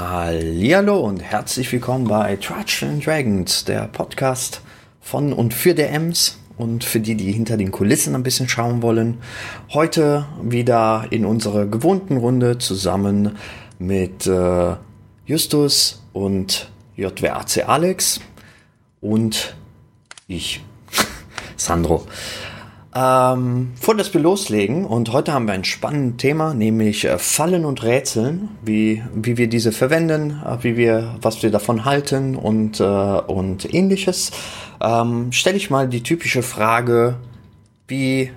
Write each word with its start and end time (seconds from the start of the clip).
Hallihallo 0.00 0.98
und 0.98 1.20
herzlich 1.20 1.70
willkommen 1.70 2.08
bei 2.08 2.36
Trudge 2.36 2.86
and 2.88 3.04
Dragons, 3.04 3.66
der 3.66 3.86
Podcast 3.86 4.62
von 5.02 5.34
und 5.34 5.52
für 5.52 5.74
der 5.74 5.92
Ems 5.92 6.38
und 6.56 6.84
für 6.84 7.00
die, 7.00 7.16
die 7.16 7.30
hinter 7.32 7.58
den 7.58 7.70
Kulissen 7.70 8.14
ein 8.14 8.22
bisschen 8.22 8.48
schauen 8.48 8.80
wollen. 8.80 9.18
Heute 9.74 10.24
wieder 10.42 11.04
in 11.10 11.26
unserer 11.26 11.66
gewohnten 11.66 12.16
Runde 12.16 12.56
zusammen 12.56 13.36
mit 13.78 14.26
äh, 14.26 14.74
Justus 15.26 16.02
und 16.14 16.70
JWAC 16.96 17.68
Alex 17.68 18.20
und 19.02 19.54
ich, 20.28 20.62
Sandro. 21.56 22.06
Ähm, 22.92 23.70
vor 23.80 23.94
dass 23.94 24.12
wir 24.12 24.20
loslegen 24.20 24.84
und 24.84 25.12
heute 25.12 25.32
haben 25.32 25.46
wir 25.46 25.54
ein 25.54 25.62
spannendes 25.62 26.20
Thema, 26.20 26.54
nämlich 26.54 27.04
äh, 27.04 27.18
Fallen 27.18 27.64
und 27.64 27.84
Rätseln, 27.84 28.48
wie, 28.64 29.04
wie 29.14 29.36
wir 29.36 29.48
diese 29.48 29.70
verwenden, 29.70 30.42
äh, 30.44 30.56
wie 30.64 30.76
wir, 30.76 31.14
was 31.22 31.40
wir 31.44 31.52
davon 31.52 31.84
halten 31.84 32.34
und, 32.34 32.80
äh, 32.80 32.84
und 32.84 33.72
ähnliches. 33.72 34.32
Ähm, 34.80 35.30
Stelle 35.30 35.56
ich 35.56 35.70
mal 35.70 35.88
die 35.88 36.02
typische 36.02 36.42
Frage, 36.42 37.16
wie 37.86 38.32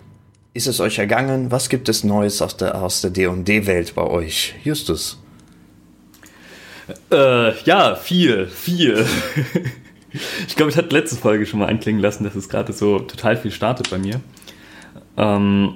ist 0.53 0.67
es 0.67 0.79
euch 0.79 0.99
ergangen? 0.99 1.49
Was 1.51 1.67
gibt 1.69 1.89
es 1.89 2.03
Neues 2.03 2.39
aus 2.43 2.55
der, 2.55 2.79
aus 2.79 3.01
der 3.01 3.09
D&D-Welt 3.09 3.95
bei 3.95 4.03
euch? 4.03 4.53
Justus. 4.63 5.19
Äh, 7.11 7.59
ja, 7.63 7.95
viel, 7.95 8.47
viel. 8.47 9.03
ich 10.47 10.55
glaube, 10.55 10.71
ich 10.71 10.77
hatte 10.77 10.95
letzte 10.95 11.15
Folge 11.15 11.47
schon 11.47 11.59
mal 11.59 11.69
anklingen 11.69 12.01
lassen, 12.01 12.23
dass 12.23 12.35
es 12.35 12.49
gerade 12.49 12.71
so 12.71 12.99
total 12.99 13.35
viel 13.35 13.51
startet 13.51 13.89
bei 13.89 13.97
mir. 13.97 14.21
Ähm, 15.17 15.75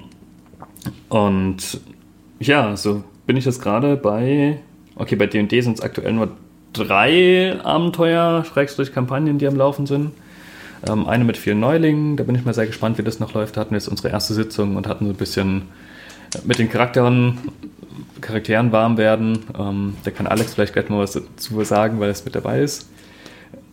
und 1.08 1.80
ja, 2.40 2.76
so 2.76 3.04
bin 3.26 3.36
ich 3.36 3.44
jetzt 3.44 3.62
gerade 3.62 3.96
bei, 3.96 4.58
okay, 4.96 5.16
bei 5.16 5.26
D&D 5.26 5.60
sind 5.60 5.78
es 5.78 5.80
aktuell 5.82 6.12
nur 6.12 6.30
drei 6.72 7.58
Abenteuer, 7.62 8.44
Schrägstrich 8.44 8.92
Kampagnen, 8.92 9.38
die 9.38 9.46
am 9.46 9.56
Laufen 9.56 9.86
sind. 9.86 10.12
Ähm, 10.88 11.06
eine 11.06 11.24
mit 11.24 11.36
vielen 11.36 11.60
Neulingen, 11.60 12.16
da 12.16 12.24
bin 12.24 12.34
ich 12.34 12.44
mal 12.44 12.54
sehr 12.54 12.66
gespannt, 12.66 12.98
wie 12.98 13.02
das 13.02 13.20
noch 13.20 13.34
läuft. 13.34 13.56
Da 13.56 13.62
hatten 13.62 13.70
wir 13.70 13.78
jetzt 13.78 13.88
unsere 13.88 14.10
erste 14.10 14.34
Sitzung 14.34 14.76
und 14.76 14.86
hatten 14.86 15.06
so 15.06 15.12
ein 15.12 15.16
bisschen 15.16 15.62
mit 16.44 16.58
den 16.58 16.68
Charakteren, 16.68 17.38
Charakteren 18.20 18.70
warm 18.72 18.96
werden. 18.96 19.40
Ähm, 19.58 19.96
da 20.04 20.10
kann 20.10 20.26
Alex 20.26 20.54
vielleicht 20.54 20.74
gleich 20.74 20.88
mal 20.88 21.00
was 21.00 21.12
dazu 21.12 21.62
sagen, 21.64 21.98
weil 22.00 22.10
er 22.10 22.16
mit 22.24 22.34
dabei 22.34 22.60
ist. 22.60 22.88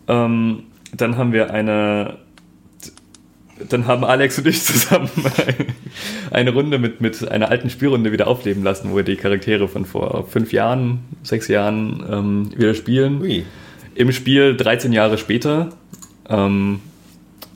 Ähm, 0.08 0.64
dann 0.96 1.16
haben 1.16 1.32
wir 1.32 1.50
eine 1.52 2.18
dann 3.68 3.86
haben 3.86 4.04
Alex 4.04 4.38
und 4.38 4.46
ich 4.46 4.62
zusammen 4.62 5.10
eine 6.30 6.52
Runde 6.52 6.78
mit, 6.78 7.00
mit 7.00 7.26
einer 7.28 7.50
alten 7.50 7.70
Spielrunde 7.70 8.12
wieder 8.12 8.26
aufleben 8.28 8.62
lassen, 8.62 8.90
wo 8.90 8.96
wir 8.96 9.02
die 9.02 9.16
Charaktere 9.16 9.68
von 9.68 9.84
vor 9.84 10.26
fünf 10.28 10.52
Jahren, 10.52 11.00
sechs 11.22 11.48
Jahren 11.48 12.04
ähm, 12.10 12.50
wieder 12.56 12.74
spielen. 12.74 13.20
Ui. 13.22 13.44
Im 13.94 14.12
Spiel 14.12 14.56
13 14.56 14.92
Jahre 14.92 15.16
später. 15.16 15.70
Ähm, 16.28 16.80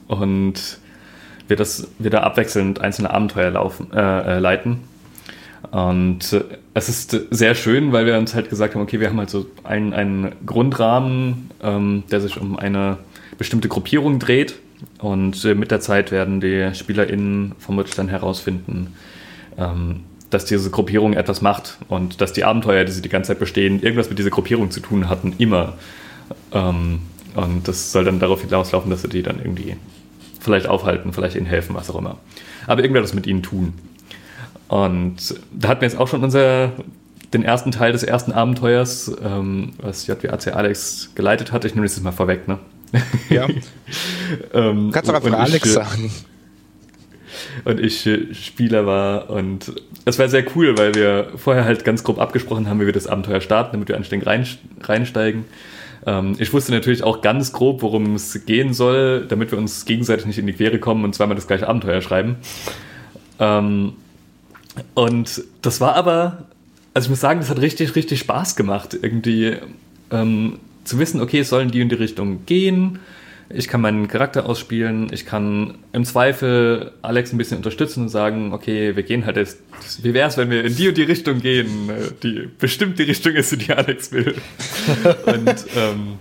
und 0.08 0.78
wir 1.48 1.56
das 1.56 1.88
wieder 1.98 2.22
abwechselnd 2.24 2.80
einzelne 2.80 3.10
Abenteuer 3.10 3.50
laufen, 3.50 3.88
äh, 3.92 4.36
äh, 4.36 4.38
leiten. 4.38 4.80
Und 5.70 6.32
äh, 6.32 6.44
es 6.72 6.88
ist 6.88 7.16
sehr 7.30 7.54
schön, 7.54 7.92
weil 7.92 8.06
wir 8.06 8.16
uns 8.16 8.34
halt 8.34 8.48
gesagt 8.48 8.74
haben, 8.74 8.82
okay, 8.82 9.00
wir 9.00 9.08
haben 9.08 9.18
halt 9.18 9.30
so 9.30 9.46
einen, 9.64 9.92
einen 9.92 10.32
Grundrahmen, 10.46 11.50
ähm, 11.62 12.04
der 12.10 12.20
sich 12.20 12.40
um 12.40 12.58
eine 12.58 12.98
bestimmte 13.36 13.68
Gruppierung 13.68 14.18
dreht 14.18 14.54
und 14.98 15.44
äh, 15.44 15.54
mit 15.54 15.70
der 15.70 15.80
Zeit 15.80 16.10
werden 16.12 16.40
die 16.40 16.70
SpielerInnen 16.74 17.52
vermutlich 17.58 17.94
dann 17.94 18.08
herausfinden, 18.08 18.94
ähm, 19.58 20.04
dass 20.30 20.44
diese 20.44 20.70
Gruppierung 20.70 21.14
etwas 21.14 21.42
macht 21.42 21.78
und 21.88 22.20
dass 22.20 22.32
die 22.32 22.44
Abenteuer, 22.44 22.84
die 22.84 22.92
sie 22.92 23.02
die 23.02 23.08
ganze 23.08 23.28
Zeit 23.28 23.38
bestehen, 23.38 23.82
irgendwas 23.82 24.08
mit 24.08 24.18
dieser 24.18 24.30
Gruppierung 24.30 24.70
zu 24.70 24.80
tun 24.80 25.08
hatten, 25.08 25.34
immer. 25.38 25.74
Ähm, 26.52 27.00
und 27.34 27.66
das 27.66 27.92
soll 27.92 28.04
dann 28.04 28.20
darauf 28.20 28.42
hinauslaufen, 28.42 28.90
dass 28.90 29.02
sie 29.02 29.08
die 29.08 29.22
dann 29.22 29.38
irgendwie 29.38 29.76
vielleicht 30.40 30.66
aufhalten, 30.66 31.12
vielleicht 31.12 31.36
ihnen 31.36 31.46
helfen, 31.46 31.74
was 31.74 31.90
auch 31.90 31.96
immer. 31.96 32.18
Aber 32.66 32.82
irgendwer 32.82 33.04
mit 33.14 33.26
ihnen 33.26 33.42
tun. 33.42 33.74
Und 34.68 35.34
da 35.52 35.68
hatten 35.68 35.80
wir 35.80 35.88
jetzt 35.88 35.98
auch 35.98 36.08
schon 36.08 36.22
unser, 36.22 36.72
den 37.32 37.42
ersten 37.42 37.72
Teil 37.72 37.92
des 37.92 38.02
ersten 38.02 38.32
Abenteuers, 38.32 39.12
ähm, 39.22 39.72
was 39.78 40.06
JWAC 40.06 40.54
Alex 40.54 41.10
geleitet 41.14 41.52
hat. 41.52 41.64
Ich 41.64 41.74
nehme 41.74 41.86
das 41.86 41.96
jetzt 41.96 42.04
mal 42.04 42.12
vorweg, 42.12 42.46
ne? 42.48 42.58
Ja. 43.30 43.46
ähm, 44.52 44.90
Kannst 44.92 45.08
du 45.08 45.14
einfach 45.14 45.32
Alex 45.32 45.66
ich, 45.66 45.72
sagen. 45.72 46.10
Und 47.64 47.80
ich 47.80 48.06
äh, 48.06 48.34
Spieler 48.34 48.86
war 48.86 49.30
und 49.30 49.72
es 50.04 50.18
war 50.18 50.28
sehr 50.28 50.44
cool, 50.54 50.76
weil 50.76 50.94
wir 50.94 51.28
vorher 51.36 51.64
halt 51.64 51.84
ganz 51.84 52.02
grob 52.04 52.18
abgesprochen 52.18 52.68
haben, 52.68 52.80
wie 52.80 52.86
wir 52.86 52.92
das 52.92 53.06
Abenteuer 53.06 53.40
starten, 53.40 53.72
damit 53.72 53.88
wir 53.88 53.96
anständig 53.96 54.26
rein, 54.26 54.46
reinsteigen. 54.82 55.44
Ähm, 56.06 56.36
ich 56.38 56.52
wusste 56.52 56.72
natürlich 56.72 57.02
auch 57.02 57.20
ganz 57.20 57.52
grob, 57.52 57.82
worum 57.82 58.14
es 58.14 58.44
gehen 58.46 58.72
soll, 58.72 59.26
damit 59.28 59.50
wir 59.50 59.58
uns 59.58 59.84
gegenseitig 59.84 60.26
nicht 60.26 60.38
in 60.38 60.46
die 60.46 60.52
Quere 60.52 60.78
kommen 60.78 61.04
und 61.04 61.14
zweimal 61.14 61.36
das 61.36 61.46
gleiche 61.46 61.68
Abenteuer 61.68 62.00
schreiben. 62.02 62.36
Ähm, 63.38 63.94
und 64.94 65.42
das 65.62 65.80
war 65.80 65.94
aber, 65.94 66.46
also 66.94 67.06
ich 67.06 67.10
muss 67.10 67.20
sagen, 67.20 67.40
das 67.40 67.50
hat 67.50 67.60
richtig, 67.60 67.94
richtig 67.96 68.20
Spaß 68.20 68.56
gemacht, 68.56 68.96
irgendwie 69.00 69.56
ähm, 70.10 70.58
zu 70.90 70.98
wissen, 70.98 71.20
okay, 71.20 71.40
es 71.40 71.48
sollen 71.48 71.70
die 71.70 71.80
in 71.80 71.88
die 71.88 71.94
Richtung 71.94 72.44
gehen. 72.44 72.98
Ich 73.52 73.66
kann 73.66 73.80
meinen 73.80 74.06
Charakter 74.06 74.46
ausspielen. 74.46 75.08
Ich 75.12 75.26
kann 75.26 75.78
im 75.92 76.04
Zweifel 76.04 76.92
Alex 77.02 77.32
ein 77.32 77.38
bisschen 77.38 77.56
unterstützen 77.56 78.02
und 78.02 78.08
sagen, 78.08 78.52
okay, 78.52 78.94
wir 78.94 79.02
gehen 79.02 79.26
halt 79.26 79.36
jetzt. 79.36 79.60
Wie 80.02 80.14
wäre 80.14 80.28
es, 80.28 80.36
wenn 80.36 80.50
wir 80.50 80.64
in 80.64 80.76
die 80.76 80.88
und 80.88 80.96
die 80.96 81.02
Richtung 81.02 81.40
gehen, 81.40 81.90
die 82.22 82.48
bestimmt 82.58 82.98
die 82.98 83.04
Richtung 83.04 83.32
ist, 83.32 83.60
die 83.60 83.72
Alex 83.72 84.12
will. 84.12 84.34
und 85.26 85.66
ähm, 85.76 86.18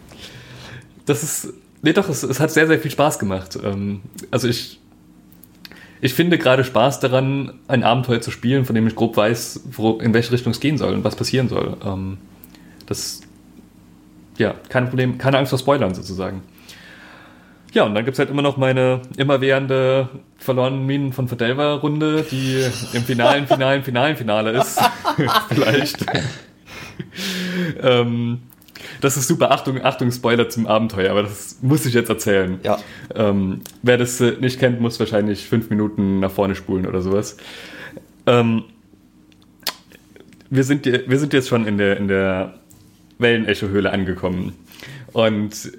das 1.06 1.24
ist. 1.24 1.54
Nee, 1.82 1.94
doch, 1.94 2.10
es, 2.10 2.24
es, 2.24 2.40
hat 2.40 2.52
sehr, 2.52 2.68
sehr 2.68 2.80
viel 2.80 2.92
Spaß 2.92 3.20
gemacht. 3.20 3.58
Ähm, 3.64 4.02
also 4.32 4.48
ich. 4.48 4.80
Ich 6.02 6.14
finde 6.14 6.38
gerade 6.38 6.64
Spaß 6.64 7.02
daran, 7.02 7.60
ein 7.68 7.84
Abenteuer 7.84 8.22
zu 8.22 8.32
spielen, 8.32 8.64
von 8.64 8.74
dem 8.74 8.88
ich 8.88 8.96
grob 8.96 9.18
weiß, 9.18 9.64
wo, 9.72 10.00
in 10.00 10.14
welche 10.14 10.32
Richtung 10.32 10.52
es 10.52 10.62
gehen 10.62 10.78
soll 10.78 10.94
und 10.94 11.04
was 11.04 11.18
passieren 11.18 11.50
soll. 11.50 11.76
Ähm, 11.84 12.18
das 12.86 13.20
ja, 14.40 14.56
kein 14.70 14.90
Problem, 14.90 15.18
keine 15.18 15.38
Angst 15.38 15.52
vor 15.52 15.60
Spoilern 15.60 15.94
sozusagen. 15.94 16.42
Ja, 17.74 17.84
und 17.84 17.94
dann 17.94 18.04
gibt 18.04 18.16
es 18.16 18.20
halt 18.20 18.32
immer 18.32 18.42
noch 18.42 18.58
meine 18.58 19.02
immerwährende 19.18 20.10
verlorenen 20.38 20.86
Minen 20.88 21.14
von 21.14 21.28
Verdelver-Runde, 21.28 22.26
die 22.32 22.66
im 22.94 23.04
finalen, 23.04 23.46
finalen, 23.46 23.84
finalen 23.84 24.16
Finale 24.16 24.52
ist. 24.52 24.80
Vielleicht. 25.50 26.06
ähm, 27.80 28.40
das 29.02 29.18
ist 29.18 29.28
super. 29.28 29.52
Achtung, 29.52 29.84
Achtung, 29.84 30.12
Spoiler 30.12 30.50
zum 30.50 30.66
Abenteuer, 30.66 31.12
aber 31.12 31.24
das 31.24 31.60
muss 31.62 31.86
ich 31.86 31.94
jetzt 31.94 32.10
erzählen. 32.10 32.60
Ja. 32.64 32.80
Ähm, 33.14 33.62
wer 33.84 33.98
das 33.98 34.20
äh, 34.20 34.38
nicht 34.40 34.60
kennt, 34.60 34.82
muss 34.82 35.00
wahrscheinlich 35.00 35.48
fünf 35.48 35.70
Minuten 35.70 36.20
nach 36.20 36.32
vorne 36.32 36.56
spulen 36.56 36.88
oder 36.88 37.02
sowas. 37.02 37.38
Ähm, 38.26 38.64
wir, 40.50 40.64
sind, 40.64 40.86
wir 40.86 41.20
sind 41.20 41.34
jetzt 41.34 41.50
schon 41.50 41.68
in 41.68 41.78
der, 41.78 41.98
in 41.98 42.08
der 42.08 42.59
Wellenecho-Höhle 43.20 43.92
angekommen. 43.92 44.54
Und 45.14 45.72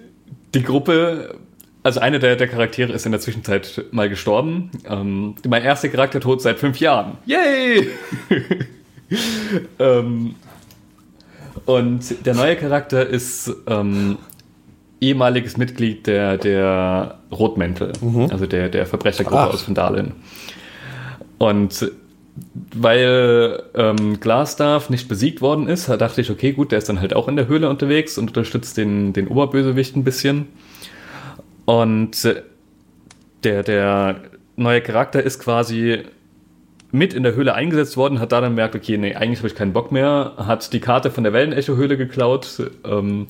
die 0.54 0.62
Gruppe, 0.62 1.36
also 1.82 2.00
eine 2.00 2.18
der, 2.18 2.36
der 2.36 2.48
Charaktere 2.48 2.92
ist 2.92 3.06
in 3.06 3.12
der 3.12 3.20
Zwischenzeit 3.20 3.84
mal 3.90 4.08
gestorben. 4.08 4.70
Ähm, 4.88 5.34
mein 5.48 5.62
erster 5.62 5.88
Charakter 5.88 6.20
tot 6.20 6.42
seit 6.42 6.58
fünf 6.58 6.78
Jahren. 6.78 7.18
Yay! 7.26 7.88
ähm, 9.78 10.34
und 11.66 12.26
der 12.26 12.34
neue 12.34 12.56
Charakter 12.56 13.06
ist 13.06 13.52
ähm, 13.66 14.18
ehemaliges 15.00 15.56
Mitglied 15.56 16.06
der, 16.06 16.36
der 16.36 17.18
Rotmäntel, 17.32 17.92
mhm. 18.00 18.28
also 18.30 18.46
der, 18.46 18.68
der 18.68 18.86
Verbrechergruppe 18.86 19.40
Ach. 19.40 19.54
aus 19.54 19.66
Vandalen. 19.66 20.14
Und 21.38 21.90
weil 22.74 23.62
ähm, 23.74 24.20
Glasstaff 24.20 24.90
nicht 24.90 25.08
besiegt 25.08 25.40
worden 25.40 25.68
ist, 25.68 25.88
dachte 25.88 26.20
ich, 26.20 26.30
okay, 26.30 26.52
gut, 26.52 26.72
der 26.72 26.78
ist 26.78 26.88
dann 26.88 27.00
halt 27.00 27.14
auch 27.14 27.28
in 27.28 27.36
der 27.36 27.48
Höhle 27.48 27.68
unterwegs 27.68 28.18
und 28.18 28.28
unterstützt 28.28 28.76
den, 28.76 29.12
den 29.12 29.28
Oberbösewicht 29.28 29.96
ein 29.96 30.04
bisschen. 30.04 30.46
Und 31.64 32.24
äh, 32.24 32.42
der, 33.44 33.62
der 33.62 34.20
neue 34.56 34.80
Charakter 34.80 35.22
ist 35.22 35.38
quasi 35.38 36.04
mit 36.92 37.14
in 37.14 37.22
der 37.22 37.34
Höhle 37.34 37.54
eingesetzt 37.54 37.96
worden, 37.96 38.20
hat 38.20 38.32
da 38.32 38.40
dann 38.40 38.52
gemerkt, 38.52 38.74
okay, 38.74 38.98
nee, 38.98 39.14
eigentlich 39.14 39.38
habe 39.38 39.48
ich 39.48 39.54
keinen 39.54 39.72
Bock 39.72 39.92
mehr, 39.92 40.32
hat 40.36 40.72
die 40.72 40.80
Karte 40.80 41.10
von 41.10 41.24
der 41.24 41.32
Wellenecho-Höhle 41.32 41.96
geklaut 41.96 42.70
ähm, 42.84 43.28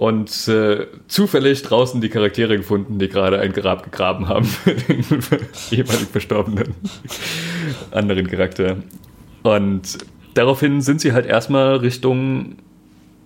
und 0.00 0.48
äh, 0.48 0.86
zufällig 1.08 1.62
draußen 1.62 2.00
die 2.00 2.08
Charaktere 2.08 2.56
gefunden, 2.56 2.98
die 2.98 3.10
gerade 3.10 3.38
ein 3.38 3.52
Grab 3.52 3.82
gegraben 3.82 4.28
haben 4.28 4.44
für 4.46 4.74
den 4.74 5.04
ehemalig 5.70 6.08
verstorbenen 6.10 6.74
anderen 7.90 8.26
Charakter. 8.26 8.78
Und 9.42 9.98
daraufhin 10.32 10.80
sind 10.80 11.02
sie 11.02 11.12
halt 11.12 11.26
erstmal 11.26 11.76
Richtung 11.76 12.56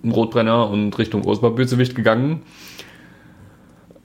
Rotbrenner 0.05 0.69
und 0.69 0.99
Richtung 0.99 1.25
Osma 1.25 1.51
Bösewicht 1.51 1.95
gegangen. 1.95 2.43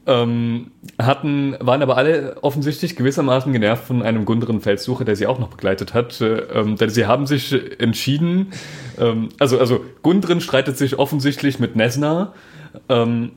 ähm, 0.06 0.70
hatten, 1.00 1.56
waren 1.60 1.82
aber 1.82 1.98
alle 1.98 2.38
offensichtlich 2.44 2.96
gewissermaßen 2.96 3.52
genervt 3.52 3.86
von 3.86 4.04
einem 4.04 4.26
Gundren 4.26 4.62
Feldsucher, 4.62 5.06
der 5.06 5.16
sie 5.16 5.26
auch 5.26 5.40
noch 5.40 5.50
begleitet 5.50 5.96
hat. 5.96 6.22
Äh, 6.22 6.42
ähm, 6.54 6.76
denn 6.76 6.92
sie 6.92 7.08
haben 7.08 7.26
sich 7.26 7.52
entschieden, 7.80 8.52
ähm, 9.00 9.30
also, 9.40 9.58
also 9.58 9.84
Gundren 10.04 10.40
streitet 10.40 10.78
sich 10.78 11.00
offensichtlich 11.00 11.58
mit 11.58 11.76
Nesna. 11.76 12.34
Ähm, 12.88 13.32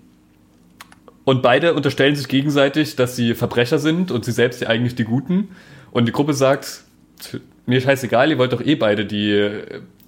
und 1.25 1.43
beide 1.43 1.75
unterstellen 1.75 2.17
sich 2.17 2.29
gegenseitig, 2.29 2.97
dass 2.97 3.15
sie 3.15 3.35
Verbrecher 3.35 3.79
sind 3.79 4.11
und 4.11 4.25
sie 4.25 4.33
selbst 4.33 4.61
ja 4.61 4.69
eigentlich 4.69 4.95
die 4.95 5.05
Guten. 5.05 5.49
Und 5.93 6.07
die 6.07 6.13
Gruppe 6.13 6.35
sagt, 6.35 6.85
mir 7.67 7.81
scheißegal, 7.81 8.31
ihr 8.31 8.39
wollt 8.39 8.53
doch 8.53 8.61
eh 8.61 8.75
beide 8.75 9.05
die, 9.05 9.31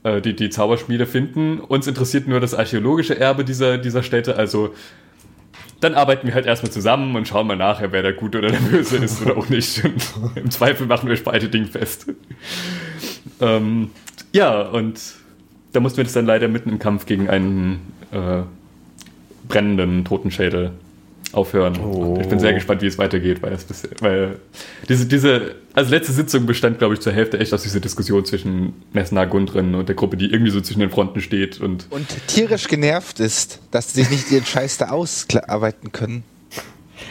äh, 0.03 0.21
die, 0.21 0.35
die 0.35 0.51
Zauberschmiede 0.51 1.07
finden. 1.07 1.61
Uns 1.61 1.87
interessiert 1.87 2.27
nur 2.27 2.41
das 2.41 2.55
archäologische 2.55 3.19
Erbe 3.19 3.45
dieser, 3.45 3.79
dieser 3.79 4.03
Städte. 4.03 4.37
Also 4.37 4.75
dann 5.81 5.95
arbeiten 5.95 6.27
wir 6.27 6.35
halt 6.35 6.47
erstmal 6.47 6.73
zusammen 6.73 7.15
und 7.15 7.29
schauen 7.29 7.47
mal 7.47 7.57
nachher, 7.57 7.93
wer 7.93 8.03
der 8.03 8.15
Gute 8.15 8.39
oder 8.39 8.51
der 8.51 8.59
Böse 8.71 8.97
ist 8.97 9.23
oder 9.23 9.37
auch 9.37 9.49
nicht. 9.49 9.83
Im 10.35 10.51
Zweifel 10.51 10.87
machen 10.87 11.09
wir 11.09 11.23
beide 11.23 11.49
Dinge 11.49 11.67
fest. 11.67 12.07
ähm, 13.41 13.91
ja, 14.33 14.63
und 14.63 15.01
da 15.73 15.81
mussten 15.81 15.99
wir 15.99 16.05
das 16.05 16.13
dann 16.13 16.27
leider 16.27 16.49
mitten 16.49 16.71
im 16.71 16.79
Kampf 16.79 17.07
gegen 17.07 17.29
einen 17.29 17.93
äh, 18.13 18.43
brennenden 19.49 20.05
Totenschädel 20.05 20.73
aufhören. 21.35 21.79
Oh. 21.81 22.19
Ich 22.21 22.29
bin 22.29 22.39
sehr 22.39 22.53
gespannt, 22.53 22.83
wie 22.83 22.87
es 22.87 22.99
weitergeht, 22.99 23.43
weil, 23.43 23.53
es 23.53 23.65
bisher, 23.65 23.91
weil 24.01 24.39
diese, 24.89 25.07
diese, 25.07 25.57
also 25.75 25.91
letzte 25.91 26.13
Sitzung 26.13 26.47
bestand, 26.47 26.79
glaube 26.79 26.95
ich, 26.95 27.01
zur 27.01 27.13
Hälfte 27.13 27.39
echt 27.39 27.53
aus 27.53 27.63
dieser 27.63 27.81
Diskussion 27.81 28.25
zwischen 28.25 28.75
Messner, 28.93 29.27
Gundren 29.27 29.75
und 29.75 29.89
der 29.89 29.97
Gruppe, 29.97 30.17
die 30.17 30.31
irgendwie 30.31 30.51
so 30.51 30.61
zwischen 30.61 30.81
den 30.81 30.91
Fronten 30.91 31.21
steht 31.21 31.61
und. 31.61 31.87
Und 31.91 32.07
tierisch 32.29 32.69
genervt 32.69 33.21
ist, 33.21 33.61
dass 33.71 33.93
sie 33.93 34.03
sich 34.03 34.11
nicht 34.11 34.31
ihren 34.31 34.45
Scheiß 34.45 34.79
da 34.79 34.89
ausarbeiten 34.91 35.93
können. 35.93 36.25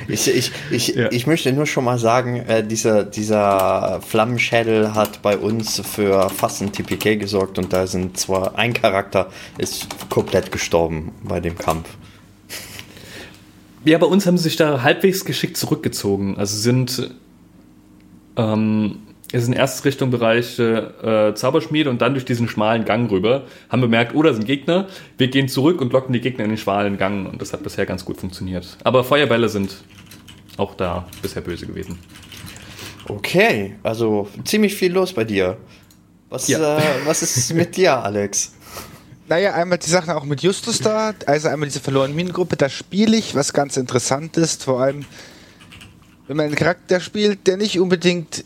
Ich, 0.08 0.28
ich, 0.28 0.52
ich, 0.72 0.88
ja. 0.90 1.12
ich 1.12 1.28
möchte 1.28 1.52
nur 1.54 1.66
schon 1.66 1.84
mal 1.84 2.00
sagen, 2.00 2.38
äh, 2.38 2.66
dieser, 2.66 3.04
dieser 3.04 4.02
Flammenschädel 4.06 4.96
hat 4.96 5.22
bei 5.22 5.38
uns 5.38 5.82
für 5.82 6.30
fast 6.30 6.62
ein 6.62 6.72
TPK 6.72 7.16
gesorgt 7.16 7.58
und 7.58 7.72
da 7.72 7.86
sind 7.88 8.18
zwar 8.18 8.58
ein 8.58 8.74
Charakter 8.74 9.30
ist 9.58 9.88
komplett 10.10 10.52
gestorben 10.52 11.12
bei 11.24 11.40
dem 11.40 11.58
Kampf. 11.58 11.90
Ja, 13.86 13.98
bei 13.98 14.06
uns 14.06 14.26
haben 14.26 14.38
sie 14.38 14.44
sich 14.44 14.56
da 14.56 14.82
halbwegs 14.82 15.26
geschickt 15.26 15.58
zurückgezogen. 15.58 16.38
Also 16.38 16.58
sind 16.58 17.12
ähm, 18.38 19.00
ist 19.34 19.48
in 19.48 19.54
erster 19.54 19.86
Richtung 19.86 20.12
Bereich 20.12 20.60
äh, 20.60 21.34
Zauberschmiede 21.34 21.90
und 21.90 22.02
dann 22.02 22.14
durch 22.14 22.24
diesen 22.24 22.48
schmalen 22.48 22.86
Gang 22.86 23.10
rüber. 23.12 23.44
Haben 23.68 23.82
bemerkt, 23.82 24.14
oh, 24.14 24.22
da 24.22 24.32
sind 24.32 24.46
Gegner. 24.46 24.88
Wir 25.18 25.28
gehen 25.28 25.48
zurück 25.48 25.82
und 25.82 25.92
locken 25.92 26.14
die 26.14 26.22
Gegner 26.22 26.44
in 26.44 26.52
den 26.52 26.58
schmalen 26.58 26.98
Gang 26.98 27.32
und 27.32 27.42
das 27.42 27.52
hat 27.52 27.64
bisher 27.64 27.88
ganz 27.88 28.06
gut 28.06 28.18
funktioniert. 28.18 28.78
Aber 28.84 29.04
Feuerbälle 29.04 29.50
sind 29.50 29.76
auch 30.58 30.76
da 30.76 31.08
bisher 31.24 31.42
böse 31.42 31.66
gewesen. 31.66 31.98
Okay, 33.08 33.76
also 33.82 34.30
ziemlich 34.46 34.76
viel 34.76 34.94
los 34.94 35.14
bei 35.14 35.24
dir. 35.24 35.58
Was, 36.30 36.48
ja. 36.48 36.78
äh, 36.78 36.82
was 37.06 37.24
ist 37.24 37.54
mit 37.54 37.76
dir, 37.76 38.04
Alex? 38.04 38.54
Naja, 39.30 39.54
einmal 39.54 39.78
die 39.78 39.90
Sache 39.90 40.16
auch 40.16 40.26
mit 40.26 40.42
Justus 40.42 40.80
da, 40.80 41.14
also 41.26 41.48
einmal 41.48 41.70
diese 41.70 41.80
verlorene 41.80 42.14
Minengruppe, 42.14 42.58
da 42.58 42.68
spiele 42.68 43.16
ich, 43.16 43.36
was 43.36 43.54
ganz 43.54 43.78
interessant 43.78 44.36
ist, 44.36 44.64
vor 44.64 44.82
allem, 44.82 45.06
wenn 46.28 46.36
man 46.36 46.48
einen 46.48 46.56
Charakter 46.56 47.00
spielt, 47.00 47.48
der 47.48 47.56
nicht 47.56 47.80
unbedingt 47.80 48.44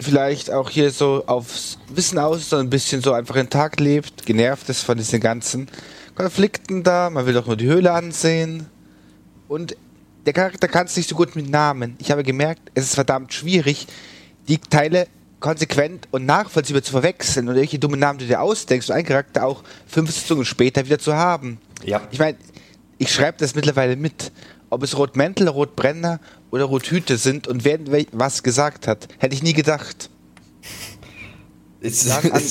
vielleicht 0.00 0.50
auch 0.50 0.70
hier 0.70 0.90
so 0.90 1.24
aufs 1.26 1.78
Wissen 1.88 2.18
aus, 2.18 2.50
sondern 2.50 2.66
ein 2.66 2.70
bisschen 2.70 3.00
so 3.00 3.12
einfach 3.12 3.36
den 3.36 3.48
Tag 3.48 3.78
lebt, 3.78 4.26
genervt 4.26 4.68
ist 4.68 4.82
von 4.82 4.98
diesen 4.98 5.20
ganzen 5.20 5.68
Konflikten 6.16 6.82
da, 6.82 7.10
man 7.10 7.26
will 7.26 7.34
doch 7.34 7.46
nur 7.46 7.56
die 7.56 7.66
Höhle 7.66 7.92
ansehen 7.92 8.66
und 9.46 9.76
der 10.26 10.32
Charakter 10.32 10.66
kann 10.66 10.86
es 10.86 10.96
nicht 10.96 11.08
so 11.08 11.14
gut 11.14 11.36
mit 11.36 11.48
Namen. 11.48 11.96
Ich 12.00 12.10
habe 12.10 12.24
gemerkt, 12.24 12.72
es 12.74 12.84
ist 12.86 12.94
verdammt 12.96 13.32
schwierig, 13.32 13.86
die 14.48 14.58
Teile 14.58 15.06
konsequent 15.40 16.08
und 16.10 16.26
nachvollziehbar 16.26 16.82
zu 16.82 16.92
verwechseln 16.92 17.48
und 17.48 17.54
welche 17.54 17.78
dummen 17.78 18.00
Namen 18.00 18.18
du 18.18 18.26
dir 18.26 18.40
ausdenkst 18.40 18.90
und 18.90 18.96
einen 18.96 19.06
Charakter 19.06 19.46
auch 19.46 19.62
fünf 19.86 20.10
Sitzungen 20.10 20.44
später 20.44 20.84
wieder 20.84 20.98
zu 20.98 21.14
haben. 21.14 21.58
Ja. 21.84 22.00
Ich 22.10 22.18
meine, 22.18 22.36
ich 22.98 23.12
schreibe 23.12 23.38
das 23.38 23.54
mittlerweile 23.54 23.96
mit. 23.96 24.32
Ob 24.70 24.82
es 24.82 24.98
Rotmäntel, 24.98 25.48
Rotbrenner 25.48 26.20
oder 26.50 26.64
Rothüte 26.64 27.16
sind 27.16 27.48
und 27.48 27.64
wer 27.64 27.78
was 28.12 28.42
gesagt 28.42 28.86
hat, 28.86 29.08
hätte 29.18 29.34
ich 29.34 29.42
nie 29.42 29.54
gedacht. 29.54 30.10
Ist, 31.80 32.10
an, 32.10 32.42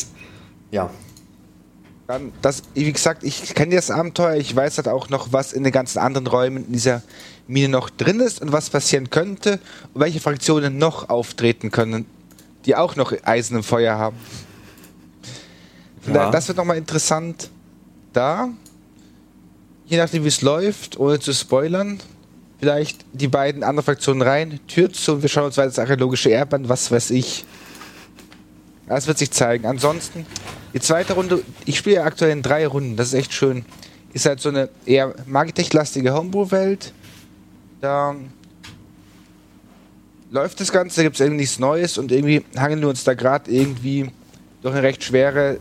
ja. 0.72 0.90
Dann, 2.08 2.32
das, 2.42 2.64
wie 2.74 2.92
gesagt, 2.92 3.24
ich 3.24 3.54
kenne 3.54 3.76
das 3.76 3.92
Abenteuer, 3.92 4.38
ich 4.38 4.56
weiß 4.56 4.78
halt 4.78 4.88
auch 4.88 5.10
noch, 5.10 5.34
was 5.34 5.52
in 5.52 5.64
den 5.64 5.74
ganzen 5.74 6.00
anderen 6.00 6.26
Räumen 6.26 6.66
in 6.66 6.72
dieser 6.72 7.04
Mine 7.48 7.68
noch 7.68 7.90
drin 7.90 8.22
ist 8.22 8.42
und 8.42 8.54
was 8.54 8.70
passieren 8.70 9.10
könnte 9.10 9.60
und 9.94 10.02
welche 10.02 10.22
Fraktionen 10.22 10.78
noch 10.78 11.10
auftreten 11.10 11.70
können 11.70 12.06
die 12.68 12.76
auch 12.76 12.96
noch 12.96 13.14
Eisen 13.24 13.56
im 13.58 13.64
Feuer 13.64 13.98
haben. 13.98 14.18
Ja. 16.06 16.30
Das 16.30 16.48
wird 16.48 16.58
nochmal 16.58 16.78
interessant. 16.78 17.50
Da, 18.14 18.50
je 19.86 19.98
nachdem 19.98 20.24
wie 20.24 20.28
es 20.28 20.42
läuft, 20.42 21.00
ohne 21.00 21.20
zu 21.20 21.34
spoilern, 21.34 22.00
vielleicht 22.60 23.06
die 23.14 23.28
beiden 23.28 23.64
anderen 23.64 23.86
Fraktionen 23.86 24.22
rein, 24.22 24.60
Tür 24.68 24.92
zu 24.92 25.14
und 25.14 25.22
wir 25.22 25.30
schauen 25.30 25.46
uns 25.46 25.58
weiter 25.58 25.70
das 25.70 25.80
archäologische 25.80 26.32
Erbe 26.32 26.58
an, 26.58 26.70
was 26.70 26.92
weiß 26.92 27.12
ich. 27.12 27.46
Das 28.88 29.08
wird 29.08 29.18
sich 29.18 29.32
zeigen. 29.32 29.66
Ansonsten, 29.66 30.26
die 30.74 30.80
zweite 30.80 31.14
Runde, 31.14 31.44
ich 31.66 31.78
spiele 31.78 31.98
ja 31.98 32.04
aktuell 32.04 32.32
in 32.32 32.42
drei 32.42 32.66
Runden, 32.68 32.96
das 32.96 33.08
ist 33.10 33.14
echt 33.14 33.34
schön. 33.34 33.66
Ist 34.14 34.26
halt 34.26 34.40
so 34.40 34.50
eine 34.50 34.70
eher 34.86 35.14
Magitech-lastige 35.26 36.14
Homebrew-Welt. 36.14 36.94
Da 37.82 38.16
läuft 40.32 40.60
das 40.60 40.72
Ganze, 40.72 41.04
gibt 41.04 41.16
es 41.16 41.22
irgendwie 41.22 41.42
nichts 41.42 41.60
Neues 41.60 41.98
und 41.98 42.12
irgendwie 42.12 42.44
hangeln 42.58 42.82
wir 42.82 42.90
uns 42.90 43.04
da 43.04 43.14
gerade 43.14 43.50
irgendwie 43.52 44.12
durch 44.62 44.74
eine 44.74 44.84
recht 44.84 45.04
schwere 45.04 45.60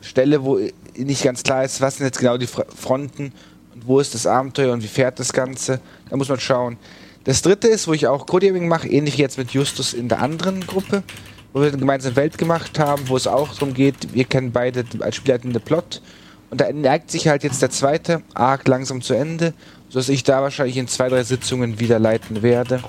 Stelle, 0.00 0.42
wo 0.44 0.58
nicht 0.96 1.22
ganz 1.22 1.42
klar 1.42 1.64
ist, 1.64 1.80
was 1.80 1.96
sind 1.96 2.06
jetzt 2.06 2.18
genau 2.18 2.36
die 2.36 2.46
Fronten 2.46 3.32
und 3.74 3.86
wo 3.86 4.00
ist 4.00 4.14
das 4.14 4.26
Abenteuer 4.26 4.72
und 4.72 4.82
wie 4.82 4.88
fährt 4.88 5.18
das 5.18 5.32
Ganze. 5.32 5.80
Da 6.10 6.16
muss 6.16 6.28
man 6.28 6.40
schauen. 6.40 6.76
Das 7.24 7.40
dritte 7.42 7.68
ist, 7.68 7.86
wo 7.86 7.92
ich 7.92 8.08
auch 8.08 8.26
Coding 8.26 8.66
mache, 8.66 8.88
ähnlich 8.88 9.16
jetzt 9.16 9.38
mit 9.38 9.52
Justus 9.52 9.94
in 9.94 10.08
der 10.08 10.20
anderen 10.20 10.66
Gruppe, 10.66 11.04
wo 11.52 11.60
wir 11.60 11.68
eine 11.68 11.78
gemeinsame 11.78 12.16
Welt 12.16 12.36
gemacht 12.36 12.78
haben, 12.78 13.08
wo 13.08 13.16
es 13.16 13.26
auch 13.26 13.54
darum 13.54 13.74
geht, 13.74 14.12
wir 14.12 14.24
kennen 14.24 14.50
beide 14.50 14.84
als 15.00 15.16
Spieler 15.16 15.38
den 15.38 15.52
Plot. 15.52 16.02
Und 16.50 16.60
da 16.60 16.70
neigt 16.72 17.10
sich 17.10 17.28
halt 17.28 17.44
jetzt 17.44 17.62
der 17.62 17.70
zweite 17.70 18.22
Arc 18.34 18.66
langsam 18.66 19.00
zu 19.00 19.14
Ende, 19.14 19.54
sodass 19.88 20.08
ich 20.08 20.24
da 20.24 20.42
wahrscheinlich 20.42 20.76
in 20.76 20.88
zwei, 20.88 21.08
drei 21.08 21.22
Sitzungen 21.22 21.78
wieder 21.78 21.98
leiten 21.98 22.42
werde. 22.42 22.82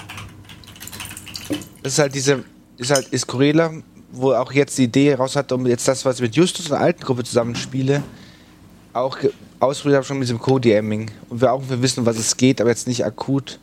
Das 1.81 1.93
ist 1.93 1.99
halt 1.99 2.15
diese, 2.15 2.43
ist 2.77 2.91
halt 2.91 3.11
Iskurela, 3.11 3.71
wo 4.11 4.33
auch 4.33 4.51
jetzt 4.51 4.77
die 4.77 4.83
Idee 4.83 5.15
raus 5.15 5.35
hat, 5.35 5.51
um 5.51 5.65
jetzt 5.67 5.87
das, 5.87 6.05
was 6.05 6.17
ich 6.17 6.21
mit 6.21 6.35
Justus 6.35 6.65
und 6.65 6.71
der 6.71 6.81
alten 6.81 7.03
Gruppe 7.03 7.23
zusammenspiele, 7.23 8.03
auch 8.93 9.17
ausprobiert 9.59 9.97
habe 9.97 10.05
schon 10.05 10.19
mit 10.19 10.27
diesem 10.27 10.39
Co-DMing. 10.39 11.09
Und 11.29 11.41
wir 11.41 11.51
auch 11.51 11.61
wir 11.67 11.81
wissen, 11.81 12.05
was 12.05 12.17
es 12.17 12.37
geht, 12.37 12.61
aber 12.61 12.69
jetzt 12.69 12.87
nicht 12.87 13.05
akut 13.05 13.59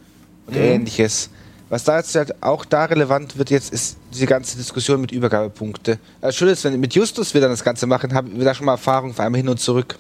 und 0.47 0.57
mhm. 0.57 0.63
ähnliches. 0.63 1.31
Was 1.69 1.85
da 1.85 1.99
jetzt 1.99 2.15
halt 2.17 2.43
auch 2.43 2.65
da 2.65 2.87
relevant 2.87 3.39
wird 3.39 3.51
jetzt, 3.51 3.73
ist 3.73 3.97
diese 4.13 4.27
ganze 4.27 4.57
Diskussion 4.57 5.01
mit 5.01 5.13
Übergabepunkte. 5.13 6.01
Also 6.21 6.39
schön 6.39 6.49
ist, 6.49 6.65
wenn 6.65 6.81
mit 6.81 6.95
Justus 6.95 7.33
wir 7.33 7.41
dann 7.41 7.51
das 7.51 7.63
Ganze 7.63 7.87
machen, 7.87 8.13
haben 8.13 8.37
wir 8.37 8.45
da 8.45 8.55
schon 8.55 8.67
mal 8.67 8.73
Erfahrung 8.73 9.15
für 9.15 9.23
einmal 9.23 9.41
hin 9.41 9.49
und 9.49 9.61
zurück. 9.61 9.97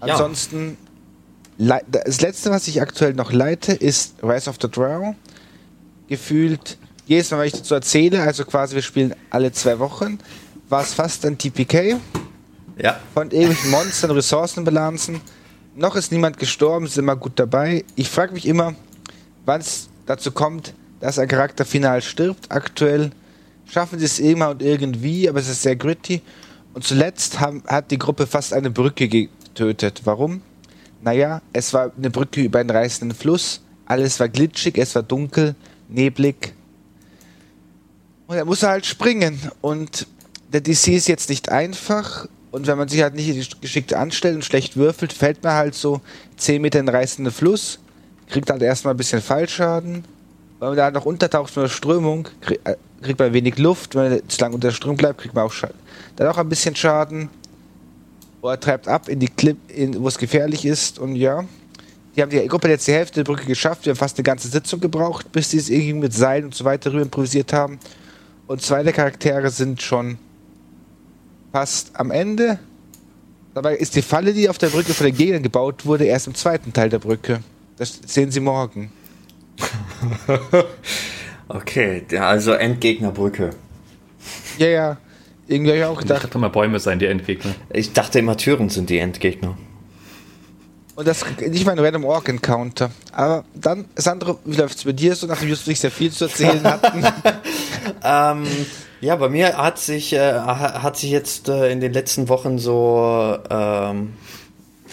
Ja. 0.00 0.14
Ansonsten, 0.14 0.78
das 1.58 2.22
letzte, 2.22 2.50
was 2.50 2.66
ich 2.66 2.80
aktuell 2.80 3.12
noch 3.12 3.32
leite, 3.32 3.72
ist 3.72 4.14
Rise 4.22 4.48
of 4.48 4.56
the 4.62 4.70
Drow 4.70 5.14
gefühlt 6.10 6.76
jedes 7.06 7.30
Mal, 7.30 7.38
wenn 7.38 7.46
ich 7.46 7.54
dazu 7.54 7.74
erzähle, 7.74 8.20
also 8.22 8.44
quasi 8.44 8.74
wir 8.74 8.82
spielen 8.82 9.14
alle 9.30 9.50
zwei 9.52 9.78
Wochen, 9.78 10.18
war 10.68 10.82
es 10.82 10.92
fast 10.92 11.24
ein 11.24 11.38
TPK. 11.38 11.98
Ja. 12.76 13.00
Von 13.14 13.30
irgendwelchen 13.30 13.70
Monstern, 13.70 14.10
Ressourcenbilanzen. 14.10 15.20
Noch 15.76 15.96
ist 15.96 16.12
niemand 16.12 16.38
gestorben, 16.38 16.86
sind 16.86 17.04
immer 17.04 17.16
gut 17.16 17.32
dabei. 17.36 17.84
Ich 17.94 18.08
frage 18.10 18.32
mich 18.32 18.46
immer, 18.46 18.74
wann 19.46 19.60
es 19.60 19.88
dazu 20.06 20.32
kommt, 20.32 20.74
dass 20.98 21.18
ein 21.18 21.28
Charakter 21.28 21.64
final 21.64 22.02
stirbt. 22.02 22.50
Aktuell 22.50 23.12
schaffen 23.66 23.98
sie 23.98 24.04
es 24.04 24.18
immer 24.18 24.50
und 24.50 24.62
irgendwie, 24.62 25.28
aber 25.28 25.38
es 25.38 25.48
ist 25.48 25.62
sehr 25.62 25.76
gritty. 25.76 26.22
Und 26.74 26.84
zuletzt 26.84 27.40
haben, 27.40 27.62
hat 27.66 27.90
die 27.90 27.98
Gruppe 27.98 28.26
fast 28.26 28.52
eine 28.52 28.70
Brücke 28.70 29.08
getötet. 29.08 30.02
Warum? 30.04 30.42
Naja, 31.02 31.40
es 31.52 31.72
war 31.72 31.92
eine 31.96 32.10
Brücke 32.10 32.42
über 32.42 32.58
einen 32.58 32.70
reißenden 32.70 33.16
Fluss. 33.16 33.60
Alles 33.86 34.18
war 34.20 34.28
glitschig, 34.28 34.76
es 34.78 34.94
war 34.94 35.02
dunkel 35.02 35.54
neblig. 35.92 36.54
Und 38.26 38.36
er 38.36 38.44
muss 38.44 38.62
halt 38.62 38.86
springen. 38.86 39.40
Und 39.60 40.06
der 40.52 40.60
DC 40.60 40.88
ist 40.88 41.08
jetzt 41.08 41.28
nicht 41.28 41.48
einfach. 41.50 42.28
Und 42.50 42.66
wenn 42.66 42.78
man 42.78 42.88
sich 42.88 43.02
halt 43.02 43.14
nicht 43.14 43.60
geschickt 43.60 43.94
anstellt 43.94 44.36
und 44.36 44.44
schlecht 44.44 44.76
würfelt, 44.76 45.12
fällt 45.12 45.42
man 45.42 45.54
halt 45.54 45.74
so 45.74 46.00
10 46.36 46.60
Meter 46.60 46.80
in 46.80 46.86
den 46.86 46.94
reißenden 46.94 47.32
Fluss, 47.32 47.78
kriegt 48.28 48.50
halt 48.50 48.62
erstmal 48.62 48.94
ein 48.94 48.96
bisschen 48.96 49.22
Fallschaden. 49.22 50.04
Wenn 50.58 50.68
man 50.68 50.76
da 50.76 50.90
noch 50.90 51.06
untertaucht 51.06 51.52
von 51.52 51.64
der 51.64 51.70
Strömung, 51.70 52.28
äh, 52.64 52.74
kriegt 53.02 53.18
man 53.18 53.32
wenig 53.32 53.58
Luft. 53.58 53.94
Wenn 53.94 54.10
man 54.10 54.28
zu 54.28 54.40
lange 54.40 54.54
unter 54.54 54.68
der 54.68 54.74
Strömung 54.74 54.96
bleibt, 54.96 55.20
kriegt 55.20 55.34
man 55.34 55.44
auch 55.44 55.52
Schaden. 55.52 55.78
Dann 56.16 56.26
auch 56.28 56.38
ein 56.38 56.48
bisschen 56.48 56.76
Schaden. 56.76 57.30
Oder 58.42 58.58
treibt 58.58 58.88
ab 58.88 59.08
in 59.08 59.20
die 59.20 59.28
Clip, 59.28 59.56
wo 59.96 60.08
es 60.08 60.18
gefährlich 60.18 60.64
ist. 60.64 60.98
Und 60.98 61.16
ja, 61.16 61.44
Die 62.16 62.22
haben 62.22 62.30
die 62.30 62.46
Gruppe 62.48 62.68
jetzt 62.68 62.86
die 62.88 62.92
Hälfte 62.92 63.22
der 63.22 63.24
Brücke 63.24 63.46
geschafft. 63.46 63.86
Wir 63.86 63.92
haben 63.92 63.98
fast 63.98 64.18
eine 64.18 64.24
ganze 64.24 64.48
Sitzung 64.48 64.80
gebraucht, 64.80 65.30
bis 65.32 65.50
sie 65.50 65.58
es 65.58 65.68
irgendwie 65.68 65.94
mit 65.94 66.12
Seilen 66.12 66.46
und 66.46 66.54
so 66.54 66.64
weiter 66.64 66.90
rüber 66.92 67.02
improvisiert 67.02 67.52
haben. 67.52 67.78
Und 68.46 68.62
zwei 68.62 68.82
der 68.82 68.92
Charaktere 68.92 69.50
sind 69.50 69.80
schon 69.80 70.18
fast 71.52 71.94
am 71.94 72.10
Ende. 72.10 72.58
Dabei 73.54 73.76
ist 73.76 73.94
die 73.94 74.02
Falle, 74.02 74.32
die 74.32 74.48
auf 74.48 74.58
der 74.58 74.68
Brücke 74.68 74.92
von 74.92 75.06
den 75.06 75.16
Gegnern 75.16 75.42
gebaut 75.42 75.86
wurde, 75.86 76.04
erst 76.04 76.26
im 76.26 76.34
zweiten 76.34 76.72
Teil 76.72 76.88
der 76.88 76.98
Brücke. 76.98 77.40
Das 77.76 78.00
sehen 78.06 78.30
Sie 78.30 78.40
morgen. 78.40 78.92
okay, 81.48 82.02
also 82.18 82.52
Endgegnerbrücke. 82.52 83.50
Ja, 84.58 84.66
ja. 84.66 84.96
Irgendwie 85.46 85.70
habe 85.70 85.78
ich 85.78 85.84
auch 85.84 85.98
gedacht. 85.98 86.18
Ich 86.18 86.22
dachte 86.24 86.38
mal, 86.38 86.48
Bäume 86.48 86.78
seien 86.78 86.98
die 86.98 87.06
Endgegner. 87.06 87.54
Ich 87.72 87.92
dachte 87.92 88.20
immer, 88.20 88.36
Türen 88.36 88.68
sind 88.68 88.88
die 88.88 88.98
Endgegner. 88.98 89.56
Und 91.00 91.08
das 91.08 91.24
nicht 91.38 91.64
mal 91.64 91.72
ein 91.72 91.78
Random 91.78 92.04
Orc 92.04 92.28
Encounter. 92.28 92.90
Aber 93.12 93.44
dann, 93.54 93.86
Sandro, 93.96 94.38
wie 94.44 94.54
läuft 94.54 94.76
es 94.76 94.84
bei 94.84 94.92
dir 94.92 95.14
so, 95.14 95.26
nachdem 95.26 95.48
wir 95.48 95.56
nicht 95.64 95.80
sehr 95.80 95.90
viel 95.90 96.12
zu 96.12 96.26
erzählen 96.26 96.62
hatten? 96.64 97.06
ähm, 98.04 98.46
ja, 99.00 99.16
bei 99.16 99.30
mir 99.30 99.56
hat 99.56 99.78
sich, 99.78 100.12
äh, 100.12 100.34
hat 100.34 100.98
sich 100.98 101.10
jetzt 101.10 101.48
äh, 101.48 101.72
in 101.72 101.80
den 101.80 101.94
letzten 101.94 102.28
Wochen 102.28 102.58
so 102.58 103.34
ähm, 103.48 104.12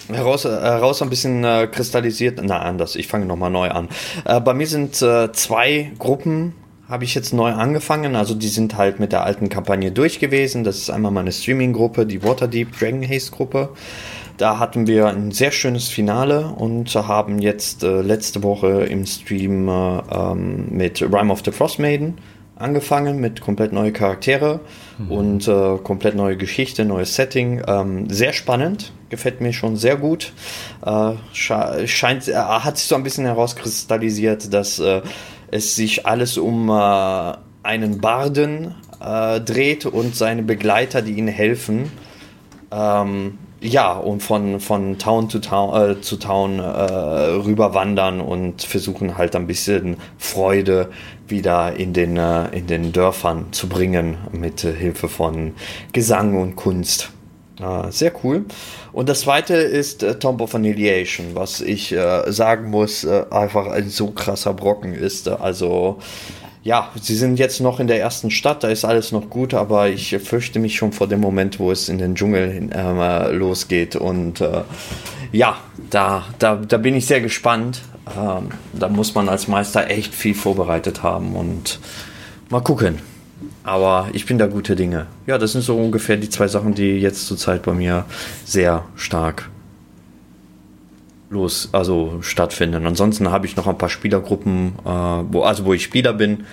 heraus, 0.07 0.45
heraus 0.45 1.01
ein 1.01 1.09
bisschen 1.09 1.43
äh, 1.43 1.67
kristallisiert. 1.69 2.39
Na, 2.41 2.59
anders, 2.59 2.95
ich 2.95 3.09
fange 3.09 3.25
nochmal 3.25 3.51
neu 3.51 3.69
an. 3.69 3.89
Äh, 4.23 4.39
bei 4.39 4.53
mir 4.53 4.67
sind 4.67 5.01
äh, 5.01 5.33
zwei 5.33 5.91
Gruppen 5.99 6.53
habe 6.87 7.03
ich 7.03 7.15
jetzt 7.15 7.33
neu 7.33 7.51
angefangen. 7.51 8.15
Also 8.15 8.33
die 8.33 8.47
sind 8.47 8.77
halt 8.77 8.99
mit 8.99 9.11
der 9.11 9.23
alten 9.25 9.49
Kampagne 9.49 9.91
durch 9.91 10.19
gewesen. 10.19 10.63
Das 10.63 10.77
ist 10.77 10.89
einmal 10.89 11.11
meine 11.11 11.33
Streaming-Gruppe, 11.33 12.05
die 12.05 12.23
Waterdeep 12.23 12.79
Dragon 12.79 13.03
Haze 13.03 13.31
Gruppe. 13.31 13.69
Da 14.37 14.59
hatten 14.59 14.85
wir 14.85 15.07
ein 15.07 15.31
sehr 15.31 15.51
schönes 15.51 15.89
Finale 15.89 16.47
und 16.47 16.93
haben 16.93 17.39
jetzt 17.39 17.83
äh, 17.83 18.01
letzte 18.01 18.43
Woche 18.43 18.85
im 18.85 19.05
Stream 19.07 19.67
äh, 19.67 19.99
ähm, 20.11 20.67
mit 20.69 21.01
Rime 21.01 21.33
of 21.33 21.41
the 21.43 21.51
Frost 21.51 21.79
Maiden 21.79 22.19
angefangen 22.55 23.19
mit 23.19 23.41
komplett 23.41 23.71
neue 23.71 23.91
Charaktere 23.91 24.59
mhm. 24.97 25.11
und 25.11 25.47
äh, 25.47 25.77
komplett 25.83 26.15
neue 26.15 26.37
Geschichte, 26.37 26.85
neues 26.85 27.15
Setting. 27.15 27.63
Ähm, 27.67 28.09
sehr 28.09 28.33
spannend, 28.33 28.93
gefällt 29.09 29.41
mir 29.41 29.53
schon 29.53 29.75
sehr 29.75 29.95
gut. 29.95 30.33
Äh, 30.85 31.13
scheint, 31.33 32.27
äh, 32.27 32.35
hat 32.35 32.77
sich 32.77 32.87
so 32.87 32.95
ein 32.95 33.03
bisschen 33.03 33.25
herauskristallisiert, 33.25 34.53
dass 34.53 34.79
äh, 34.79 35.01
es 35.49 35.75
sich 35.75 36.05
alles 36.05 36.37
um 36.37 36.69
einen 36.69 38.01
Barden 38.01 38.75
dreht 38.99 39.85
und 39.85 40.15
seine 40.15 40.43
Begleiter, 40.43 41.01
die 41.01 41.13
ihnen 41.13 41.29
helfen. 41.29 41.89
Ähm, 42.71 43.37
ja, 43.61 43.93
und 43.93 44.21
von, 44.21 44.59
von 44.59 44.97
Town 44.99 45.29
zu 45.29 45.39
Town, 45.39 45.91
äh, 45.91 46.01
zu 46.01 46.17
Town 46.17 46.59
äh, 46.59 46.63
rüberwandern 46.63 48.21
und 48.21 48.61
versuchen 48.61 49.17
halt 49.17 49.35
ein 49.35 49.47
bisschen 49.47 49.97
Freude 50.17 50.89
wieder 51.27 51.75
in 51.75 51.93
den, 51.93 52.17
äh, 52.17 52.49
in 52.49 52.67
den 52.67 52.93
Dörfern 52.93 53.47
zu 53.51 53.67
bringen 53.67 54.17
mit 54.31 54.61
Hilfe 54.61 55.09
von 55.09 55.53
Gesang 55.91 56.39
und 56.39 56.55
Kunst. 56.55 57.11
Äh, 57.59 57.91
sehr 57.91 58.13
cool. 58.23 58.45
Und 58.93 59.09
das 59.09 59.21
zweite 59.21 59.55
ist 59.55 60.03
äh, 60.03 60.19
Tomb 60.19 60.41
of 60.41 60.53
Annihilation, 60.53 61.33
was 61.33 61.61
ich 61.61 61.91
äh, 61.91 62.31
sagen 62.31 62.69
muss, 62.69 63.03
äh, 63.03 63.25
einfach 63.31 63.67
ein 63.67 63.89
so 63.89 64.11
krasser 64.11 64.53
Brocken 64.53 64.93
ist. 64.93 65.27
Also 65.27 65.97
ja, 66.63 66.91
sie 67.01 67.15
sind 67.15 67.39
jetzt 67.39 67.61
noch 67.61 67.79
in 67.79 67.87
der 67.87 67.99
ersten 67.99 68.31
Stadt, 68.31 68.63
da 68.63 68.67
ist 68.67 68.83
alles 68.83 69.11
noch 69.11 69.29
gut, 69.29 69.53
aber 69.53 69.89
ich 69.89 70.17
fürchte 70.17 70.59
mich 70.59 70.75
schon 70.75 70.91
vor 70.91 71.07
dem 71.07 71.21
Moment, 71.21 71.59
wo 71.59 71.71
es 71.71 71.87
in 71.89 71.97
den 71.97 72.15
Dschungel 72.15 72.69
äh, 72.71 73.31
losgeht. 73.31 73.95
Und 73.95 74.41
äh, 74.41 74.63
ja, 75.31 75.57
da, 75.89 76.25
da, 76.39 76.55
da 76.55 76.77
bin 76.77 76.95
ich 76.95 77.05
sehr 77.05 77.21
gespannt. 77.21 77.81
Ähm, 78.17 78.49
da 78.73 78.89
muss 78.89 79.15
man 79.15 79.29
als 79.29 79.47
Meister 79.47 79.89
echt 79.89 80.13
viel 80.13 80.33
vorbereitet 80.33 81.03
haben 81.03 81.35
und 81.35 81.79
mal 82.49 82.61
gucken. 82.61 82.99
Aber 83.63 84.09
ich 84.13 84.25
bin 84.25 84.37
da 84.37 84.47
gute 84.47 84.75
Dinge. 84.75 85.07
Ja, 85.25 85.37
das 85.37 85.51
sind 85.51 85.61
so 85.61 85.77
ungefähr 85.77 86.17
die 86.17 86.29
zwei 86.29 86.47
Sachen, 86.47 86.73
die 86.73 86.99
jetzt 86.99 87.27
zurzeit 87.27 87.63
bei 87.63 87.73
mir 87.73 88.05
sehr 88.45 88.85
stark 88.95 89.49
los, 91.29 91.69
also 91.73 92.19
stattfinden. 92.21 92.85
Ansonsten 92.85 93.29
habe 93.31 93.45
ich 93.45 93.55
noch 93.55 93.67
ein 93.67 93.77
paar 93.77 93.89
Spielergruppen, 93.89 94.73
äh, 94.85 94.89
wo, 94.89 95.43
also 95.43 95.65
wo 95.65 95.73
ich 95.73 95.83
Spieler 95.83 96.13
bin, 96.13 96.45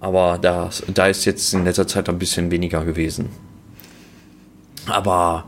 aber 0.00 0.38
da, 0.40 0.70
da 0.92 1.06
ist 1.06 1.24
jetzt 1.24 1.54
in 1.54 1.64
letzter 1.64 1.86
Zeit 1.86 2.08
ein 2.08 2.18
bisschen 2.18 2.50
weniger 2.50 2.84
gewesen. 2.84 3.30
Aber 4.86 5.44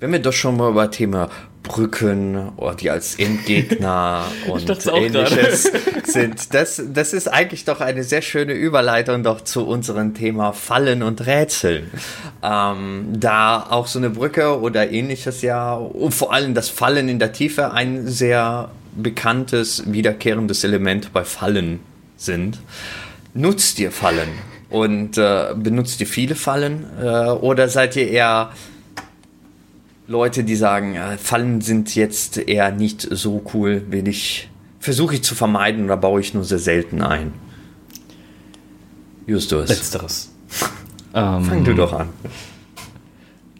wenn 0.00 0.12
wir 0.12 0.18
doch 0.18 0.32
schon 0.32 0.56
mal 0.56 0.70
über 0.70 0.90
Thema 0.90 1.28
Brücken 1.64 2.50
oder 2.56 2.74
die 2.76 2.90
als 2.90 3.16
Endgegner 3.16 4.26
und 4.48 4.86
ähnliches 4.86 5.72
sind. 6.04 6.54
Das, 6.54 6.80
das 6.92 7.12
ist 7.12 7.26
eigentlich 7.26 7.64
doch 7.64 7.80
eine 7.80 8.04
sehr 8.04 8.22
schöne 8.22 8.52
Überleitung 8.52 9.24
doch 9.24 9.40
zu 9.40 9.66
unserem 9.66 10.14
Thema 10.14 10.52
Fallen 10.52 11.02
und 11.02 11.26
Rätseln. 11.26 11.90
Ähm, 12.42 13.06
da 13.14 13.66
auch 13.68 13.88
so 13.88 13.98
eine 13.98 14.10
Brücke 14.10 14.60
oder 14.60 14.90
ähnliches 14.92 15.42
ja, 15.42 15.74
und 15.74 16.12
vor 16.12 16.32
allem 16.32 16.54
das 16.54 16.68
Fallen 16.68 17.08
in 17.08 17.18
der 17.18 17.32
Tiefe 17.32 17.72
ein 17.72 18.06
sehr 18.06 18.70
bekanntes, 18.94 19.82
wiederkehrendes 19.86 20.62
Element 20.62 21.12
bei 21.12 21.24
Fallen 21.24 21.80
sind. 22.16 22.60
Nutzt 23.32 23.78
ihr 23.80 23.90
Fallen 23.90 24.28
und 24.70 25.18
äh, 25.18 25.54
benutzt 25.56 26.00
ihr 26.00 26.06
viele 26.06 26.34
Fallen 26.34 26.84
äh, 27.00 27.30
oder 27.30 27.68
seid 27.68 27.96
ihr 27.96 28.08
eher 28.08 28.50
Leute, 30.06 30.44
die 30.44 30.56
sagen, 30.56 30.96
Fallen 31.18 31.60
sind 31.62 31.94
jetzt 31.94 32.36
eher 32.36 32.70
nicht 32.72 33.08
so 33.10 33.42
cool, 33.54 33.84
will 33.88 34.06
ich, 34.06 34.50
versuche 34.78 35.14
ich 35.14 35.22
zu 35.22 35.34
vermeiden 35.34 35.84
oder 35.84 35.96
baue 35.96 36.20
ich 36.20 36.34
nur 36.34 36.44
sehr 36.44 36.58
selten 36.58 37.00
ein. 37.00 37.32
Justus. 39.26 39.68
Letzteres. 39.68 40.30
Fang 41.12 41.50
ähm, 41.50 41.64
du 41.64 41.74
doch 41.74 41.92
an. 41.92 42.08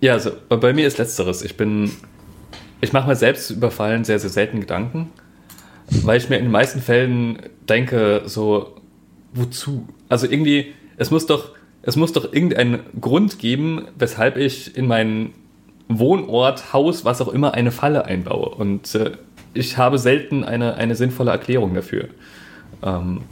Ja, 0.01 0.13
also 0.13 0.33
bei 0.49 0.75
mir 0.75 0.87
ist 0.87 0.99
Letzteres. 0.99 1.41
Ich 1.41 1.57
bin, 1.57 1.91
ich 2.83 2.93
mache 2.93 3.09
mir 3.09 3.17
selbst 3.17 3.51
über 3.51 3.71
Fallen 3.71 4.05
sehr, 4.05 4.19
sehr 4.19 4.29
selten 4.29 4.61
Gedanken, 4.61 5.11
weil 5.89 6.19
ich 6.19 6.29
mir 6.29 6.37
in 6.37 6.45
den 6.45 6.53
meisten 6.53 6.83
Fällen 6.83 7.39
denke, 7.69 8.23
so, 8.27 8.77
wozu? 9.33 9.89
Also 10.11 10.27
irgendwie, 10.27 10.75
es 10.99 11.11
muss 11.11 11.25
doch, 11.25 11.53
es 11.81 11.97
muss 11.97 12.13
doch 12.13 12.31
irgendeinen 12.35 12.81
Grund 13.01 13.39
geben, 13.39 13.89
weshalb 13.97 14.37
ich 14.37 14.77
in 14.77 14.87
meinen 14.87 15.33
Wohnort, 15.89 16.73
Haus, 16.73 17.05
was 17.05 17.21
auch 17.21 17.29
immer, 17.29 17.55
eine 17.55 17.71
Falle 17.71 18.05
einbaue. 18.05 18.49
Und 18.49 18.95
äh, 18.95 19.13
ich 19.53 19.77
habe 19.79 19.99
selten 19.99 20.45
eine, 20.45 20.75
eine 20.75 20.95
sinnvolle 20.95 21.31
Erklärung 21.31 21.75
dafür. 21.75 22.09
Ähm, 22.83 23.23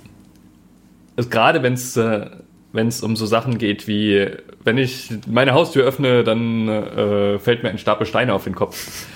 also 1.16 1.28
gerade 1.28 1.62
wenn 1.62 1.74
es 1.74 1.96
äh, 1.96 2.30
um 2.74 3.16
so 3.16 3.26
Sachen 3.26 3.58
geht 3.58 3.86
wie, 3.86 4.28
wenn 4.64 4.78
ich 4.78 5.10
meine 5.26 5.52
Haustür 5.52 5.84
öffne, 5.84 6.24
dann 6.24 6.68
äh, 6.68 7.38
fällt 7.38 7.62
mir 7.62 7.70
ein 7.70 7.78
Stapel 7.78 8.06
Steine 8.06 8.34
auf 8.34 8.44
den 8.44 8.54
Kopf. 8.54 9.06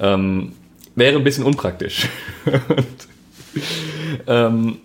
Ähm, 0.00 0.52
wäre 0.94 1.16
ein 1.16 1.24
bisschen 1.24 1.44
unpraktisch. 1.44 2.08
Und, 2.46 3.08
ähm, 4.26 4.76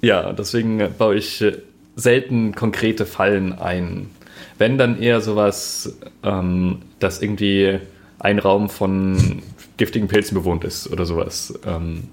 ja, 0.00 0.32
deswegen 0.32 0.94
baue 0.96 1.16
ich 1.16 1.42
äh, 1.42 1.58
selten 1.96 2.54
konkrete 2.54 3.06
Fallen 3.06 3.52
ein. 3.52 4.10
Wenn 4.58 4.76
dann 4.76 5.00
eher 5.00 5.20
sowas, 5.20 5.96
ähm, 6.22 6.82
dass 6.98 7.22
irgendwie 7.22 7.78
ein 8.18 8.38
Raum 8.38 8.68
von 8.68 9.42
giftigen 9.76 10.08
Pilzen 10.08 10.34
bewohnt 10.34 10.64
ist 10.64 10.90
oder 10.90 11.06
sowas. 11.06 11.54
Ähm, 11.64 12.04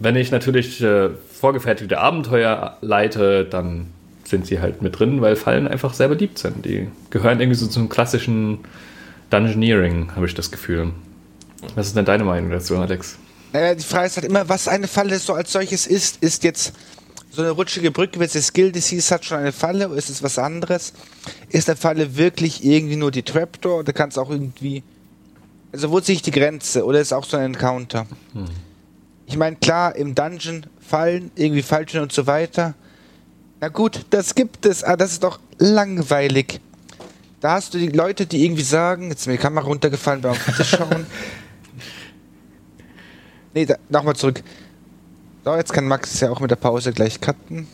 wenn 0.00 0.16
ich 0.16 0.30
natürlich 0.30 0.82
äh, 0.82 1.10
vorgefertigte 1.10 1.98
Abenteuer 1.98 2.76
leite, 2.80 3.44
dann 3.44 3.86
sind 4.24 4.46
sie 4.46 4.60
halt 4.60 4.82
mit 4.82 4.98
drin, 4.98 5.20
weil 5.22 5.36
Fallen 5.36 5.66
einfach 5.66 5.94
sehr 5.94 6.08
beliebt 6.08 6.38
sind. 6.38 6.64
Die 6.64 6.88
gehören 7.10 7.40
irgendwie 7.40 7.58
so 7.58 7.66
zum 7.66 7.88
klassischen 7.88 8.58
Dungeoneering, 9.30 10.14
habe 10.14 10.26
ich 10.26 10.34
das 10.34 10.50
Gefühl. 10.50 10.90
Was 11.74 11.88
ist 11.88 11.96
denn 11.96 12.04
deine 12.04 12.24
Meinung 12.24 12.50
dazu, 12.50 12.76
Alex? 12.76 13.18
Naja, 13.52 13.74
die 13.74 13.82
Frage 13.82 14.06
ist 14.06 14.16
halt 14.16 14.26
immer, 14.26 14.48
was 14.48 14.68
eine 14.68 14.86
Falle 14.86 15.18
so 15.18 15.32
als 15.32 15.52
solches 15.52 15.86
ist. 15.86 16.22
Ist 16.22 16.44
jetzt 16.44 16.74
so 17.38 17.44
eine 17.44 17.52
rutschige 17.52 17.92
Brücke, 17.92 18.18
wenn 18.18 18.26
es 18.26 18.46
Skill 18.48 18.72
Disease 18.72 19.14
hat, 19.14 19.24
schon 19.24 19.38
eine 19.38 19.52
Falle 19.52 19.88
oder 19.88 19.96
ist 19.96 20.10
es 20.10 20.24
was 20.24 20.40
anderes? 20.40 20.92
Ist 21.50 21.70
eine 21.70 21.76
Falle 21.76 22.16
wirklich 22.16 22.64
irgendwie 22.64 22.96
nur 22.96 23.12
die 23.12 23.22
Trapdoor 23.22 23.78
oder 23.78 23.92
kann 23.92 24.08
es 24.08 24.18
auch 24.18 24.28
irgendwie. 24.28 24.82
Also, 25.70 25.92
wo 25.92 26.00
sich 26.00 26.20
die 26.20 26.32
Grenze 26.32 26.84
oder 26.84 26.98
ist 26.98 27.08
es 27.08 27.12
auch 27.12 27.24
so 27.24 27.36
ein 27.36 27.54
Encounter? 27.54 28.08
Hm. 28.32 28.46
Ich 29.26 29.36
meine, 29.36 29.54
klar, 29.54 29.94
im 29.94 30.16
Dungeon 30.16 30.66
fallen, 30.80 31.30
irgendwie 31.36 31.62
Falltüren 31.62 32.02
und 32.02 32.12
so 32.12 32.26
weiter. 32.26 32.74
Na 33.60 33.68
gut, 33.68 34.04
das 34.10 34.34
gibt 34.34 34.66
es, 34.66 34.82
aber 34.82 34.96
das 34.96 35.12
ist 35.12 35.22
doch 35.22 35.38
langweilig. 35.58 36.60
Da 37.40 37.52
hast 37.52 37.72
du 37.72 37.78
die 37.78 37.86
Leute, 37.86 38.26
die 38.26 38.44
irgendwie 38.44 38.64
sagen, 38.64 39.10
jetzt 39.10 39.20
ist 39.20 39.26
mir 39.28 39.34
die 39.34 39.38
Kamera 39.38 39.64
runtergefallen 39.64 40.22
beim 40.22 40.34
Tisch 40.56 40.70
schauen. 40.70 41.06
nee, 43.54 43.64
nochmal 43.90 44.16
zurück. 44.16 44.42
So, 45.44 45.54
jetzt 45.54 45.72
kann 45.72 45.86
Max 45.86 46.18
ja 46.20 46.30
auch 46.30 46.40
mit 46.40 46.50
der 46.50 46.56
Pause 46.56 46.92
gleich 46.92 47.20
cutten. 47.20 47.66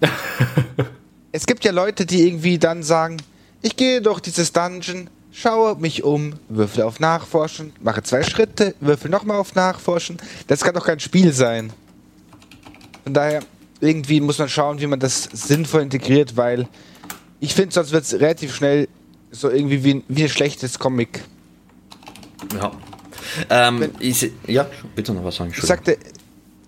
es 1.32 1.46
gibt 1.46 1.64
ja 1.64 1.72
Leute, 1.72 2.06
die 2.06 2.26
irgendwie 2.26 2.58
dann 2.58 2.82
sagen, 2.82 3.18
ich 3.62 3.76
gehe 3.76 4.00
durch 4.00 4.20
dieses 4.20 4.52
Dungeon, 4.52 5.10
schaue 5.32 5.76
mich 5.76 6.04
um, 6.04 6.34
würfel 6.48 6.82
auf 6.82 7.00
Nachforschen, 7.00 7.72
mache 7.82 8.02
zwei 8.02 8.22
Schritte, 8.22 8.74
würfel 8.80 9.10
nochmal 9.10 9.38
auf 9.38 9.54
Nachforschen. 9.54 10.18
Das 10.46 10.62
kann 10.62 10.74
doch 10.74 10.86
kein 10.86 11.00
Spiel 11.00 11.32
sein. 11.32 11.72
Von 13.04 13.14
daher, 13.14 13.40
irgendwie 13.80 14.20
muss 14.20 14.38
man 14.38 14.48
schauen, 14.48 14.80
wie 14.80 14.86
man 14.86 15.00
das 15.00 15.28
sinnvoll 15.32 15.82
integriert, 15.82 16.36
weil 16.36 16.68
ich 17.40 17.54
finde, 17.54 17.74
sonst 17.74 17.92
wird 17.92 18.04
es 18.04 18.14
relativ 18.14 18.54
schnell 18.54 18.88
so 19.30 19.50
irgendwie 19.50 19.84
wie 19.84 19.94
ein, 19.94 20.04
wie 20.08 20.22
ein 20.22 20.28
schlechtes 20.28 20.78
Comic. 20.78 21.22
Ja. 22.54 22.72
Ähm, 23.50 23.90
ich, 23.98 24.30
ja, 24.46 24.66
bitte 24.94 25.12
noch 25.12 25.24
was 25.24 25.36
sagen. 25.36 25.52
Ich 25.54 25.62
sagte, 25.62 25.98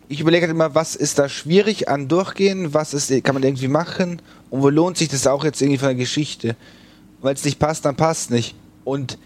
ich 0.08 0.20
überlege 0.20 0.46
halt 0.46 0.54
immer, 0.54 0.74
was 0.74 0.96
ist 0.96 1.18
da 1.18 1.28
schwierig 1.28 1.88
an 1.88 2.08
Durchgehen, 2.08 2.72
was 2.72 2.94
ist, 2.94 3.12
kann 3.24 3.34
man 3.34 3.42
irgendwie 3.42 3.68
machen 3.68 4.22
und 4.50 4.62
wo 4.62 4.70
lohnt 4.70 4.96
sich 4.96 5.08
das 5.08 5.26
auch 5.26 5.44
jetzt 5.44 5.60
irgendwie 5.60 5.78
von 5.78 5.88
der 5.88 5.96
Geschichte. 5.96 6.56
Weil 7.20 7.34
es 7.34 7.44
nicht 7.44 7.58
passt, 7.58 7.84
dann 7.84 7.96
passt 7.96 8.30
nicht. 8.30 8.54
Und 8.84 9.18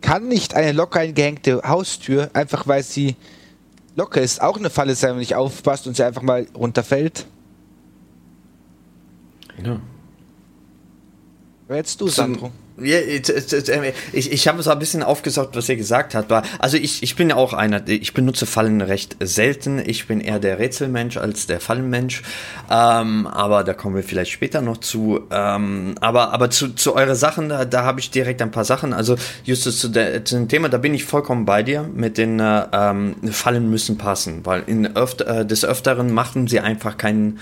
kann 0.00 0.28
nicht 0.28 0.54
eine 0.54 0.72
locker 0.72 1.00
eingehängte 1.00 1.60
Haustür, 1.66 2.30
einfach 2.32 2.66
weil 2.66 2.82
sie 2.82 3.16
locker 3.96 4.22
ist, 4.22 4.40
auch 4.40 4.56
eine 4.56 4.70
Falle 4.70 4.94
sein, 4.94 5.10
wenn 5.10 5.18
nicht 5.18 5.34
aufpasst 5.34 5.86
und 5.86 5.96
sie 5.96 6.04
einfach 6.04 6.22
mal 6.22 6.46
runterfällt? 6.54 7.26
Ja. 9.62 9.78
Wer 11.68 11.76
hättest 11.76 12.00
du, 12.00 12.08
Sandro? 12.08 12.50
Ja, 12.82 12.98
ich, 14.12 14.32
ich 14.32 14.48
habe 14.48 14.62
so 14.62 14.70
ein 14.70 14.78
bisschen 14.78 15.02
aufgesaugt, 15.02 15.56
was 15.56 15.68
ihr 15.68 15.76
gesagt 15.76 16.14
habt. 16.14 16.32
Also 16.58 16.76
ich, 16.76 17.02
ich 17.02 17.16
bin 17.16 17.30
ja 17.30 17.36
auch 17.36 17.52
einer, 17.52 17.86
ich 17.88 18.14
benutze 18.14 18.46
Fallen 18.46 18.80
recht 18.80 19.16
selten. 19.20 19.82
Ich 19.84 20.06
bin 20.06 20.20
eher 20.20 20.38
der 20.38 20.58
Rätselmensch 20.58 21.16
als 21.16 21.46
der 21.46 21.60
Fallenmensch. 21.60 22.22
Ähm, 22.70 23.26
aber 23.26 23.64
da 23.64 23.74
kommen 23.74 23.96
wir 23.96 24.02
vielleicht 24.02 24.30
später 24.30 24.62
noch 24.62 24.78
zu. 24.78 25.20
Ähm, 25.30 25.94
aber 26.00 26.32
aber 26.32 26.50
zu, 26.50 26.74
zu 26.74 26.94
euren 26.94 27.14
Sachen, 27.14 27.48
da, 27.48 27.64
da 27.64 27.84
habe 27.84 28.00
ich 28.00 28.10
direkt 28.10 28.42
ein 28.42 28.50
paar 28.50 28.64
Sachen. 28.64 28.92
Also 28.92 29.16
Justus, 29.44 29.78
zu, 29.78 29.88
der, 29.88 30.24
zu 30.24 30.36
dem 30.36 30.48
Thema, 30.48 30.68
da 30.68 30.78
bin 30.78 30.94
ich 30.94 31.04
vollkommen 31.04 31.44
bei 31.44 31.62
dir. 31.62 31.88
Mit 31.92 32.18
den 32.18 32.40
äh, 32.40 32.66
ähm, 32.72 33.16
Fallen 33.30 33.70
müssen 33.70 33.98
passen. 33.98 34.44
Weil 34.44 34.64
in 34.66 34.96
öfter, 34.96 35.40
äh, 35.40 35.46
des 35.46 35.64
Öfteren 35.64 36.12
machen 36.12 36.46
sie 36.46 36.60
einfach 36.60 36.96
keinen 36.96 37.38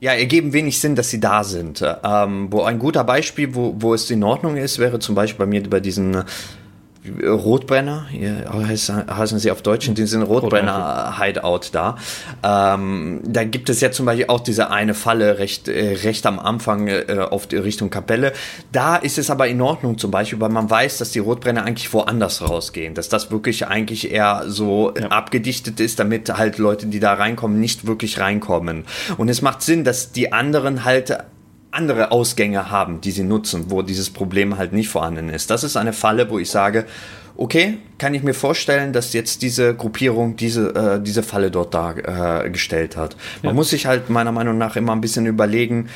ja, 0.00 0.12
ergeben 0.12 0.54
wenig 0.54 0.80
Sinn, 0.80 0.96
dass 0.96 1.10
sie 1.10 1.20
da 1.20 1.44
sind. 1.44 1.84
Ähm, 2.02 2.48
wo 2.50 2.62
ein 2.62 2.78
guter 2.78 3.04
Beispiel, 3.04 3.54
wo, 3.54 3.74
wo 3.78 3.94
es 3.94 4.10
in 4.10 4.24
Ordnung 4.24 4.56
ist, 4.56 4.78
wäre 4.78 4.98
zum 4.98 5.14
Beispiel 5.14 5.44
bei 5.44 5.50
mir 5.50 5.62
bei 5.68 5.80
diesen 5.80 6.24
Rotbrenner, 7.26 8.06
heißen 8.12 9.38
sie 9.38 9.50
auf 9.50 9.62
Deutsch, 9.62 9.88
in 9.88 9.94
diesem 9.94 10.22
Rotbrenner-Hideout 10.22 11.70
da. 11.72 11.96
Ähm, 12.42 13.20
da 13.24 13.44
gibt 13.44 13.70
es 13.70 13.80
ja 13.80 13.90
zum 13.90 14.04
Beispiel 14.04 14.26
auch 14.28 14.40
diese 14.40 14.70
eine 14.70 14.92
Falle 14.92 15.38
recht, 15.38 15.68
äh, 15.68 15.94
recht 16.04 16.26
am 16.26 16.38
Anfang 16.38 16.88
äh, 16.88 17.26
auf 17.30 17.46
die 17.46 17.56
Richtung 17.56 17.88
Kapelle. 17.88 18.34
Da 18.70 18.96
ist 18.96 19.16
es 19.16 19.30
aber 19.30 19.48
in 19.48 19.62
Ordnung 19.62 19.96
zum 19.96 20.10
Beispiel, 20.10 20.40
weil 20.40 20.50
man 20.50 20.68
weiß, 20.68 20.98
dass 20.98 21.10
die 21.10 21.20
Rotbrenner 21.20 21.64
eigentlich 21.64 21.90
woanders 21.94 22.42
rausgehen, 22.42 22.92
dass 22.92 23.08
das 23.08 23.30
wirklich 23.30 23.66
eigentlich 23.66 24.10
eher 24.10 24.44
so 24.46 24.92
ja. 24.94 25.08
abgedichtet 25.08 25.80
ist, 25.80 26.00
damit 26.00 26.28
halt 26.36 26.58
Leute, 26.58 26.86
die 26.86 27.00
da 27.00 27.14
reinkommen, 27.14 27.58
nicht 27.58 27.86
wirklich 27.86 28.20
reinkommen. 28.20 28.84
Und 29.16 29.30
es 29.30 29.40
macht 29.40 29.62
Sinn, 29.62 29.84
dass 29.84 30.12
die 30.12 30.32
anderen 30.32 30.84
halt 30.84 31.16
andere 31.72 32.10
Ausgänge 32.10 32.70
haben, 32.70 33.00
die 33.00 33.10
sie 33.10 33.22
nutzen, 33.22 33.66
wo 33.68 33.82
dieses 33.82 34.10
Problem 34.10 34.58
halt 34.58 34.72
nicht 34.72 34.88
vorhanden 34.88 35.28
ist. 35.28 35.50
Das 35.50 35.64
ist 35.64 35.76
eine 35.76 35.92
Falle, 35.92 36.28
wo 36.30 36.38
ich 36.38 36.50
sage, 36.50 36.86
okay, 37.36 37.78
kann 37.98 38.14
ich 38.14 38.22
mir 38.22 38.34
vorstellen, 38.34 38.92
dass 38.92 39.12
jetzt 39.12 39.42
diese 39.42 39.74
Gruppierung 39.74 40.36
diese, 40.36 40.74
äh, 40.74 41.02
diese 41.02 41.22
Falle 41.22 41.50
dort 41.50 41.72
dargestellt 41.72 42.96
äh, 42.96 42.98
hat. 42.98 43.16
Man 43.42 43.52
ja. 43.52 43.54
muss 43.54 43.70
sich 43.70 43.86
halt 43.86 44.10
meiner 44.10 44.32
Meinung 44.32 44.58
nach 44.58 44.76
immer 44.76 44.92
ein 44.92 45.00
bisschen 45.00 45.26
überlegen, 45.26 45.88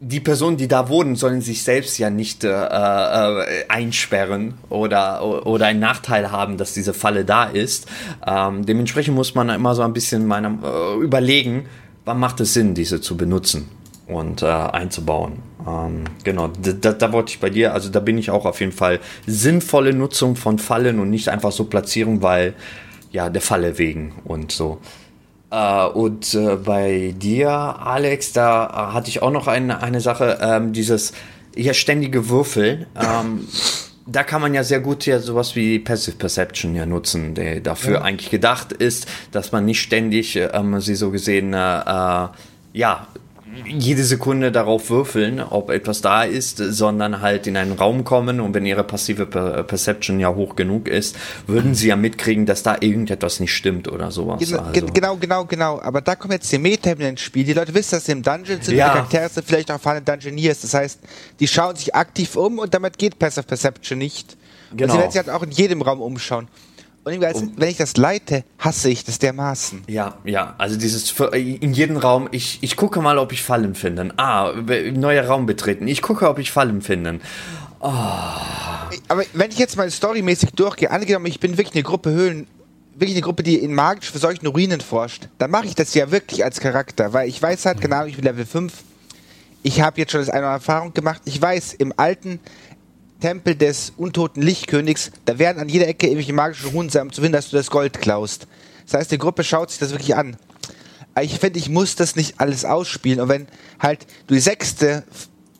die 0.00 0.20
Personen, 0.20 0.56
die 0.56 0.68
da 0.68 0.88
wohnen, 0.88 1.16
sollen 1.16 1.40
sich 1.40 1.64
selbst 1.64 1.98
ja 1.98 2.08
nicht 2.08 2.44
äh, 2.44 2.50
äh, 2.50 3.64
einsperren 3.68 4.54
oder, 4.68 5.44
oder 5.44 5.66
einen 5.66 5.80
Nachteil 5.80 6.30
haben, 6.30 6.56
dass 6.56 6.72
diese 6.72 6.94
Falle 6.94 7.24
da 7.24 7.44
ist. 7.44 7.88
Ähm, 8.24 8.64
dementsprechend 8.64 9.16
muss 9.16 9.34
man 9.34 9.48
immer 9.48 9.74
so 9.74 9.82
ein 9.82 9.92
bisschen 9.92 10.24
meiner, 10.26 10.56
äh, 10.62 11.02
überlegen, 11.02 11.66
wann 12.04 12.20
macht 12.20 12.38
es 12.40 12.54
Sinn, 12.54 12.74
diese 12.74 13.00
zu 13.00 13.16
benutzen 13.16 13.68
und 14.08 14.42
äh, 14.42 14.46
einzubauen. 14.46 15.42
Ähm, 15.66 16.04
genau, 16.24 16.48
da, 16.48 16.92
da 16.92 17.12
wollte 17.12 17.32
ich 17.32 17.40
bei 17.40 17.50
dir, 17.50 17.74
also 17.74 17.90
da 17.90 18.00
bin 18.00 18.18
ich 18.18 18.30
auch 18.30 18.46
auf 18.46 18.60
jeden 18.60 18.72
Fall 18.72 19.00
sinnvolle 19.26 19.92
Nutzung 19.92 20.34
von 20.34 20.58
Fallen 20.58 20.98
und 20.98 21.10
nicht 21.10 21.28
einfach 21.28 21.52
so 21.52 21.64
Platzierung, 21.64 22.22
weil 22.22 22.54
ja 23.12 23.30
der 23.30 23.42
Falle 23.42 23.78
wegen 23.78 24.14
und 24.24 24.50
so. 24.52 24.80
Äh, 25.50 25.86
und 25.86 26.34
äh, 26.34 26.56
bei 26.56 27.14
dir, 27.16 27.50
Alex, 27.50 28.32
da 28.32 28.92
hatte 28.92 29.08
ich 29.08 29.22
auch 29.22 29.30
noch 29.30 29.46
eine, 29.46 29.82
eine 29.82 30.00
Sache, 30.00 30.38
ähm, 30.40 30.72
dieses 30.72 31.12
ja 31.54 31.74
ständige 31.74 32.28
Würfeln. 32.28 32.86
Ähm, 32.96 33.46
da 34.06 34.22
kann 34.22 34.40
man 34.40 34.54
ja 34.54 34.64
sehr 34.64 34.80
gut 34.80 35.04
ja 35.04 35.18
sowas 35.18 35.54
wie 35.54 35.78
Passive 35.78 36.16
Perception 36.16 36.74
ja 36.74 36.86
nutzen, 36.86 37.34
der 37.34 37.60
dafür 37.60 37.94
ja. 37.94 38.02
eigentlich 38.02 38.30
gedacht 38.30 38.72
ist, 38.72 39.06
dass 39.32 39.52
man 39.52 39.66
nicht 39.66 39.82
ständig, 39.82 40.36
ähm, 40.36 40.80
sie 40.80 40.94
so 40.94 41.10
gesehen, 41.10 41.52
äh, 41.52 41.80
äh 41.80 42.28
ja, 42.74 43.08
jede 43.66 44.04
Sekunde 44.04 44.52
darauf 44.52 44.90
würfeln, 44.90 45.40
ob 45.40 45.70
etwas 45.70 46.00
da 46.00 46.22
ist, 46.22 46.58
sondern 46.58 47.20
halt 47.20 47.46
in 47.46 47.56
einen 47.56 47.72
Raum 47.72 48.04
kommen 48.04 48.40
und 48.40 48.54
wenn 48.54 48.66
ihre 48.66 48.84
passive 48.84 49.26
Perception 49.26 50.20
ja 50.20 50.34
hoch 50.34 50.56
genug 50.56 50.88
ist, 50.88 51.16
würden 51.46 51.74
sie 51.74 51.88
ja 51.88 51.96
mitkriegen, 51.96 52.46
dass 52.46 52.62
da 52.62 52.76
irgendetwas 52.80 53.40
nicht 53.40 53.54
stimmt 53.54 53.88
oder 53.88 54.10
sowas. 54.10 54.40
Genau, 54.40 54.62
also. 54.62 54.86
genau, 54.86 55.16
genau, 55.16 55.44
genau. 55.44 55.80
Aber 55.80 56.00
da 56.00 56.14
kommen 56.14 56.32
jetzt 56.32 56.50
die 56.52 56.58
meta 56.58 56.90
ins 56.90 57.20
Spiel. 57.20 57.44
Die 57.44 57.52
Leute 57.52 57.74
wissen, 57.74 57.96
dass 57.96 58.04
sie 58.04 58.12
im 58.12 58.22
Dungeon 58.22 58.60
sind, 58.60 58.76
ja. 58.76 58.88
die 58.88 58.94
Charaktere 58.94 59.28
sind 59.28 59.46
vielleicht 59.46 59.70
auch 59.70 59.80
Fallen 59.80 60.04
Dungeoneers. 60.04 60.60
Das 60.60 60.74
heißt, 60.74 61.00
die 61.40 61.48
schauen 61.48 61.76
sich 61.76 61.94
aktiv 61.94 62.36
um 62.36 62.58
und 62.58 62.74
damit 62.74 62.98
geht 62.98 63.18
Passive 63.18 63.46
Perception 63.46 63.98
nicht. 63.98 64.36
Genau. 64.70 64.84
Und 64.84 64.90
sie 64.90 64.98
werden 64.98 65.10
sich 65.10 65.18
halt 65.18 65.30
auch 65.30 65.42
in 65.42 65.50
jedem 65.50 65.82
Raum 65.82 66.00
umschauen. 66.00 66.48
Und 67.16 67.24
als, 67.24 67.40
um, 67.40 67.52
wenn 67.56 67.68
ich 67.68 67.76
das 67.76 67.96
leite, 67.96 68.44
hasse 68.58 68.90
ich 68.90 69.04
das 69.04 69.18
dermaßen. 69.18 69.84
Ja, 69.88 70.18
ja, 70.24 70.54
also 70.58 70.76
dieses 70.76 71.14
in 71.32 71.72
jedem 71.72 71.96
Raum, 71.96 72.28
ich, 72.32 72.58
ich 72.62 72.76
gucke 72.76 73.00
mal, 73.00 73.18
ob 73.18 73.32
ich 73.32 73.42
Fallen 73.42 73.74
finde. 73.74 74.12
Ah, 74.16 74.52
neuer 74.92 75.26
Raum 75.26 75.46
betreten. 75.46 75.88
Ich 75.88 76.02
gucke, 76.02 76.28
ob 76.28 76.38
ich 76.38 76.50
Fallen 76.50 76.82
finde. 76.82 77.20
Oh. 77.80 77.92
Aber 79.08 79.22
wenn 79.32 79.50
ich 79.50 79.58
jetzt 79.58 79.76
mal 79.76 79.90
storymäßig 79.90 80.50
durchgehe, 80.50 80.90
angenommen, 80.90 81.26
ich 81.26 81.40
bin 81.40 81.56
wirklich 81.56 81.74
eine 81.74 81.84
Gruppe 81.84 82.10
Höhlen, 82.10 82.46
wirklich 82.94 83.16
eine 83.16 83.22
Gruppe, 83.22 83.42
die 83.42 83.56
in 83.56 83.74
magisch 83.74 84.10
verseuchten 84.10 84.48
Ruinen 84.48 84.80
forscht, 84.80 85.28
dann 85.38 85.50
mache 85.50 85.66
ich 85.66 85.74
das 85.74 85.94
ja 85.94 86.10
wirklich 86.10 86.44
als 86.44 86.60
Charakter, 86.60 87.12
weil 87.12 87.28
ich 87.28 87.40
weiß 87.40 87.66
halt, 87.66 87.80
genau, 87.80 88.04
ich 88.04 88.16
bin 88.16 88.24
Level 88.24 88.44
5. 88.44 88.72
Ich 89.62 89.80
habe 89.80 90.00
jetzt 90.00 90.12
schon 90.12 90.20
das 90.20 90.30
eine 90.30 90.46
Erfahrung 90.46 90.94
gemacht. 90.94 91.22
Ich 91.24 91.40
weiß, 91.40 91.74
im 91.74 91.92
alten 91.96 92.40
Tempel 93.20 93.56
des 93.56 93.92
untoten 93.96 94.42
Lichtkönigs, 94.42 95.10
da 95.24 95.38
werden 95.38 95.58
an 95.58 95.68
jeder 95.68 95.88
Ecke 95.88 96.06
irgendwelche 96.06 96.32
magischen 96.32 96.72
um 96.74 96.88
zu 96.88 97.20
finden, 97.20 97.32
dass 97.32 97.50
du 97.50 97.56
das 97.56 97.70
Gold 97.70 98.00
klaust. 98.00 98.46
Das 98.84 98.94
heißt, 98.94 99.10
die 99.10 99.18
Gruppe 99.18 99.44
schaut 99.44 99.70
sich 99.70 99.78
das 99.78 99.90
wirklich 99.90 100.14
an. 100.16 100.36
Aber 101.14 101.24
ich 101.24 101.38
finde, 101.38 101.58
ich 101.58 101.68
muss 101.68 101.96
das 101.96 102.16
nicht 102.16 102.40
alles 102.40 102.64
ausspielen. 102.64 103.20
Und 103.20 103.28
wenn 103.28 103.48
halt 103.80 104.06
du 104.28 104.34
die 104.34 104.40
sechste 104.40 105.02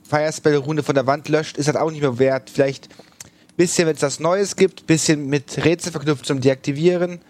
Firespell-Rune 0.08 0.82
von 0.82 0.94
der 0.94 1.06
Wand 1.06 1.28
löscht, 1.28 1.56
ist 1.56 1.68
das 1.68 1.76
auch 1.76 1.90
nicht 1.90 2.00
mehr 2.00 2.18
wert. 2.18 2.48
Vielleicht 2.48 2.88
ein 2.88 3.56
bisschen, 3.56 3.88
wenn 3.88 3.96
es 3.96 4.02
was 4.02 4.20
Neues 4.20 4.54
gibt, 4.56 4.82
ein 4.82 4.86
bisschen 4.86 5.26
mit 5.26 5.64
Rätsel 5.64 5.90
verknüpft 5.90 6.26
zum 6.26 6.40
Deaktivieren. 6.40 7.20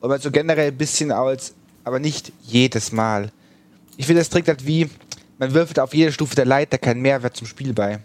Aber 0.00 0.18
so 0.18 0.30
generell 0.30 0.68
ein 0.68 0.78
bisschen 0.78 1.12
als, 1.12 1.54
aber 1.84 1.98
nicht 1.98 2.32
jedes 2.42 2.90
Mal. 2.90 3.30
Ich 3.96 4.06
finde, 4.06 4.22
das 4.22 4.30
trägt 4.30 4.48
halt 4.48 4.66
wie, 4.66 4.88
man 5.38 5.52
wirft 5.52 5.78
auf 5.78 5.94
jede 5.94 6.10
Stufe 6.10 6.34
der 6.34 6.46
Leiter 6.46 6.78
keinen 6.78 7.02
Mehrwert 7.02 7.36
zum 7.36 7.46
Spiel 7.46 7.74
bei. 7.74 8.00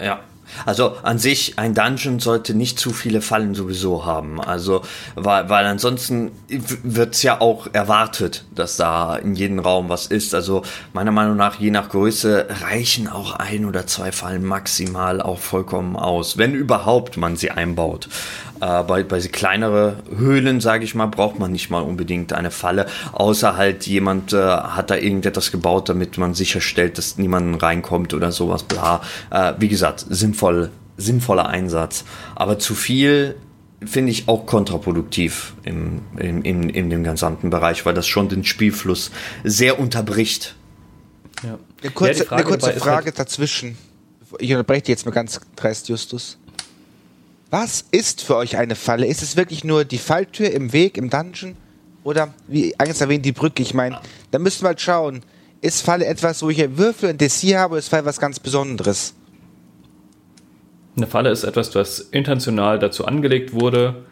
Ja, 0.00 0.20
also 0.66 0.96
an 1.02 1.18
sich, 1.18 1.58
ein 1.58 1.74
Dungeon 1.74 2.20
sollte 2.20 2.54
nicht 2.54 2.78
zu 2.78 2.90
viele 2.90 3.20
Fallen 3.20 3.54
sowieso 3.54 4.04
haben. 4.04 4.40
Also, 4.40 4.82
weil, 5.14 5.48
weil 5.48 5.66
ansonsten 5.66 6.32
wird 6.48 7.14
es 7.14 7.22
ja 7.22 7.40
auch 7.40 7.68
erwartet, 7.72 8.44
dass 8.54 8.76
da 8.76 9.16
in 9.16 9.34
jedem 9.34 9.58
Raum 9.58 9.88
was 9.88 10.06
ist. 10.06 10.34
Also 10.34 10.62
meiner 10.92 11.12
Meinung 11.12 11.36
nach, 11.36 11.58
je 11.58 11.70
nach 11.70 11.88
Größe, 11.88 12.46
reichen 12.62 13.08
auch 13.08 13.34
ein 13.34 13.64
oder 13.64 13.86
zwei 13.86 14.12
Fallen 14.12 14.44
maximal 14.44 15.20
auch 15.20 15.38
vollkommen 15.38 15.96
aus. 15.96 16.38
Wenn 16.38 16.54
überhaupt 16.54 17.16
man 17.16 17.36
sie 17.36 17.50
einbaut. 17.50 18.08
Äh, 18.60 18.82
bei, 18.84 19.02
bei 19.02 19.20
kleinere 19.20 19.96
Höhlen, 20.14 20.60
sage 20.60 20.84
ich 20.84 20.94
mal, 20.94 21.06
braucht 21.06 21.38
man 21.38 21.50
nicht 21.50 21.70
mal 21.70 21.80
unbedingt 21.80 22.32
eine 22.32 22.50
Falle, 22.50 22.86
außer 23.12 23.56
halt 23.56 23.86
jemand 23.86 24.32
äh, 24.32 24.36
hat 24.38 24.90
da 24.90 24.96
irgendetwas 24.96 25.50
gebaut, 25.50 25.88
damit 25.88 26.18
man 26.18 26.34
sicherstellt, 26.34 26.98
dass 26.98 27.16
niemand 27.16 27.62
reinkommt 27.62 28.12
oder 28.12 28.32
sowas, 28.32 28.62
bla. 28.62 29.00
Äh, 29.30 29.54
wie 29.58 29.68
gesagt, 29.68 30.04
sinnvoll, 30.08 30.39
sinnvoller 30.96 31.48
Einsatz. 31.48 32.04
Aber 32.34 32.58
zu 32.58 32.74
viel 32.74 33.36
finde 33.84 34.12
ich 34.12 34.28
auch 34.28 34.46
kontraproduktiv 34.46 35.54
im, 35.64 36.02
im, 36.18 36.42
in, 36.42 36.68
in 36.68 36.90
dem 36.90 37.04
gesamten 37.04 37.50
Bereich, 37.50 37.86
weil 37.86 37.94
das 37.94 38.06
schon 38.06 38.28
den 38.28 38.44
Spielfluss 38.44 39.10
sehr 39.42 39.78
unterbricht. 39.78 40.54
Ja. 41.42 41.58
Eine 41.82 41.90
kurze, 41.92 42.24
ja, 42.24 42.30
eine 42.32 42.44
kurze 42.44 42.72
Frage 42.74 43.06
halt 43.06 43.18
dazwischen. 43.18 43.78
Ich 44.38 44.50
unterbreche 44.50 44.82
dich 44.82 44.88
jetzt 44.90 45.06
mal 45.06 45.12
ganz 45.12 45.40
dreist, 45.56 45.88
Justus. 45.88 46.36
Was 47.50 47.84
ist 47.90 48.22
für 48.22 48.36
euch 48.36 48.56
eine 48.58 48.76
Falle? 48.76 49.06
Ist 49.06 49.22
es 49.22 49.36
wirklich 49.36 49.64
nur 49.64 49.84
die 49.84 49.98
Falltür 49.98 50.50
im 50.50 50.72
Weg, 50.72 50.96
im 50.96 51.10
Dungeon? 51.10 51.56
Oder, 52.04 52.32
wie 52.46 52.78
eingangs 52.78 53.00
erwähnt, 53.00 53.24
die 53.24 53.32
Brücke? 53.32 53.62
Ich 53.62 53.74
meine, 53.74 54.00
da 54.30 54.38
müssen 54.38 54.62
wir 54.62 54.68
halt 54.68 54.80
schauen. 54.80 55.22
Ist 55.60 55.82
Falle 55.82 56.06
etwas, 56.06 56.42
wo 56.42 56.50
ich 56.50 56.62
ein 56.62 56.78
Würfel, 56.78 57.10
ein 57.10 57.18
Dessert 57.18 57.58
habe, 57.58 57.72
oder 57.72 57.80
ist 57.80 57.88
Falle 57.88 58.04
was 58.04 58.20
ganz 58.20 58.38
Besonderes? 58.38 59.14
Eine 60.96 61.06
Falle 61.06 61.30
ist 61.30 61.44
etwas, 61.44 61.70
das 61.70 62.00
intentional 62.00 62.78
dazu 62.78 63.06
angelegt 63.06 63.52
wurde, 63.54 64.04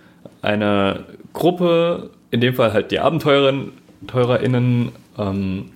eine 0.43 1.05
Gruppe, 1.33 2.11
in 2.31 2.41
dem 2.41 2.55
Fall 2.55 2.73
halt 2.73 2.91
die 2.91 3.01
AbenteurerInnen, 3.01 4.93
ähm, 5.19 5.71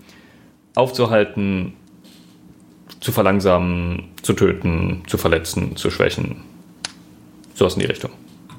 aufzuhalten, 0.74 1.74
zu 3.00 3.12
verlangsamen, 3.12 4.04
zu 4.22 4.32
töten, 4.32 5.02
zu 5.06 5.18
verletzen, 5.18 5.76
zu 5.76 5.90
schwächen. 5.90 6.42
Sowas 7.54 7.74
in 7.74 7.80
die 7.80 7.86
Richtung. 7.86 8.10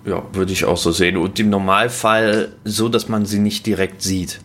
Ja, 0.06 0.22
würde 0.34 0.52
ich 0.52 0.66
auch 0.66 0.78
so 0.78 0.92
sehen. 0.92 1.18
Und 1.18 1.40
im 1.40 1.50
Normalfall 1.50 2.52
so, 2.66 2.90
dass 2.90 3.08
man 3.08 3.26
sie 3.26 3.40
nicht 3.40 3.66
direkt 3.66 4.02
sieht. 4.02 4.42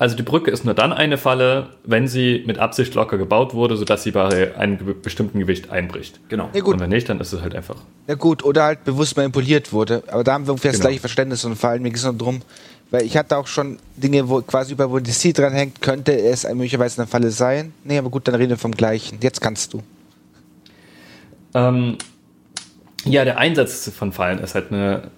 Also 0.00 0.16
die 0.16 0.22
Brücke 0.22 0.50
ist 0.50 0.64
nur 0.64 0.72
dann 0.72 0.94
eine 0.94 1.18
Falle, 1.18 1.68
wenn 1.84 2.08
sie 2.08 2.42
mit 2.46 2.58
Absicht 2.58 2.94
locker 2.94 3.18
gebaut 3.18 3.52
wurde, 3.52 3.76
sodass 3.76 4.02
sie 4.02 4.12
bei 4.12 4.56
einem 4.56 4.78
bestimmten 5.02 5.38
Gewicht 5.38 5.70
einbricht. 5.70 6.18
Genau. 6.30 6.48
Ja, 6.54 6.62
gut. 6.62 6.72
Und 6.72 6.80
wenn 6.80 6.88
nicht, 6.88 7.06
dann 7.10 7.20
ist 7.20 7.34
es 7.34 7.42
halt 7.42 7.54
einfach. 7.54 7.76
Ja 8.06 8.14
gut, 8.14 8.42
oder 8.42 8.64
halt 8.64 8.84
bewusst 8.84 9.18
manipuliert 9.18 9.74
wurde. 9.74 10.02
Aber 10.06 10.24
da 10.24 10.32
haben 10.32 10.46
wir 10.46 10.52
ungefähr 10.52 10.70
das 10.70 10.78
Genau. 10.80 10.88
gleiche 10.88 11.00
Verständnis 11.00 11.44
und 11.44 11.54
vor 11.54 11.68
allem 11.68 11.82
mir 11.82 11.90
geht 11.90 11.98
es 11.98 12.04
nur 12.04 12.14
darum, 12.14 12.40
weil 12.90 13.04
ich 13.04 13.14
hatte 13.14 13.36
auch 13.36 13.46
schon 13.46 13.78
Dinge, 13.94 14.26
wo 14.30 14.40
quasi 14.40 14.72
über 14.72 14.90
wo 14.90 15.00
die 15.00 15.10
C 15.10 15.34
dran 15.34 15.52
hängt, 15.52 15.82
könnte 15.82 16.18
es 16.18 16.46
ein 16.46 16.56
möglicherweise 16.56 17.02
eine 17.02 17.06
Falle 17.06 17.30
sein. 17.30 17.74
Nee, 17.84 17.98
aber 17.98 18.08
gut, 18.08 18.26
dann 18.26 18.36
reden 18.36 18.48
wir 18.48 18.56
vom 18.56 18.72
gleichen. 18.72 19.18
Jetzt 19.20 19.42
kannst 19.42 19.74
du. 19.74 19.82
Ähm, 21.52 21.98
ja, 23.04 23.26
der 23.26 23.36
Einsatz 23.36 23.90
von 23.94 24.12
Fallen 24.12 24.38
ist 24.38 24.54
halt 24.54 24.72
eine 24.72 25.10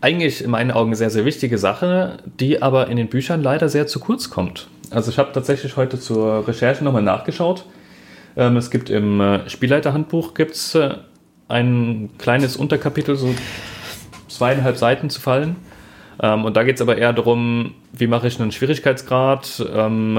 eigentlich 0.00 0.44
in 0.44 0.50
meinen 0.50 0.70
Augen 0.70 0.94
sehr, 0.94 1.10
sehr 1.10 1.24
wichtige 1.24 1.58
Sache, 1.58 2.18
die 2.38 2.62
aber 2.62 2.88
in 2.88 2.96
den 2.96 3.08
Büchern 3.08 3.42
leider 3.42 3.68
sehr 3.68 3.86
zu 3.86 3.98
kurz 3.98 4.30
kommt. 4.30 4.68
Also 4.90 5.10
ich 5.10 5.18
habe 5.18 5.32
tatsächlich 5.32 5.76
heute 5.76 5.98
zur 5.98 6.46
Recherche 6.46 6.84
nochmal 6.84 7.02
nachgeschaut. 7.02 7.64
Ähm, 8.36 8.56
es 8.56 8.70
gibt 8.70 8.90
im 8.90 9.20
äh, 9.20 9.48
Spielleiterhandbuch 9.48 10.34
gibt's, 10.34 10.74
äh, 10.74 10.94
ein 11.48 12.10
kleines 12.18 12.56
Unterkapitel, 12.56 13.16
so 13.16 13.34
zweieinhalb 14.28 14.76
Seiten 14.76 15.10
zu 15.10 15.20
Fallen. 15.20 15.56
Ähm, 16.20 16.44
und 16.44 16.56
da 16.56 16.62
geht 16.62 16.76
es 16.76 16.82
aber 16.82 16.96
eher 16.96 17.12
darum, 17.12 17.74
wie 17.92 18.06
mache 18.06 18.28
ich 18.28 18.40
einen 18.40 18.52
Schwierigkeitsgrad, 18.52 19.66
ähm, 19.74 20.18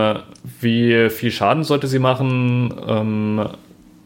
wie 0.59 1.09
viel 1.09 1.31
Schaden 1.31 1.63
sollte 1.63 1.87
sie 1.87 1.99
machen 1.99 3.49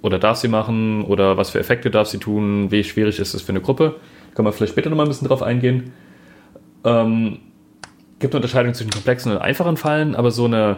oder 0.02 0.20
darf 0.20 0.38
sie 0.38 0.50
machen 0.50 1.06
oder 1.06 1.38
was 1.38 1.52
für 1.52 1.60
Effekte 1.60 1.90
darf 1.90 2.10
sie 2.10 2.18
tun, 2.18 2.72
wie 2.72 2.84
schwierig 2.84 3.20
ist 3.20 3.34
es 3.34 3.42
für 3.42 3.54
eine 3.54 3.62
Gruppe. 3.62 3.96
Kann 4.36 4.46
man 4.46 4.54
vielleicht 4.54 4.74
später 4.74 4.89
nochmal 4.89 5.06
ein 5.06 5.10
bisschen 5.10 5.28
drauf 5.28 5.41
eingehen. 5.43 5.91
Ähm, 6.84 7.39
gibt 8.19 8.34
eine 8.34 8.39
Unterscheidung 8.39 8.74
zwischen 8.74 8.91
komplexen 8.91 9.32
und 9.32 9.38
einfachen 9.39 9.78
Fallen, 9.78 10.15
aber 10.15 10.32
so 10.32 10.46
eine, 10.46 10.78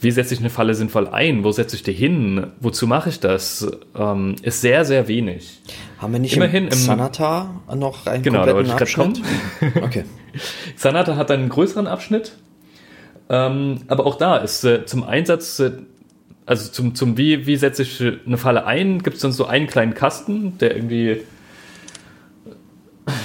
wie 0.00 0.10
setze 0.10 0.34
ich 0.34 0.40
eine 0.40 0.50
Falle 0.50 0.74
sinnvoll 0.74 1.08
ein, 1.08 1.44
wo 1.44 1.52
setze 1.52 1.76
ich 1.76 1.82
die 1.82 1.92
hin, 1.92 2.48
wozu 2.60 2.86
mache 2.86 3.08
ich 3.10 3.20
das, 3.20 3.66
ähm, 3.96 4.36
ist 4.42 4.60
sehr, 4.60 4.84
sehr 4.84 5.06
wenig. 5.08 5.60
Haben 5.98 6.12
wir 6.14 6.20
nicht 6.20 6.36
Immerhin 6.36 6.64
im 6.64 6.72
im- 6.72 6.78
Sanata 6.78 7.60
noch 7.74 8.06
einen 8.06 8.22
Genau, 8.22 8.44
kompletten 8.44 8.70
Abschnitt? 8.72 9.20
Okay. 9.82 10.04
Sanata 10.76 11.16
hat 11.16 11.30
einen 11.30 11.48
größeren 11.48 11.86
Abschnitt, 11.86 12.32
ähm, 13.28 13.80
aber 13.88 14.06
auch 14.06 14.16
da 14.16 14.36
ist 14.38 14.64
äh, 14.64 14.86
zum 14.86 15.04
Einsatz, 15.04 15.58
äh, 15.60 15.72
also 16.46 16.70
zum, 16.70 16.94
zum 16.94 17.18
wie, 17.18 17.46
wie 17.46 17.56
setze 17.56 17.82
ich 17.82 18.02
eine 18.26 18.38
Falle 18.38 18.64
ein, 18.64 19.02
gibt 19.02 19.16
es 19.16 19.22
dann 19.22 19.32
so 19.32 19.44
einen 19.46 19.66
kleinen 19.66 19.92
Kasten, 19.94 20.56
der 20.58 20.74
irgendwie, 20.76 21.18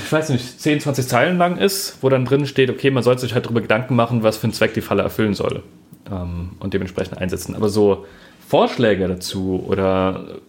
ich 0.06 0.12
weiß 0.12 0.30
nicht, 0.30 0.60
10, 0.60 0.82
20 0.82 1.08
Zeilen 1.08 1.38
lang 1.38 1.58
ist, 1.58 1.98
wo 2.02 2.10
dann 2.10 2.26
drin 2.26 2.46
steht, 2.46 2.70
okay, 2.70 2.92
man 2.92 3.04
soll 3.04 3.18
sich 3.18 3.34
halt 3.34 3.46
darüber 3.46 3.62
Gedanken 3.62 3.96
machen, 3.96 4.24
was 4.24 4.38
für 4.38 4.46
einen 4.46 4.54
Zweck 4.54 4.74
die 4.74 4.82
Falle 4.82 5.04
erfüllen 5.04 5.34
soll 5.34 5.64
ähm, 6.12 6.52
und 6.60 6.74
dementsprechend 6.74 7.18
einsetzen. 7.18 7.56
Aber 7.56 7.70
so 7.70 8.06
Vorschläge 8.48 9.08
dazu 9.08 9.64
oder 9.68 10.40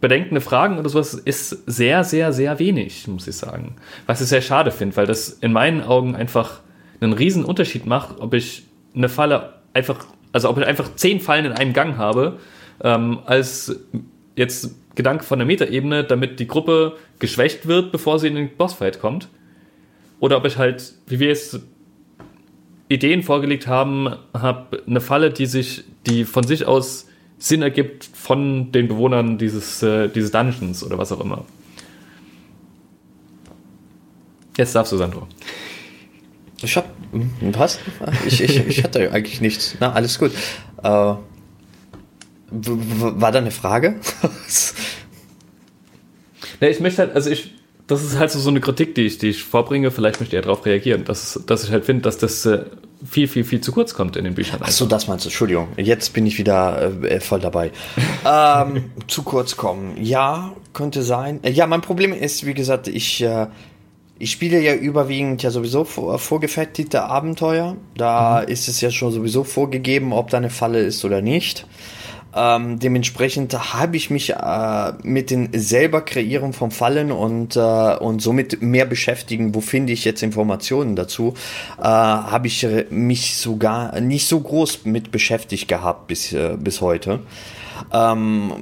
bedenkende 0.00 0.40
Fragen 0.40 0.78
oder 0.78 0.88
sowas 0.88 1.14
ist 1.14 1.48
sehr, 1.66 2.04
sehr, 2.04 2.32
sehr 2.32 2.58
wenig, 2.58 3.08
muss 3.08 3.26
ich 3.26 3.36
sagen. 3.36 3.76
Was 4.06 4.20
ich 4.20 4.28
sehr 4.28 4.42
schade 4.42 4.70
finde, 4.70 4.96
weil 4.96 5.06
das 5.06 5.30
in 5.30 5.52
meinen 5.52 5.82
Augen 5.82 6.14
einfach 6.14 6.60
einen 7.00 7.14
riesen 7.14 7.44
Unterschied 7.44 7.86
macht, 7.86 8.20
ob 8.20 8.34
ich 8.34 8.64
eine 8.94 9.08
Falle 9.08 9.54
einfach, 9.72 10.04
also 10.32 10.50
ob 10.50 10.58
ich 10.58 10.66
einfach 10.66 10.94
zehn 10.94 11.20
Fallen 11.20 11.46
in 11.46 11.52
einem 11.52 11.72
Gang 11.72 11.96
habe, 11.96 12.38
ähm, 12.82 13.20
als 13.24 13.74
jetzt 14.36 14.74
Gedanke 14.94 15.24
von 15.24 15.38
der 15.38 15.46
Metaebene, 15.46 16.04
damit 16.04 16.40
die 16.40 16.46
Gruppe 16.46 16.96
geschwächt 17.18 17.66
wird, 17.66 17.92
bevor 17.92 18.18
sie 18.18 18.28
in 18.28 18.34
den 18.34 18.56
Bossfight 18.56 19.00
kommt. 19.00 19.28
Oder 20.20 20.36
ob 20.36 20.44
ich 20.46 20.56
halt, 20.56 20.94
wie 21.06 21.18
wir 21.18 21.28
jetzt 21.28 21.60
Ideen 22.88 23.22
vorgelegt 23.22 23.66
haben, 23.66 24.14
habe 24.32 24.82
eine 24.86 25.00
Falle, 25.00 25.30
die 25.30 25.46
sich, 25.46 25.84
die 26.06 26.24
von 26.24 26.44
sich 26.44 26.66
aus 26.66 27.06
Sinn 27.38 27.62
ergibt 27.62 28.04
von 28.04 28.72
den 28.72 28.88
Bewohnern 28.88 29.38
dieses, 29.38 29.82
äh, 29.82 30.08
dieses 30.08 30.30
Dungeons 30.30 30.84
oder 30.84 30.96
was 30.98 31.12
auch 31.12 31.20
immer. 31.20 31.44
Jetzt 34.56 34.74
darfst 34.74 34.92
du, 34.92 34.96
Sandro. 34.96 35.26
Ich 36.62 36.76
hab. 36.76 36.86
hm, 37.12 37.30
Was? 37.52 37.80
Ich, 38.26 38.40
ich, 38.40 38.66
ich 38.66 38.84
hatte 38.84 39.10
eigentlich 39.12 39.40
nichts. 39.40 39.76
Na, 39.80 39.92
alles 39.92 40.18
gut. 40.18 40.30
Äh, 40.82 41.14
war 42.50 43.32
da 43.32 43.38
eine 43.38 43.50
Frage? 43.50 43.96
Ja, 46.60 46.68
ich 46.68 46.80
möchte 46.80 47.02
halt, 47.02 47.14
also 47.14 47.30
ich, 47.30 47.52
das 47.86 48.02
ist 48.02 48.18
halt 48.18 48.30
so, 48.30 48.38
so 48.38 48.48
eine 48.48 48.60
Kritik, 48.60 48.94
die 48.94 49.02
ich, 49.02 49.18
die 49.18 49.30
ich 49.30 49.42
vorbringe, 49.42 49.90
vielleicht 49.90 50.20
möchte 50.20 50.36
er 50.36 50.42
darauf 50.42 50.64
reagieren, 50.64 51.04
dass, 51.04 51.40
dass 51.46 51.64
ich 51.64 51.72
halt 51.72 51.84
finde, 51.84 52.02
dass 52.02 52.16
das 52.18 52.46
äh, 52.46 52.64
viel, 53.06 53.28
viel, 53.28 53.44
viel 53.44 53.60
zu 53.60 53.72
kurz 53.72 53.94
kommt 53.94 54.16
in 54.16 54.24
den 54.24 54.34
Büchern. 54.34 54.60
Ach 54.62 54.70
so, 54.70 54.86
das 54.86 55.06
meinst 55.06 55.24
du. 55.24 55.28
Entschuldigung. 55.28 55.68
Jetzt 55.76 56.12
bin 56.14 56.26
ich 56.26 56.38
wieder 56.38 56.92
äh, 57.02 57.20
voll 57.20 57.40
dabei. 57.40 57.70
ähm, 58.26 58.84
zu 59.06 59.22
kurz 59.22 59.56
kommen. 59.56 59.96
Ja, 60.00 60.52
könnte 60.72 61.02
sein. 61.02 61.40
Äh, 61.42 61.50
Ja, 61.50 61.66
mein 61.66 61.82
Problem 61.82 62.12
ist, 62.12 62.46
wie 62.46 62.54
gesagt, 62.54 62.88
ich, 62.88 63.22
äh, 63.22 63.48
ich 64.18 64.30
spiele 64.30 64.60
ja 64.60 64.74
überwiegend 64.74 65.42
ja 65.42 65.50
sowieso 65.50 65.84
vor, 65.84 66.18
vorgefertigte 66.18 67.02
Abenteuer. 67.02 67.76
Da 67.96 68.40
ist 68.40 68.68
es 68.68 68.80
ja 68.80 68.90
schon 68.90 69.12
sowieso 69.12 69.44
vorgegeben, 69.44 70.12
ob 70.12 70.30
da 70.30 70.38
eine 70.38 70.50
Falle 70.50 70.80
ist 70.80 71.04
oder 71.04 71.20
nicht. 71.20 71.66
Ähm, 72.34 72.78
dementsprechend 72.78 73.74
habe 73.74 73.96
ich 73.96 74.10
mich 74.10 74.30
äh, 74.30 74.92
mit 75.02 75.30
den 75.30 75.50
selber 75.52 76.00
Kreieren 76.00 76.52
von 76.52 76.70
Fallen 76.70 77.12
und, 77.12 77.56
äh, 77.56 77.60
und 77.60 78.20
somit 78.20 78.60
mehr 78.60 78.86
beschäftigen, 78.86 79.54
wo 79.54 79.60
finde 79.60 79.92
ich 79.92 80.04
jetzt 80.04 80.22
Informationen 80.22 80.96
dazu, 80.96 81.34
äh, 81.78 81.82
habe 81.82 82.48
ich 82.48 82.64
äh, 82.64 82.86
mich 82.90 83.36
sogar 83.36 84.00
nicht 84.00 84.26
so 84.26 84.40
groß 84.40 84.84
mit 84.84 85.12
beschäftigt 85.12 85.68
gehabt 85.68 86.08
bis, 86.08 86.32
äh, 86.32 86.56
bis 86.58 86.80
heute. 86.80 87.20
Ähm, 87.92 88.52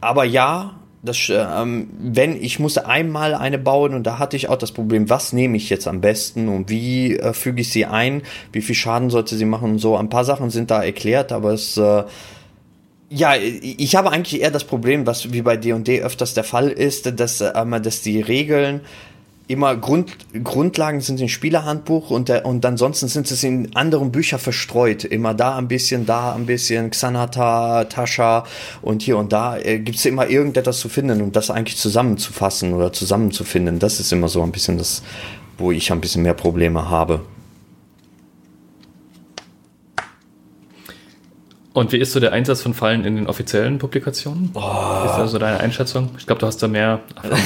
aber 0.00 0.24
ja, 0.24 0.74
das, 1.02 1.30
ähm, 1.30 1.90
wenn 1.98 2.40
ich 2.40 2.58
musste 2.58 2.86
einmal 2.86 3.34
eine 3.34 3.58
bauen 3.58 3.94
und 3.94 4.04
da 4.04 4.18
hatte 4.18 4.36
ich 4.36 4.48
auch 4.48 4.56
das 4.56 4.72
Problem, 4.72 5.08
was 5.08 5.32
nehme 5.32 5.56
ich 5.56 5.70
jetzt 5.70 5.86
am 5.86 6.00
besten 6.00 6.48
und 6.48 6.70
wie 6.70 7.16
äh, 7.16 7.32
füge 7.32 7.60
ich 7.60 7.70
sie 7.70 7.86
ein, 7.86 8.22
wie 8.52 8.62
viel 8.62 8.74
Schaden 8.74 9.08
sollte 9.10 9.36
sie 9.36 9.44
machen 9.44 9.72
und 9.72 9.78
so. 9.78 9.96
Ein 9.96 10.08
paar 10.08 10.24
Sachen 10.24 10.50
sind 10.50 10.70
da 10.70 10.82
erklärt, 10.82 11.30
aber 11.30 11.52
es 11.52 11.76
äh, 11.76 12.02
ja, 13.10 13.34
ich 13.36 13.96
habe 13.96 14.10
eigentlich 14.10 14.42
eher 14.42 14.50
das 14.50 14.64
Problem, 14.64 15.06
was 15.06 15.32
wie 15.32 15.42
bei 15.42 15.56
D&D 15.56 16.02
öfters 16.02 16.34
der 16.34 16.44
Fall 16.44 16.68
ist, 16.68 17.18
dass, 17.18 17.40
ähm, 17.40 17.82
dass 17.82 18.02
die 18.02 18.20
Regeln 18.20 18.82
immer 19.48 19.74
Grund, 19.76 20.12
Grundlagen 20.44 21.00
sind 21.00 21.18
im 21.20 21.28
Spielerhandbuch 21.28 22.10
und, 22.10 22.28
der, 22.28 22.44
und 22.44 22.64
ansonsten 22.66 23.08
sind 23.08 23.30
es 23.30 23.42
in 23.42 23.74
anderen 23.74 24.12
Büchern 24.12 24.38
verstreut. 24.38 25.04
Immer 25.04 25.32
da 25.32 25.56
ein 25.56 25.68
bisschen, 25.68 26.04
da 26.04 26.34
ein 26.34 26.44
bisschen, 26.44 26.90
Xanata, 26.90 27.84
Tascha 27.84 28.44
und 28.82 29.02
hier 29.02 29.16
und 29.16 29.32
da 29.32 29.56
äh, 29.56 29.78
gibt 29.78 29.96
es 29.96 30.04
immer 30.04 30.28
irgendetwas 30.28 30.78
zu 30.78 30.90
finden 30.90 31.22
und 31.22 31.34
das 31.34 31.50
eigentlich 31.50 31.78
zusammenzufassen 31.78 32.74
oder 32.74 32.92
zusammenzufinden. 32.92 33.78
Das 33.78 34.00
ist 34.00 34.12
immer 34.12 34.28
so 34.28 34.42
ein 34.42 34.52
bisschen 34.52 34.76
das, 34.76 35.02
wo 35.56 35.72
ich 35.72 35.90
ein 35.90 36.02
bisschen 36.02 36.22
mehr 36.22 36.34
Probleme 36.34 36.90
habe. 36.90 37.22
Und 41.78 41.92
wie 41.92 41.98
ist 41.98 42.12
so 42.12 42.18
der 42.20 42.32
Einsatz 42.32 42.62
von 42.62 42.74
Fallen 42.74 43.04
in 43.04 43.14
den 43.16 43.26
offiziellen 43.28 43.78
Publikationen? 43.78 44.50
Ist 44.54 44.56
also 44.56 45.38
deine 45.38 45.60
Einschätzung? 45.60 46.10
Ich 46.18 46.26
glaube, 46.26 46.40
du 46.40 46.46
hast 46.46 46.62
da 46.62 46.66
mehr 46.68 47.00
Erfahrung. 47.14 47.38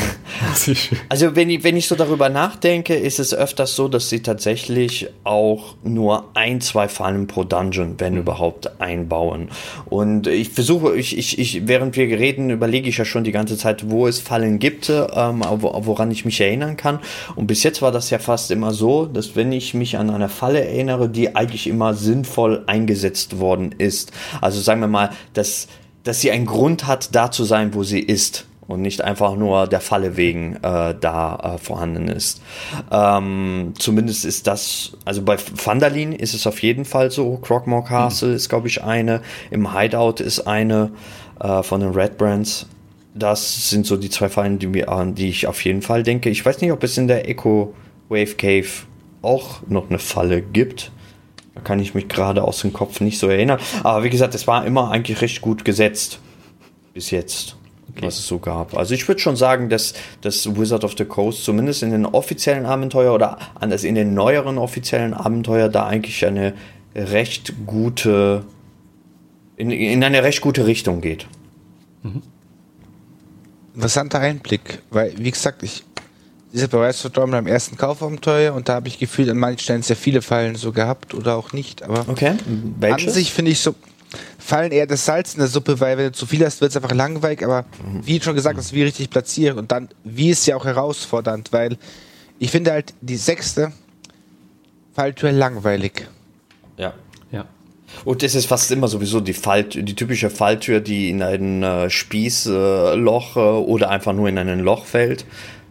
als 0.51 0.68
ich. 0.68 0.90
Also 1.11 1.37
wenn 1.37 1.51
ich, 1.51 1.62
wenn 1.64 1.77
ich 1.77 1.87
so 1.87 1.95
darüber 1.97 2.29
nachdenke, 2.31 2.95
ist 2.95 3.18
es 3.21 3.35
öfters 3.35 3.77
so, 3.77 3.88
dass 3.88 4.09
sie 4.09 4.23
tatsächlich 4.23 5.09
auch 5.25 5.75
nur 5.85 6.31
ein, 6.35 6.61
zwei 6.62 6.88
Fallen 6.88 7.27
pro 7.27 7.45
Dungeon, 7.45 7.97
wenn 7.99 8.16
überhaupt, 8.16 8.81
einbauen. 8.81 9.49
Und 9.85 10.27
ich 10.27 10.49
versuche, 10.51 10.97
ich, 10.97 11.18
ich, 11.18 11.38
ich, 11.38 11.66
während 11.68 11.95
wir 11.97 12.07
reden, 12.18 12.49
überlege 12.51 12.88
ich 12.88 12.97
ja 12.97 13.05
schon 13.05 13.25
die 13.25 13.33
ganze 13.33 13.59
Zeit, 13.59 13.90
wo 13.90 14.07
es 14.07 14.18
Fallen 14.21 14.59
gibt, 14.59 14.88
ähm, 14.88 15.42
wo- 15.59 15.79
woran 15.85 16.11
ich 16.11 16.25
mich 16.25 16.40
erinnern 16.40 16.77
kann. 16.79 17.01
Und 17.37 17.49
bis 17.49 17.62
jetzt 17.62 17.83
war 17.83 17.92
das 17.92 18.09
ja 18.11 18.18
fast 18.18 18.51
immer 18.51 18.73
so, 18.73 19.05
dass 19.07 19.37
wenn 19.37 19.53
ich 19.53 19.75
mich 19.75 19.99
an 19.99 20.09
eine 20.11 20.29
Falle 20.31 20.64
erinnere, 20.64 21.09
die 21.11 21.37
eigentlich 21.37 21.66
immer 21.66 21.92
sinnvoll 21.95 22.62
eingesetzt 22.66 23.38
worden 23.38 23.75
ist. 23.77 24.11
Also 24.40 24.61
sagen 24.61 24.80
wir 24.80 24.88
mal, 24.88 25.11
dass, 25.35 25.68
dass 26.04 26.20
sie 26.20 26.30
einen 26.30 26.46
Grund 26.46 26.87
hat, 26.87 27.14
da 27.14 27.30
zu 27.30 27.44
sein, 27.44 27.74
wo 27.74 27.82
sie 27.82 28.00
ist 28.00 28.46
und 28.66 28.80
nicht 28.80 29.02
einfach 29.02 29.37
nur 29.37 29.66
der 29.66 29.80
Falle 29.80 30.16
wegen 30.16 30.56
äh, 30.56 30.94
da 30.98 31.54
äh, 31.54 31.58
vorhanden 31.58 32.08
ist. 32.08 32.40
Ähm, 32.90 33.74
zumindest 33.78 34.24
ist 34.24 34.46
das, 34.46 34.92
also 35.04 35.22
bei 35.22 35.37
Vandalin 35.38 36.12
ist 36.12 36.35
es 36.35 36.46
auf 36.46 36.62
jeden 36.62 36.85
Fall 36.85 37.11
so. 37.11 37.37
Crockmore 37.37 37.85
Castle 37.85 38.32
ist, 38.32 38.48
glaube 38.48 38.68
ich, 38.68 38.82
eine. 38.82 39.20
Im 39.50 39.76
Hideout 39.76 40.22
ist 40.22 40.46
eine 40.46 40.90
äh, 41.40 41.62
von 41.62 41.80
den 41.80 41.90
Red 41.90 42.18
Brands. 42.18 42.66
Das 43.14 43.68
sind 43.68 43.85
so 43.85 43.96
die 43.96 44.08
zwei 44.08 44.28
Fallen, 44.28 44.58
die, 44.58 44.68
mir, 44.68 44.88
an 44.88 45.14
die 45.14 45.28
ich 45.28 45.46
auf 45.46 45.62
jeden 45.64 45.82
Fall 45.82 46.02
denke. 46.02 46.30
Ich 46.30 46.44
weiß 46.44 46.61
nicht, 46.61 46.72
ob 46.72 46.82
es 46.82 46.96
in 46.96 47.08
der 47.08 47.28
Echo 47.28 47.74
Wave 48.08 48.35
Cave 48.37 48.68
auch 49.20 49.61
noch 49.68 49.90
eine 49.90 49.98
Falle 49.98 50.40
gibt. 50.40 50.90
Da 51.54 51.60
kann 51.60 51.80
ich 51.80 51.94
mich 51.94 52.08
gerade 52.08 52.42
aus 52.42 52.60
dem 52.60 52.72
Kopf 52.72 53.00
nicht 53.00 53.18
so 53.18 53.28
erinnern. 53.28 53.60
Aber 53.82 54.04
wie 54.04 54.10
gesagt, 54.10 54.34
es 54.34 54.46
war 54.46 54.64
immer 54.64 54.90
eigentlich 54.90 55.20
recht 55.20 55.40
gut 55.40 55.64
gesetzt. 55.64 56.18
Bis 56.94 57.10
jetzt. 57.10 57.56
Okay. 57.90 58.06
Was 58.06 58.18
es 58.18 58.26
so 58.26 58.38
gab. 58.38 58.76
Also 58.76 58.94
ich 58.94 59.06
würde 59.06 59.20
schon 59.20 59.36
sagen, 59.36 59.68
dass 59.68 59.92
das 60.22 60.56
Wizard 60.56 60.84
of 60.84 60.94
the 60.96 61.04
Coast 61.04 61.44
zumindest 61.44 61.82
in 61.82 61.90
den 61.90 62.06
offiziellen 62.06 62.64
Abenteuer 62.64 63.12
oder 63.12 63.38
anders 63.54 63.84
in 63.84 63.94
den 63.94 64.14
neueren 64.14 64.56
offiziellen 64.56 65.12
Abenteuer 65.12 65.68
da 65.68 65.86
eigentlich 65.86 66.24
eine 66.24 66.54
recht 66.94 67.52
gute 67.66 68.44
in, 69.56 69.70
in 69.70 70.02
eine 70.02 70.22
recht 70.22 70.40
gute 70.40 70.66
Richtung 70.66 71.02
geht. 71.02 71.26
Mhm 72.02 72.22
interessanter 73.74 74.20
Einblick, 74.20 74.80
weil, 74.90 75.14
wie 75.18 75.30
gesagt, 75.30 75.62
ich 75.62 75.84
dieser 76.52 76.68
Beweis 76.68 77.00
verdorben 77.00 77.32
beim 77.32 77.46
ersten 77.46 77.76
Kaufabenteuer 77.76 78.54
und 78.54 78.68
da 78.68 78.74
habe 78.74 78.88
ich 78.88 78.98
gefühlt 78.98 79.28
an 79.28 79.38
manchen 79.38 79.60
Stellen 79.60 79.82
sehr 79.82 79.96
viele 79.96 80.22
Fallen 80.22 80.54
so 80.54 80.72
gehabt 80.72 81.14
oder 81.14 81.36
auch 81.36 81.52
nicht. 81.52 81.82
Aber 81.82 82.06
okay. 82.08 82.34
Welche? 82.78 83.08
an 83.08 83.12
sich 83.12 83.32
finde 83.32 83.50
ich 83.50 83.60
so 83.60 83.74
Fallen 84.38 84.72
eher 84.72 84.86
das 84.86 85.06
Salz 85.06 85.32
in 85.32 85.40
der 85.40 85.48
Suppe, 85.48 85.80
weil 85.80 85.96
wenn 85.96 86.06
du 86.06 86.12
zu 86.12 86.26
viel 86.26 86.44
hast, 86.44 86.60
wird 86.60 86.70
es 86.70 86.76
einfach 86.76 86.92
langweilig. 86.92 87.42
Aber 87.44 87.62
mhm. 87.62 88.06
wie 88.06 88.20
schon 88.20 88.34
gesagt, 88.34 88.58
das 88.58 88.72
wie 88.74 88.82
richtig 88.82 89.08
platzieren 89.08 89.58
und 89.58 89.72
dann 89.72 89.88
wie 90.04 90.30
ist 90.30 90.46
ja 90.46 90.56
auch 90.56 90.66
herausfordernd, 90.66 91.52
weil 91.52 91.78
ich 92.38 92.50
finde 92.50 92.72
halt 92.72 92.92
die 93.00 93.16
sechste 93.16 93.72
Falltür 94.94 95.32
langweilig. 95.32 96.06
Ja. 96.76 96.92
Und 98.04 98.22
es 98.22 98.34
ist 98.34 98.46
fast 98.46 98.70
immer 98.70 98.88
sowieso 98.88 99.20
die, 99.20 99.32
Fall, 99.32 99.64
die 99.64 99.94
typische 99.94 100.30
Falltür, 100.30 100.80
die 100.80 101.10
in 101.10 101.22
ein 101.22 101.62
äh, 101.62 101.90
Spießloch 101.90 103.36
äh, 103.36 103.40
oder 103.40 103.90
einfach 103.90 104.12
nur 104.12 104.28
in 104.28 104.38
ein 104.38 104.60
Loch 104.60 104.86
fällt. 104.86 105.24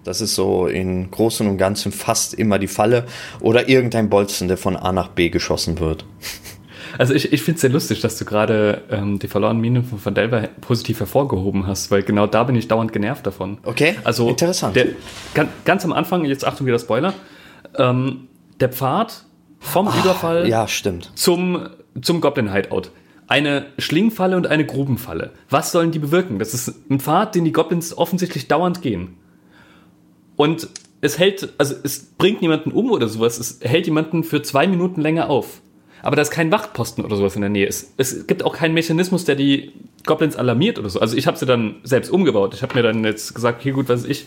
Das 0.04 0.22
ist 0.22 0.36
so 0.36 0.68
in 0.68 1.12
Großen 1.12 1.48
und 1.48 1.58
Ganzen 1.58 1.92
fast 1.92 2.34
immer 2.34 2.60
die 2.60 2.68
Falle. 2.68 3.06
Oder 3.40 3.70
irgendein 3.70 4.10
Bolzen, 4.10 4.48
der 4.48 4.58
von 4.58 4.76
A 4.76 4.92
nach 4.92 5.10
B 5.10 5.30
geschossen 5.30 5.80
wird. 5.80 6.06
Also 6.98 7.14
ich, 7.14 7.32
ich 7.32 7.42
finde 7.42 7.56
es 7.56 7.62
sehr 7.62 7.70
lustig, 7.70 8.02
dass 8.02 8.18
du 8.18 8.26
gerade 8.26 8.82
ähm, 8.92 9.18
die 9.18 9.30
verlorenen 9.30 9.62
Minen 9.62 9.86
von 9.86 10.04
Van 10.04 10.14
Delver 10.14 10.50
positiv 10.60 11.00
hervorgehoben 11.00 11.66
hast, 11.66 11.90
weil 11.90 12.04
genau 12.04 12.28
da 12.28 12.44
bin 12.44 12.56
ich 12.58 12.68
dauernd 12.68 12.92
genervt 12.92 13.26
davon. 13.26 13.60
Okay, 13.64 13.96
also 14.04 14.28
interessant. 14.28 14.76
Der, 14.76 14.88
ganz, 15.34 15.50
ganz 15.64 15.86
am 15.86 15.94
Anfang, 15.94 16.26
jetzt 16.26 16.46
Achtung 16.46 16.68
wieder 16.68 16.80
Spoiler, 16.80 17.14
ähm, 17.78 18.28
der 18.60 18.70
Pfad 18.70 19.24
vom 19.60 19.88
ah, 19.88 19.96
Überfall 20.02 20.50
ja, 20.50 20.68
stimmt. 20.68 21.12
zum 21.16 21.70
zum 22.00 22.22
Goblin 22.22 22.54
Hideout. 22.54 22.90
Eine 23.28 23.68
Schlingfalle 23.78 24.36
und 24.36 24.48
eine 24.48 24.66
Grubenfalle. 24.66 25.32
Was 25.50 25.72
sollen 25.72 25.92
die 25.92 26.00
bewirken? 26.00 26.40
Das 26.40 26.54
ist 26.54 26.90
ein 26.90 27.00
Pfad, 27.00 27.36
den 27.36 27.46
die 27.46 27.54
Goblins 27.54 27.98
offensichtlich 27.98 28.48
dauernd 28.48 28.82
gehen. 28.82 29.16
Und 30.42 30.70
es 31.02 31.20
hält, 31.20 31.54
also 31.60 31.76
es 31.84 32.00
bringt 32.18 32.42
niemanden 32.42 32.72
um 32.72 32.90
oder 32.90 33.08
sowas, 33.08 33.38
es 33.38 33.60
hält 33.62 33.86
jemanden 33.86 34.24
für 34.24 34.42
zwei 34.42 34.66
Minuten 34.66 35.00
länger 35.00 35.30
auf. 35.30 35.62
Aber 36.02 36.16
da 36.16 36.24
ist 36.24 36.32
kein 36.32 36.52
Wachtposten 36.52 37.06
oder 37.06 37.16
sowas 37.16 37.36
in 37.36 37.42
der 37.42 37.52
Nähe. 37.52 37.68
Es, 37.68 37.94
es 37.98 38.26
gibt 38.26 38.42
auch 38.42 38.56
keinen 38.56 38.74
Mechanismus, 38.74 39.24
der 39.24 39.36
die 39.36 39.72
Goblins 40.04 40.36
alarmiert 40.36 40.80
oder 40.80 40.90
so. 40.90 41.00
Also 41.00 41.16
ich 41.16 41.28
habe 41.28 41.38
sie 41.38 41.46
dann 41.46 41.76
selbst 41.84 42.10
umgebaut. 42.10 42.56
Ich 42.56 42.64
habe 42.64 42.74
mir 42.74 42.82
dann 42.82 43.04
jetzt 43.04 43.36
gesagt, 43.36 43.60
okay, 43.60 43.70
gut, 43.70 43.88
was 43.88 44.04
ich, 44.04 44.26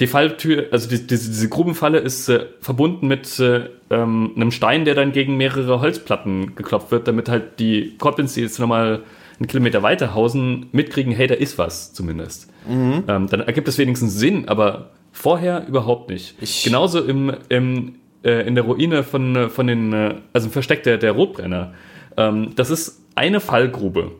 die 0.00 0.06
Falltür, 0.06 0.68
also 0.70 0.88
die, 0.88 1.06
diese, 1.06 1.28
diese 1.28 1.50
Grubenfalle 1.50 1.98
ist 1.98 2.30
äh, 2.30 2.46
verbunden 2.62 3.06
mit 3.06 3.38
äh, 3.38 3.68
ähm, 3.90 4.32
einem 4.34 4.52
Stein, 4.52 4.86
der 4.86 4.94
dann 4.94 5.12
gegen 5.12 5.36
mehrere 5.36 5.82
Holzplatten 5.82 6.54
geklopft 6.54 6.90
wird, 6.92 7.06
damit 7.08 7.28
halt 7.28 7.58
die 7.58 7.98
Goblins, 7.98 8.32
die 8.32 8.40
jetzt 8.40 8.58
nochmal 8.58 9.02
einen 9.38 9.48
Kilometer 9.48 9.82
weiter 9.82 10.14
hausen, 10.14 10.70
mitkriegen, 10.72 11.12
hey, 11.12 11.26
da 11.26 11.34
ist 11.34 11.58
was 11.58 11.92
zumindest. 11.92 12.48
Mhm. 12.66 13.04
Ähm, 13.06 13.26
dann 13.26 13.40
ergibt 13.40 13.68
es 13.68 13.76
wenigstens 13.76 14.14
Sinn, 14.14 14.48
aber 14.48 14.92
vorher 15.12 15.66
überhaupt 15.68 16.08
nicht. 16.10 16.34
Ich 16.40 16.64
Genauso 16.64 17.04
im, 17.04 17.32
im, 17.48 17.96
äh, 18.24 18.46
in 18.46 18.54
der 18.54 18.64
Ruine 18.64 19.04
von, 19.04 19.50
von 19.50 19.66
den, 19.66 19.92
äh, 19.92 20.14
also 20.32 20.48
im 20.48 20.52
Versteck 20.52 20.82
der, 20.82 20.98
der 20.98 21.12
Rotbrenner. 21.12 21.74
Ähm, 22.16 22.52
das 22.56 22.70
ist 22.70 23.00
eine 23.14 23.40
Fallgrube 23.40 24.12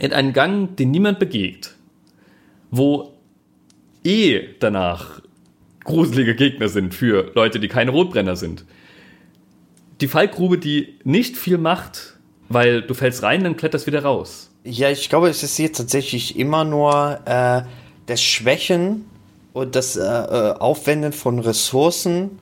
in 0.00 0.12
einen 0.12 0.32
Gang, 0.32 0.76
den 0.76 0.90
niemand 0.90 1.18
begeht, 1.18 1.74
wo 2.70 3.14
eh 4.04 4.40
danach 4.60 5.20
gruselige 5.84 6.34
Gegner 6.34 6.68
sind 6.68 6.94
für 6.94 7.32
Leute, 7.34 7.60
die 7.60 7.68
keine 7.68 7.90
Rotbrenner 7.90 8.36
sind. 8.36 8.64
Die 10.00 10.08
Fallgrube, 10.08 10.58
die 10.58 10.98
nicht 11.04 11.36
viel 11.36 11.58
macht, 11.58 12.18
weil 12.48 12.82
du 12.82 12.94
fällst 12.94 13.22
rein, 13.22 13.42
dann 13.42 13.56
kletterst 13.56 13.86
wieder 13.86 14.02
raus. 14.02 14.50
Ja, 14.64 14.90
ich 14.90 15.08
glaube, 15.08 15.28
es 15.28 15.42
ist 15.42 15.56
hier 15.56 15.72
tatsächlich 15.72 16.38
immer 16.38 16.64
nur 16.64 17.20
äh, 17.24 17.62
das 18.06 18.22
Schwächen 18.22 19.06
und 19.58 19.74
das 19.74 19.96
äh, 19.96 20.02
äh 20.02 20.54
Aufwenden 20.58 21.12
von 21.12 21.40
Ressourcen, 21.40 22.38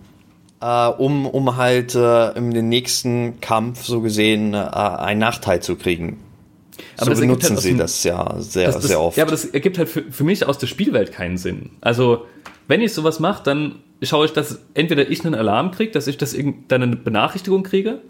äh, 0.61 0.87
um, 0.89 1.27
um 1.27 1.57
halt 1.57 1.95
äh, 1.95 2.31
im 2.33 2.51
nächsten 2.51 3.41
Kampf 3.41 3.85
so 3.85 4.01
gesehen 4.01 4.55
äh, 4.55 4.59
einen 4.59 5.21
Nachteil 5.21 5.63
zu 5.63 5.77
kriegen. 5.77 6.19
Aber 6.99 7.15
so 7.15 7.23
benutzen 7.23 7.55
halt 7.55 7.61
sie 7.61 7.71
dem, 7.71 7.79
das 7.79 8.05
ja 8.05 8.37
sehr, 8.39 8.67
das, 8.67 8.77
das, 8.77 8.85
sehr 8.85 9.01
oft. 9.01 9.17
Ja, 9.17 9.25
aber 9.25 9.31
das 9.31 9.47
ergibt 9.47 9.79
halt 9.79 9.89
für, 9.89 10.03
für 10.11 10.25
mich 10.25 10.47
aus 10.47 10.59
der 10.59 10.67
Spielwelt 10.67 11.13
keinen 11.13 11.39
Sinn. 11.39 11.71
Also, 11.81 12.27
wenn 12.69 12.83
ich 12.83 12.93
sowas 12.93 13.19
mache, 13.19 13.43
dann 13.45 13.77
schaue 14.03 14.27
ich, 14.27 14.33
dass 14.33 14.61
entweder 14.75 15.09
ich 15.09 15.25
einen 15.25 15.35
Alarm 15.35 15.71
kriege, 15.71 15.93
dass 15.93 16.07
ich 16.07 16.19
das 16.19 16.37
dann 16.69 16.83
eine 16.83 16.97
Benachrichtigung 16.97 17.63
kriege, 17.63 18.01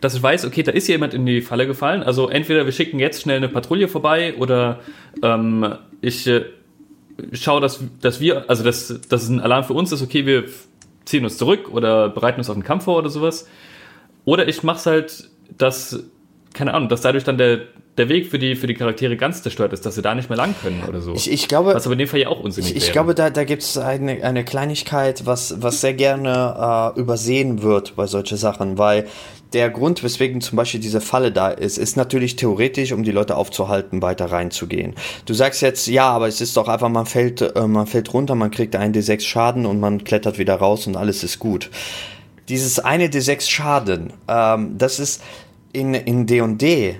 dass 0.00 0.14
ich 0.14 0.22
weiß, 0.22 0.46
okay, 0.46 0.62
da 0.62 0.72
ist 0.72 0.88
jemand 0.88 1.12
in 1.12 1.26
die 1.26 1.42
Falle 1.42 1.66
gefallen. 1.66 2.02
Also 2.02 2.28
entweder 2.28 2.64
wir 2.64 2.72
schicken 2.72 2.98
jetzt 2.98 3.20
schnell 3.20 3.36
eine 3.36 3.48
Patrouille 3.48 3.88
vorbei 3.88 4.34
oder 4.38 4.80
ähm, 5.22 5.74
ich 6.00 6.30
schaue, 7.32 7.60
dass, 7.60 7.80
dass 8.00 8.20
wir, 8.20 8.48
also 8.48 8.64
dass, 8.64 9.00
dass 9.08 9.22
es 9.22 9.28
ein 9.28 9.40
Alarm 9.40 9.64
für 9.64 9.74
uns 9.74 9.92
ist, 9.92 10.02
okay, 10.02 10.26
wir 10.26 10.44
ziehen 11.04 11.24
uns 11.24 11.36
zurück 11.36 11.70
oder 11.70 12.08
bereiten 12.08 12.40
uns 12.40 12.48
auf 12.48 12.56
den 12.56 12.64
Kampf 12.64 12.84
vor 12.84 12.98
oder 12.98 13.10
sowas. 13.10 13.48
Oder 14.24 14.48
ich 14.48 14.62
mache 14.62 14.78
es 14.78 14.86
halt, 14.86 15.30
dass, 15.58 16.04
keine 16.54 16.74
Ahnung, 16.74 16.88
dass 16.88 17.02
dadurch 17.02 17.24
dann 17.24 17.38
der, 17.38 17.62
der 17.96 18.08
Weg 18.08 18.26
für 18.26 18.38
die, 18.38 18.56
für 18.56 18.66
die 18.66 18.74
Charaktere 18.74 19.16
ganz 19.16 19.42
zerstört 19.42 19.72
ist, 19.72 19.86
dass 19.86 19.94
sie 19.94 20.02
da 20.02 20.14
nicht 20.14 20.28
mehr 20.28 20.36
lang 20.36 20.54
können 20.60 20.82
oder 20.88 21.00
so. 21.00 21.14
Ich, 21.14 21.30
ich 21.30 21.46
glaube, 21.46 21.74
was 21.74 21.86
aber 21.86 21.92
in 21.92 22.00
dem 22.00 22.08
Fall 22.08 22.20
ja 22.20 22.28
auch 22.28 22.40
unsinnig 22.40 22.74
Ich, 22.74 22.84
ich 22.84 22.92
glaube, 22.92 23.14
da, 23.14 23.30
da 23.30 23.44
gibt 23.44 23.62
es 23.62 23.78
eine, 23.78 24.24
eine 24.24 24.44
Kleinigkeit, 24.44 25.26
was, 25.26 25.62
was 25.62 25.80
sehr 25.80 25.94
gerne 25.94 26.92
äh, 26.96 27.00
übersehen 27.00 27.62
wird 27.62 27.94
bei 27.94 28.06
solchen 28.06 28.36
Sachen, 28.36 28.78
weil 28.78 29.06
der 29.52 29.70
Grund, 29.70 30.02
weswegen 30.02 30.40
zum 30.40 30.56
Beispiel 30.56 30.80
diese 30.80 31.00
Falle 31.00 31.30
da 31.30 31.50
ist, 31.50 31.78
ist 31.78 31.96
natürlich 31.96 32.34
theoretisch, 32.34 32.90
um 32.90 33.04
die 33.04 33.12
Leute 33.12 33.36
aufzuhalten, 33.36 34.02
weiter 34.02 34.26
reinzugehen. 34.26 34.94
Du 35.26 35.34
sagst 35.34 35.62
jetzt, 35.62 35.86
ja, 35.86 36.08
aber 36.08 36.26
es 36.26 36.40
ist 36.40 36.56
doch 36.56 36.66
einfach, 36.66 36.88
man 36.88 37.06
fällt, 37.06 37.42
äh, 37.42 37.66
man 37.68 37.86
fällt 37.86 38.12
runter, 38.12 38.34
man 38.34 38.50
kriegt 38.50 38.74
einen 38.74 38.92
D6 38.92 39.20
Schaden 39.20 39.66
und 39.66 39.78
man 39.78 40.02
klettert 40.02 40.38
wieder 40.38 40.56
raus 40.56 40.88
und 40.88 40.96
alles 40.96 41.22
ist 41.22 41.38
gut. 41.38 41.70
Dieses 42.48 42.80
eine 42.80 43.06
D6 43.06 43.48
Schaden, 43.48 44.12
ähm, 44.26 44.76
das 44.76 44.98
ist 44.98 45.22
in 45.72 45.94
in 45.94 46.26
D&D 46.26 46.96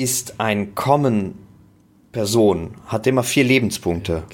ist 0.00 0.40
ein 0.40 0.74
Common 0.74 1.34
Person, 2.12 2.74
hat 2.86 3.06
immer 3.06 3.22
vier 3.22 3.44
Lebenspunkte. 3.44 4.24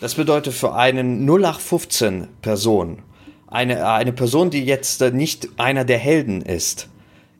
Das 0.00 0.14
bedeutet 0.14 0.52
für 0.52 0.74
einen 0.74 1.24
0815 1.28 2.28
Person, 2.42 3.02
eine, 3.46 3.88
eine 3.88 4.12
Person, 4.12 4.50
die 4.50 4.64
jetzt 4.64 5.00
nicht 5.00 5.48
einer 5.56 5.84
der 5.84 5.98
Helden 5.98 6.42
ist, 6.42 6.88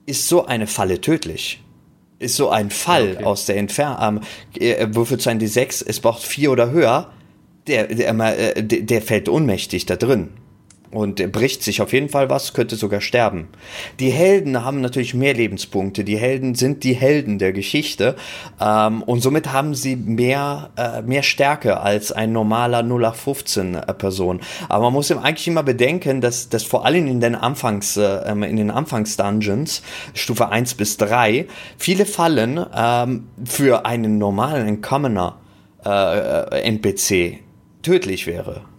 ist 0.06 0.26
so 0.26 0.46
eine 0.46 0.66
Falle 0.66 1.00
tödlich. 1.00 1.62
Ist 2.18 2.36
so 2.36 2.50
ein 2.50 2.70
Fall 2.70 3.12
okay. 3.16 3.24
aus 3.24 3.46
der 3.46 3.56
Entfernung, 3.56 4.22
äh, 4.58 4.88
würfelt 4.90 5.22
sein 5.22 5.40
D6, 5.40 5.84
es 5.86 6.00
braucht 6.00 6.22
vier 6.22 6.50
oder 6.50 6.70
höher, 6.70 7.12
der, 7.66 7.86
der, 7.86 8.56
äh, 8.56 8.62
der 8.62 9.02
fällt 9.02 9.28
ohnmächtig 9.28 9.86
da 9.86 9.96
drin 9.96 10.30
und 10.90 11.32
bricht 11.32 11.62
sich 11.62 11.80
auf 11.82 11.92
jeden 11.92 12.08
Fall 12.08 12.30
was, 12.30 12.52
könnte 12.52 12.76
sogar 12.76 13.00
sterben. 13.00 13.48
Die 14.00 14.10
Helden 14.10 14.64
haben 14.64 14.80
natürlich 14.80 15.14
mehr 15.14 15.34
Lebenspunkte. 15.34 16.02
Die 16.04 16.16
Helden 16.16 16.54
sind 16.54 16.82
die 16.82 16.94
Helden 16.94 17.38
der 17.38 17.52
Geschichte 17.52 18.16
ähm, 18.60 19.02
und 19.02 19.20
somit 19.20 19.52
haben 19.52 19.74
sie 19.74 19.94
mehr 19.96 20.70
äh, 20.76 21.02
mehr 21.02 21.22
Stärke 21.22 21.80
als 21.80 22.10
ein 22.10 22.32
normaler 22.32 22.82
0815 22.82 23.74
äh, 23.74 23.94
Person. 23.94 24.40
Aber 24.68 24.84
man 24.84 24.92
muss 24.92 25.10
ihm 25.10 25.18
eigentlich 25.18 25.46
immer 25.46 25.62
bedenken, 25.62 26.20
dass 26.20 26.48
dass 26.48 26.64
vor 26.64 26.84
allem 26.84 27.06
in 27.06 27.20
den 27.20 27.34
Anfangs 27.34 27.96
äh, 27.96 28.02
ähm, 28.02 28.42
in 28.42 28.56
den 28.56 28.70
Anfangsdungeons 28.70 29.82
Stufe 30.14 30.48
1 30.48 30.74
bis 30.74 30.96
3 30.96 31.46
viele 31.78 32.04
Fallen 32.04 32.64
ähm, 32.74 33.28
für 33.44 33.86
einen 33.86 34.18
normalen 34.18 34.80
Commoner 34.80 35.36
äh, 35.84 36.62
NPC 36.62 37.38
tödlich 37.82 38.26
wäre. 38.26 38.69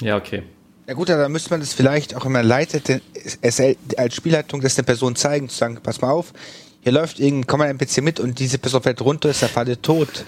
Ja, 0.00 0.16
okay. 0.16 0.42
Ja 0.86 0.94
gut, 0.94 1.08
dann 1.08 1.30
müsste 1.30 1.50
man 1.50 1.60
das 1.60 1.72
vielleicht 1.72 2.16
auch 2.16 2.24
immer 2.24 2.42
leitete, 2.42 3.00
als 3.42 4.14
Spielleitung 4.14 4.60
das 4.60 4.74
der 4.74 4.82
Person 4.82 5.14
zeigen, 5.14 5.48
zu 5.48 5.56
sagen, 5.56 5.78
pass 5.82 6.00
mal 6.00 6.10
auf, 6.10 6.32
hier 6.80 6.92
läuft 6.92 7.20
irgendein 7.20 7.46
Common 7.46 7.68
NPC 7.68 8.02
mit 8.02 8.18
und 8.18 8.38
diese 8.38 8.58
Person 8.58 8.82
fällt 8.82 9.00
runter, 9.00 9.30
ist 9.30 9.42
der 9.42 9.48
Falle 9.48 9.80
tot. 9.80 10.24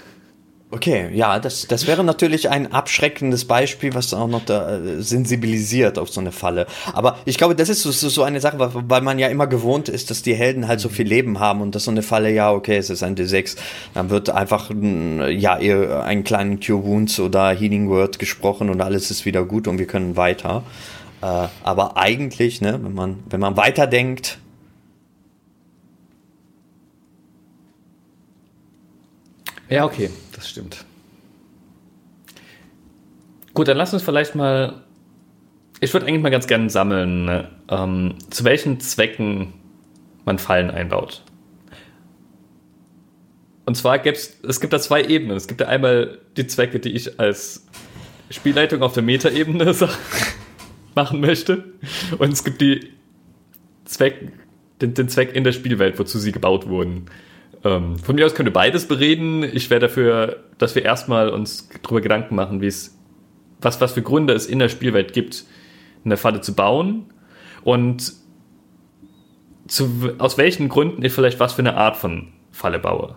Okay, 0.73 1.11
ja, 1.13 1.37
das, 1.37 1.67
das 1.67 1.85
wäre 1.85 2.03
natürlich 2.03 2.49
ein 2.49 2.71
abschreckendes 2.71 3.45
Beispiel, 3.45 3.93
was 3.93 4.11
auch 4.11 4.27
noch 4.27 4.43
da 4.43 4.79
äh, 4.79 5.03
sensibilisiert 5.03 5.99
auf 5.99 6.09
so 6.09 6.19
eine 6.19 6.31
Falle. 6.31 6.65
Aber 6.93 7.19
ich 7.25 7.37
glaube, 7.37 7.53
das 7.53 7.69
ist 7.69 7.83
so, 7.83 7.91
so 7.91 8.23
eine 8.23 8.41
Sache, 8.41 8.57
weil 8.57 9.01
man 9.01 9.19
ja 9.19 9.27
immer 9.27 9.45
gewohnt 9.45 9.87
ist, 9.87 10.09
dass 10.09 10.23
die 10.23 10.33
Helden 10.33 10.67
halt 10.67 10.79
so 10.79 10.89
viel 10.89 11.05
Leben 11.07 11.37
haben 11.37 11.61
und 11.61 11.75
dass 11.75 11.83
so 11.83 11.91
eine 11.91 12.01
Falle, 12.01 12.31
ja, 12.31 12.51
okay, 12.51 12.77
es 12.77 12.89
ist 12.89 13.03
ein 13.03 13.15
D6, 13.15 13.55
dann 13.93 14.09
wird 14.09 14.31
einfach, 14.31 14.71
ja, 14.71 15.53
einen 15.57 16.23
kleinen 16.23 16.59
Cure 16.59 16.83
Wounds 16.83 17.19
oder 17.19 17.51
Healing 17.51 17.87
Word 17.91 18.17
gesprochen 18.17 18.71
und 18.71 18.81
alles 18.81 19.11
ist 19.11 19.25
wieder 19.25 19.45
gut 19.45 19.67
und 19.67 19.77
wir 19.77 19.85
können 19.85 20.17
weiter. 20.17 20.63
Äh, 21.21 21.49
aber 21.63 21.97
eigentlich, 21.97 22.61
ne, 22.61 22.79
wenn 22.81 22.95
man, 22.95 23.19
wenn 23.29 23.39
man 23.39 23.57
weiterdenkt, 23.57 24.39
Ja, 29.69 29.85
okay, 29.85 30.09
das 30.43 30.49
stimmt. 30.49 30.85
Gut, 33.53 33.67
dann 33.67 33.77
lass 33.77 33.93
uns 33.93 34.03
vielleicht 34.03 34.35
mal. 34.35 34.83
Ich 35.79 35.93
würde 35.93 36.05
eigentlich 36.05 36.21
mal 36.21 36.31
ganz 36.31 36.47
gerne 36.47 36.69
sammeln, 36.69 37.25
ne? 37.25 37.49
ähm, 37.69 38.15
zu 38.29 38.43
welchen 38.43 38.79
Zwecken 38.79 39.53
man 40.25 40.37
Fallen 40.37 40.69
einbaut. 40.69 41.23
Und 43.65 43.75
zwar 43.75 43.99
gibt 43.99 44.17
es, 44.17 44.59
gibt 44.59 44.73
da 44.73 44.79
zwei 44.79 45.03
Ebenen. 45.03 45.37
Es 45.37 45.47
gibt 45.47 45.61
da 45.61 45.65
einmal 45.65 46.19
die 46.37 46.47
Zwecke, 46.47 46.79
die 46.79 46.91
ich 46.91 47.19
als 47.19 47.65
Spielleitung 48.29 48.81
auf 48.81 48.93
der 48.93 49.03
Metaebene 49.03 49.75
machen 50.95 51.21
möchte. 51.21 51.63
Und 52.17 52.33
es 52.33 52.43
gibt 52.43 52.61
die 52.61 52.91
Zweck, 53.85 54.31
den, 54.81 54.93
den 54.93 55.09
Zweck 55.09 55.33
in 55.35 55.43
der 55.43 55.51
Spielwelt, 55.53 55.99
wozu 55.99 56.19
sie 56.19 56.31
gebaut 56.31 56.67
wurden. 56.67 57.05
Ähm, 57.63 57.97
von 57.97 58.15
mir 58.15 58.25
aus 58.25 58.35
können 58.35 58.47
wir 58.47 58.53
beides 58.53 58.87
bereden. 58.87 59.43
Ich 59.43 59.69
wäre 59.69 59.79
dafür, 59.79 60.43
dass 60.57 60.75
wir 60.75 60.83
erstmal 60.83 61.29
uns 61.29 61.69
darüber 61.81 62.01
Gedanken 62.01 62.35
machen, 62.35 62.61
wie 62.61 62.67
es, 62.67 62.97
was, 63.61 63.79
was 63.79 63.93
für 63.93 64.01
Gründe 64.01 64.33
es 64.33 64.45
in 64.45 64.59
der 64.59 64.69
Spielwelt 64.69 65.13
gibt, 65.13 65.45
eine 66.03 66.17
Falle 66.17 66.41
zu 66.41 66.53
bauen 66.53 67.05
und 67.63 68.13
zu, 69.67 70.13
aus 70.17 70.37
welchen 70.37 70.67
Gründen 70.67 71.03
ich 71.03 71.13
vielleicht 71.13 71.39
was 71.39 71.53
für 71.53 71.61
eine 71.61 71.77
Art 71.77 71.95
von 71.95 72.33
Falle 72.51 72.79
baue. 72.79 73.15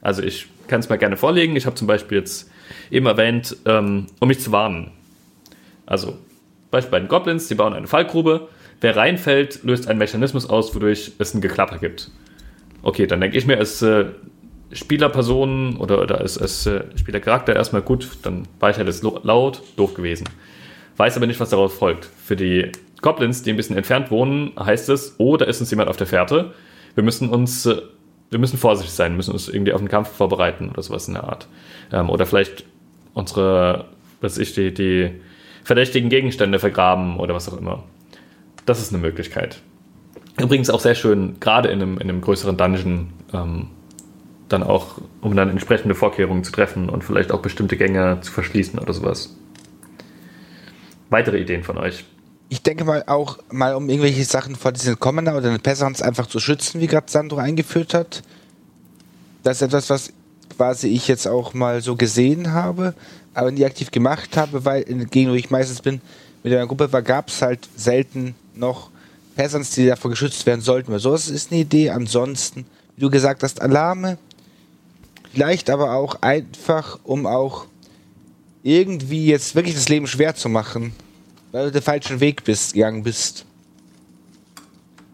Also 0.00 0.22
ich 0.22 0.48
kann 0.66 0.80
es 0.80 0.88
mal 0.88 0.96
gerne 0.96 1.16
vorlegen. 1.16 1.56
Ich 1.56 1.66
habe 1.66 1.76
zum 1.76 1.86
Beispiel 1.86 2.18
jetzt 2.18 2.50
eben 2.90 3.06
erwähnt, 3.06 3.56
ähm, 3.66 4.06
um 4.20 4.28
mich 4.28 4.40
zu 4.40 4.50
warnen. 4.52 4.92
Also 5.86 6.18
Beispiel 6.70 6.90
bei 6.90 7.00
den 7.00 7.08
Goblins, 7.08 7.48
die 7.48 7.54
bauen 7.54 7.74
eine 7.74 7.86
Fallgrube. 7.86 8.48
Wer 8.80 8.96
reinfällt, 8.96 9.62
löst 9.62 9.88
einen 9.88 9.98
Mechanismus 9.98 10.48
aus, 10.48 10.74
wodurch 10.74 11.12
es 11.18 11.34
ein 11.34 11.40
Geklapper 11.40 11.78
gibt. 11.78 12.10
Okay, 12.84 13.06
dann 13.06 13.20
denke 13.20 13.38
ich 13.38 13.46
mir 13.46 13.56
als 13.56 13.80
äh, 13.80 14.04
Spielerperson 14.70 15.76
oder, 15.78 16.02
oder 16.02 16.20
als, 16.20 16.36
als 16.36 16.66
äh, 16.66 16.84
Spielercharakter 16.96 17.56
erstmal 17.56 17.80
gut, 17.80 18.08
dann 18.22 18.46
war 18.60 18.70
ich 18.70 18.76
halt 18.76 18.86
jetzt 18.86 19.02
laut, 19.02 19.62
doof 19.76 19.94
gewesen. 19.94 20.28
Weiß 20.98 21.16
aber 21.16 21.26
nicht, 21.26 21.40
was 21.40 21.48
daraus 21.48 21.72
folgt. 21.72 22.04
Für 22.04 22.36
die 22.36 22.70
Goblins, 23.00 23.42
die 23.42 23.50
ein 23.50 23.56
bisschen 23.56 23.76
entfernt 23.76 24.10
wohnen, 24.10 24.52
heißt 24.58 24.90
es, 24.90 25.14
oh, 25.16 25.38
da 25.38 25.46
ist 25.46 25.60
uns 25.60 25.70
jemand 25.70 25.88
auf 25.88 25.96
der 25.96 26.06
Fährte. 26.06 26.52
Wir 26.94 27.02
müssen 27.02 27.30
uns, 27.30 27.64
äh, 27.64 27.80
wir 28.30 28.38
müssen 28.38 28.58
vorsichtig 28.58 28.94
sein, 28.94 29.16
müssen 29.16 29.32
uns 29.32 29.48
irgendwie 29.48 29.72
auf 29.72 29.80
den 29.80 29.88
Kampf 29.88 30.10
vorbereiten 30.10 30.68
oder 30.68 30.82
sowas 30.82 31.08
in 31.08 31.14
der 31.14 31.24
Art. 31.24 31.48
Ähm, 31.90 32.10
oder 32.10 32.26
vielleicht 32.26 32.64
unsere, 33.14 33.86
was 34.20 34.36
ich, 34.36 34.52
die, 34.52 34.74
die 34.74 35.10
verdächtigen 35.62 36.10
Gegenstände 36.10 36.58
vergraben 36.58 37.18
oder 37.18 37.34
was 37.34 37.48
auch 37.48 37.56
immer. 37.56 37.84
Das 38.66 38.78
ist 38.80 38.92
eine 38.92 39.00
Möglichkeit. 39.00 39.62
Übrigens 40.38 40.70
auch 40.70 40.80
sehr 40.80 40.94
schön, 40.94 41.38
gerade 41.40 41.68
in 41.68 41.80
einem, 41.80 41.98
in 41.98 42.08
einem 42.08 42.20
größeren 42.20 42.56
Dungeon, 42.56 43.12
ähm, 43.32 43.68
dann 44.48 44.62
auch, 44.62 45.00
um 45.20 45.34
dann 45.36 45.48
entsprechende 45.48 45.94
Vorkehrungen 45.94 46.44
zu 46.44 46.52
treffen 46.52 46.88
und 46.88 47.02
vielleicht 47.04 47.32
auch 47.32 47.40
bestimmte 47.40 47.76
Gänge 47.76 48.18
zu 48.20 48.32
verschließen 48.32 48.78
oder 48.78 48.92
sowas. 48.92 49.34
Weitere 51.10 51.38
Ideen 51.38 51.62
von 51.62 51.78
euch? 51.78 52.04
Ich 52.48 52.62
denke 52.62 52.84
mal 52.84 53.04
auch 53.06 53.38
mal, 53.50 53.74
um 53.74 53.88
irgendwelche 53.88 54.24
Sachen 54.24 54.54
vor 54.54 54.72
diesen 54.72 54.98
Commoner 54.98 55.36
oder 55.36 55.50
den 55.50 55.60
Peasants 55.60 56.02
einfach 56.02 56.26
zu 56.26 56.40
schützen, 56.40 56.80
wie 56.80 56.86
gerade 56.86 57.10
Sandro 57.10 57.38
eingeführt 57.38 57.94
hat. 57.94 58.22
Das 59.42 59.56
ist 59.56 59.62
etwas, 59.62 59.90
was 59.90 60.12
quasi 60.56 60.88
ich 60.88 61.08
jetzt 61.08 61.26
auch 61.26 61.54
mal 61.54 61.80
so 61.80 61.96
gesehen 61.96 62.52
habe, 62.52 62.94
aber 63.32 63.50
nie 63.50 63.64
aktiv 63.64 63.90
gemacht 63.90 64.36
habe, 64.36 64.64
weil 64.64 64.82
in 64.82 64.98
der 64.98 65.08
Gegend, 65.08 65.32
wo 65.32 65.36
ich 65.36 65.50
meistens 65.50 65.80
bin, 65.80 66.00
mit 66.42 66.52
einer 66.52 66.66
Gruppe 66.66 66.92
war, 66.92 67.02
gab 67.02 67.28
es 67.28 67.42
halt 67.42 67.68
selten 67.76 68.34
noch 68.54 68.90
Peasants, 69.36 69.70
die 69.70 69.86
davor 69.86 70.10
geschützt 70.10 70.46
werden 70.46 70.60
sollten. 70.60 70.92
Weil 70.92 71.00
sowas 71.00 71.28
ist 71.28 71.50
eine 71.50 71.60
Idee. 71.60 71.90
Ansonsten, 71.90 72.66
wie 72.96 73.02
du 73.02 73.10
gesagt 73.10 73.42
hast, 73.42 73.60
Alarme. 73.60 74.18
Vielleicht 75.32 75.68
aber 75.70 75.94
auch 75.94 76.22
einfach, 76.22 77.00
um 77.02 77.26
auch 77.26 77.66
irgendwie 78.62 79.26
jetzt 79.26 79.54
wirklich 79.54 79.74
das 79.74 79.88
Leben 79.88 80.06
schwer 80.06 80.34
zu 80.34 80.48
machen, 80.48 80.92
weil 81.52 81.66
du 81.66 81.72
den 81.72 81.82
falschen 81.82 82.20
Weg 82.20 82.44
bist, 82.44 82.74
gegangen 82.74 83.02
bist. 83.02 83.44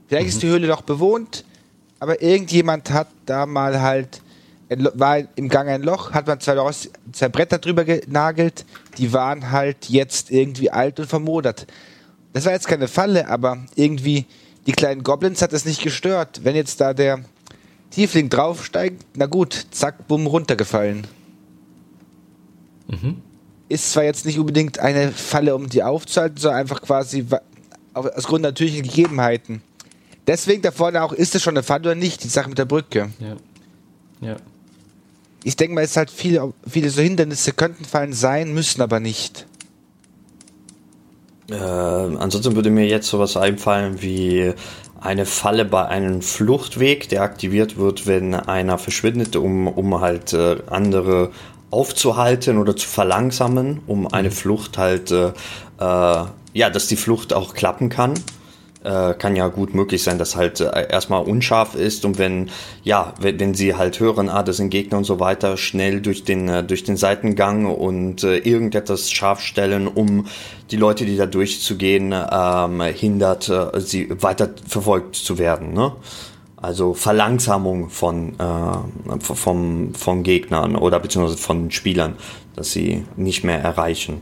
Vielleicht 0.09 0.27
mhm. 0.27 0.29
ist 0.29 0.43
die 0.43 0.49
Höhle 0.49 0.67
doch 0.67 0.83
bewohnt, 0.83 1.45
aber 1.99 2.23
irgendjemand 2.23 2.91
hat 2.91 3.09
da 3.27 3.47
mal 3.47 3.81
halt, 3.81 4.21
war 4.69 5.19
im 5.35 5.49
Gang 5.49 5.69
ein 5.69 5.83
Loch, 5.83 6.13
hat 6.13 6.27
man 6.27 6.39
zwei, 6.39 6.57
zwei 7.13 7.29
Bretter 7.29 7.59
drüber 7.59 7.85
genagelt, 7.85 8.65
die 8.99 9.13
waren 9.13 9.51
halt 9.51 9.89
jetzt 9.89 10.31
irgendwie 10.31 10.71
alt 10.71 11.01
und 11.01 11.07
vermodert 11.07 11.67
das 12.33 12.45
war 12.45 12.53
jetzt 12.53 12.69
keine 12.69 12.89
Falle, 12.89 13.29
aber 13.29 13.59
irgendwie 13.75 14.27
die 14.67 14.73
kleinen 14.73 15.03
Goblins 15.03 15.43
hat 15.43 15.53
es 15.53 15.65
nicht 15.65 15.83
gestört. 15.83 16.41
Wenn 16.45 16.55
jetzt 16.55 16.81
da 16.81 16.95
der 16.95 17.25
Tiefling 17.91 18.29
draufsteigt, 18.29 19.05
na 19.15 19.27
gut, 19.27 19.67
zack, 19.71 20.07
bumm, 20.07 20.27
runtergefallen. 20.27 21.07
Mhm. 22.89 23.23
Ist 23.69 23.93
zwar 23.93 24.05
jetzt 24.05 24.27
nicht 24.27 24.39
unbedingt 24.39 24.79
eine 24.79 25.13
Falle, 25.13 25.55
um 25.55 25.69
die 25.69 25.83
aufzuhalten, 25.83 26.37
sondern 26.37 26.61
einfach 26.61 26.83
quasi 26.83 27.27
aus 27.95 28.25
Grund 28.25 28.43
natürlichen 28.43 28.83
Gegebenheiten. 28.83 29.63
Deswegen 30.27 30.63
da 30.63 30.71
vorne 30.71 31.03
auch, 31.03 31.13
ist 31.13 31.35
es 31.35 31.43
schon 31.43 31.55
eine 31.55 31.63
Falle 31.63 31.83
oder 31.83 31.95
nicht, 31.95 32.23
die 32.23 32.29
Sache 32.29 32.49
mit 32.49 32.59
der 32.59 32.65
Brücke. 32.65 33.11
Ja. 33.19 34.29
Ja. 34.29 34.37
Ich 35.43 35.57
denke 35.57 35.75
mal, 35.75 35.83
es 35.83 35.93
ist 35.93 35.97
halt 35.97 36.11
viele, 36.11 36.53
viele 36.69 36.91
so 36.91 37.01
Hindernisse 37.01 37.53
könnten 37.53 37.85
Fallen 37.85 38.13
sein, 38.13 38.53
müssen 38.53 38.83
aber 38.83 39.01
nicht. 39.01 39.47
Äh, 41.51 41.55
ansonsten 41.55 42.57
würde 42.57 42.71
mir 42.71 42.87
jetzt 42.87 43.09
sowas 43.09 43.37
einfallen 43.37 44.03
wie 44.03 44.53
eine 45.01 45.27
Falle 45.27 45.65
bei 45.65 45.87
einem 45.87 46.23
Fluchtweg, 46.23 47.09
der 47.09 47.23
aktiviert 47.23 47.77
wird, 47.79 48.07
wenn 48.07 48.35
einer 48.35 48.79
verschwindet, 48.79 49.37
um, 49.37 49.67
um 49.67 50.01
halt 50.01 50.33
äh, 50.33 50.59
andere 50.69 51.31
aufzuhalten 51.71 52.59
oder 52.59 52.77
zu 52.77 52.87
verlangsamen, 52.89 53.81
um 53.87 54.07
eine 54.07 54.29
mhm. 54.29 54.33
Flucht 54.33 54.79
halt, 54.79 55.11
äh, 55.11 55.29
äh, 55.79 56.25
ja, 56.53 56.71
dass 56.71 56.89
die 56.89 56.97
Flucht 56.97 57.33
auch 57.33 57.55
klappen 57.55 57.89
kann 57.89 58.15
äh, 58.83 59.15
kann 59.15 59.37
ja 59.37 59.49
gut 59.49 59.75
möglich 59.75 60.03
sein, 60.03 60.19
dass 60.19 60.37
halt 60.37 60.61
äh, 60.61 60.89
erstmal 60.89 61.23
unscharf 61.25 61.75
ist 61.75 62.05
und 62.05 62.19
wenn, 62.19 62.51
ja, 62.83 63.15
wenn, 63.21 63.39
wenn 63.39 63.55
sie 63.55 63.75
halt 63.75 64.01
hören, 64.01 64.29
ah, 64.29 64.43
das 64.43 64.57
sind 64.57 64.71
Gegner 64.71 64.99
und 64.99 65.05
so 65.05 65.21
weiter, 65.21 65.57
schnell 65.57 66.01
durch 66.01 66.25
den, 66.25 66.49
äh, 66.49 66.65
durch 66.65 66.85
den 66.85 66.97
Seitengang 66.97 67.67
und 67.67 68.25
äh, 68.25 68.39
irgendetwas 68.39 69.11
scharf 69.11 69.41
stellen, 69.41 69.87
um 69.87 70.27
die 70.71 70.77
Leute, 70.77 71.05
die 71.05 71.17
da 71.17 71.27
durchzugehen, 71.27 72.15
ähm, 72.15 72.81
hindert, 72.81 73.49
äh, 73.49 73.81
sie 73.81 74.09
weiter 74.23 74.51
verfolgt 74.67 75.17
zu 75.17 75.39
werden, 75.39 75.73
ne? 75.73 75.93
Also 76.63 76.93
Verlangsamung 76.93 77.89
von, 77.89 78.39
äh, 78.39 79.19
vom, 79.21 79.95
von 79.95 80.23
Gegnern 80.23 80.77
oder 80.77 81.01
beziehungsweise 81.01 81.39
von 81.39 81.71
Spielern, 81.71 82.17
dass 82.55 82.73
sie 82.73 83.07
nicht 83.17 83.45
mehr 83.45 83.61
erreichen. 83.61 84.19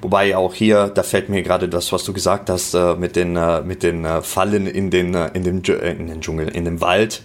Wobei 0.00 0.36
auch 0.36 0.54
hier, 0.54 0.86
da 0.86 1.02
fällt 1.02 1.28
mir 1.28 1.42
gerade 1.42 1.68
das, 1.68 1.92
was 1.92 2.04
du 2.04 2.12
gesagt 2.12 2.48
hast, 2.48 2.74
äh, 2.74 2.94
mit 2.94 3.16
den, 3.16 3.36
äh, 3.36 3.62
mit 3.62 3.82
den 3.82 4.04
äh, 4.04 4.22
Fallen 4.22 4.66
in 4.66 4.90
den, 4.90 5.14
äh, 5.14 5.30
in 5.34 5.42
dem, 5.42 5.62
in 5.64 6.06
den 6.06 6.20
Dschungel, 6.20 6.48
in 6.48 6.64
dem 6.64 6.80
Wald 6.80 7.22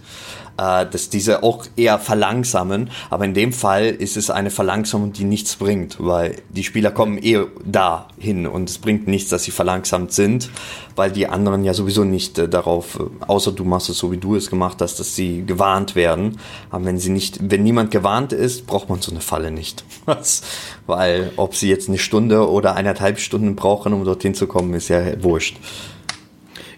äh, 0.58 0.86
dass 0.86 1.10
diese 1.10 1.44
auch 1.44 1.66
eher 1.76 2.00
verlangsamen. 2.00 2.90
Aber 3.10 3.26
in 3.26 3.34
dem 3.34 3.54
Fall 3.54 3.88
ist 3.88 4.18
es 4.18 4.30
eine 4.30 4.50
Verlangsamung, 4.50 5.14
die 5.14 5.24
nichts 5.24 5.56
bringt, 5.56 5.98
weil 6.00 6.38
die 6.50 6.64
Spieler 6.64 6.92
kommen 6.92 7.18
eh 7.22 7.46
da 7.64 8.08
hin 8.18 8.48
und 8.48 8.70
es 8.70 8.78
bringt 8.78 9.08
nichts, 9.08 9.30
dass 9.30 9.44
sie 9.44 9.52
verlangsamt 9.52 10.14
sind, 10.14 10.50
weil 10.96 11.12
die 11.12 11.28
anderen 11.28 11.64
ja 11.64 11.74
sowieso 11.74 12.04
nicht 12.04 12.38
äh, 12.38 12.48
darauf, 12.48 13.00
äh, 13.00 13.26
außer 13.28 13.52
du 13.52 13.64
machst 13.66 13.90
es 13.90 13.98
so, 13.98 14.12
wie 14.12 14.18
du 14.18 14.36
es 14.36 14.50
gemacht 14.50 14.82
hast, 14.82 15.00
dass 15.00 15.16
sie 15.16 15.46
gewarnt 15.46 15.96
werden. 15.96 16.40
Aber 16.70 16.86
wenn 16.86 16.98
sie 16.98 17.10
nicht, 17.10 17.40
wenn 17.52 17.64
niemand 17.64 17.92
gewarnt 17.92 18.34
ist, 18.34 18.68
braucht 18.68 18.90
man 18.90 19.02
so 19.02 19.12
eine 19.12 19.22
Falle 19.22 19.52
nicht. 19.52 19.84
weil 20.88 21.32
ob 21.36 21.56
sie 21.56 21.70
jetzt 21.70 21.90
eine 21.90 21.98
Stunde 21.98 22.50
oder 22.50 22.76
eineinhalb 22.76 23.20
Stunden 23.20 23.56
brauchen, 23.56 23.94
um 23.94 24.06
dorthin 24.06 24.36
zu 24.36 24.48
kommen, 24.48 24.74
ist 24.74 24.90
ja 24.90 25.22
wurscht. 25.24 25.58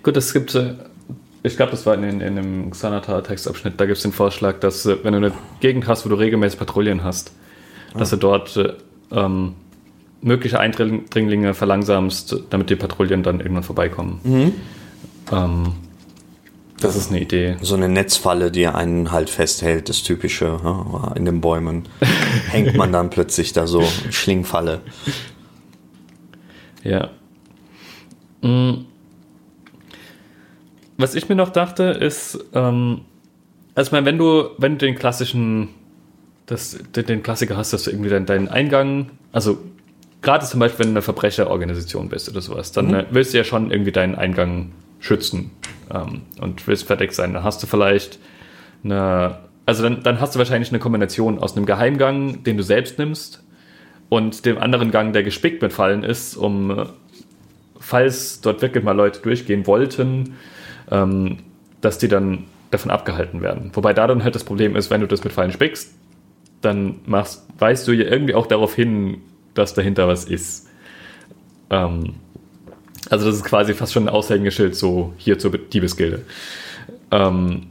Gut, 0.03 0.15
es 0.15 0.31
gibt 0.31 0.55
äh, 0.55 0.75
ich 1.47 1.57
glaube, 1.57 1.71
das 1.71 1.85
war 1.85 1.95
in, 1.95 2.03
in, 2.03 2.21
in 2.21 2.35
dem 2.35 2.71
Xanatar-Textabschnitt, 2.71 3.79
da 3.79 3.85
gibt 3.85 3.97
es 3.97 4.03
den 4.03 4.11
Vorschlag, 4.11 4.59
dass 4.59 4.85
äh, 4.85 4.97
wenn 5.03 5.13
du 5.13 5.17
eine 5.17 5.31
Gegend 5.59 5.87
hast, 5.87 6.05
wo 6.05 6.09
du 6.09 6.15
regelmäßig 6.15 6.59
Patrouillen 6.59 7.03
hast, 7.03 7.31
ah. 7.93 7.99
dass 7.99 8.09
du 8.11 8.17
dort 8.17 8.55
äh, 8.57 8.73
ähm, 9.11 9.55
mögliche 10.21 10.59
Eindringlinge 10.59 11.53
verlangsamst, 11.53 12.35
damit 12.49 12.69
die 12.69 12.75
Patrouillen 12.75 13.23
dann 13.23 13.39
irgendwann 13.39 13.63
vorbeikommen. 13.63 14.19
Mhm. 14.23 14.53
Ähm, 15.31 15.73
Das 16.79 16.95
ist 16.95 17.09
eine 17.09 17.21
Idee. 17.21 17.57
So 17.61 17.75
eine 17.75 17.89
Netzfalle, 17.89 18.51
die 18.51 18.67
einen 18.67 19.11
halt 19.11 19.29
festhält, 19.29 19.89
das 19.89 20.03
typische, 20.03 20.59
ja, 20.63 21.13
in 21.15 21.25
den 21.25 21.41
Bäumen. 21.41 21.87
Hängt 22.49 22.75
man 22.75 22.91
dann 22.91 23.09
plötzlich 23.09 23.53
da 23.53 23.67
so, 23.67 23.83
Schlingfalle. 24.09 24.81
Ja. 26.83 27.09
Mm. 28.41 28.85
Was 30.97 31.15
ich 31.15 31.29
mir 31.29 31.35
noch 31.35 31.49
dachte, 31.49 31.83
ist, 31.83 32.39
ähm, 32.53 33.01
also 33.75 33.89
ich 33.89 33.91
meine, 33.91 34.05
wenn 34.05 34.17
du, 34.17 34.49
wenn 34.57 34.73
du 34.73 34.85
den 34.85 34.95
klassischen, 34.95 35.69
das, 36.47 36.77
den, 36.95 37.05
den 37.05 37.23
Klassiker 37.23 37.55
hast, 37.55 37.73
dass 37.73 37.83
du 37.83 37.91
irgendwie 37.91 38.09
deinen, 38.09 38.25
deinen 38.25 38.47
Eingang, 38.47 39.11
also 39.31 39.59
gerade 40.21 40.45
zum 40.45 40.59
Beispiel, 40.59 40.85
wenn 40.85 40.93
du 40.93 40.97
eine 40.97 41.01
Verbrecherorganisation 41.03 42.09
bist 42.09 42.29
oder 42.29 42.41
sowas, 42.41 42.71
dann 42.71 42.87
mhm. 42.87 43.05
willst 43.11 43.33
du 43.33 43.37
ja 43.37 43.43
schon 43.43 43.71
irgendwie 43.71 43.91
deinen 43.91 44.15
Eingang 44.15 44.71
schützen 44.99 45.51
ähm, 45.93 46.23
und 46.41 46.67
willst 46.67 46.85
verdeckt 46.87 47.13
sein. 47.13 47.33
Dann 47.33 47.43
hast 47.43 47.61
du 47.61 47.67
vielleicht 47.67 48.17
eine, 48.83 49.37
also 49.65 49.83
dann, 49.83 50.01
dann 50.01 50.19
hast 50.19 50.33
du 50.33 50.39
wahrscheinlich 50.39 50.69
eine 50.69 50.79
Kombination 50.79 51.37
aus 51.37 51.55
einem 51.55 51.65
Geheimgang, 51.65 52.43
den 52.43 52.57
du 52.57 52.63
selbst 52.63 52.97
nimmst, 52.97 53.43
und 54.09 54.45
dem 54.45 54.57
anderen 54.57 54.91
Gang, 54.91 55.13
der 55.13 55.23
gespickt 55.23 55.61
mit 55.61 55.73
Fallen 55.73 56.03
ist, 56.03 56.37
um, 56.37 56.87
falls 57.79 58.41
dort 58.41 58.61
wirklich 58.61 58.83
mal 58.83 58.93
Leute 58.93 59.21
durchgehen 59.21 59.67
wollten, 59.67 60.35
ähm, 60.91 61.37
dass 61.81 61.97
die 61.97 62.07
dann 62.07 62.45
davon 62.71 62.91
abgehalten 62.91 63.41
werden. 63.41 63.71
Wobei 63.73 63.93
da 63.93 64.07
dann 64.07 64.23
halt 64.23 64.35
das 64.35 64.43
Problem 64.43 64.75
ist, 64.75 64.89
wenn 64.89 65.01
du 65.01 65.07
das 65.07 65.23
mit 65.23 65.33
Fallen 65.33 65.51
spickst, 65.51 65.93
dann 66.61 66.99
machst, 67.05 67.47
weißt 67.59 67.87
du 67.87 67.91
ja 67.93 68.05
irgendwie 68.05 68.33
auch 68.33 68.47
darauf 68.47 68.75
hin, 68.75 69.21
dass 69.53 69.73
dahinter 69.73 70.07
was 70.07 70.25
ist. 70.25 70.67
Ähm, 71.69 72.15
also 73.09 73.27
das 73.27 73.35
ist 73.37 73.43
quasi 73.43 73.73
fast 73.73 73.93
schon 73.93 74.03
ein 74.03 74.09
Aushängeschild 74.09 74.75
so 74.75 75.13
hier 75.17 75.39
zur 75.39 75.51
Diebesgilde. 75.57 76.23
Ähm, 77.11 77.67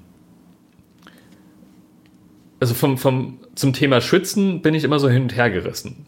also 2.58 2.74
vom, 2.74 2.96
vom, 2.96 3.38
zum 3.54 3.72
Thema 3.72 4.00
Schützen 4.00 4.62
bin 4.62 4.74
ich 4.74 4.84
immer 4.84 4.98
so 4.98 5.08
hin 5.08 5.22
und 5.22 5.36
her 5.36 5.50
gerissen. 5.50 6.06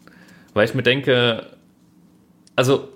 Weil 0.53 0.65
ich 0.65 0.73
mir 0.73 0.83
denke, 0.83 1.45
also, 2.55 2.89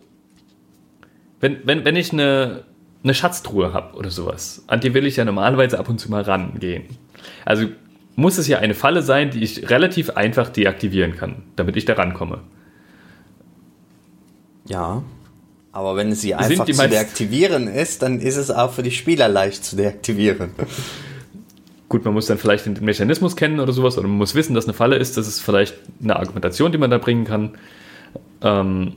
wenn, 1.39 1.59
wenn, 1.65 1.85
wenn 1.85 1.95
ich 1.95 2.11
eine, 2.11 2.63
eine 3.03 3.13
Schatztruhe 3.13 3.73
habe 3.73 3.95
oder 3.97 4.09
sowas, 4.09 4.63
an 4.67 4.79
die 4.79 4.93
will 4.93 5.05
ich 5.05 5.17
ja 5.17 5.25
normalerweise 5.25 5.77
ab 5.77 5.89
und 5.89 5.99
zu 5.99 6.09
mal 6.09 6.21
rangehen. 6.21 6.85
Also 7.45 7.67
muss 8.15 8.37
es 8.37 8.47
ja 8.47 8.59
eine 8.59 8.75
Falle 8.75 9.01
sein, 9.01 9.31
die 9.31 9.43
ich 9.43 9.69
relativ 9.69 10.11
einfach 10.11 10.49
deaktivieren 10.49 11.15
kann, 11.15 11.43
damit 11.55 11.75
ich 11.75 11.85
da 11.85 11.93
rankomme. 11.93 12.39
Ja. 14.65 15.03
Aber 15.71 15.95
wenn 15.95 16.11
es 16.11 16.21
sie 16.21 16.35
einfach 16.35 16.65
zu 16.65 16.87
deaktivieren 16.87 17.67
ist, 17.67 18.03
dann 18.03 18.19
ist 18.19 18.37
es 18.37 18.51
auch 18.51 18.71
für 18.71 18.83
die 18.83 18.91
Spieler 18.91 19.27
leicht 19.27 19.65
zu 19.65 19.75
deaktivieren. 19.75 20.51
Gut, 21.89 22.05
man 22.05 22.13
muss 22.13 22.27
dann 22.27 22.37
vielleicht 22.37 22.65
den 22.65 22.73
Mechanismus 22.85 23.35
kennen 23.35 23.59
oder 23.59 23.73
sowas, 23.73 23.97
oder 23.97 24.07
man 24.07 24.17
muss 24.17 24.35
wissen, 24.35 24.53
dass 24.53 24.65
eine 24.65 24.73
Falle 24.73 24.95
ist. 24.97 25.17
Das 25.17 25.27
ist 25.27 25.41
vielleicht 25.41 25.75
eine 26.01 26.15
Argumentation, 26.15 26.71
die 26.71 26.77
man 26.77 26.91
da 26.91 26.99
bringen 26.99 27.25
kann. 27.25 27.57
Ähm 28.41 28.93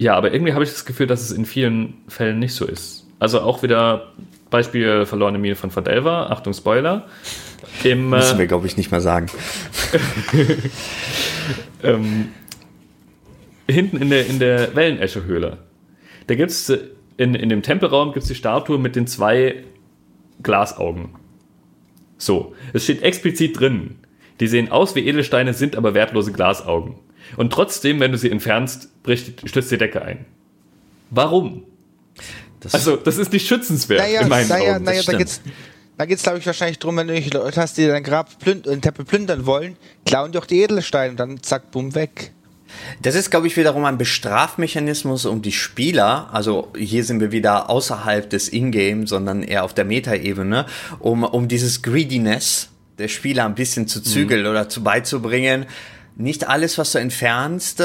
ja, 0.00 0.16
aber 0.16 0.32
irgendwie 0.32 0.54
habe 0.54 0.64
ich 0.64 0.70
das 0.70 0.86
Gefühl, 0.86 1.06
dass 1.06 1.20
es 1.20 1.30
in 1.30 1.44
vielen 1.44 1.92
Fällen 2.08 2.38
nicht 2.38 2.54
so 2.54 2.64
ist. 2.64 3.06
Also 3.18 3.42
auch 3.42 3.62
wieder 3.62 4.14
Beispiel 4.48 5.04
verlorene 5.04 5.36
Mine 5.36 5.56
von 5.56 5.70
Fadelva. 5.70 6.28
Achtung, 6.28 6.54
Spoiler. 6.54 7.06
Im, 7.84 8.08
Müssen 8.08 8.38
wir, 8.38 8.46
glaube 8.46 8.66
ich, 8.66 8.78
nicht 8.78 8.90
mal 8.90 9.02
sagen. 9.02 9.26
ähm, 11.82 12.28
hinten 13.68 13.98
in 13.98 14.08
der, 14.08 14.26
in 14.26 14.38
der 14.38 14.74
Wellenäschehöhle. 14.74 15.58
Da 16.28 16.34
gibt 16.34 16.50
es 16.50 16.72
in, 17.18 17.34
in 17.34 17.50
dem 17.50 17.60
Tempelraum 17.60 18.14
gibt's 18.14 18.28
die 18.28 18.34
Statue 18.34 18.78
mit 18.78 18.96
den 18.96 19.06
zwei 19.06 19.64
Glasaugen. 20.42 21.10
So, 22.16 22.54
es 22.72 22.84
steht 22.84 23.02
explizit 23.02 23.60
drin. 23.60 23.96
Die 24.40 24.46
sehen 24.46 24.72
aus 24.72 24.94
wie 24.94 25.06
Edelsteine, 25.06 25.52
sind 25.52 25.76
aber 25.76 25.92
wertlose 25.92 26.32
Glasaugen. 26.32 26.94
Und 27.36 27.52
trotzdem, 27.52 28.00
wenn 28.00 28.12
du 28.12 28.18
sie 28.18 28.30
entfernst, 28.30 29.02
bricht, 29.02 29.48
stürzt 29.48 29.70
die 29.70 29.78
Decke 29.78 30.02
ein. 30.02 30.26
Warum? 31.10 31.64
Das 32.60 32.74
also, 32.74 32.96
das 32.96 33.16
ist 33.16 33.32
nicht 33.32 33.46
schützenswert. 33.46 34.00
Naja, 34.00 34.20
in 34.20 34.28
meinen 34.28 34.48
naja, 34.48 34.76
Augen. 34.76 34.84
naja, 34.84 35.02
da 35.04 35.16
geht's, 35.16 35.40
da 35.96 36.04
geht's, 36.04 36.22
glaube 36.22 36.38
ich, 36.38 36.46
wahrscheinlich 36.46 36.78
drum, 36.78 36.96
wenn 36.96 37.08
du 37.08 37.14
Leute 37.14 37.60
hast, 37.60 37.78
die 37.78 37.86
dein 37.86 38.02
Grab 38.02 38.38
plünd 38.38 38.64
Tempel 38.64 39.04
plündern 39.04 39.46
wollen, 39.46 39.76
klauen 40.04 40.32
die 40.32 40.38
auch 40.38 40.46
die 40.46 40.62
Edelsteine 40.62 41.12
und 41.12 41.20
dann 41.20 41.42
zack, 41.42 41.70
bumm, 41.70 41.94
weg. 41.94 42.32
Das 43.02 43.14
ist, 43.14 43.30
glaube 43.30 43.46
ich, 43.46 43.56
wiederum 43.56 43.84
ein 43.84 43.98
Bestrafmechanismus, 43.98 45.26
um 45.26 45.42
die 45.42 45.52
Spieler, 45.52 46.28
also 46.32 46.72
hier 46.76 47.04
sind 47.04 47.20
wir 47.20 47.32
wieder 47.32 47.68
außerhalb 47.68 48.30
des 48.30 48.48
Ingame, 48.52 49.06
sondern 49.06 49.42
eher 49.42 49.64
auf 49.64 49.74
der 49.74 49.84
Metaebene, 49.84 50.66
um, 51.00 51.24
um 51.24 51.48
dieses 51.48 51.82
Greediness 51.82 52.68
der 52.98 53.08
Spieler 53.08 53.46
ein 53.46 53.54
bisschen 53.54 53.88
zu 53.88 54.02
zügeln 54.02 54.42
mhm. 54.42 54.50
oder 54.50 54.68
zu 54.68 54.82
beizubringen. 54.82 55.66
Nicht 56.20 56.46
alles, 56.48 56.76
was 56.76 56.92
du 56.92 56.98
entfernst, 56.98 57.80
äh, 57.80 57.84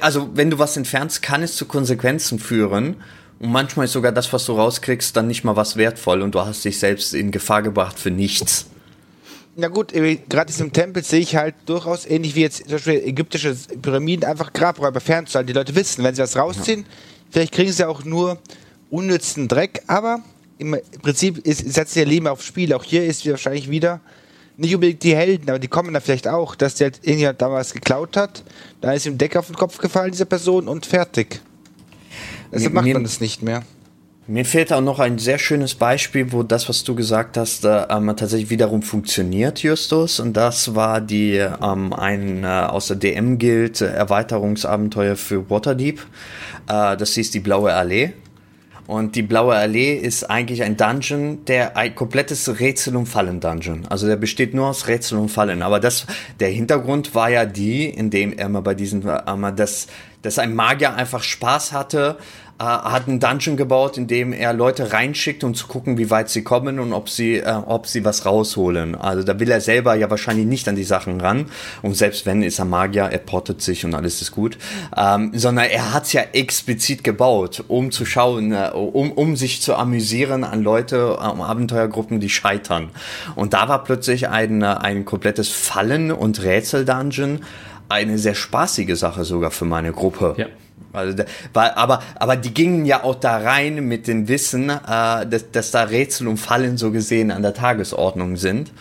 also 0.00 0.30
wenn 0.34 0.50
du 0.50 0.58
was 0.60 0.76
entfernst, 0.76 1.20
kann 1.20 1.42
es 1.42 1.56
zu 1.56 1.66
Konsequenzen 1.66 2.38
führen. 2.38 2.96
Und 3.40 3.50
manchmal 3.50 3.86
ist 3.86 3.92
sogar 3.92 4.12
das, 4.12 4.32
was 4.32 4.44
du 4.44 4.52
rauskriegst, 4.52 5.16
dann 5.16 5.26
nicht 5.26 5.42
mal 5.42 5.56
was 5.56 5.76
wertvoll 5.76 6.22
und 6.22 6.34
du 6.36 6.40
hast 6.40 6.64
dich 6.64 6.78
selbst 6.78 7.12
in 7.12 7.32
Gefahr 7.32 7.62
gebracht 7.62 7.98
für 7.98 8.12
nichts. 8.12 8.66
Na 9.56 9.66
gut, 9.66 9.92
äh, 9.92 10.16
gerade 10.28 10.46
diesem 10.46 10.72
Tempel 10.72 11.02
sehe 11.02 11.18
ich 11.18 11.34
halt 11.34 11.56
durchaus 11.66 12.06
ähnlich 12.06 12.36
wie 12.36 12.42
jetzt 12.42 12.58
zum 12.58 12.70
Beispiel 12.70 13.02
ägyptische 13.04 13.56
Pyramiden 13.82 14.24
einfach 14.24 14.52
Grabräuber 14.52 15.00
fernzuhalten. 15.00 15.48
Die 15.48 15.52
Leute 15.52 15.74
wissen, 15.74 16.04
wenn 16.04 16.14
sie 16.14 16.22
was 16.22 16.36
rausziehen, 16.36 16.82
ja. 16.82 16.86
vielleicht 17.30 17.52
kriegen 17.52 17.72
sie 17.72 17.86
auch 17.86 18.04
nur 18.04 18.38
unnützen 18.90 19.48
Dreck, 19.48 19.82
aber 19.88 20.20
im 20.58 20.78
Prinzip 21.02 21.38
ist, 21.38 21.68
setzt 21.72 21.96
ihr 21.96 22.06
Leben 22.06 22.28
aufs 22.28 22.44
Spiel. 22.44 22.72
Auch 22.72 22.84
hier 22.84 23.04
ist 23.04 23.28
wahrscheinlich 23.28 23.68
wieder 23.68 24.00
nicht 24.56 24.74
unbedingt 24.74 25.02
die 25.02 25.16
Helden, 25.16 25.48
aber 25.48 25.58
die 25.58 25.68
kommen 25.68 25.94
da 25.94 26.00
vielleicht 26.00 26.28
auch, 26.28 26.54
dass 26.54 26.76
der 26.76 26.86
halt 26.86 27.00
irgendjemand 27.02 27.40
damals 27.40 27.72
geklaut 27.72 28.16
hat, 28.16 28.42
da 28.80 28.92
ist 28.92 29.06
ihm 29.06 29.18
Deck 29.18 29.36
auf 29.36 29.46
den 29.46 29.56
Kopf 29.56 29.78
gefallen, 29.78 30.12
dieser 30.12 30.24
Person, 30.24 30.68
und 30.68 30.86
fertig. 30.86 31.40
Deshalb 32.52 32.74
macht 32.74 32.86
man 32.86 33.02
das 33.02 33.20
nicht 33.20 33.42
mehr. 33.42 33.62
Mir 34.28 34.44
fehlt 34.44 34.72
auch 34.72 34.80
noch 34.80 35.00
ein 35.00 35.18
sehr 35.18 35.38
schönes 35.38 35.74
Beispiel, 35.74 36.30
wo 36.30 36.44
das, 36.44 36.68
was 36.68 36.84
du 36.84 36.94
gesagt 36.94 37.36
hast, 37.36 37.64
äh, 37.64 37.86
tatsächlich 37.88 38.50
wiederum 38.50 38.82
funktioniert, 38.82 39.62
Justus. 39.64 40.20
Und 40.20 40.36
das 40.36 40.76
war 40.76 41.00
die 41.00 41.38
ähm, 41.38 41.92
ein 41.92 42.44
äh, 42.44 42.46
aus 42.46 42.86
der 42.86 42.96
DM 42.96 43.38
gilt 43.38 43.80
Erweiterungsabenteuer 43.80 45.16
für 45.16 45.50
Waterdeep. 45.50 46.00
Äh, 46.68 46.96
das 46.96 47.14
hieß 47.14 47.32
die 47.32 47.40
Blaue 47.40 47.72
Allee. 47.72 48.12
Und 48.86 49.14
die 49.14 49.22
Blaue 49.22 49.54
Allee 49.54 49.94
ist 49.94 50.28
eigentlich 50.28 50.62
ein 50.62 50.76
Dungeon, 50.76 51.44
der 51.44 51.76
ein 51.76 51.94
komplettes 51.94 52.48
Rätsel- 52.58 52.96
und 52.96 53.06
Fallen-Dungeon. 53.06 53.86
Also 53.88 54.06
der 54.06 54.16
besteht 54.16 54.54
nur 54.54 54.66
aus 54.66 54.88
Rätsel 54.88 55.18
und 55.18 55.28
Fallen. 55.28 55.62
Aber 55.62 55.78
das, 55.78 56.06
der 56.40 56.48
Hintergrund 56.48 57.14
war 57.14 57.30
ja 57.30 57.44
die, 57.44 57.88
in 57.88 58.10
dem 58.10 58.32
er 58.32 58.48
mal 58.48 58.60
bei 58.60 58.74
diesen, 58.74 59.06
äh, 59.06 59.52
dass, 59.54 59.86
dass 60.22 60.38
ein 60.38 60.54
Magier 60.54 60.94
einfach 60.94 61.22
Spaß 61.22 61.72
hatte, 61.72 62.16
hat 62.62 63.08
einen 63.08 63.20
Dungeon 63.20 63.56
gebaut, 63.56 63.96
in 63.96 64.06
dem 64.06 64.32
er 64.32 64.52
Leute 64.52 64.92
reinschickt, 64.92 65.44
um 65.44 65.54
zu 65.54 65.66
gucken, 65.66 65.98
wie 65.98 66.10
weit 66.10 66.28
sie 66.28 66.42
kommen 66.42 66.78
und 66.78 66.92
ob 66.92 67.08
sie, 67.08 67.36
äh, 67.36 67.50
ob 67.66 67.86
sie 67.86 68.04
was 68.04 68.24
rausholen. 68.26 68.94
Also 68.94 69.22
da 69.22 69.38
will 69.38 69.50
er 69.50 69.60
selber 69.60 69.94
ja 69.94 70.10
wahrscheinlich 70.10 70.46
nicht 70.46 70.68
an 70.68 70.76
die 70.76 70.84
Sachen 70.84 71.20
ran. 71.20 71.46
Und 71.82 71.96
selbst 71.96 72.26
wenn, 72.26 72.42
ist 72.42 72.58
er 72.58 72.64
Magier, 72.64 73.04
er 73.04 73.18
portet 73.18 73.62
sich 73.62 73.84
und 73.84 73.94
alles 73.94 74.22
ist 74.22 74.32
gut. 74.32 74.58
Ähm, 74.96 75.32
sondern 75.34 75.66
er 75.66 75.92
hat's 75.92 76.12
ja 76.12 76.22
explizit 76.32 77.04
gebaut, 77.04 77.64
um 77.68 77.90
zu 77.90 78.04
schauen, 78.04 78.52
äh, 78.52 78.70
um, 78.72 79.12
um 79.12 79.36
sich 79.36 79.62
zu 79.62 79.74
amüsieren 79.74 80.44
an 80.44 80.62
Leute, 80.62 81.16
um 81.16 81.40
Abenteuergruppen, 81.40 82.20
die 82.20 82.30
scheitern. 82.30 82.90
Und 83.34 83.54
da 83.54 83.68
war 83.68 83.84
plötzlich 83.84 84.28
ein, 84.28 84.62
äh, 84.62 84.66
ein 84.66 85.04
komplettes 85.04 85.48
Fallen- 85.48 86.12
und 86.12 86.42
Rätsel-Dungeon 86.42 87.40
eine 87.88 88.18
sehr 88.18 88.34
spaßige 88.34 88.96
Sache 88.98 89.24
sogar 89.24 89.50
für 89.50 89.64
meine 89.64 89.92
Gruppe. 89.92 90.34
Ja. 90.38 90.46
Also, 90.92 91.16
da, 91.16 91.24
war, 91.52 91.76
aber, 91.76 92.02
aber 92.18 92.36
die 92.36 92.52
gingen 92.52 92.84
ja 92.84 93.04
auch 93.04 93.14
da 93.14 93.38
rein 93.38 93.86
mit 93.86 94.06
dem 94.06 94.28
Wissen, 94.28 94.68
äh, 94.68 95.26
dass, 95.26 95.50
dass 95.50 95.70
da 95.70 95.84
Rätsel 95.84 96.28
und 96.28 96.36
Fallen 96.36 96.76
so 96.76 96.90
gesehen 96.90 97.30
an 97.30 97.42
der 97.42 97.54
Tagesordnung 97.54 98.36
sind. 98.36 98.72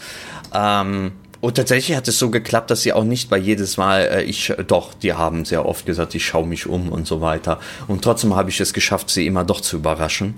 Ähm, 0.53 1.13
und 1.41 1.55
tatsächlich 1.55 1.97
hat 1.97 2.07
es 2.07 2.19
so 2.19 2.29
geklappt, 2.29 2.69
dass 2.69 2.83
sie 2.83 2.93
auch 2.93 3.03
nicht 3.03 3.29
bei 3.29 3.37
jedes 3.37 3.77
Mal, 3.77 4.01
äh, 4.01 4.23
ich, 4.23 4.53
doch, 4.67 4.93
die 4.93 5.13
haben 5.13 5.43
sehr 5.43 5.65
oft 5.65 5.87
gesagt, 5.87 6.13
ich 6.13 6.23
schaue 6.23 6.45
mich 6.45 6.67
um 6.67 6.89
und 6.89 7.07
so 7.07 7.19
weiter. 7.19 7.59
Und 7.87 8.03
trotzdem 8.03 8.35
habe 8.35 8.51
ich 8.51 8.59
es 8.61 8.73
geschafft, 8.73 9.09
sie 9.09 9.25
immer 9.25 9.43
doch 9.43 9.59
zu 9.59 9.77
überraschen. 9.77 10.35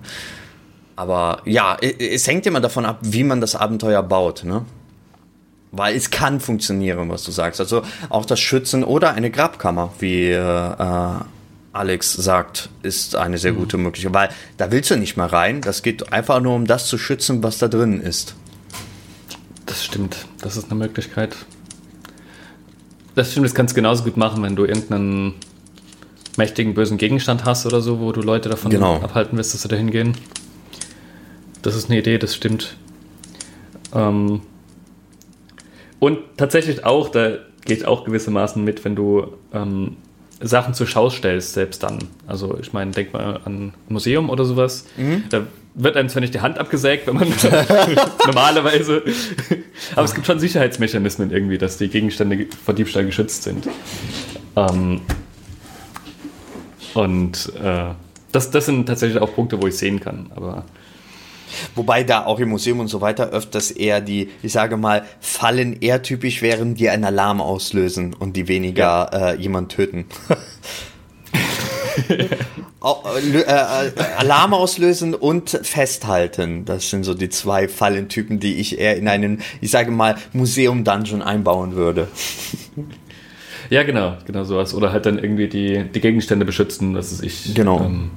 Aber 0.95 1.41
ja, 1.45 1.77
es 1.81 2.25
hängt 2.27 2.45
immer 2.45 2.61
davon 2.61 2.85
ab, 2.85 2.99
wie 3.01 3.23
man 3.23 3.41
das 3.41 3.55
Abenteuer 3.55 4.01
baut, 4.01 4.43
ne? 4.45 4.65
Weil 5.71 5.95
es 5.95 6.11
kann 6.11 6.39
funktionieren, 6.39 7.09
was 7.09 7.23
du 7.23 7.31
sagst. 7.31 7.59
Also 7.59 7.81
auch 8.09 8.25
das 8.25 8.39
Schützen 8.39 8.83
oder 8.83 9.13
eine 9.13 9.31
Grabkammer, 9.31 9.91
wie 9.99 10.29
äh, 10.29 10.37
äh 10.37 11.15
Alex 11.73 12.13
sagt, 12.13 12.69
ist 12.83 13.15
eine 13.15 13.37
sehr 13.39 13.51
gute 13.51 13.77
Möglichkeit, 13.77 14.13
weil 14.13 14.29
da 14.57 14.71
willst 14.71 14.91
du 14.91 14.95
nicht 14.95 15.17
mal 15.17 15.25
rein. 15.27 15.59
Das 15.61 15.81
geht 15.81 16.13
einfach 16.13 16.39
nur 16.39 16.55
um 16.55 16.65
das 16.65 16.87
zu 16.87 16.97
schützen, 16.99 17.41
was 17.43 17.57
da 17.57 17.67
drin 17.67 17.99
ist. 17.99 18.35
Das 19.65 19.83
stimmt, 19.83 20.25
das 20.41 20.55
ist 20.55 20.65
eine 20.69 20.75
Möglichkeit. 20.79 21.35
Das 23.15 23.31
stimmt, 23.31 23.45
das 23.47 23.55
kannst 23.55 23.73
du 23.73 23.75
genauso 23.75 24.03
gut 24.03 24.17
machen, 24.17 24.43
wenn 24.43 24.55
du 24.55 24.65
irgendeinen 24.65 25.33
mächtigen, 26.37 26.73
bösen 26.73 26.97
Gegenstand 26.97 27.45
hast 27.45 27.65
oder 27.65 27.81
so, 27.81 27.99
wo 27.99 28.11
du 28.11 28.21
Leute 28.21 28.49
davon 28.49 28.71
Genau. 28.71 28.95
abhalten 28.97 29.37
willst, 29.37 29.53
dass 29.53 29.63
sie 29.63 29.67
da 29.67 29.75
hingehen. 29.75 30.15
Das 31.63 31.75
ist 31.75 31.89
eine 31.89 31.99
Idee, 31.99 32.17
das 32.17 32.35
stimmt. 32.35 32.75
Ähm, 33.93 34.41
und 35.99 36.19
tatsächlich 36.37 36.85
auch, 36.85 37.09
da 37.09 37.37
geht 37.65 37.85
auch 37.85 38.03
gewissermaßen 38.03 38.63
mit, 38.63 38.83
wenn 38.83 38.95
du 38.95 39.27
ähm, 39.53 39.97
Sachen 40.43 40.73
zur 40.73 40.87
Schau 40.87 41.09
stellst, 41.09 41.53
selbst 41.53 41.83
dann. 41.83 41.99
Also 42.27 42.57
ich 42.59 42.73
meine, 42.73 42.91
denk 42.91 43.13
mal 43.13 43.41
an 43.45 43.67
ein 43.67 43.73
Museum 43.89 44.29
oder 44.29 44.45
sowas. 44.45 44.85
Da 45.29 45.47
wird 45.75 45.97
einem 45.97 46.09
zwar 46.09 46.21
nicht 46.21 46.33
die 46.33 46.41
Hand 46.41 46.59
abgesägt, 46.59 47.07
wenn 47.07 47.15
man 47.15 47.27
normalerweise, 48.25 49.03
aber 49.95 50.05
es 50.05 50.13
gibt 50.13 50.27
schon 50.27 50.39
Sicherheitsmechanismen 50.39 51.31
irgendwie, 51.31 51.57
dass 51.57 51.77
die 51.77 51.87
Gegenstände 51.87 52.45
vor 52.63 52.75
Diebstahl 52.75 53.05
geschützt 53.05 53.43
sind. 53.43 53.67
Ähm, 54.55 55.01
und 56.93 57.51
äh, 57.61 57.85
das, 58.31 58.51
das 58.51 58.65
sind 58.65 58.85
tatsächlich 58.85 59.21
auch 59.21 59.33
Punkte, 59.33 59.61
wo 59.61 59.67
ich 59.67 59.77
sehen 59.77 59.99
kann. 59.99 60.31
Aber 60.35 60.65
Wobei 61.75 62.03
da 62.03 62.25
auch 62.25 62.39
im 62.39 62.49
Museum 62.49 62.79
und 62.79 62.87
so 62.87 63.01
weiter 63.01 63.29
öfters 63.29 63.71
eher 63.71 64.01
die, 64.01 64.29
ich 64.41 64.51
sage 64.51 64.77
mal, 64.77 65.03
Fallen 65.19 65.81
eher 65.81 66.01
typisch 66.01 66.41
wären, 66.41 66.75
die 66.75 66.89
einen 66.89 67.03
Alarm 67.05 67.41
auslösen 67.41 68.13
und 68.13 68.35
die 68.35 68.47
weniger 68.47 69.09
äh, 69.13 69.41
jemand 69.41 69.71
töten. 69.71 70.05
Äh, 72.83 73.37
äh, 73.39 73.41
äh, 73.41 73.91
Alarm 74.17 74.53
auslösen 74.53 75.13
und 75.15 75.51
festhalten. 75.63 76.65
Das 76.65 76.89
sind 76.89 77.03
so 77.03 77.13
die 77.13 77.29
zwei 77.29 77.67
Fallentypen, 77.67 78.39
die 78.39 78.55
ich 78.55 78.79
eher 78.79 78.97
in 78.97 79.07
einen, 79.07 79.41
ich 79.61 79.71
sage 79.71 79.91
mal, 79.91 80.15
Museum-Dungeon 80.33 81.21
einbauen 81.21 81.75
würde. 81.75 82.07
ja, 83.69 83.83
genau, 83.83 84.17
genau 84.25 84.43
sowas. 84.43 84.73
Oder 84.73 84.91
halt 84.91 85.05
dann 85.05 85.17
irgendwie 85.17 85.47
die, 85.47 85.83
die 85.83 86.01
Gegenstände 86.01 86.45
beschützen, 86.45 86.93
dass 86.93 87.11
es 87.11 87.21
ich, 87.21 87.53
Genau. 87.55 87.79
ähm, 87.79 88.11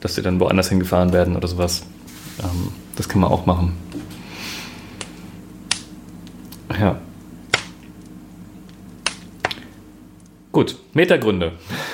dass 0.00 0.14
sie 0.14 0.22
dann 0.22 0.40
woanders 0.40 0.68
hingefahren 0.70 1.12
werden 1.12 1.36
oder 1.36 1.48
sowas. 1.48 1.82
Ähm, 2.42 2.72
das 2.96 3.08
kann 3.08 3.20
man 3.20 3.30
auch 3.30 3.46
machen. 3.46 3.76
Ja. 6.78 7.00
Gut, 10.52 10.76
Metagründe. 10.94 11.52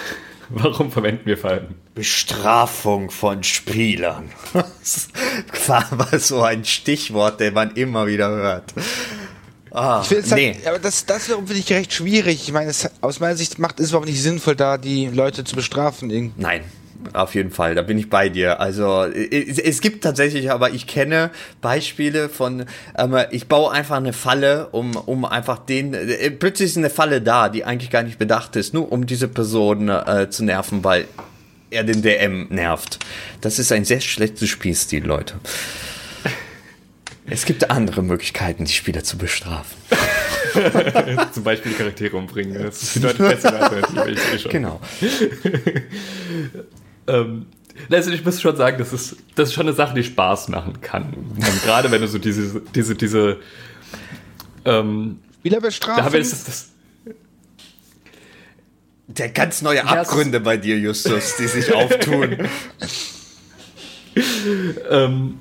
Warum 0.48 0.92
verwenden 0.92 1.26
wir 1.26 1.36
Fallen? 1.36 1.74
Bestrafung 1.94 3.10
von 3.10 3.42
Spielern. 3.42 4.30
Das 4.52 5.08
war 5.66 5.84
mal 5.94 6.18
so 6.20 6.42
ein 6.42 6.64
Stichwort, 6.64 7.40
den 7.40 7.54
man 7.54 7.72
immer 7.72 8.06
wieder 8.06 8.28
hört. 8.28 8.72
Ah, 9.72 10.00
Ich 10.02 10.08
finde 10.08 10.22
es 10.24 10.30
nee. 10.30 10.54
halt, 10.54 10.66
aber 10.68 10.78
das, 10.78 11.04
das 11.04 11.26
wiederum 11.26 11.46
finde 11.46 11.60
ich 11.60 11.72
recht 11.72 11.92
schwierig. 11.92 12.44
Ich 12.44 12.52
meine, 12.52 12.70
es, 12.70 12.88
aus 13.00 13.18
meiner 13.18 13.36
Sicht 13.36 13.58
macht 13.58 13.80
es 13.80 13.88
überhaupt 13.90 14.08
nicht 14.08 14.22
sinnvoll, 14.22 14.54
da 14.54 14.78
die 14.78 15.06
Leute 15.08 15.42
zu 15.44 15.56
bestrafen. 15.56 16.32
Nein, 16.36 16.62
auf 17.14 17.34
jeden 17.34 17.50
Fall, 17.50 17.74
da 17.74 17.82
bin 17.82 17.98
ich 17.98 18.10
bei 18.10 18.28
dir. 18.28 18.60
Also 18.60 19.04
es, 19.04 19.58
es 19.58 19.80
gibt 19.80 20.04
tatsächlich, 20.04 20.50
aber 20.50 20.70
ich 20.70 20.86
kenne 20.86 21.30
Beispiele 21.60 22.28
von, 22.28 22.66
ähm, 22.98 23.16
ich 23.30 23.48
baue 23.48 23.70
einfach 23.72 23.96
eine 23.96 24.12
Falle, 24.12 24.68
um, 24.72 24.96
um 24.96 25.24
einfach 25.24 25.58
den, 25.58 25.94
äh, 25.94 26.30
plötzlich 26.30 26.70
ist 26.70 26.76
eine 26.76 26.90
Falle 26.90 27.20
da, 27.20 27.48
die 27.48 27.64
eigentlich 27.64 27.90
gar 27.90 28.02
nicht 28.02 28.18
bedacht 28.18 28.56
ist, 28.56 28.74
nur 28.74 28.90
um 28.90 29.06
diese 29.06 29.28
Person 29.28 29.88
äh, 29.88 30.28
zu 30.30 30.44
nerven, 30.44 30.84
weil 30.84 31.06
er 31.70 31.84
den 31.84 32.02
DM 32.02 32.48
nervt. 32.50 32.98
Das 33.40 33.58
ist 33.58 33.72
ein 33.72 33.84
sehr 33.84 34.00
schlechtes 34.00 34.48
Spielstil, 34.48 35.04
Leute. 35.04 35.34
Es 37.28 37.44
gibt 37.44 37.70
andere 37.70 38.02
Möglichkeiten, 38.02 38.64
die 38.66 38.72
Spieler 38.72 39.02
zu 39.02 39.18
bestrafen. 39.18 39.76
Zum 41.32 41.42
Beispiel 41.42 41.72
Charaktere 41.72 42.16
umbringen. 42.16 42.62
Das 42.62 42.82
ist 42.82 42.94
die 42.94 43.00
deutlich 43.00 43.28
bessere 43.28 43.58
Alternative. 43.58 44.10
Ich 44.10 44.20
sehe 44.20 44.38
schon. 44.38 44.52
Genau. 44.52 44.80
Ähm, 47.06 47.46
also 47.90 48.10
ich 48.10 48.24
muss 48.24 48.40
schon 48.40 48.56
sagen, 48.56 48.78
das 48.78 48.92
ist, 48.92 49.16
das 49.34 49.48
ist 49.50 49.54
schon 49.54 49.66
eine 49.66 49.76
Sache, 49.76 49.94
die 49.94 50.02
Spaß 50.04 50.48
machen 50.48 50.80
kann. 50.80 51.12
Und 51.12 51.62
gerade 51.64 51.90
wenn 51.90 52.00
du 52.00 52.08
so 52.08 52.18
diese, 52.18 52.60
diese, 52.74 52.94
diese, 52.94 53.38
ähm, 54.64 55.18
Spieler 55.40 55.60
da 55.60 56.12
wir 56.12 56.18
das, 56.18 56.44
das, 56.44 56.68
Der 59.06 59.28
ganz 59.28 59.62
neue 59.62 59.76
Ja, 59.76 59.84
Abgründe 59.84 60.40
bei 60.40 60.56
dir, 60.56 60.76
Justus, 60.78 61.36
die 61.36 61.46
sich 61.46 61.72
auftun. 61.74 62.36
ähm, 64.90 65.38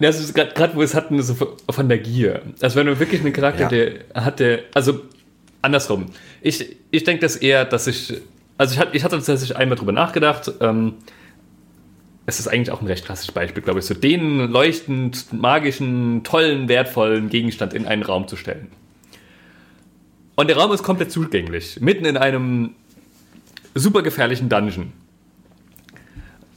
also 0.00 0.32
gerade 0.32 0.74
wo 0.74 0.78
wir 0.78 0.84
es 0.84 0.94
hatten, 0.94 1.20
so 1.22 1.34
von 1.70 1.88
der 1.88 1.98
Gier. 1.98 2.42
Also 2.60 2.76
wenn 2.76 2.86
du 2.86 2.98
wirklich 2.98 3.20
einen 3.22 3.32
Charakter, 3.32 3.62
Ja. 3.62 3.68
der 3.68 4.24
hat, 4.24 4.40
der, 4.40 4.60
also 4.74 5.00
andersrum. 5.62 6.06
Ich, 6.42 6.76
ich 6.90 7.04
denke 7.04 7.22
das 7.22 7.36
eher, 7.36 7.64
dass 7.64 7.86
ich, 7.86 8.14
also 8.58 8.74
ich, 8.74 8.78
hatte- 8.80 8.96
ich 8.96 9.04
hatte 9.04 9.16
tatsächlich 9.16 9.56
einmal 9.56 9.78
drüber 9.78 9.92
nachgedacht, 9.92 10.50
ähm, 10.60 10.94
es 12.26 12.38
ist 12.40 12.46
eigentlich 12.48 12.70
auch 12.72 12.82
ein 12.82 12.86
recht 12.86 13.06
klassisches 13.06 13.32
Beispiel, 13.32 13.62
glaube 13.62 13.78
ich, 13.78 13.86
so 13.86 13.94
den 13.94 14.50
leuchtend, 14.50 15.32
magischen, 15.32 16.22
tollen, 16.24 16.68
wertvollen 16.68 17.30
Gegenstand 17.30 17.72
in 17.72 17.86
einen 17.86 18.02
Raum 18.02 18.28
zu 18.28 18.36
stellen. 18.36 18.68
Und 20.34 20.48
der 20.50 20.58
Raum 20.58 20.70
ist 20.72 20.82
komplett 20.82 21.10
zugänglich, 21.10 21.80
mitten 21.80 22.04
in 22.04 22.16
einem 22.18 22.74
super 23.74 24.02
gefährlichen 24.02 24.48
Dungeon. 24.50 24.92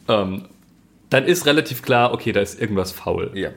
Ähm, 0.10 0.43
dann 1.10 1.26
ist 1.26 1.45
relativ 1.45 1.82
klar, 1.82 2.14
okay, 2.14 2.32
da 2.32 2.41
ist 2.41 2.60
irgendwas 2.60 2.91
faul. 2.91 3.32
ja. 3.36 3.49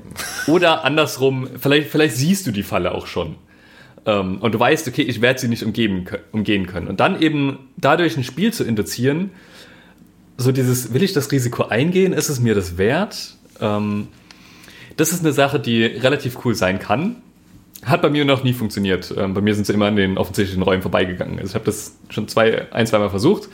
Oder 0.47 0.85
andersrum, 0.85 1.49
vielleicht, 1.59 1.89
vielleicht 1.91 2.17
siehst 2.17 2.47
du 2.47 2.51
die 2.53 2.63
Falle 2.63 2.93
auch 2.93 3.07
schon. 3.07 3.37
Ähm, 4.07 4.39
und 4.39 4.55
du 4.55 4.61
weißt, 4.61 4.87
okay, 4.89 5.03
ich 5.03 5.21
werde 5.21 5.41
sie 5.41 5.49
nicht 5.49 5.65
umgeben, 5.65 6.05
umgehen 6.33 6.67
können. 6.67 6.89
Und 6.89 7.01
dann 7.01 7.21
eben 7.21 7.59
dadurch 7.77 8.17
ein 8.17 8.25
Spiel 8.25 8.53
zu 8.53 8.65
induzieren, 8.65 9.31
so 10.37 10.53
dieses, 10.53 10.93
will 10.93 11.03
ich 11.03 11.13
das 11.13 11.31
Risiko 11.31 11.65
eingehen? 11.65 12.13
Ist 12.13 12.29
es 12.29 12.41
mir 12.41 12.55
das 12.55 12.77
wert? 12.77 13.37
Ähm, 13.61 14.09
das 14.97 15.13
ist 15.13 15.21
eine 15.21 15.33
Sache, 15.33 15.61
die 15.61 15.85
relativ 15.85 16.45
cool 16.45 16.55
sein 16.55 16.79
kann. 16.79 17.17
Hat 17.85 18.03
bei 18.03 18.11
mir 18.11 18.25
noch 18.25 18.45
nie 18.45 18.53
funktioniert. 18.53 19.15
Ähm, 19.17 19.35
bei 19.35 19.41
mir 19.41 19.55
sind 19.55 19.67
sie 19.67 19.73
immer 19.73 19.87
an 19.87 19.97
den 19.97 20.17
offensichtlichen 20.19 20.63
Räumen 20.63 20.83
vorbeigegangen. 20.83 21.39
Also 21.39 21.51
ich 21.51 21.55
habe 21.55 21.65
das 21.67 21.97
schon 22.09 22.29
zwei, 22.29 22.73
ein, 22.73 22.87
zweimal 22.87 23.11
versucht. 23.11 23.49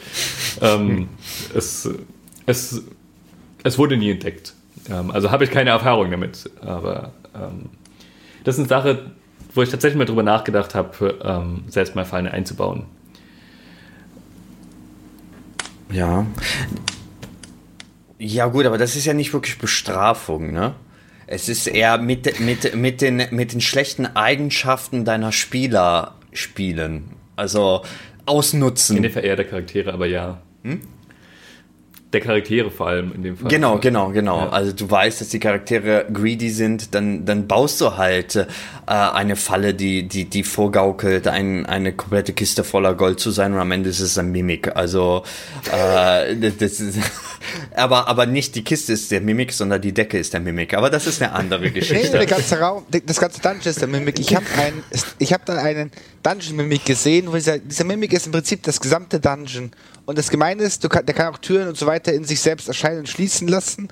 Ähm, 0.60 1.08
es, 1.54 1.88
es, 2.46 2.82
es 3.62 3.78
wurde 3.78 3.96
nie 3.96 4.10
entdeckt. 4.10 4.54
Ähm, 4.88 5.10
also 5.10 5.30
habe 5.30 5.44
ich 5.44 5.50
keine 5.50 5.70
Erfahrung 5.70 6.10
damit. 6.10 6.48
Aber 6.60 7.12
ähm, 7.34 7.70
das 8.44 8.54
ist 8.54 8.60
eine 8.60 8.68
Sache, 8.68 9.10
wo 9.54 9.62
ich 9.62 9.68
tatsächlich 9.68 9.98
mal 9.98 10.04
drüber 10.04 10.22
nachgedacht 10.22 10.74
habe, 10.74 11.18
ähm, 11.22 11.64
selbst 11.68 11.94
mal 11.94 12.04
Fallen 12.04 12.28
einzubauen. 12.28 12.84
Ja. 15.90 16.26
Ja, 18.18 18.46
gut, 18.46 18.66
aber 18.66 18.78
das 18.78 18.96
ist 18.96 19.06
ja 19.06 19.14
nicht 19.14 19.32
wirklich 19.32 19.58
Bestrafung, 19.58 20.52
ne? 20.52 20.74
Es 21.26 21.48
ist 21.48 21.66
eher 21.68 21.96
mit, 21.98 22.40
mit, 22.40 22.74
mit, 22.74 23.00
den, 23.00 23.22
mit 23.30 23.52
den 23.52 23.60
schlechten 23.60 24.04
Eigenschaften 24.04 25.04
deiner 25.04 25.30
Spieler 25.30 26.16
spielen. 26.32 27.10
Also 27.36 27.82
ausnutzen. 28.26 28.96
In 28.96 29.04
dem 29.04 29.12
Fall 29.12 29.24
eher 29.24 29.36
der 29.36 29.46
Charaktere, 29.46 29.92
aber 29.92 30.06
ja. 30.06 30.42
Der 32.12 32.20
Charaktere 32.20 32.72
vor 32.72 32.88
allem 32.88 33.12
in 33.14 33.22
dem 33.22 33.36
Fall. 33.36 33.48
Genau, 33.48 33.78
genau, 33.78 34.08
genau. 34.08 34.38
Ja. 34.40 34.48
Also 34.48 34.72
du 34.72 34.90
weißt, 34.90 35.20
dass 35.20 35.28
die 35.28 35.38
Charaktere 35.38 36.06
greedy 36.12 36.50
sind, 36.50 36.92
dann, 36.94 37.24
dann 37.24 37.46
baust 37.46 37.80
du 37.80 37.96
halt 37.96 38.34
äh, 38.34 38.46
eine 38.86 39.36
Falle, 39.36 39.74
die, 39.74 40.08
die, 40.08 40.24
die 40.24 40.42
vorgaukelt, 40.42 41.28
ein, 41.28 41.66
eine 41.66 41.92
komplette 41.92 42.32
Kiste 42.32 42.64
voller 42.64 42.94
Gold 42.94 43.20
zu 43.20 43.30
sein 43.30 43.52
und 43.52 43.60
am 43.60 43.70
Ende 43.70 43.90
ist 43.90 44.00
es 44.00 44.18
ein 44.18 44.32
Mimik. 44.32 44.74
Also 44.74 45.22
äh, 45.72 46.34
das 46.50 46.80
ist, 46.80 46.98
aber, 47.76 48.08
aber 48.08 48.26
nicht 48.26 48.56
die 48.56 48.64
Kiste 48.64 48.92
ist 48.92 49.12
der 49.12 49.20
Mimik, 49.20 49.52
sondern 49.52 49.80
die 49.80 49.92
Decke 49.92 50.18
ist 50.18 50.32
der 50.32 50.40
Mimik. 50.40 50.74
Aber 50.74 50.90
das 50.90 51.06
ist 51.06 51.22
eine 51.22 51.30
andere 51.32 51.60
Nee, 51.60 51.70
Geschichte. 51.70 52.10
der 52.18 52.26
ganze 52.26 52.58
Raum, 52.58 52.84
das 53.06 53.20
ganze 53.20 53.40
Dungeon 53.40 53.60
ist 53.66 53.80
der 53.80 53.88
Mimik. 53.88 54.18
Ich 54.18 54.34
habe 54.34 54.44
ich 55.18 55.32
habe 55.32 55.44
da 55.46 55.58
einen 55.58 55.92
Dungeon-Mimik 56.24 56.84
gesehen, 56.84 57.28
wo 57.28 57.34
dieser, 57.34 57.58
dieser 57.58 57.84
Mimik 57.84 58.12
ist 58.12 58.26
im 58.26 58.32
Prinzip 58.32 58.64
das 58.64 58.80
gesamte 58.80 59.20
Dungeon. 59.20 59.70
Und 60.10 60.18
das 60.18 60.28
Gemeine 60.28 60.64
ist, 60.64 60.82
du 60.82 60.88
kann, 60.88 61.06
der 61.06 61.14
kann 61.14 61.32
auch 61.32 61.38
Türen 61.38 61.68
und 61.68 61.76
so 61.76 61.86
weiter 61.86 62.12
in 62.12 62.24
sich 62.24 62.40
selbst 62.40 62.66
erscheinen 62.66 62.98
und 62.98 63.08
schließen 63.08 63.46
lassen. 63.46 63.86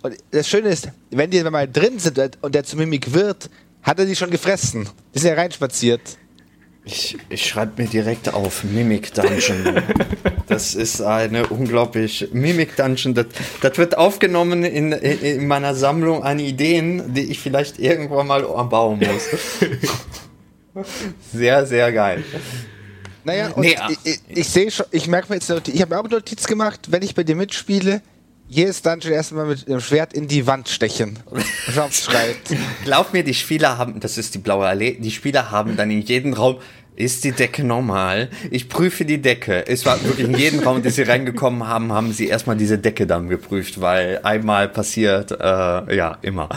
Und 0.00 0.14
das 0.30 0.48
Schöne 0.48 0.68
ist, 0.68 0.90
wenn 1.10 1.28
die 1.28 1.42
mal 1.42 1.66
drin 1.66 1.98
sind 1.98 2.38
und 2.40 2.54
der 2.54 2.62
zu 2.62 2.76
Mimik 2.76 3.12
wird, 3.12 3.50
hat 3.82 3.98
er 3.98 4.06
die 4.06 4.14
schon 4.14 4.30
gefressen. 4.30 4.88
Die 5.12 5.18
sind 5.18 5.30
ja 5.30 5.34
reinspaziert. 5.34 6.02
Ich, 6.84 7.18
ich 7.28 7.48
schreibe 7.48 7.82
mir 7.82 7.88
direkt 7.88 8.32
auf 8.32 8.62
Mimic 8.62 9.12
Dungeon. 9.12 9.82
Das 10.46 10.76
ist 10.76 11.00
eine 11.00 11.48
unglaublich 11.48 12.28
Mimic 12.32 12.76
Dungeon. 12.76 13.14
Das, 13.14 13.26
das 13.60 13.76
wird 13.76 13.98
aufgenommen 13.98 14.62
in, 14.62 14.92
in, 14.92 15.20
in 15.20 15.48
meiner 15.48 15.74
Sammlung 15.74 16.22
an 16.22 16.38
Ideen, 16.38 17.12
die 17.12 17.28
ich 17.28 17.40
vielleicht 17.40 17.80
irgendwann 17.80 18.28
mal 18.28 18.42
bauen 18.42 19.00
muss. 19.00 20.84
Sehr, 21.32 21.66
sehr 21.66 21.92
geil. 21.92 22.22
Naja, 23.24 23.48
und 23.48 23.62
Nee, 23.62 23.76
ah. 23.76 23.88
ich, 23.90 23.98
ich, 24.04 24.20
ich 24.28 24.48
sehe 24.48 24.70
schon, 24.70 24.86
ich 24.90 25.06
merke 25.06 25.28
mir 25.28 25.36
jetzt, 25.36 25.50
ich 25.68 25.80
habe 25.80 25.94
mir 25.94 26.00
auch 26.00 26.04
eine 26.04 26.14
Notiz 26.14 26.46
gemacht, 26.46 26.88
wenn 26.90 27.02
ich 27.02 27.14
bei 27.14 27.24
dir 27.24 27.36
mitspiele, 27.36 28.02
jedes 28.50 28.82
Dungeon 28.82 29.14
erstmal 29.14 29.46
mit 29.46 29.68
dem 29.68 29.80
Schwert 29.80 30.12
in 30.12 30.26
die 30.26 30.46
Wand 30.46 30.68
stechen. 30.68 31.18
Schreit. 31.92 32.36
Glaub 32.84 33.12
mir, 33.12 33.22
die 33.22 33.34
Spieler 33.34 33.78
haben, 33.78 34.00
das 34.00 34.18
ist 34.18 34.34
die 34.34 34.38
blaue 34.38 34.66
Allee, 34.66 34.98
die 34.98 35.12
Spieler 35.12 35.50
haben 35.50 35.76
dann 35.76 35.90
in 35.90 36.02
jedem 36.02 36.34
Raum 36.34 36.56
Ist 36.96 37.22
die 37.22 37.30
Decke 37.30 37.62
normal? 37.62 38.28
Ich 38.50 38.68
prüfe 38.68 39.04
die 39.04 39.22
Decke. 39.22 39.66
Es 39.68 39.86
war 39.86 40.02
wirklich 40.02 40.26
in 40.26 40.36
jedem 40.36 40.60
Raum, 40.60 40.82
den 40.82 40.90
sie 40.90 41.02
reingekommen 41.02 41.66
haben, 41.66 41.92
haben 41.92 42.12
sie 42.12 42.26
erstmal 42.26 42.56
diese 42.56 42.78
Decke 42.78 43.06
dann 43.06 43.28
geprüft, 43.28 43.80
weil 43.80 44.18
einmal 44.24 44.68
passiert, 44.68 45.30
äh, 45.30 45.96
ja, 45.96 46.18
immer. 46.22 46.48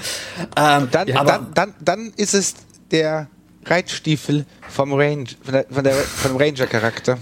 Ähm, 0.58 0.90
dann, 0.92 1.12
aber, 1.12 1.32
dann, 1.32 1.54
dann, 1.54 1.74
dann 1.80 2.14
ist 2.18 2.34
es 2.34 2.56
der 2.90 3.28
Reitstiefel 3.66 4.46
vom 4.70 4.94
Range, 4.94 5.26
von 5.42 5.54
der, 5.54 5.66
von 5.70 5.84
der, 5.84 5.94
vom 5.94 6.38
Ranger-Charakter. 6.38 7.18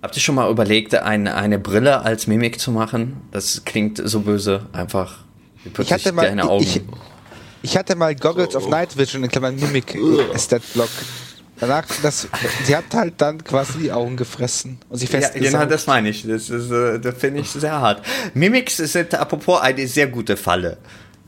Habt 0.00 0.16
ihr 0.16 0.22
schon 0.22 0.36
mal 0.36 0.50
überlegt, 0.50 0.94
eine, 0.94 1.34
eine 1.34 1.58
Brille 1.58 2.02
als 2.02 2.26
Mimik 2.26 2.60
zu 2.60 2.70
machen? 2.70 3.20
Das 3.32 3.64
klingt 3.64 4.00
so 4.02 4.20
böse, 4.20 4.66
einfach. 4.72 5.24
Ich 5.78 5.92
hatte 5.92 6.12
mal, 6.12 6.40
Augen. 6.40 6.62
Ich, 6.62 6.80
ich, 7.62 7.76
hatte 7.76 7.96
mal 7.96 8.14
Goggles 8.14 8.54
of 8.54 8.68
Night 8.68 8.96
Vision 8.96 9.24
in 9.24 9.30
Klammern 9.30 9.56
Mimik 9.56 9.98
Stat 10.36 10.62
Block. 10.72 10.88
Danach, 11.60 11.84
das, 12.02 12.28
sie 12.64 12.76
hat 12.76 12.94
halt 12.94 13.14
dann 13.16 13.42
quasi 13.42 13.78
die 13.78 13.92
Augen 13.92 14.16
gefressen 14.16 14.78
und 14.88 14.98
sie 14.98 15.08
fest. 15.08 15.34
Ja, 15.34 15.40
genau, 15.40 15.64
das 15.64 15.88
meine 15.88 16.10
ich. 16.10 16.24
Das, 16.24 16.48
ist, 16.48 16.70
äh, 16.70 17.00
das 17.00 17.16
finde 17.18 17.40
ich 17.40 17.50
sehr 17.50 17.80
hart. 17.80 18.06
Mimics 18.34 18.76
sind 18.76 19.12
apropos 19.16 19.60
eine 19.60 19.86
sehr 19.88 20.06
gute 20.06 20.36
Falle. 20.36 20.78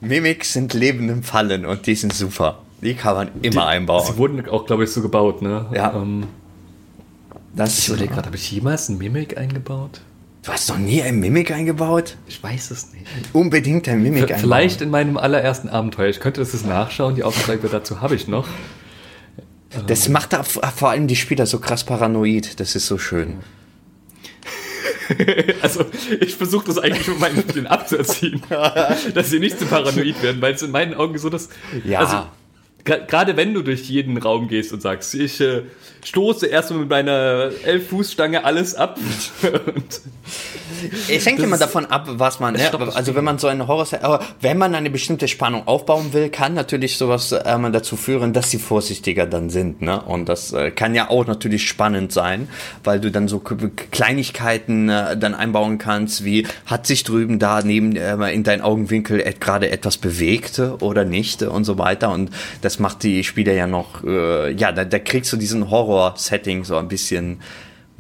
Mimics 0.01 0.53
sind 0.53 0.73
lebende 0.73 1.21
Fallen 1.23 1.67
und 1.67 1.85
die 1.87 1.97
sind 1.97 2.13
super. 2.13 2.63
Die 2.83 2.95
kann 2.95 3.15
man 3.15 3.29
immer 3.43 3.63
die, 3.63 3.69
einbauen. 3.69 4.07
Sie 4.07 4.17
wurden 4.17 4.49
auch, 4.49 4.67
glaube 4.67 4.85
ich, 4.85 4.91
so 4.91 5.03
gebaut, 5.03 5.43
ne? 5.43 5.67
Ja. 5.75 5.95
Ähm, 5.95 6.27
das 7.55 7.79
ich 7.79 7.89
überlege 7.89 8.15
gerade, 8.15 8.27
habe 8.27 8.37
ich 8.37 8.51
jemals 8.51 8.89
ein 8.89 8.99
Mimik 8.99 9.37
eingebaut? 9.37 10.01
Du 10.43 10.53
hast 10.53 10.71
noch 10.71 10.79
nie 10.79 11.03
ein 11.03 11.21
Mimik 11.21 11.51
eingebaut? 11.51 12.17
Ich 12.27 12.43
weiß 12.43 12.71
es 12.71 12.93
nicht. 12.93 13.05
Unbedingt 13.35 13.89
ein 13.89 14.03
Mimik 14.03 14.23
einbauen. 14.23 14.41
Vielleicht 14.41 14.81
in 14.81 14.89
meinem 14.89 15.19
allerersten 15.19 15.69
Abenteuer. 15.69 16.09
Ich 16.09 16.21
könnte 16.21 16.41
das 16.41 16.65
nachschauen. 16.65 17.15
Die 17.15 17.25
Aufzeige 17.25 17.69
dazu 17.69 18.01
habe 18.01 18.15
ich 18.15 18.27
noch. 18.27 18.49
Das 19.87 20.09
macht 20.09 20.35
vor 20.35 20.91
allem 20.91 21.07
die 21.07 21.17
Spieler 21.17 21.47
so 21.47 21.59
krass 21.59 21.85
paranoid. 21.85 22.59
Das 22.59 22.75
ist 22.75 22.87
so 22.87 22.97
schön. 22.97 23.39
also, 25.63 25.85
ich 26.21 26.37
versuche 26.37 26.67
das 26.67 26.79
eigentlich 26.79 27.07
mit 27.09 27.21
meinen 27.21 27.41
Spielen 27.41 27.67
abzuerziehen, 27.67 28.43
dass 29.15 29.31
sie 29.31 29.41
nicht 29.41 29.59
zu 29.59 29.67
paranoid 29.67 30.23
werden, 30.23 30.41
weil 30.41 30.55
es 30.55 30.63
in 30.63 30.71
meinen 30.71 30.95
Augen 30.95 31.19
so 31.19 31.29
das. 31.29 31.49
Ja. 31.85 31.99
Also, 32.01 32.27
Gerade 32.85 33.37
wenn 33.37 33.55
du 33.55 33.63
durch 33.63 33.83
jeden 33.89 34.17
Raum 34.19 34.49
gehst 34.49 34.73
und 34.73 34.81
sagst, 34.81 35.15
ich 35.15 35.41
äh, 35.41 35.63
stoße 36.05 36.47
erstmal 36.47 36.81
mit 36.81 36.91
meiner 36.91 37.51
Elf-Fuß-Stange 37.65 38.45
alles 38.45 38.75
ab. 38.75 38.99
es 41.09 41.27
hängt 41.27 41.41
immer 41.41 41.59
davon 41.59 41.87
ab, 41.87 42.07
was 42.09 42.41
man, 42.41 42.57
ja, 42.57 42.73
also 42.73 43.15
wenn 43.15 43.25
man 43.25 43.39
so 43.39 43.49
eine 43.49 43.67
Horror, 43.67 43.87
aber 44.03 44.25
wenn 44.41 44.59
man 44.59 44.75
eine 44.75 44.91
bestimmte 44.91 45.29
Spannung 45.29 45.67
aufbauen 45.67 46.13
will, 46.13 46.31
kann 46.31 46.55
natürlich 46.55 46.97
sowas 46.97 47.33
äh, 47.33 47.71
dazu 47.71 47.97
führen, 47.97 48.33
dass 48.33 48.51
sie 48.51 48.59
vorsichtiger 48.59 49.27
dann 49.27 49.51
sind, 49.51 49.83
ne? 49.83 50.01
Und 50.01 50.29
das 50.29 50.53
äh, 50.53 50.71
kann 50.71 50.95
ja 50.95 51.11
auch 51.11 51.27
natürlich 51.27 51.69
spannend 51.69 52.13
sein, 52.13 52.49
weil 52.85 53.01
du 53.01 53.11
dann 53.11 53.29
so 53.29 53.41
Kleinigkeiten 53.41 54.89
äh, 54.89 55.17
dann 55.17 55.35
einbauen 55.35 55.79
kannst, 55.79 56.25
wie 56.25 56.47
hat 56.67 56.87
sich 56.87 57.05
drüben 57.05 57.39
da 57.39 57.63
neben 57.63 57.97
äh, 57.97 58.31
in 58.33 58.43
deinen 58.43 58.63
Augenwinkel 58.63 59.23
gerade 59.39 59.71
etwas 59.71 59.99
bewegt 59.99 60.61
oder 60.81 61.05
nicht 61.05 61.43
und 61.43 61.65
so 61.65 61.79
weiter 61.79 62.11
und 62.11 62.31
das 62.63 62.70
macht 62.79 63.03
die 63.03 63.25
Spieler 63.25 63.53
ja 63.53 63.67
noch, 63.67 64.05
äh, 64.05 64.53
ja, 64.53 64.73
da, 64.73 64.85
da 64.85 64.99
kriegst 64.99 65.33
du 65.33 65.37
diesen 65.37 65.71
Horror-Setting 65.71 66.65
so 66.65 66.77
ein 66.77 66.89
bisschen 66.89 67.41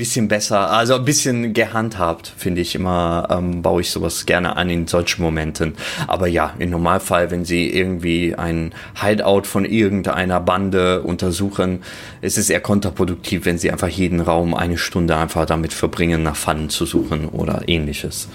bisschen 0.00 0.28
besser, 0.28 0.70
also 0.70 0.94
ein 0.94 1.04
bisschen 1.04 1.52
gehandhabt, 1.52 2.32
finde 2.34 2.62
ich 2.62 2.74
immer, 2.74 3.28
ähm, 3.30 3.60
baue 3.60 3.82
ich 3.82 3.90
sowas 3.90 4.24
gerne 4.24 4.56
an 4.56 4.70
in 4.70 4.86
solchen 4.86 5.22
Momenten. 5.22 5.74
Aber 6.06 6.26
ja, 6.26 6.54
im 6.58 6.70
Normalfall, 6.70 7.30
wenn 7.30 7.44
sie 7.44 7.68
irgendwie 7.68 8.34
ein 8.34 8.72
Hideout 8.98 9.42
von 9.42 9.66
irgendeiner 9.66 10.40
Bande 10.40 11.02
untersuchen, 11.02 11.82
ist 12.22 12.38
es 12.38 12.48
eher 12.48 12.62
kontraproduktiv, 12.62 13.44
wenn 13.44 13.58
sie 13.58 13.70
einfach 13.70 13.88
jeden 13.88 14.20
Raum 14.20 14.54
eine 14.54 14.78
Stunde 14.78 15.18
einfach 15.18 15.44
damit 15.44 15.74
verbringen, 15.74 16.22
nach 16.22 16.36
Pfannen 16.36 16.70
zu 16.70 16.86
suchen 16.86 17.28
oder 17.28 17.64
ähnliches. 17.66 18.28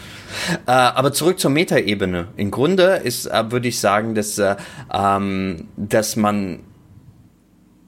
Äh, 0.67 0.71
aber 0.71 1.13
zurück 1.13 1.39
zur 1.39 1.49
Metaebene. 1.49 2.27
Im 2.37 2.51
Grunde 2.51 3.01
ist, 3.03 3.25
äh, 3.25 3.51
würde 3.51 3.69
ich 3.69 3.79
sagen, 3.79 4.13
dass, 4.13 4.37
äh, 4.37 4.55
ähm, 4.93 5.65
dass 5.77 6.15
man 6.15 6.59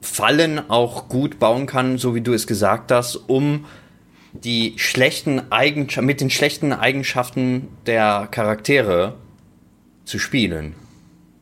Fallen 0.00 0.70
auch 0.70 1.08
gut 1.08 1.38
bauen 1.38 1.66
kann, 1.66 1.98
so 1.98 2.14
wie 2.14 2.20
du 2.20 2.32
es 2.32 2.46
gesagt 2.46 2.92
hast, 2.92 3.16
um 3.16 3.64
die 4.32 4.74
schlechten 4.76 5.50
Eigenschaften, 5.50 6.06
mit 6.06 6.20
den 6.20 6.30
schlechten 6.30 6.72
Eigenschaften 6.72 7.68
der 7.86 8.28
Charaktere 8.30 9.14
zu 10.04 10.18
spielen. 10.18 10.74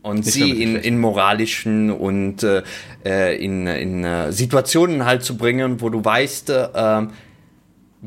Und 0.02 0.24
Nicht 0.24 0.32
sie 0.32 0.62
in, 0.62 0.76
in 0.76 1.00
moralischen 1.00 1.90
und 1.90 2.44
äh, 2.44 2.62
äh, 3.04 3.44
in, 3.44 3.66
in 3.66 4.04
äh, 4.04 4.32
Situationen 4.32 5.04
halt 5.04 5.24
zu 5.24 5.36
bringen, 5.36 5.80
wo 5.80 5.88
du 5.88 6.04
weißt, 6.04 6.50
äh, 6.50 7.06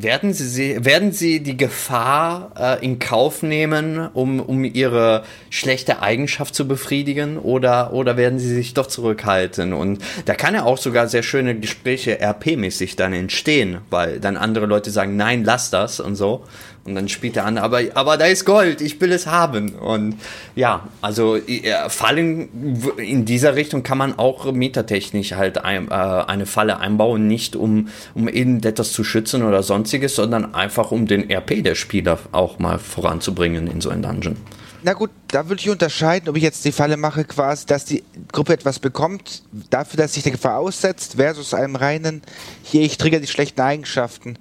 werden 0.01 0.33
Sie, 0.33 0.83
werden 0.83 1.11
Sie 1.11 1.41
die 1.41 1.57
Gefahr 1.57 2.51
äh, 2.57 2.85
in 2.85 2.99
Kauf 2.99 3.43
nehmen, 3.43 4.07
um, 4.13 4.39
um 4.39 4.63
Ihre 4.63 5.23
schlechte 5.49 6.01
Eigenschaft 6.01 6.55
zu 6.55 6.67
befriedigen, 6.67 7.37
oder, 7.37 7.93
oder 7.93 8.17
werden 8.17 8.39
Sie 8.39 8.53
sich 8.53 8.73
doch 8.73 8.87
zurückhalten? 8.87 9.73
Und 9.73 10.01
da 10.25 10.35
kann 10.35 10.53
ja 10.53 10.63
auch 10.63 10.77
sogar 10.77 11.07
sehr 11.07 11.23
schöne 11.23 11.59
Gespräche 11.59 12.21
RP-mäßig 12.21 12.95
dann 12.95 13.13
entstehen, 13.13 13.79
weil 13.89 14.19
dann 14.19 14.37
andere 14.37 14.65
Leute 14.65 14.91
sagen, 14.91 15.15
nein, 15.15 15.43
lass 15.43 15.69
das 15.69 15.99
und 15.99 16.15
so. 16.15 16.45
Und 16.89 16.95
dann 16.95 17.09
spielt 17.09 17.35
der 17.35 17.45
andere, 17.45 17.63
aber, 17.63 17.81
aber 17.93 18.17
da 18.17 18.25
ist 18.25 18.45
Gold, 18.45 18.81
ich 18.81 18.99
will 18.99 19.11
es 19.11 19.27
haben. 19.27 19.69
Und 19.75 20.15
ja, 20.55 20.87
also 21.01 21.35
äh, 21.35 21.89
Fallen 21.89 22.85
in 22.97 23.25
dieser 23.25 23.55
Richtung 23.55 23.83
kann 23.83 23.97
man 23.97 24.17
auch 24.17 24.51
metatechnisch 24.51 25.33
halt 25.33 25.63
ein, 25.63 25.89
äh, 25.89 25.93
eine 25.93 26.45
Falle 26.45 26.79
einbauen, 26.79 27.27
nicht 27.27 27.55
um, 27.55 27.89
um 28.13 28.27
etwas 28.27 28.91
zu 28.91 29.03
schützen 29.03 29.43
oder 29.43 29.63
sonstiges, 29.63 30.15
sondern 30.15 30.53
einfach 30.53 30.91
um 30.91 31.07
den 31.07 31.29
RP 31.29 31.63
der 31.63 31.75
Spieler 31.75 32.19
auch 32.31 32.59
mal 32.59 32.79
voranzubringen 32.79 33.67
in 33.67 33.81
so 33.81 33.89
einem 33.89 34.01
Dungeon. 34.01 34.35
Na 34.81 34.93
gut, 34.93 35.09
da 35.27 35.49
würde 35.49 35.61
ich 35.61 35.69
unterscheiden, 35.69 36.29
ob 36.29 36.37
ich 36.37 36.43
jetzt 36.43 36.63
die 36.63 36.71
Falle 36.71 36.95
mache, 36.95 37.25
quasi, 37.25 37.65
dass 37.65 37.83
die 37.83 38.03
Gruppe 38.31 38.53
etwas 38.53 38.79
bekommt, 38.79 39.43
dafür, 39.69 39.97
dass 39.97 40.13
sich 40.13 40.23
der 40.23 40.31
Gefahr 40.31 40.57
aussetzt, 40.57 41.15
versus 41.15 41.53
einem 41.53 41.75
reinen, 41.75 42.21
hier, 42.63 42.81
ich 42.83 42.97
trigger 42.97 43.19
die 43.19 43.27
schlechten 43.27 43.59
Eigenschaften. 43.59 44.37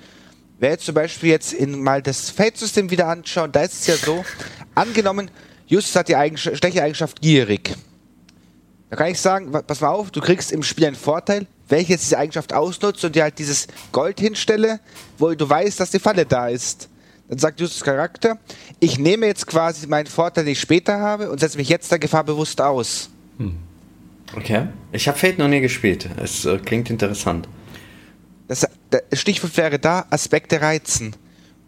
Wer 0.60 0.70
jetzt 0.70 0.86
zum 0.86 0.94
Beispiel 0.94 1.30
jetzt 1.30 1.52
in 1.52 1.80
mal 1.80 2.02
das 2.02 2.30
Fate-System 2.30 2.90
wieder 2.90 3.06
anschaut, 3.06 3.54
da 3.54 3.62
ist 3.62 3.74
es 3.80 3.86
ja 3.86 3.96
so, 3.96 4.24
angenommen, 4.74 5.30
Justus 5.66 5.94
hat 5.94 6.08
die 6.08 6.16
Eigenschaft, 6.16 6.58
schlechte 6.58 6.82
Eigenschaft 6.82 7.20
gierig. 7.20 7.76
Da 8.90 8.96
kann 8.96 9.08
ich 9.08 9.20
sagen, 9.20 9.52
pass 9.52 9.80
mal 9.80 9.90
auf, 9.90 10.10
du 10.10 10.20
kriegst 10.20 10.50
im 10.50 10.62
Spiel 10.62 10.86
einen 10.86 10.96
Vorteil, 10.96 11.46
wenn 11.68 11.80
ich 11.80 11.88
jetzt 11.88 12.04
diese 12.04 12.18
Eigenschaft 12.18 12.52
ausnutze 12.52 13.06
und 13.06 13.14
dir 13.14 13.22
halt 13.22 13.38
dieses 13.38 13.68
Gold 13.92 14.18
hinstelle, 14.18 14.80
wo 15.18 15.32
du 15.34 15.48
weißt, 15.48 15.78
dass 15.78 15.90
die 15.90 15.98
Falle 15.98 16.24
da 16.24 16.48
ist. 16.48 16.88
Dann 17.28 17.38
sagt 17.38 17.60
Justus 17.60 17.84
Charakter, 17.84 18.38
ich 18.80 18.98
nehme 18.98 19.26
jetzt 19.26 19.46
quasi 19.46 19.86
meinen 19.86 20.06
Vorteil, 20.06 20.44
den 20.44 20.52
ich 20.52 20.60
später 20.60 20.98
habe 20.98 21.30
und 21.30 21.38
setze 21.38 21.58
mich 21.58 21.68
jetzt 21.68 21.92
der 21.92 21.98
Gefahr 21.98 22.24
bewusst 22.24 22.60
aus. 22.60 23.10
Hm. 23.36 23.56
Okay. 24.34 24.68
Ich 24.92 25.06
habe 25.06 25.18
Fate 25.18 25.38
noch 25.38 25.48
nie 25.48 25.60
gespielt. 25.60 26.08
Es 26.16 26.46
äh, 26.46 26.58
klingt 26.58 26.90
interessant. 26.90 27.46
Das, 28.48 28.66
das 28.90 29.02
Stichwort 29.20 29.56
wäre 29.56 29.78
da, 29.78 30.06
Aspekte 30.10 30.60
reizen. 30.60 31.14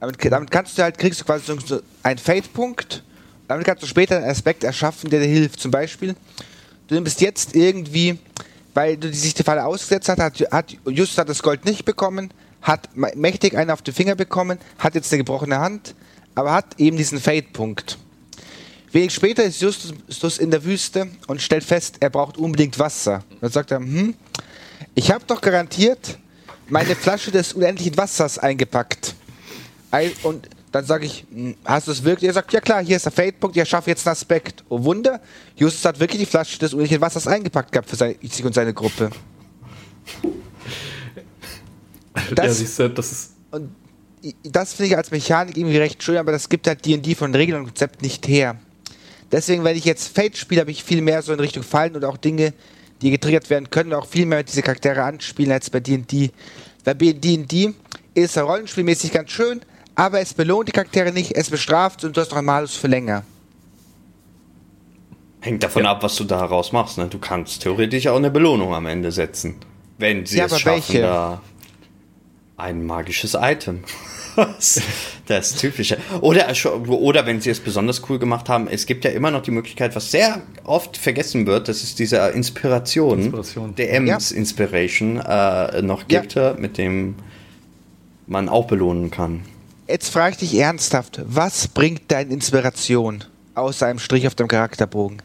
Damit, 0.01 0.17
damit 0.25 0.51
kannst 0.51 0.79
du 0.79 0.83
halt, 0.83 0.97
kriegst 0.99 1.21
du 1.21 1.25
quasi 1.25 1.55
so 1.65 1.81
einen 2.03 2.19
Fate-Punkt. 2.19 3.05
Damit 3.47 3.67
kannst 3.67 3.83
du 3.83 3.87
später 3.87 4.17
einen 4.17 4.31
Aspekt 4.31 4.65
erschaffen, 4.65 5.11
der 5.11 5.21
dir 5.21 5.27
hilft. 5.27 5.61
Zum 5.61 5.71
Beispiel, 5.71 6.17
du 6.89 6.95
nimmst 6.95 7.21
jetzt 7.21 7.55
irgendwie, 7.55 8.19
weil 8.73 8.97
du 8.97 9.13
sich 9.13 9.35
die 9.35 9.43
Falle 9.43 9.65
ausgesetzt 9.65 10.09
hast, 10.09 10.19
hat, 10.19 10.41
hat 10.51 10.77
Justus 10.87 11.19
hat 11.19 11.29
das 11.29 11.43
Gold 11.43 11.65
nicht 11.67 11.85
bekommen, 11.85 12.33
hat 12.63 12.89
mächtig 12.95 13.57
einen 13.57 13.71
auf 13.71 13.83
den 13.83 13.93
Finger 13.93 14.15
bekommen, 14.15 14.59
hat 14.79 14.95
jetzt 14.95 15.13
eine 15.13 15.19
gebrochene 15.19 15.59
Hand, 15.59 15.95
aber 16.35 16.53
hat 16.53 16.79
eben 16.79 16.97
diesen 16.97 17.21
Fate-Punkt. 17.21 17.99
Wenig 18.93 19.15
später 19.15 19.45
ist 19.45 19.61
Justus 19.61 20.39
in 20.39 20.51
der 20.51 20.65
Wüste 20.65 21.09
und 21.27 21.41
stellt 21.43 21.63
fest, 21.63 21.97
er 22.01 22.11
braucht 22.11 22.39
unbedingt 22.39 22.79
Wasser. 22.79 23.23
Dann 23.41 23.51
sagt 23.51 23.71
er, 23.71 23.79
hm, 23.79 24.15
ich 24.95 25.13
habe 25.13 25.25
doch 25.27 25.41
garantiert, 25.41 26.19
meine 26.71 26.95
Flasche 26.97 27.31
des 27.31 27.53
unendlichen 27.53 27.97
Wassers 27.97 28.39
eingepackt. 28.39 29.15
Und 30.23 30.49
dann 30.73 30.85
sage 30.85 31.07
ich, 31.07 31.25
hm, 31.33 31.57
hast 31.65 31.89
du 31.89 31.93
es 31.93 32.05
wirklich? 32.05 32.29
Er 32.29 32.35
sagt, 32.35 32.53
ja 32.53 32.61
klar, 32.61 32.83
hier 32.83 32.97
ist 32.97 33.05
der 33.05 33.13
Fade-Punkt, 33.13 33.57
ich 33.57 33.69
schaffe 33.69 33.91
jetzt 33.91 34.07
einen 34.07 34.13
Aspekt. 34.13 34.65
Oh 34.69 34.83
Wunder, 34.85 35.21
Justus 35.57 35.85
hat 35.85 35.99
wirklich 35.99 36.21
die 36.21 36.27
Flasche 36.27 36.59
des 36.59 36.73
unendlichen 36.73 37.01
Wassers 37.01 37.27
eingepackt 37.27 37.73
gehabt 37.73 37.91
für 37.91 37.97
sich 37.97 38.45
und 38.45 38.55
seine 38.55 38.73
Gruppe. 38.73 39.11
Das, 42.35 42.47
ja, 42.47 42.53
siehst 42.53 42.79
du, 42.79 42.91
das 42.91 43.13
ist. 43.13 43.31
Und 43.51 43.71
das 44.43 44.75
finde 44.75 44.89
ich 44.89 44.97
als 44.97 45.11
Mechanik 45.11 45.57
irgendwie 45.57 45.79
recht 45.79 46.03
schön, 46.03 46.19
aber 46.19 46.33
das 46.33 46.49
gibt 46.49 46.67
halt 46.67 46.85
D&D 46.85 47.15
von 47.15 47.35
Regeln 47.35 47.61
und 47.61 47.67
Konzept 47.67 48.03
nicht 48.03 48.29
her. 48.29 48.57
Deswegen, 49.33 49.65
wenn 49.65 49.77
ich 49.77 49.85
jetzt 49.85 50.15
Fate 50.15 50.37
spiele, 50.37 50.61
habe 50.61 50.71
ich 50.71 50.85
viel 50.85 51.03
mehr 51.03 51.23
so 51.23 51.33
in 51.33 51.41
Richtung 51.41 51.63
Fallen 51.63 51.97
und 51.97 52.05
auch 52.05 52.17
Dinge, 52.17 52.53
die 53.03 53.11
getriggert 53.11 53.51
werden 53.51 53.71
können, 53.71 53.93
auch 53.93 54.07
viel 54.07 54.27
mehr 54.27 54.43
diese 54.43 54.63
Charaktere 54.63 55.03
anspielen 55.03 55.53
als 55.53 55.71
bei 55.71 55.81
D&D. 55.81 56.31
Bei 56.85 56.95
D&D 56.95 57.75
ist 58.15 58.37
er 58.37 58.45
rollenspielmäßig 58.45 59.13
ganz 59.13 59.31
schön, 59.31 59.61
aber 59.95 60.21
es 60.21 60.35
belohnt 60.35 60.69
die 60.69 60.73
Charaktere 60.73 61.13
nicht, 61.13 61.37
es 61.37 61.51
bestraft 61.51 62.05
und 62.05 62.17
du 62.17 62.21
hast 62.21 62.31
noch 62.31 62.39
ein 62.39 62.45
Malus 62.45 62.77
für 62.77 62.89
länger. 62.89 63.25
Hängt 65.41 65.63
davon 65.63 65.85
ja. 65.85 65.93
ab, 65.93 66.03
was 66.03 66.17
du 66.17 66.25
daraus 66.25 66.73
machst. 66.73 66.99
Ne? 66.99 67.07
Du 67.09 67.19
kannst 67.19 67.63
theoretisch 67.63 68.07
auch 68.09 68.17
eine 68.17 68.31
Belohnung 68.31 68.75
am 68.75 68.87
Ende 68.87 69.11
setzen. 69.11 69.57
Wenn 69.97 70.27
sie 70.27 70.39
Ja, 70.39 70.47
es 70.47 70.53
aber 70.53 70.61
schaffen, 70.61 70.77
welche? 70.89 71.01
da 71.01 71.43
ein 72.57 72.85
magisches 72.85 73.37
Item. 73.41 73.83
Das 75.27 75.55
typische. 75.57 75.99
Oder, 76.21 76.47
oder 76.89 77.27
wenn 77.27 77.41
sie 77.41 77.51
es 77.51 77.61
besonders 77.61 78.03
cool 78.09 78.19
gemacht 78.19 78.49
haben, 78.49 78.69
es 78.69 78.87
gibt 78.87 79.05
ja 79.05 79.11
immer 79.11 79.31
noch 79.31 79.43
die 79.43 79.51
Möglichkeit, 79.51 79.95
was 79.97 80.11
sehr 80.11 80.43
oft 80.65 80.97
vergessen 80.97 81.47
wird, 81.47 81.69
das 81.69 81.83
ist 81.83 81.99
diese 81.99 82.19
Inspiration, 82.29 83.21
Inspiration. 83.21 83.75
der 83.75 83.93
Ems 83.95 84.33
Inspiration 84.33 85.17
äh, 85.19 85.83
noch 85.83 86.05
Ja. 86.09 86.21
gibt, 86.21 86.37
äh, 86.37 86.55
mit 86.59 86.79
dem 86.79 87.17
man 88.27 88.49
auch 88.49 88.67
belohnen 88.67 89.11
kann. 89.11 89.43
Jetzt 89.89 90.11
frage 90.11 90.33
ich 90.33 90.39
dich 90.51 90.55
ernsthaft, 90.59 91.21
was 91.25 91.67
bringt 91.69 92.03
deine 92.13 92.33
Inspiration 92.33 93.25
außer 93.55 93.87
einem 93.87 93.99
Strich 93.99 94.27
auf 94.27 94.37
dem 94.37 94.47
Charakterbogen? 94.47 95.21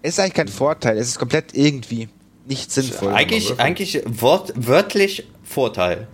Es 0.00 0.14
ist 0.14 0.20
eigentlich 0.20 0.34
kein 0.34 0.48
Vorteil, 0.48 0.96
es 0.96 1.08
ist 1.08 1.18
komplett 1.18 1.54
irgendwie 1.54 2.08
nicht 2.46 2.72
sinnvoll. 2.72 3.12
Eigentlich, 3.12 3.60
eigentlich 3.60 4.02
wort, 4.06 4.52
wörtlich 4.56 5.28
Vorteil. 5.44 6.08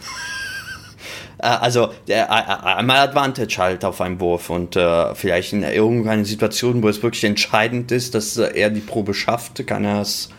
Äh, 1.39 1.47
Also 1.47 1.91
der, 2.07 2.27
äh, 2.29 2.67
einmal 2.77 2.99
Advantage 2.99 3.57
halt 3.59 3.85
auf 3.85 4.01
einen 4.01 4.21
Wurf 4.21 4.51
und 4.51 4.77
äh, 4.77 5.15
vielleicht 5.15 5.53
in 5.53 5.63
irgendeiner 5.63 6.25
Situation, 6.25 6.83
wo 6.83 6.89
es 6.89 7.03
wirklich 7.03 7.25
entscheidend 7.25 7.93
ist, 7.93 8.15
dass 8.15 8.37
äh, 8.37 8.51
er 8.55 8.71
die 8.71 8.81
Probe 8.81 9.15
schafft, 9.15 9.67
kann 9.67 9.85
er 9.85 10.01
es, 10.01 10.31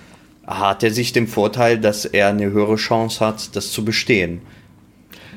hat 0.46 0.84
er 0.84 0.92
sich 0.92 1.14
den 1.14 1.28
Vorteil, 1.28 1.80
dass 1.80 2.06
er 2.06 2.30
eine 2.30 2.52
höhere 2.52 2.76
Chance 2.76 3.26
hat, 3.26 3.56
das 3.56 3.72
zu 3.72 3.86
bestehen. 3.86 4.42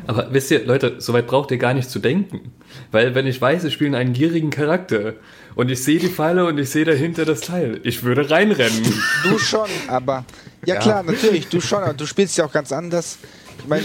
Aber 0.06 0.32
wisst 0.32 0.50
ihr, 0.50 0.64
Leute, 0.64 0.96
soweit 0.98 1.28
braucht 1.28 1.52
ihr 1.52 1.58
gar 1.58 1.74
nicht 1.74 1.88
zu 1.88 2.00
denken. 2.00 2.52
Weil 2.90 3.14
wenn 3.14 3.26
ich 3.26 3.40
weiß, 3.40 3.62
ich 3.64 3.74
spiele 3.74 3.96
einen 3.96 4.14
gierigen 4.14 4.50
Charakter 4.50 5.12
und 5.54 5.70
ich 5.70 5.84
sehe 5.84 6.00
die 6.00 6.08
Falle 6.08 6.44
und 6.46 6.58
ich 6.58 6.70
sehe 6.70 6.84
dahinter 6.84 7.24
das 7.24 7.42
Teil, 7.42 7.78
ich 7.84 8.02
würde 8.02 8.28
reinrennen. 8.28 8.82
Du 9.22 9.38
schon, 9.38 9.68
aber. 9.86 10.24
Ja, 10.66 10.74
Ja. 10.74 10.80
klar, 10.80 11.02
natürlich, 11.04 11.46
du 11.48 11.60
schon, 11.60 11.82
aber 11.84 11.94
du 11.94 12.06
spielst 12.06 12.36
ja 12.36 12.46
auch 12.46 12.52
ganz 12.52 12.72
anders. 12.72 13.18
Ich 13.62 13.68
meine, 13.68 13.82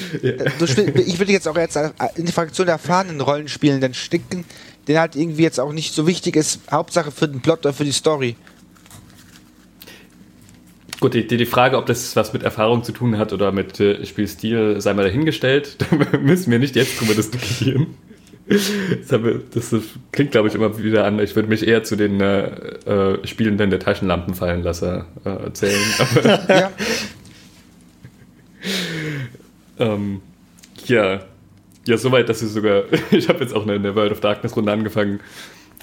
du 0.57 0.67
spiel, 0.67 0.93
ich 1.05 1.19
würde 1.19 1.31
jetzt 1.31 1.47
auch 1.47 1.55
jetzt 1.55 1.77
in 2.15 2.25
die 2.25 2.31
Fraktion 2.31 2.65
der 2.65 2.73
erfahrenen 2.73 3.21
Rollenspielenden 3.21 3.93
sticken, 3.93 4.43
den 4.87 4.97
halt 4.97 5.15
irgendwie 5.15 5.43
jetzt 5.43 5.59
auch 5.59 5.71
nicht 5.71 5.93
so 5.93 6.07
wichtig 6.07 6.35
ist, 6.35 6.61
Hauptsache 6.71 7.11
für 7.11 7.27
den 7.27 7.41
Plot 7.41 7.59
oder 7.59 7.73
für 7.73 7.85
die 7.85 7.91
Story. 7.91 8.35
Gut, 10.99 11.13
die, 11.13 11.27
die 11.27 11.45
Frage, 11.45 11.77
ob 11.77 11.85
das 11.85 12.15
was 12.15 12.33
mit 12.33 12.41
Erfahrung 12.41 12.83
zu 12.83 12.91
tun 12.91 13.19
hat 13.19 13.31
oder 13.31 13.51
mit 13.51 13.79
äh, 13.79 14.03
Spielstil, 14.03 14.81
sei 14.81 14.93
mal 14.93 15.03
dahingestellt. 15.03 15.77
Da 16.11 16.17
müssen 16.17 16.51
wir 16.51 16.59
nicht 16.59 16.75
jetzt 16.75 16.99
drüber 16.99 17.13
diskutieren. 17.13 17.95
Das, 18.47 19.11
wir, 19.11 19.41
das 19.53 19.75
klingt, 20.11 20.31
glaube 20.31 20.47
ich, 20.47 20.55
immer 20.55 20.77
wieder 20.79 21.05
an. 21.05 21.19
Ich 21.19 21.35
würde 21.35 21.49
mich 21.49 21.67
eher 21.67 21.83
zu 21.83 21.97
den 21.97 22.21
äh, 22.21 22.47
äh, 22.85 23.27
Spielenden 23.27 23.69
der 23.69 23.79
Taschenlampenfallenlasser 23.79 25.05
äh, 25.25 25.51
zählen. 25.53 25.75
Ja, 26.47 26.71
ähm, 29.79 30.21
ja, 30.85 31.21
ja, 31.85 31.97
soweit, 31.97 32.29
dass 32.29 32.41
ich 32.43 32.49
sogar. 32.49 32.83
Ich 33.11 33.29
habe 33.29 33.39
jetzt 33.39 33.53
auch 33.55 33.67
eine, 33.67 33.95
World 33.95 34.11
of 34.11 34.19
Darkness 34.19 34.55
Runde 34.55 34.71
angefangen. 34.71 35.19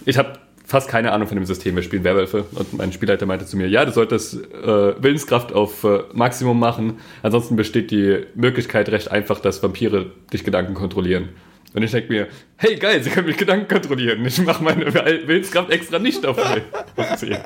Ich 0.05 0.19
habe 0.19 0.39
fast 0.67 0.89
keine 0.89 1.13
Ahnung 1.13 1.29
von 1.29 1.37
dem 1.37 1.45
System. 1.45 1.77
Wir 1.77 1.83
spielen 1.83 2.05
Werwölfe 2.05 2.45
und 2.55 2.73
mein 2.75 2.93
Spielleiter 2.93 3.27
meinte 3.27 3.47
zu 3.47 3.57
mir, 3.57 3.69
ja, 3.69 3.85
du 3.85 3.93
solltest 3.93 4.35
äh, 4.35 5.03
Willenskraft 5.03 5.53
auf 5.53 5.85
äh, 5.85 6.01
Maximum 6.13 6.59
machen. 6.59 6.99
Ansonsten 7.23 7.57
besteht 7.57 7.91
die 7.91 8.25
Möglichkeit 8.35 8.89
recht 8.89 9.11
einfach, 9.11 9.41
dass 9.41 9.63
Vampire 9.63 10.07
dich 10.33 10.45
Gedanken 10.45 10.75
kontrollieren. 10.75 11.31
Und 11.75 11.83
ich 11.83 11.91
denke 11.91 12.13
mir, 12.13 12.29
hey 12.57 12.77
geil, 12.77 13.03
sie 13.03 13.11
können 13.11 13.27
mich 13.27 13.37
Gedanken 13.37 13.67
kontrollieren. 13.67 14.25
Ich 14.25 14.39
mache 14.39 14.63
meine 14.63 14.95
Willenskraft 14.95 15.71
extra 15.71 15.99
nicht 15.99 16.25
auf 16.25 16.39
auf 16.39 17.17
10. 17.17 17.37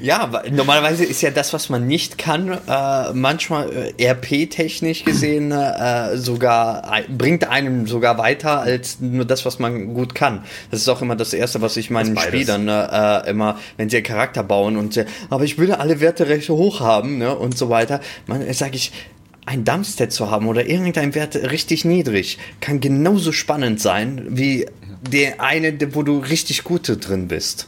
Ja, 0.00 0.30
normalerweise 0.52 1.04
ist 1.04 1.20
ja 1.20 1.32
das, 1.32 1.52
was 1.52 1.70
man 1.70 1.88
nicht 1.88 2.18
kann, 2.18 2.50
äh, 2.50 3.12
manchmal 3.14 3.92
äh, 3.98 4.10
RP-technisch 4.10 5.04
gesehen 5.04 5.50
äh, 5.50 6.16
sogar 6.16 6.88
bringt 7.08 7.48
einem 7.48 7.88
sogar 7.88 8.16
weiter 8.16 8.60
als 8.60 9.00
nur 9.00 9.24
das, 9.24 9.44
was 9.44 9.58
man 9.58 9.92
gut 9.92 10.14
kann. 10.14 10.44
Das 10.70 10.80
ist 10.80 10.88
auch 10.88 11.02
immer 11.02 11.16
das 11.16 11.32
Erste, 11.34 11.60
was 11.60 11.76
ich 11.76 11.90
meinen. 11.90 12.16
Spielern 12.16 12.68
immer, 13.26 13.58
wenn 13.76 13.88
sie 13.90 13.96
einen 13.96 14.06
Charakter 14.06 14.44
bauen 14.44 14.76
und 14.76 15.04
aber 15.30 15.44
ich 15.44 15.58
würde 15.58 15.80
alle 15.80 16.00
Werte 16.00 16.28
recht 16.28 16.48
hoch 16.48 16.80
haben 16.80 17.18
ne, 17.18 17.34
und 17.34 17.58
so 17.58 17.70
weiter. 17.70 18.00
Man 18.26 18.52
sage 18.52 18.76
ich 18.76 18.92
ein 19.48 19.64
Dumpstat 19.64 20.12
zu 20.12 20.30
haben 20.30 20.46
oder 20.46 20.66
irgendein 20.66 21.14
Wert 21.14 21.34
richtig 21.34 21.86
niedrig 21.86 22.38
kann 22.60 22.80
genauso 22.80 23.32
spannend 23.32 23.80
sein 23.80 24.26
wie 24.28 24.66
der 25.10 25.40
eine, 25.40 25.78
wo 25.94 26.02
du 26.02 26.18
richtig 26.18 26.64
gut 26.64 26.82
drin 26.86 27.28
bist. 27.28 27.66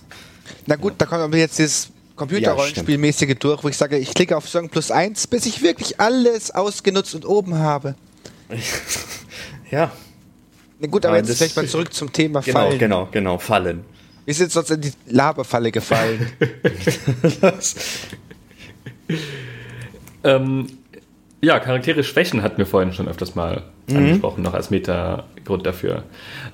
na 0.66 0.76
gut, 0.76 0.94
da 0.98 1.06
kommt 1.06 1.22
aber 1.22 1.38
jetzt 1.38 1.58
dieses 1.58 1.88
Computerrollenspielmäßige 2.16 3.34
durch, 3.38 3.64
wo 3.64 3.68
ich 3.68 3.78
sage, 3.78 3.96
ich 3.96 4.12
klicke 4.12 4.36
auf 4.36 4.46
Song 4.46 4.68
plus 4.68 4.90
1, 4.90 5.26
bis 5.28 5.46
ich 5.46 5.62
wirklich 5.62 5.98
alles 5.98 6.50
ausgenutzt 6.50 7.14
und 7.14 7.24
oben 7.26 7.56
habe. 7.56 7.94
Ja, 9.70 9.92
Na 10.80 10.88
gut, 10.88 11.06
aber, 11.06 11.16
Aber 11.16 11.24
jetzt 11.24 11.38
vielleicht 11.38 11.54
mal 11.54 11.68
zurück 11.68 11.94
zum 11.94 12.12
Thema 12.12 12.40
genau, 12.40 12.58
Fallen. 12.58 12.78
genau, 12.80 13.08
genau, 13.12 13.38
Fallen. 13.38 13.84
Wir 14.24 14.34
sind 14.34 14.50
sonst 14.50 14.70
in 14.72 14.80
die 14.80 14.92
Laberfalle 15.06 15.70
gefallen. 15.70 16.32
Ähm, 20.22 20.66
ja, 21.40 21.58
Charaktere 21.58 22.04
Schwächen 22.04 22.42
hatten 22.42 22.58
wir 22.58 22.66
vorhin 22.66 22.92
schon 22.92 23.08
öfters 23.08 23.34
mal 23.34 23.62
angesprochen, 23.88 24.42
noch 24.42 24.54
als 24.54 24.70
Meta-Grund 24.70 25.66
dafür. 25.66 26.04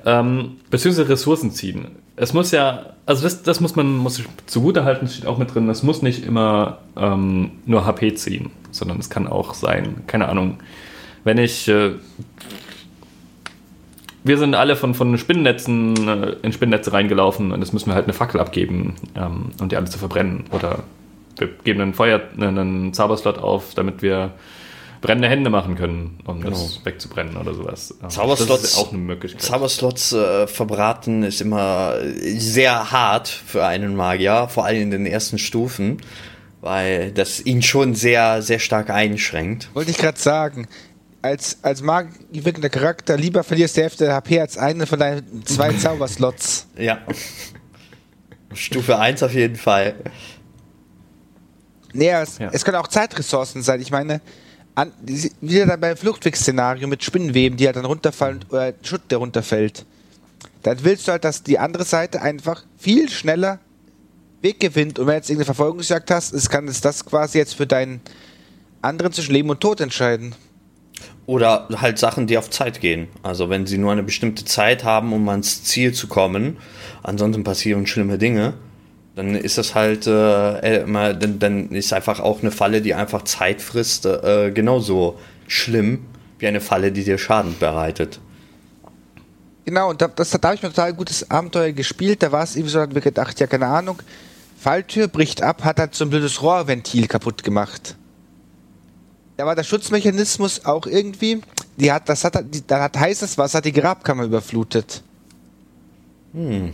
Ähm, 0.05 0.59
beziehungsweise 0.71 1.09
Ressourcen 1.09 1.51
ziehen. 1.51 1.89
Es 2.15 2.33
muss 2.33 2.51
ja, 2.51 2.95
also 3.05 3.23
das, 3.23 3.43
das 3.43 3.61
muss 3.61 3.77
man 3.77 3.97
muss 3.97 4.19
ich 4.19 4.27
zugute 4.47 4.85
halten, 4.85 5.07
steht 5.09 5.27
auch 5.27 5.39
mit 5.39 5.55
drin, 5.55 5.69
es 5.69 5.83
muss 5.83 6.03
nicht 6.03 6.25
immer 6.25 6.79
ähm, 6.97 7.53
nur 7.67 7.85
HP 7.85 8.15
ziehen, 8.15 8.51
sondern 8.71 8.99
es 8.99 9.11
kann 9.11 9.27
auch 9.27 9.55
sein, 9.55 10.05
keine 10.07 10.29
Ahnung, 10.29 10.59
wenn 11.25 11.37
ich 11.37 11.69
äh, 11.69 11.93
wir 14.27 14.39
sind 14.39 14.55
alle 14.55 14.77
von, 14.77 14.95
von 14.95 15.19
Spinnennetzen 15.19 16.09
äh, 16.09 16.37
in 16.43 16.53
Spinnennetze 16.53 16.93
reingelaufen 16.93 17.53
und 17.53 17.61
jetzt 17.61 17.73
müssen 17.73 17.89
wir 17.89 17.95
halt 17.95 18.07
eine 18.07 18.13
Fackel 18.13 18.41
abgeben, 18.41 18.95
ähm, 19.15 19.51
um 19.61 19.69
die 19.69 19.77
alle 19.77 19.87
zu 19.87 19.99
verbrennen. 19.99 20.45
Oder 20.51 20.85
wir 21.37 21.49
geben 21.65 21.81
einen 21.81 21.95
Feuer, 21.95 22.21
einen 22.39 22.93
Zauberslot 22.93 23.39
auf, 23.39 23.75
damit 23.75 24.03
wir 24.03 24.33
brennende 25.01 25.29
Hände 25.29 25.51
machen 25.51 25.75
können, 25.77 26.19
um 26.27 26.43
das 26.43 26.81
wegzubrennen 26.85 27.37
oder 27.37 27.55
sowas. 27.55 27.95
Zauberslots- 28.09 28.47
Das 28.49 28.65
ist 28.65 28.77
auch 28.79 28.91
eine 28.93 28.99
Möglichkeit. 29.03 29.43
Zauberslots 29.43 30.13
äh, 30.13 30.47
verbraten 30.47 31.23
ist 31.23 31.41
immer 31.41 31.95
sehr 32.37 32.91
hart 32.93 33.29
für 33.29 33.65
einen 33.67 33.95
Magier, 33.97 34.49
vor 34.49 34.65
allem 34.65 34.83
in 34.83 34.91
den 34.91 35.07
ersten 35.07 35.39
Stufen, 35.39 35.99
weil 36.61 37.13
das 37.13 37.41
ihn 37.41 37.63
schon 37.63 37.95
sehr, 37.95 38.43
sehr 38.43 38.59
stark 38.59 38.91
einschränkt. 38.91 39.69
Wollte 39.75 39.91
ich 39.91 39.99
gerade 39.99 40.19
sagen. 40.19 40.67
Als, 41.23 41.59
als 41.63 41.83
Mag 41.83 42.09
wirkender 42.31 42.69
Charakter 42.69 43.17
lieber 43.17 43.43
verlierst 43.43 43.77
du 43.77 43.81
die 43.81 43.83
Hälfte 43.83 44.05
der 44.05 44.15
HP 44.15 44.41
als 44.41 44.57
einen 44.59 44.87
von 44.87 44.99
deinen 45.01 45.45
zwei 45.45 45.73
Zauberslots. 45.79 46.69
Ja. 46.79 46.99
Stufe 48.55 48.99
1 48.99 49.23
auf 49.25 49.35
jeden 49.35 49.57
Fall. 49.57 49.97
Nee, 51.93 52.11
es, 52.11 52.39
Ja. 52.39 52.51
es 52.53 52.65
können 52.65 52.77
auch 52.77 52.89
Zeitressourcen 52.89 53.63
sein. 53.63 53.81
Ich 53.81 53.91
meine, 53.91 54.21
an, 54.77 54.93
wieder 55.41 55.67
dann 55.67 55.81
beim 55.81 55.97
Fluchtweg-Szenario 55.97 56.87
mit 56.87 57.03
Spinnenweben, 57.03 57.57
die 57.57 57.67
halt 57.67 57.77
dann 57.77 57.87
runterfallen 57.87 58.45
oder 58.51 58.75
Schutt, 58.83 59.11
der 59.11 59.19
runterfällt. 59.19 59.85
Dann 60.63 60.85
willst 60.85 61.09
du 61.09 61.13
halt, 61.13 61.25
dass 61.25 61.43
die 61.43 61.59
andere 61.59 61.85
Seite 61.85 62.23
einfach 62.23 62.63
viel 62.77 63.09
schneller 63.09 63.59
Weg 64.43 64.61
gewinnt. 64.61 64.99
Und 64.99 65.07
wenn 65.07 65.15
jetzt 65.15 65.31
irgendeine 65.31 65.55
Verfolgungsjagd 65.55 66.11
hast, 66.11 66.33
es 66.33 66.51
kann 66.51 66.69
es 66.69 66.81
das 66.81 67.05
quasi 67.05 67.39
jetzt 67.39 67.55
für 67.55 67.67
deinen 67.67 68.01
anderen 68.83 69.13
zwischen 69.13 69.33
Leben 69.33 69.49
und 69.49 69.61
Tod 69.61 69.81
entscheiden. 69.81 70.35
Oder 71.25 71.69
halt 71.77 71.99
Sachen, 71.99 72.27
die 72.27 72.37
auf 72.37 72.51
Zeit 72.51 72.81
gehen. 72.81 73.09
Also 73.23 73.49
wenn 73.49 73.67
sie 73.67 73.79
nur 73.79 73.93
eine 73.93 74.03
bestimmte 74.03 74.45
Zeit 74.45 74.85
haben, 74.85 75.13
um 75.13 75.29
ans 75.29 75.65
Ziel 75.65 75.93
zu 75.93 76.07
kommen, 76.07 76.59
ansonsten 77.03 77.45
passieren 77.45 77.87
schlimme 77.87 78.19
Dinge, 78.19 78.55
dann 79.17 79.35
ist 79.35 79.57
das 79.57 79.75
halt 79.75 80.07
äh, 80.07 80.83
immer, 80.83 81.15
dann, 81.15 81.39
dann 81.39 81.71
ist 81.71 81.93
einfach 81.95 82.21
auch 82.21 82.43
eine 82.43 82.51
Falle, 82.51 82.83
die 82.83 82.95
einfach 82.95 83.23
Zeit 83.23 83.63
frisst, 83.63 84.05
äh, 84.05 84.53
genauso 84.53 85.19
schlimm 85.49 86.05
wie 86.39 86.47
eine 86.47 86.61
Falle, 86.61 86.93
die 86.93 87.03
dir 87.03 87.17
Schaden 87.17 87.57
bereitet. 87.59 88.21
Genau, 89.65 89.89
und 89.89 90.03
da, 90.03 90.09
das, 90.09 90.31
da 90.31 90.49
habe 90.49 90.55
ich 90.55 90.63
mir 90.63 90.69
ein 90.69 90.75
total 90.75 90.93
gutes 90.93 91.31
Abenteuer 91.31 91.73
gespielt. 91.73 92.23
Da 92.23 92.31
war 92.31 92.45
es 92.45 92.57
irgendwie 92.57 92.71
so, 92.71 92.79
da 92.79 92.85
ich 92.85 92.93
mir 92.93 93.01
gedacht, 93.01 93.41
ja, 93.41 93.47
keine 93.47 93.67
Ahnung, 93.67 93.99
Falltür 94.59 95.09
bricht 95.09 95.43
ab, 95.43 95.65
hat 95.65 95.79
halt 95.79 95.95
so 95.95 96.05
ein 96.05 96.11
blödes 96.11 96.43
Rohrventil 96.43 97.07
kaputt 97.09 97.43
gemacht. 97.43 97.97
Da 99.39 99.47
war 99.47 99.57
der 99.57 99.65
Schutzmechanismus 99.65 100.67
auch 100.67 100.87
irgendwie, 100.87 101.41
die 101.79 101.91
hat, 101.91 102.09
das 102.11 102.23
hat, 102.23 102.37
die, 102.55 102.67
dann 102.67 102.83
hat 102.83 102.99
heißes 102.99 103.39
Wasser 103.39 103.63
die 103.63 103.73
Grabkammer 103.73 104.25
überflutet. 104.25 105.03
Hm. 106.35 106.73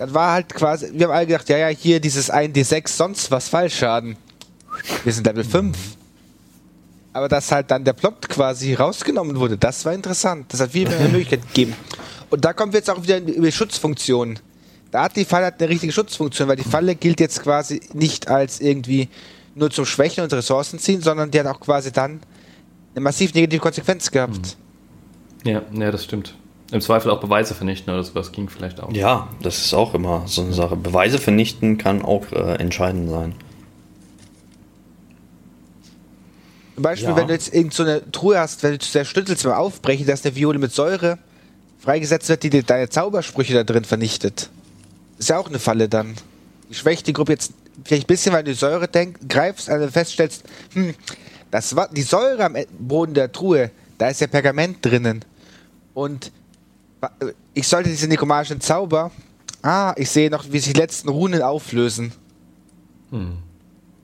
Das 0.00 0.14
war 0.14 0.32
halt 0.32 0.54
quasi, 0.54 0.88
wir 0.94 1.08
haben 1.08 1.12
alle 1.12 1.26
gedacht, 1.26 1.46
ja, 1.50 1.58
ja, 1.58 1.68
hier 1.68 2.00
dieses 2.00 2.32
1D6, 2.32 2.88
sonst 2.88 3.30
was 3.30 3.50
Fallschaden. 3.50 4.16
Wir 5.04 5.12
sind 5.12 5.26
Level 5.26 5.44
5. 5.44 5.76
Aber 7.12 7.28
dass 7.28 7.52
halt 7.52 7.70
dann 7.70 7.84
der 7.84 7.92
Plot 7.92 8.26
quasi 8.30 8.72
rausgenommen 8.72 9.38
wurde, 9.38 9.58
das 9.58 9.84
war 9.84 9.92
interessant. 9.92 10.46
Das 10.54 10.60
hat 10.60 10.70
viel 10.70 10.88
mehr 10.88 11.00
Möglichkeit 11.10 11.46
gegeben. 11.48 11.74
Und 12.30 12.46
da 12.46 12.54
kommen 12.54 12.72
wir 12.72 12.78
jetzt 12.78 12.88
auch 12.88 13.02
wieder 13.02 13.18
über 13.18 13.44
die 13.44 13.52
Schutzfunktion. 13.52 14.38
Da 14.90 15.02
hat 15.02 15.16
die 15.16 15.26
Falle 15.26 15.44
halt 15.44 15.60
eine 15.60 15.68
richtige 15.68 15.92
Schutzfunktion, 15.92 16.48
weil 16.48 16.56
die 16.56 16.64
Falle 16.64 16.94
gilt 16.94 17.20
jetzt 17.20 17.42
quasi 17.42 17.82
nicht 17.92 18.28
als 18.28 18.58
irgendwie 18.58 19.10
nur 19.54 19.70
zum 19.70 19.84
Schwächen 19.84 20.24
und 20.24 20.32
Ressourcen 20.32 20.78
ziehen, 20.78 21.02
sondern 21.02 21.30
die 21.30 21.38
hat 21.38 21.46
auch 21.46 21.60
quasi 21.60 21.92
dann 21.92 22.20
eine 22.94 23.02
massiv 23.02 23.34
negative 23.34 23.60
Konsequenz 23.60 24.10
gehabt. 24.10 24.56
Ja, 25.44 25.60
ja, 25.70 25.90
das 25.90 26.04
stimmt. 26.04 26.34
Im 26.72 26.80
Zweifel 26.80 27.10
auch 27.10 27.20
Beweise 27.20 27.54
vernichten 27.54 27.92
oder 27.92 28.04
sowas 28.04 28.30
ging 28.32 28.48
vielleicht 28.48 28.80
auch. 28.80 28.92
Ja, 28.92 29.28
das 29.42 29.58
ist 29.58 29.74
auch 29.74 29.94
immer 29.94 30.22
so 30.26 30.42
eine 30.42 30.52
Sache. 30.52 30.76
Beweise 30.76 31.18
vernichten 31.18 31.78
kann 31.78 32.02
auch 32.02 32.30
äh, 32.32 32.54
entscheidend 32.56 33.10
sein. 33.10 33.34
Zum 36.74 36.82
Beispiel, 36.82 37.10
Ja. 37.10 37.16
wenn 37.16 37.26
du 37.26 37.34
jetzt 37.34 37.52
irgend 37.52 37.74
so 37.74 37.82
eine 37.82 38.10
Truhe 38.10 38.38
hast, 38.38 38.62
wenn 38.62 38.72
du 38.72 38.78
der 38.94 39.04
Schlüssel 39.04 39.50
mal 39.50 39.56
aufbrechen, 39.56 40.06
dass 40.06 40.24
eine 40.24 40.34
Viole 40.36 40.58
mit 40.58 40.72
Säure 40.72 41.18
freigesetzt 41.78 42.28
wird, 42.28 42.42
die 42.42 42.50
dir 42.50 42.62
deine 42.62 42.88
Zaubersprüche 42.88 43.54
da 43.54 43.64
drin 43.64 43.84
vernichtet. 43.84 44.48
Ist 45.18 45.28
ja 45.28 45.38
auch 45.38 45.48
eine 45.48 45.58
Falle 45.58 45.88
dann. 45.88 46.14
Die 46.70 46.74
schwächt 46.74 47.06
die 47.06 47.12
Gruppe 47.12 47.32
jetzt 47.32 47.52
vielleicht 47.84 48.04
ein 48.04 48.06
bisschen, 48.06 48.32
weil 48.32 48.44
du 48.44 48.52
die 48.52 48.56
Säure 48.56 48.88
denk, 48.88 49.28
greifst, 49.28 49.68
also 49.68 49.88
feststellst, 49.88 50.44
hm, 50.72 50.94
das 51.50 51.74
war 51.74 51.88
die 51.88 52.02
Säure 52.02 52.44
am 52.44 52.56
Boden 52.78 53.12
der 53.14 53.32
Truhe, 53.32 53.70
da 53.98 54.08
ist 54.08 54.20
ja 54.20 54.26
Pergament 54.26 54.78
drinnen. 54.84 55.24
Und 55.94 56.30
ich 57.54 57.66
sollte 57.66 57.88
diese 57.88 58.08
nekromagischen 58.08 58.60
Zauber. 58.60 59.10
Ah, 59.62 59.94
ich 59.96 60.10
sehe 60.10 60.30
noch, 60.30 60.44
wie 60.50 60.58
sich 60.58 60.72
die 60.72 60.80
letzten 60.80 61.08
Runen 61.08 61.42
auflösen. 61.42 62.12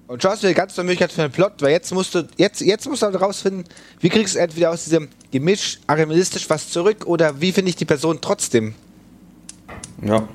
Und 0.06 0.22
schaust 0.22 0.42
du 0.42 0.46
dir 0.46 0.54
ganz 0.54 0.76
neue 0.76 0.86
Möglichkeit 0.86 1.12
für 1.12 1.22
einen 1.22 1.32
Plot, 1.32 1.54
weil 1.60 1.70
jetzt 1.70 1.92
musst 1.92 2.14
du, 2.14 2.28
jetzt, 2.36 2.60
jetzt 2.60 2.88
musst 2.88 3.02
du 3.02 3.06
halt 3.06 3.20
rausfinden, 3.20 3.64
wie 4.00 4.08
kriegst 4.08 4.34
du 4.34 4.38
entweder 4.38 4.70
aus 4.70 4.84
diesem 4.84 5.08
Gemisch 5.30 5.80
arimistisch 5.86 6.48
was 6.48 6.70
zurück 6.70 7.06
oder 7.06 7.40
wie 7.40 7.52
finde 7.52 7.70
ich 7.70 7.76
die 7.76 7.84
Person 7.84 8.18
trotzdem. 8.20 8.74
Ja. 10.02 10.28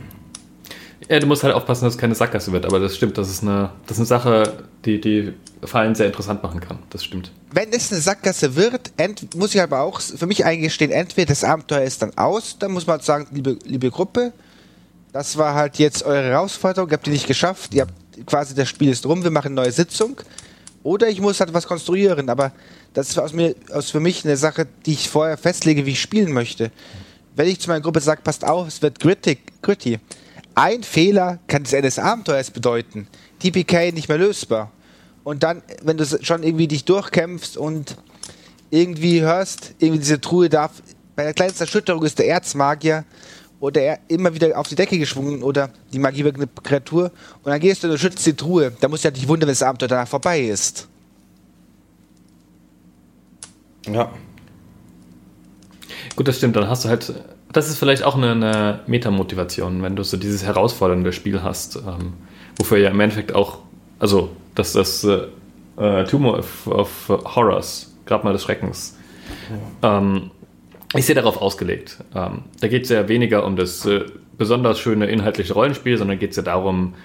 Ja, 1.10 1.20
du 1.20 1.28
musst 1.28 1.44
halt 1.44 1.54
aufpassen, 1.54 1.86
dass 1.86 1.96
es 1.96 2.00
keine 2.00 2.16
Sackgasse 2.16 2.52
wird, 2.52 2.66
aber 2.66 2.80
das 2.80 2.96
stimmt, 2.96 3.18
das 3.18 3.30
ist 3.30 3.44
eine, 3.44 3.72
das 3.88 3.98
ist 3.98 4.02
eine 4.02 4.06
Sache, 4.08 4.54
die 4.86 5.02
die 5.02 5.34
Fallen 5.64 5.96
sehr 5.96 6.08
interessant 6.08 6.42
machen 6.44 6.60
kann. 6.60 6.80
Das 6.90 7.04
stimmt. 7.04 7.32
Wenn 7.52 7.72
es 7.72 7.92
eine 7.92 8.02
Sackgasse 8.02 8.56
wird, 8.56 8.92
ent, 8.98 9.36
muss 9.36 9.54
ich 9.54 9.62
aber 9.62 9.82
auch 9.82 10.00
für 10.00 10.26
mich 10.26 10.46
eingestehen, 10.46 10.92
entweder 10.92 11.28
das 11.28 11.44
Abenteuer 11.44 11.82
ist 11.82 12.02
dann 12.02 12.18
aus, 12.18 12.58
dann 12.60 12.72
muss 12.72 12.88
man 12.88 12.98
halt 12.98 13.04
sagen, 13.04 13.28
liebe, 13.32 13.58
liebe 13.66 13.90
Gruppe, 13.90 14.32
das 15.12 15.38
war 15.38 15.56
halt 15.56 15.78
jetzt 15.78 16.04
eure 16.04 16.24
Herausforderung, 16.24 16.90
ihr 16.90 16.94
habt 16.94 17.06
die 17.06 17.12
nicht 17.12 17.28
geschafft, 17.28 17.74
ihr 17.74 17.82
habt 17.82 17.94
quasi 18.26 18.56
das 18.56 18.70
Spiel 18.70 18.90
ist 18.90 19.06
rum, 19.06 19.24
wir 19.24 19.32
machen 19.32 19.48
eine 19.48 19.56
neue 19.56 19.72
Sitzung. 19.72 20.18
Oder 20.84 21.10
ich 21.10 21.22
muss 21.22 21.40
halt 21.40 21.54
was 21.54 21.68
konstruieren, 21.68 22.30
aber 22.30 22.52
das 22.94 23.10
ist 23.10 23.20
aus 23.20 23.34
mir, 23.34 23.56
aus 23.72 23.92
für 23.92 24.00
mich 24.00 24.26
eine 24.26 24.38
Sache, 24.38 24.68
die 24.86 24.94
ich 24.94 25.10
vorher 25.10 25.38
festlege, 25.38 25.86
wie 25.86 25.92
ich 25.92 26.02
spielen 26.02 26.32
möchte. 26.32 26.72
Wenn 27.36 27.48
ich 27.48 27.60
zu 27.60 27.70
meiner 27.70 27.82
Gruppe 27.82 28.00
sage, 28.02 28.22
passt 28.24 28.44
auf, 28.44 28.68
es 28.68 28.82
wird 28.82 29.00
gritty, 29.00 29.38
gritty. 29.62 30.00
Ein 30.56 30.84
Fehler 30.84 31.40
kann 31.48 31.64
das 31.64 31.74
Ende 31.74 31.88
des 31.88 32.00
Abenteuers 32.00 32.52
bedeuten. 32.52 33.08
TPK 33.40 33.92
nicht 33.94 34.10
mehr 34.10 34.18
lösbar. 34.18 34.72
Und 35.24 35.44
dann, 35.44 35.62
wenn 35.84 35.98
du 35.98 36.06
schon 36.06 36.44
irgendwie 36.44 36.68
dich 36.68 36.86
durchkämpfst 36.86 37.58
und 37.58 37.96
irgendwie 38.70 39.22
hörst, 39.22 39.76
irgendwie 39.80 40.00
diese 40.00 40.20
Truhe 40.20 40.50
darf, 40.50 40.82
bei 41.16 41.24
der 41.24 41.34
kleinsten 41.34 41.64
Erschütterung 41.64 42.04
ist 42.04 42.18
der 42.20 42.28
Erzmagier 42.28 43.06
oder 43.60 43.82
er 43.82 44.00
immer 44.08 44.34
wieder 44.34 44.58
auf 44.58 44.68
die 44.68 44.76
Decke 44.76 44.98
geschwungen 44.98 45.44
oder 45.44 45.70
die 45.94 46.00
Magie 46.00 46.24
wirkt 46.24 46.64
Kreatur 46.64 47.12
und 47.44 47.52
dann 47.52 47.60
gehst 47.60 47.84
du 47.84 47.92
und 47.92 48.00
schützt 48.00 48.26
die 48.26 48.34
Truhe. 48.34 48.72
Da 48.80 48.88
musst 48.88 49.04
du 49.04 49.10
ja 49.10 49.14
nicht 49.14 49.28
wundern, 49.28 49.48
wenn 49.48 49.54
das 49.54 49.62
Abenteuer 49.62 49.90
danach 49.90 50.08
vorbei 50.08 50.42
ist. 50.42 50.88
Ja. 53.88 54.12
Gut, 56.16 56.28
das 56.28 56.38
stimmt, 56.38 56.56
dann 56.56 56.68
hast 56.68 56.86
du 56.86 56.90
halt, 56.90 57.14
das 57.54 57.70
ist 57.70 57.78
vielleicht 57.78 58.04
auch 58.04 58.16
eine, 58.16 58.32
eine 58.32 58.80
Metamotivation, 58.88 59.82
wenn 59.84 59.96
du 59.96 60.04
so 60.04 60.18
dieses 60.18 60.44
herausfordernde 60.44 61.14
Spiel 61.14 61.44
hast, 61.44 61.76
ähm, 61.78 62.14
wofür 62.58 62.78
ja 62.78 62.90
im 62.90 63.00
Endeffekt 63.00 63.34
auch, 63.34 63.60
also 64.00 64.30
dass 64.56 64.74
das 64.74 65.04
äh, 65.04 65.28
äh, 65.78 66.04
Tumor 66.06 66.40
of, 66.40 66.68
of 66.68 67.10
Horrors, 67.36 67.94
gerade 68.06 68.24
mal 68.24 68.34
des 68.34 68.44
Schreckens, 68.44 68.98
ähm, 69.82 70.32
ist 70.94 71.08
ja 71.08 71.16
darauf 71.16 71.42
ausgelegt. 71.42 71.98
Ähm, 72.16 72.44
da 72.60 72.68
geht 72.68 72.84
es 72.84 72.90
ja 72.90 73.08
weniger 73.08 73.46
um 73.46 73.56
das 73.56 73.86
äh, 73.86 74.06
besonders 74.38 74.80
schöne 74.80 75.08
inhaltliche 75.08 75.54
Rollenspiel, 75.54 75.98
sondern 75.98 76.20
geht 76.20 76.32
es 76.32 76.38
ja 76.38 76.44
darum, 76.44 76.96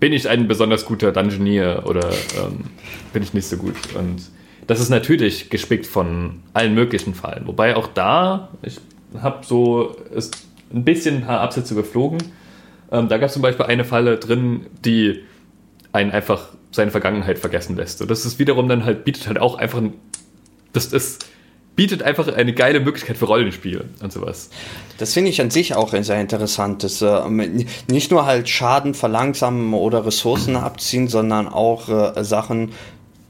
bin 0.00 0.12
ich 0.12 0.28
ein 0.28 0.48
besonders 0.48 0.84
guter 0.84 1.12
Dungeoneer 1.12 1.84
oder 1.86 2.08
ähm, 2.10 2.64
bin 3.12 3.22
ich 3.22 3.34
nicht 3.34 3.46
so 3.46 3.56
gut? 3.56 3.76
Und 3.94 4.30
das 4.66 4.80
ist 4.80 4.88
natürlich 4.88 5.50
gespickt 5.50 5.86
von 5.86 6.42
allen 6.54 6.74
möglichen 6.74 7.14
Fallen. 7.14 7.46
Wobei 7.46 7.76
auch 7.76 7.86
da, 7.86 8.48
ich 8.62 8.80
habe 9.20 9.44
so 9.44 9.96
ist 10.14 10.46
ein 10.72 10.84
bisschen 10.84 11.16
ein 11.16 11.26
paar 11.26 11.40
Absätze 11.40 11.74
überflogen. 11.74 12.18
Ähm, 12.90 13.08
da 13.08 13.18
gab 13.18 13.28
es 13.28 13.32
zum 13.32 13.42
Beispiel 13.42 13.66
eine 13.66 13.84
Falle 13.84 14.18
drin, 14.18 14.66
die 14.84 15.20
einen 15.92 16.10
einfach 16.10 16.48
seine 16.70 16.90
Vergangenheit 16.90 17.38
vergessen 17.38 17.76
lässt. 17.76 18.00
Und 18.00 18.10
das 18.10 18.24
ist 18.24 18.38
wiederum 18.38 18.68
dann 18.68 18.84
halt, 18.84 19.04
bietet 19.04 19.26
halt 19.26 19.38
auch 19.38 19.56
einfach 19.56 19.78
ein, 19.78 19.94
das 20.72 20.86
ist, 20.86 21.26
bietet 21.76 22.02
einfach 22.02 22.28
eine 22.28 22.52
geile 22.52 22.80
Möglichkeit 22.80 23.16
für 23.16 23.26
Rollenspiel 23.26 23.84
und 24.02 24.12
sowas. 24.12 24.50
Das 24.98 25.12
finde 25.12 25.30
ich 25.30 25.40
an 25.40 25.50
sich 25.50 25.74
auch 25.74 25.92
sehr 25.92 26.20
interessant. 26.20 26.82
Das, 26.82 27.02
äh, 27.02 27.28
nicht 27.28 28.10
nur 28.10 28.26
halt 28.26 28.48
Schaden 28.48 28.94
verlangsamen 28.94 29.72
oder 29.74 30.04
Ressourcen 30.06 30.56
abziehen, 30.56 31.08
sondern 31.08 31.48
auch 31.48 31.88
äh, 31.88 32.24
Sachen, 32.24 32.72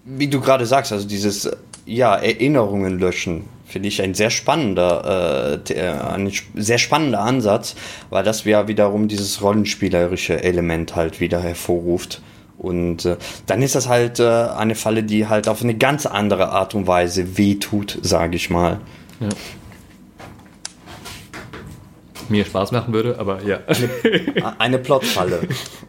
wie 0.04 0.28
du 0.28 0.40
gerade 0.40 0.66
sagst, 0.66 0.92
also 0.92 1.06
dieses 1.06 1.46
äh, 1.46 1.56
ja, 1.86 2.14
Erinnerungen 2.14 2.98
löschen. 2.98 3.44
Finde 3.72 3.88
ich 3.88 4.02
ein 4.02 4.12
sehr 4.12 4.28
spannender, 4.28 5.62
äh, 5.66 5.88
ein 5.88 6.30
sehr 6.54 6.76
spannender 6.76 7.20
Ansatz, 7.20 7.74
weil 8.10 8.22
das 8.22 8.44
ja 8.44 8.68
wiederum 8.68 9.08
dieses 9.08 9.40
rollenspielerische 9.40 10.42
Element 10.42 10.94
halt 10.94 11.20
wieder 11.20 11.40
hervorruft. 11.40 12.20
Und 12.58 13.06
äh, 13.06 13.16
dann 13.46 13.62
ist 13.62 13.74
das 13.74 13.88
halt 13.88 14.20
äh, 14.20 14.28
eine 14.28 14.74
Falle, 14.74 15.04
die 15.04 15.26
halt 15.26 15.48
auf 15.48 15.62
eine 15.62 15.74
ganz 15.74 16.04
andere 16.04 16.50
Art 16.50 16.74
und 16.74 16.86
Weise 16.86 17.38
wehtut, 17.38 17.98
sage 18.02 18.36
ich 18.36 18.50
mal. 18.50 18.78
Ja. 19.20 19.28
Mir 22.32 22.44
Spaß 22.44 22.72
machen 22.72 22.92
würde, 22.92 23.18
aber 23.18 23.42
ja. 23.42 23.60
Eine 24.58 24.78
Plotfalle. 24.78 25.40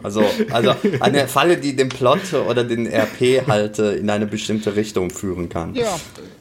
Also, 0.03 0.23
also 0.51 0.75
eine 0.99 1.27
Falle, 1.27 1.57
die 1.57 1.75
den 1.75 1.89
Plot 1.89 2.33
oder 2.33 2.63
den 2.63 2.85
RP 2.85 3.47
halt 3.47 3.79
äh, 3.79 3.95
in 3.95 4.09
eine 4.09 4.27
bestimmte 4.27 4.75
Richtung 4.75 5.09
führen 5.09 5.49
kann. 5.49 5.73
Ja. 5.73 5.99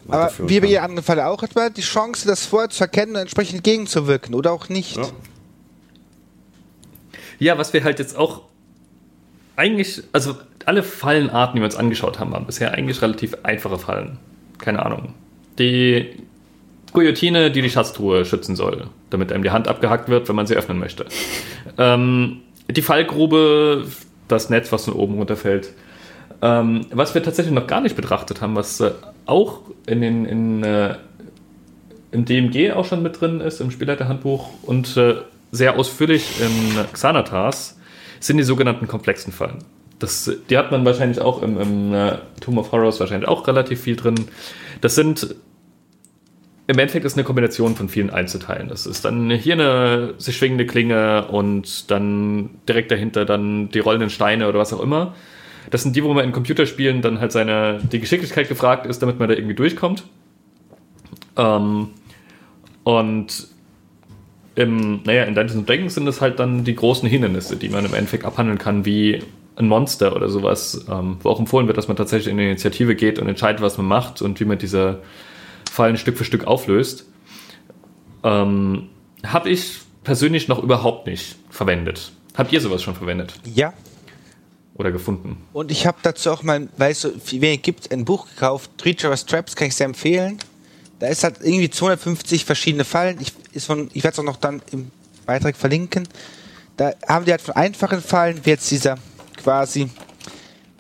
Aber 0.08 0.30
wie 0.38 0.60
bei 0.60 0.66
jeder 0.66 0.82
anderen 0.82 1.04
Falle 1.04 1.26
auch 1.26 1.42
etwa 1.42 1.70
die 1.70 1.80
Chance, 1.80 2.26
das 2.26 2.44
vorher 2.44 2.68
zu 2.68 2.84
erkennen 2.84 3.12
und 3.12 3.22
entsprechend 3.22 3.64
gegenzuwirken 3.64 4.34
oder 4.34 4.52
auch 4.52 4.68
nicht. 4.68 4.96
Ja. 4.96 5.08
Ja, 7.38 7.58
was 7.58 7.72
wir 7.72 7.82
halt 7.82 7.98
jetzt 7.98 8.16
auch 8.16 8.42
eigentlich, 9.56 10.02
also 10.12 10.36
alle 10.64 10.82
Fallenarten, 10.82 11.56
die 11.56 11.60
wir 11.60 11.66
uns 11.66 11.76
angeschaut 11.76 12.18
haben, 12.18 12.32
waren 12.32 12.46
bisher 12.46 12.72
eigentlich 12.72 13.02
relativ 13.02 13.36
einfache 13.42 13.78
Fallen. 13.78 14.18
Keine 14.58 14.84
Ahnung. 14.84 15.14
Die 15.58 16.10
Guillotine, 16.92 17.50
die 17.50 17.62
die 17.62 17.70
Schatztruhe 17.70 18.24
schützen 18.24 18.54
soll, 18.54 18.88
damit 19.12 19.32
einem 19.32 19.42
die 19.42 19.50
Hand 19.50 19.68
abgehackt 19.68 20.08
wird, 20.08 20.28
wenn 20.28 20.36
man 20.36 20.46
sie 20.46 20.54
öffnen 20.54 20.78
möchte. 20.78 21.06
Ähm, 21.78 22.40
die 22.70 22.82
Fallgrube, 22.82 23.86
das 24.28 24.50
Netz, 24.50 24.72
was 24.72 24.84
von 24.84 24.94
oben 24.94 25.14
runterfällt. 25.14 25.72
Ähm, 26.40 26.86
was 26.90 27.14
wir 27.14 27.22
tatsächlich 27.22 27.54
noch 27.54 27.66
gar 27.66 27.80
nicht 27.80 27.94
betrachtet 27.94 28.40
haben, 28.40 28.56
was 28.56 28.80
äh, 28.80 28.90
auch 29.26 29.60
in 29.86 30.00
den, 30.00 30.24
in, 30.24 30.64
äh, 30.64 30.96
im 32.10 32.24
DMG 32.24 32.72
auch 32.72 32.84
schon 32.84 33.02
mit 33.02 33.20
drin 33.20 33.40
ist, 33.40 33.60
im 33.60 33.70
Spielleiterhandbuch 33.70 34.48
und 34.62 34.96
äh, 34.96 35.16
sehr 35.52 35.78
ausführlich 35.78 36.40
in 36.40 36.78
Xanatas, 36.92 37.78
sind 38.18 38.38
die 38.38 38.42
sogenannten 38.42 38.88
komplexen 38.88 39.32
Fallen. 39.32 39.58
Das, 39.98 40.30
die 40.50 40.58
hat 40.58 40.72
man 40.72 40.84
wahrscheinlich 40.84 41.20
auch 41.20 41.42
im, 41.42 41.60
im 41.60 41.94
äh, 41.94 42.18
Tomb 42.40 42.58
of 42.58 42.72
Horrors 42.72 42.98
wahrscheinlich 42.98 43.28
auch 43.28 43.46
relativ 43.46 43.80
viel 43.80 43.94
drin. 43.94 44.16
Das 44.80 44.96
sind 44.96 45.36
im 46.72 46.78
Endeffekt 46.78 47.04
ist 47.04 47.14
eine 47.14 47.24
Kombination 47.24 47.76
von 47.76 47.90
vielen 47.90 48.08
Einzelteilen. 48.08 48.68
Das 48.68 48.86
ist 48.86 49.04
dann 49.04 49.30
hier 49.30 49.52
eine 49.52 50.14
sich 50.16 50.38
schwingende 50.38 50.64
Klinge 50.64 51.26
und 51.26 51.90
dann 51.90 52.48
direkt 52.66 52.90
dahinter 52.90 53.26
dann 53.26 53.68
die 53.68 53.78
rollenden 53.78 54.08
Steine 54.08 54.48
oder 54.48 54.58
was 54.58 54.72
auch 54.72 54.80
immer. 54.80 55.14
Das 55.70 55.82
sind 55.82 55.94
die, 55.94 56.02
wo 56.02 56.14
man 56.14 56.24
in 56.24 56.32
Computerspielen 56.32 57.02
dann 57.02 57.20
halt 57.20 57.30
seine, 57.30 57.78
die 57.92 58.00
Geschicklichkeit 58.00 58.48
gefragt 58.48 58.86
ist, 58.86 59.02
damit 59.02 59.18
man 59.18 59.28
da 59.28 59.34
irgendwie 59.34 59.54
durchkommt. 59.54 60.04
Ähm, 61.36 61.88
und 62.84 63.48
im, 64.54 65.02
naja, 65.04 65.24
in 65.24 65.34
Dungeons 65.34 65.66
Dragons 65.66 65.94
sind 65.94 66.06
es 66.06 66.22
halt 66.22 66.38
dann 66.38 66.64
die 66.64 66.74
großen 66.74 67.06
Hindernisse, 67.06 67.56
die 67.56 67.68
man 67.68 67.84
im 67.84 67.92
Endeffekt 67.92 68.24
abhandeln 68.24 68.58
kann, 68.58 68.86
wie 68.86 69.22
ein 69.56 69.68
Monster 69.68 70.16
oder 70.16 70.30
sowas, 70.30 70.86
ähm, 70.90 71.18
wo 71.22 71.28
auch 71.28 71.38
empfohlen 71.38 71.66
wird, 71.66 71.76
dass 71.76 71.88
man 71.88 71.98
tatsächlich 71.98 72.30
in 72.30 72.38
die 72.38 72.44
Initiative 72.44 72.94
geht 72.94 73.18
und 73.18 73.28
entscheidet, 73.28 73.60
was 73.60 73.76
man 73.76 73.86
macht 73.86 74.22
und 74.22 74.40
wie 74.40 74.46
man 74.46 74.56
diese 74.56 75.00
Fallen 75.72 75.96
Stück 75.96 76.18
für 76.18 76.24
Stück 76.24 76.44
auflöst. 76.46 77.06
Ähm, 78.22 78.88
Habe 79.24 79.50
ich 79.50 79.80
persönlich 80.04 80.48
noch 80.48 80.62
überhaupt 80.62 81.06
nicht 81.06 81.36
verwendet. 81.50 82.12
Habt 82.36 82.52
ihr 82.52 82.60
sowas 82.60 82.82
schon 82.82 82.94
verwendet 82.94 83.34
Ja. 83.54 83.72
oder 84.74 84.90
gefunden? 84.92 85.36
Und 85.52 85.70
ich 85.70 85.86
habe 85.86 85.98
dazu 86.02 86.30
auch 86.30 86.42
mal, 86.42 86.68
so 86.92 87.10
viel 87.24 87.40
wenig 87.40 87.62
gibt, 87.62 87.90
ein 87.92 88.04
Buch 88.04 88.26
gekauft, 88.28 88.70
Treacherous 88.78 89.24
Traps, 89.26 89.54
kann 89.56 89.68
ich 89.68 89.76
sehr 89.76 89.86
empfehlen. 89.86 90.38
Da 90.98 91.06
ist 91.08 91.24
halt 91.24 91.36
irgendwie 91.40 91.70
250 91.70 92.44
verschiedene 92.44 92.84
Fallen. 92.84 93.18
Ich, 93.20 93.32
ist 93.52 93.66
von- 93.66 93.90
ich 93.92 94.04
werde 94.04 94.12
es 94.14 94.18
auch 94.18 94.24
noch 94.24 94.36
dann 94.36 94.60
im 94.72 94.90
Beitrag 95.26 95.56
verlinken. 95.56 96.06
Da 96.76 96.92
haben 97.08 97.24
die 97.24 97.30
halt 97.32 97.42
von 97.42 97.54
einfachen 97.56 98.00
Fallen, 98.02 98.40
wie 98.44 98.50
jetzt 98.50 98.70
dieser 98.70 98.98
quasi 99.36 99.88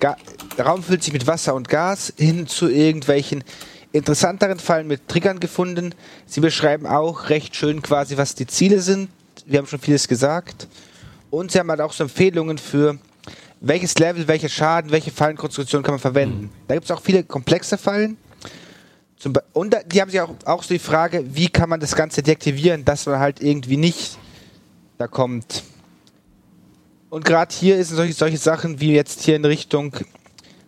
ga, 0.00 0.16
der 0.56 0.66
Raum 0.66 0.82
füllt 0.82 1.02
sich 1.02 1.12
mit 1.12 1.26
Wasser 1.26 1.54
und 1.54 1.68
Gas 1.68 2.12
hin 2.16 2.46
zu 2.46 2.68
irgendwelchen 2.68 3.42
interessanteren 3.92 4.58
Fallen 4.58 4.86
mit 4.86 5.08
Triggern 5.08 5.40
gefunden. 5.40 5.94
Sie 6.26 6.40
beschreiben 6.40 6.86
auch 6.86 7.28
recht 7.28 7.54
schön 7.54 7.82
quasi, 7.82 8.16
was 8.16 8.34
die 8.34 8.46
Ziele 8.46 8.80
sind. 8.80 9.10
Wir 9.46 9.58
haben 9.58 9.66
schon 9.66 9.80
vieles 9.80 10.08
gesagt. 10.08 10.66
Und 11.30 11.52
sie 11.52 11.58
haben 11.58 11.70
halt 11.70 11.80
auch 11.80 11.92
so 11.92 12.04
Empfehlungen 12.04 12.58
für 12.58 12.98
welches 13.60 13.98
Level, 13.98 14.26
welcher 14.28 14.48
Schaden, 14.48 14.90
welche 14.90 15.10
Fallenkonstruktion 15.10 15.82
kann 15.82 15.94
man 15.94 16.00
verwenden. 16.00 16.42
Mhm. 16.42 16.50
Da 16.68 16.74
gibt 16.74 16.84
es 16.84 16.90
auch 16.90 17.00
viele 17.00 17.22
komplexe 17.24 17.78
Fallen. 17.78 18.16
und 19.52 19.76
die 19.86 20.00
haben 20.00 20.10
sich 20.10 20.20
auch, 20.20 20.34
auch 20.44 20.62
so 20.62 20.74
die 20.74 20.80
Frage, 20.80 21.24
wie 21.34 21.48
kann 21.48 21.68
man 21.68 21.80
das 21.80 21.94
Ganze 21.94 22.22
deaktivieren, 22.22 22.84
dass 22.84 23.06
man 23.06 23.20
halt 23.20 23.40
irgendwie 23.40 23.76
nicht 23.76 24.18
da 24.98 25.06
kommt. 25.06 25.62
Und 27.08 27.24
gerade 27.24 27.54
hier 27.54 27.76
ist 27.76 27.90
solche, 27.90 28.14
solche 28.14 28.38
Sachen 28.38 28.80
wie 28.80 28.94
jetzt 28.94 29.22
hier 29.22 29.36
in 29.36 29.44
Richtung 29.44 29.94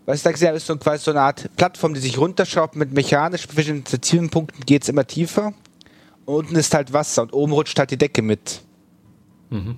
was 0.06 0.18
ich 0.18 0.22
da 0.22 0.32
gesehen 0.32 0.48
habe, 0.48 0.58
ist 0.58 0.66
so 0.66 0.76
quasi 0.76 1.04
so 1.04 1.10
eine 1.10 1.20
Art 1.20 1.48
Plattform, 1.56 1.94
die 1.94 2.00
sich 2.00 2.18
runterschraubt 2.18 2.76
mit 2.76 2.92
mechanisch 2.92 3.46
bestimmten 3.48 4.30
Punkten 4.30 4.64
geht 4.66 4.82
es 4.82 4.88
immer 4.88 5.06
tiefer. 5.06 5.54
Und 6.26 6.34
unten 6.34 6.56
ist 6.56 6.74
halt 6.74 6.92
Wasser 6.92 7.22
und 7.22 7.32
oben 7.32 7.52
rutscht 7.52 7.78
halt 7.78 7.90
die 7.90 7.96
Decke 7.96 8.22
mit. 8.22 8.60
Mhm. 9.50 9.76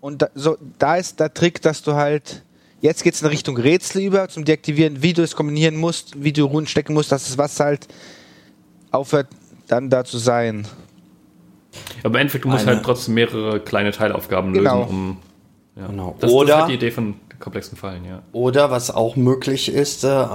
Und 0.00 0.22
da, 0.22 0.28
so, 0.34 0.56
da 0.78 0.96
ist 0.96 1.18
der 1.20 1.34
Trick, 1.34 1.62
dass 1.62 1.82
du 1.82 1.94
halt. 1.94 2.42
Jetzt 2.80 3.02
geht 3.02 3.14
es 3.14 3.22
in 3.22 3.28
Richtung 3.28 3.56
Rätsel 3.56 4.02
über, 4.02 4.28
zum 4.28 4.44
Deaktivieren, 4.44 5.02
wie 5.02 5.14
du 5.14 5.22
es 5.22 5.34
kombinieren 5.34 5.76
musst, 5.76 6.22
wie 6.22 6.32
du 6.32 6.44
Runen 6.44 6.66
stecken 6.66 6.92
musst, 6.92 7.10
dass 7.10 7.24
das 7.24 7.38
Wasser 7.38 7.64
halt 7.64 7.88
aufhört, 8.90 9.28
dann 9.66 9.88
da 9.88 10.04
zu 10.04 10.18
sein. 10.18 10.68
Aber 12.00 12.10
im 12.10 12.14
Endeffekt, 12.16 12.44
du 12.44 12.50
musst 12.50 12.66
halt 12.66 12.84
trotzdem 12.84 13.14
mehrere 13.14 13.60
kleine 13.60 13.92
Teilaufgaben 13.92 14.52
genau. 14.52 14.82
lösen, 14.82 14.90
um. 14.90 15.16
Ja. 15.74 15.86
Genau. 15.88 16.16
Das, 16.20 16.30
Oder 16.30 16.46
das 16.46 16.54
ist 16.54 16.60
halt 16.60 16.70
die 16.70 16.74
Idee 16.74 16.90
von 16.90 17.14
komplexen 17.38 17.76
Fallen, 17.76 18.04
ja. 18.04 18.22
Oder 18.32 18.70
was 18.70 18.90
auch 18.90 19.16
möglich 19.16 19.72
ist, 19.72 20.04
äh, 20.04 20.26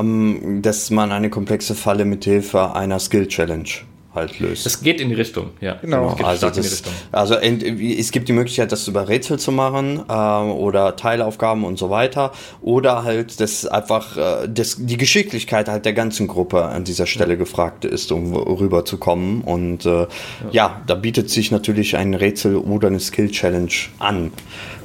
dass 0.61 0.89
man 0.89 1.11
eine 1.11 1.29
komplexe 1.29 1.75
Falle 1.75 2.05
mit 2.05 2.23
Hilfe 2.23 2.75
einer 2.75 2.99
Skill 2.99 3.27
Challenge 3.27 3.69
halt 4.13 4.39
löst. 4.39 4.65
Es 4.65 4.81
geht 4.81 4.99
in 4.99 5.09
die 5.09 5.15
Richtung, 5.15 5.51
ja. 5.61 5.75
Genau. 5.75 6.15
genau. 6.15 6.27
Also, 6.27 6.49
das, 6.49 6.83
also 7.11 7.35
es 7.35 8.11
gibt 8.11 8.27
die 8.27 8.33
Möglichkeit, 8.33 8.71
das 8.71 8.87
über 8.87 9.07
Rätsel 9.07 9.39
zu 9.39 9.51
machen 9.51 10.01
äh, 10.07 10.11
oder 10.11 10.95
Teilaufgaben 10.95 11.63
und 11.63 11.77
so 11.77 11.89
weiter. 11.89 12.31
Oder 12.61 13.03
halt, 13.03 13.39
dass 13.39 13.65
einfach 13.65 14.17
äh, 14.17 14.49
das, 14.49 14.77
die 14.79 14.97
Geschicklichkeit 14.97 15.69
halt 15.69 15.85
der 15.85 15.93
ganzen 15.93 16.27
Gruppe 16.27 16.65
an 16.65 16.83
dieser 16.83 17.07
Stelle 17.07 17.37
gefragt 17.37 17.85
ist, 17.85 18.11
um 18.11 18.35
rüberzukommen. 18.35 19.41
Und 19.41 19.85
äh, 19.85 20.01
ja. 20.01 20.07
ja, 20.51 20.81
da 20.87 20.95
bietet 20.95 21.29
sich 21.29 21.51
natürlich 21.51 21.95
ein 21.95 22.13
Rätsel 22.13 22.57
oder 22.57 22.87
eine 22.87 22.99
Skill 22.99 23.31
Challenge 23.31 23.71
an 23.99 24.31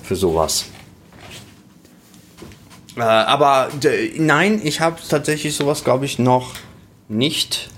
für 0.02 0.14
sowas. 0.14 0.66
Äh, 2.96 3.02
aber 3.02 3.68
nein, 4.16 4.60
ich 4.62 4.80
habe 4.80 4.96
tatsächlich 5.08 5.54
sowas, 5.54 5.84
glaube 5.84 6.04
ich, 6.04 6.18
noch 6.18 6.54
nicht 7.08 7.70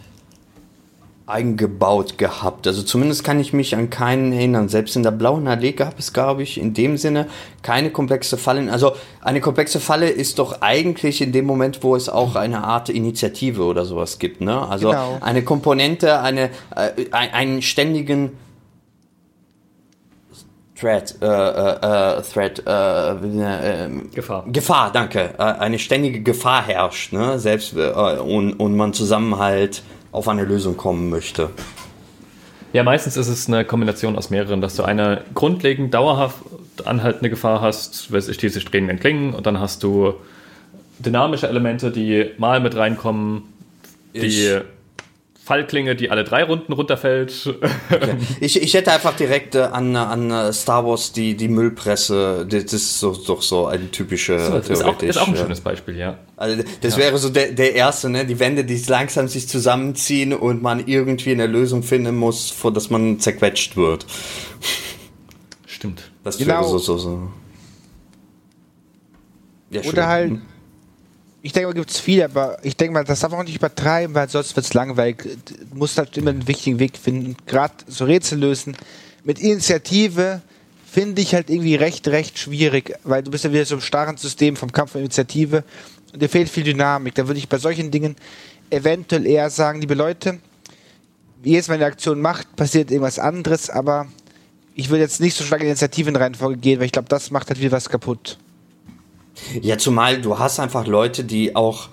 eingebaut 1.28 2.16
gehabt. 2.16 2.66
Also 2.66 2.82
zumindest 2.82 3.22
kann 3.22 3.38
ich 3.38 3.52
mich 3.52 3.76
an 3.76 3.90
keinen 3.90 4.32
erinnern. 4.32 4.70
Selbst 4.70 4.96
in 4.96 5.02
der 5.02 5.10
blauen 5.10 5.46
Allee 5.46 5.72
gab 5.72 5.98
es, 5.98 6.14
glaube 6.14 6.42
ich, 6.42 6.58
in 6.58 6.72
dem 6.72 6.96
Sinne 6.96 7.26
keine 7.60 7.90
komplexe 7.90 8.38
Falle. 8.38 8.72
Also 8.72 8.92
eine 9.20 9.42
komplexe 9.42 9.78
Falle 9.78 10.08
ist 10.08 10.38
doch 10.38 10.62
eigentlich 10.62 11.20
in 11.20 11.32
dem 11.32 11.44
Moment, 11.44 11.82
wo 11.82 11.94
es 11.94 12.08
auch 12.08 12.34
eine 12.34 12.64
Art 12.64 12.88
Initiative 12.88 13.62
oder 13.64 13.84
sowas 13.84 14.18
gibt. 14.18 14.40
Ne? 14.40 14.66
Also 14.68 14.88
genau. 14.88 15.18
eine 15.20 15.42
Komponente, 15.42 16.20
eine, 16.20 16.48
äh, 16.74 17.10
einen 17.12 17.60
ständigen 17.60 18.32
Threat, 20.78 21.16
äh, 21.20 21.26
äh, 21.26 22.18
äh 22.18 22.22
Threat, 22.22 22.62
äh, 22.66 23.86
äh, 23.86 23.90
Gefahr. 24.14 24.44
Gefahr, 24.46 24.92
danke. 24.92 25.34
Äh, 25.38 25.42
eine 25.42 25.78
ständige 25.78 26.20
Gefahr 26.20 26.66
herrscht, 26.66 27.12
ne? 27.12 27.38
Selbst 27.38 27.74
äh, 27.76 27.90
und, 27.90 28.54
und 28.54 28.76
man 28.76 28.92
zusammen 28.92 29.38
halt 29.38 29.82
auf 30.12 30.28
eine 30.28 30.44
Lösung 30.44 30.76
kommen 30.76 31.10
möchte. 31.10 31.50
Ja, 32.72 32.82
meistens 32.82 33.16
ist 33.16 33.28
es 33.28 33.48
eine 33.48 33.64
Kombination 33.64 34.16
aus 34.16 34.30
mehreren, 34.30 34.60
dass 34.60 34.76
du 34.76 34.82
eine 34.82 35.22
grundlegend 35.34 35.94
dauerhaft 35.94 36.38
anhaltende 36.84 37.30
Gefahr 37.30 37.60
hast, 37.60 38.12
weiß 38.12 38.28
ich, 38.28 38.36
die 38.36 38.48
sich 38.48 38.64
drehenden 38.64 39.00
Klingen, 39.00 39.34
und 39.34 39.46
dann 39.46 39.58
hast 39.58 39.82
du 39.82 40.14
dynamische 40.98 41.48
Elemente, 41.48 41.90
die 41.90 42.30
mal 42.38 42.60
mit 42.60 42.76
reinkommen, 42.76 43.44
die 44.14 44.18
ich 44.18 44.50
Fallklinge, 45.48 45.96
die 45.96 46.10
alle 46.10 46.24
drei 46.24 46.44
Runden 46.44 46.74
runterfällt. 46.74 47.54
Okay. 47.90 48.16
Ich, 48.40 48.60
ich 48.60 48.74
hätte 48.74 48.92
einfach 48.92 49.16
direkt 49.16 49.54
äh, 49.54 49.60
an, 49.62 49.96
an 49.96 50.30
äh, 50.30 50.52
Star 50.52 50.84
Wars 50.86 51.12
die, 51.12 51.36
die 51.36 51.48
Müllpresse, 51.48 52.46
das 52.48 52.72
ist 52.72 53.00
so, 53.00 53.12
doch 53.12 53.40
so 53.40 53.66
ein 53.66 53.90
typische. 53.90 54.38
So, 54.38 54.52
das 54.52 54.68
ist 54.68 54.84
auch, 54.84 55.02
ist 55.02 55.16
auch 55.16 55.28
ein 55.28 55.36
schönes 55.36 55.60
Beispiel, 55.60 55.96
ja. 55.96 56.18
Also 56.36 56.62
das 56.82 56.96
ja. 56.96 57.02
wäre 57.02 57.18
so 57.18 57.30
der, 57.30 57.52
der 57.52 57.74
erste, 57.74 58.10
ne? 58.10 58.26
Die 58.26 58.38
Wände, 58.38 58.64
die 58.64 58.76
langsam 58.86 59.26
sich 59.26 59.48
zusammenziehen 59.48 60.34
und 60.34 60.62
man 60.62 60.86
irgendwie 60.86 61.32
eine 61.32 61.46
Lösung 61.46 61.82
finden 61.82 62.16
muss, 62.16 62.50
vor 62.50 62.72
dass 62.72 62.90
man 62.90 63.18
zerquetscht 63.18 63.76
wird. 63.76 64.04
Stimmt. 65.66 66.10
Das 66.24 66.36
genau. 66.36 66.60
wäre 66.60 66.64
so, 66.64 66.78
so, 66.78 66.98
so. 66.98 67.28
Ja, 69.70 69.80
Oder 69.82 70.06
halt. 70.06 70.32
Ich 71.40 71.52
denke 71.52 71.68
mal, 71.68 71.74
gibt 71.74 71.90
es 71.90 72.00
viele, 72.00 72.24
aber 72.24 72.58
ich 72.62 72.76
denke 72.76 72.94
mal, 72.94 73.04
das 73.04 73.20
darf 73.20 73.30
man 73.30 73.40
auch 73.40 73.44
nicht 73.44 73.56
übertreiben, 73.56 74.14
weil 74.14 74.28
sonst 74.28 74.56
wird 74.56 74.66
es 74.66 74.74
langweilig. 74.74 75.18
Du 75.46 75.76
musst 75.76 75.96
halt 75.96 76.16
immer 76.16 76.30
einen 76.30 76.48
wichtigen 76.48 76.80
Weg 76.80 76.98
finden. 76.98 77.36
Gerade 77.46 77.74
so 77.86 78.04
Rätsel 78.04 78.40
lösen. 78.40 78.76
Mit 79.22 79.38
Initiative 79.38 80.42
finde 80.90 81.22
ich 81.22 81.34
halt 81.34 81.48
irgendwie 81.48 81.76
recht, 81.76 82.08
recht 82.08 82.38
schwierig, 82.38 82.94
weil 83.04 83.22
du 83.22 83.30
bist 83.30 83.44
ja 83.44 83.52
wieder 83.52 83.64
so 83.64 83.76
im 83.76 83.80
starren 83.80 84.16
System 84.16 84.56
vom 84.56 84.72
Kampf 84.72 84.94
und 84.94 85.02
Initiative 85.02 85.62
und 86.12 86.20
dir 86.20 86.28
fehlt 86.28 86.48
viel 86.48 86.64
Dynamik. 86.64 87.14
Da 87.14 87.26
würde 87.28 87.38
ich 87.38 87.48
bei 87.48 87.58
solchen 87.58 87.90
Dingen 87.90 88.16
eventuell 88.70 89.26
eher 89.26 89.50
sagen, 89.50 89.80
liebe 89.80 89.94
Leute, 89.94 90.38
jedes 91.44 91.68
Mal 91.68 91.74
eine 91.74 91.86
Aktion 91.86 92.20
macht, 92.20 92.56
passiert 92.56 92.90
irgendwas 92.90 93.18
anderes, 93.18 93.70
aber 93.70 94.08
ich 94.74 94.90
würde 94.90 95.02
jetzt 95.02 95.20
nicht 95.20 95.36
so 95.36 95.44
stark 95.44 95.60
in 95.60 95.68
Initiativen 95.68 96.16
Reihenfolge 96.16 96.58
gehen, 96.58 96.78
weil 96.78 96.86
ich 96.86 96.92
glaube, 96.92 97.08
das 97.08 97.30
macht 97.30 97.48
halt 97.48 97.60
wieder 97.60 97.72
was 97.72 97.88
kaputt. 97.88 98.38
Ja, 99.62 99.78
zumal 99.78 100.20
du 100.20 100.38
hast 100.38 100.60
einfach 100.60 100.86
Leute, 100.86 101.24
die 101.24 101.56
auch 101.56 101.88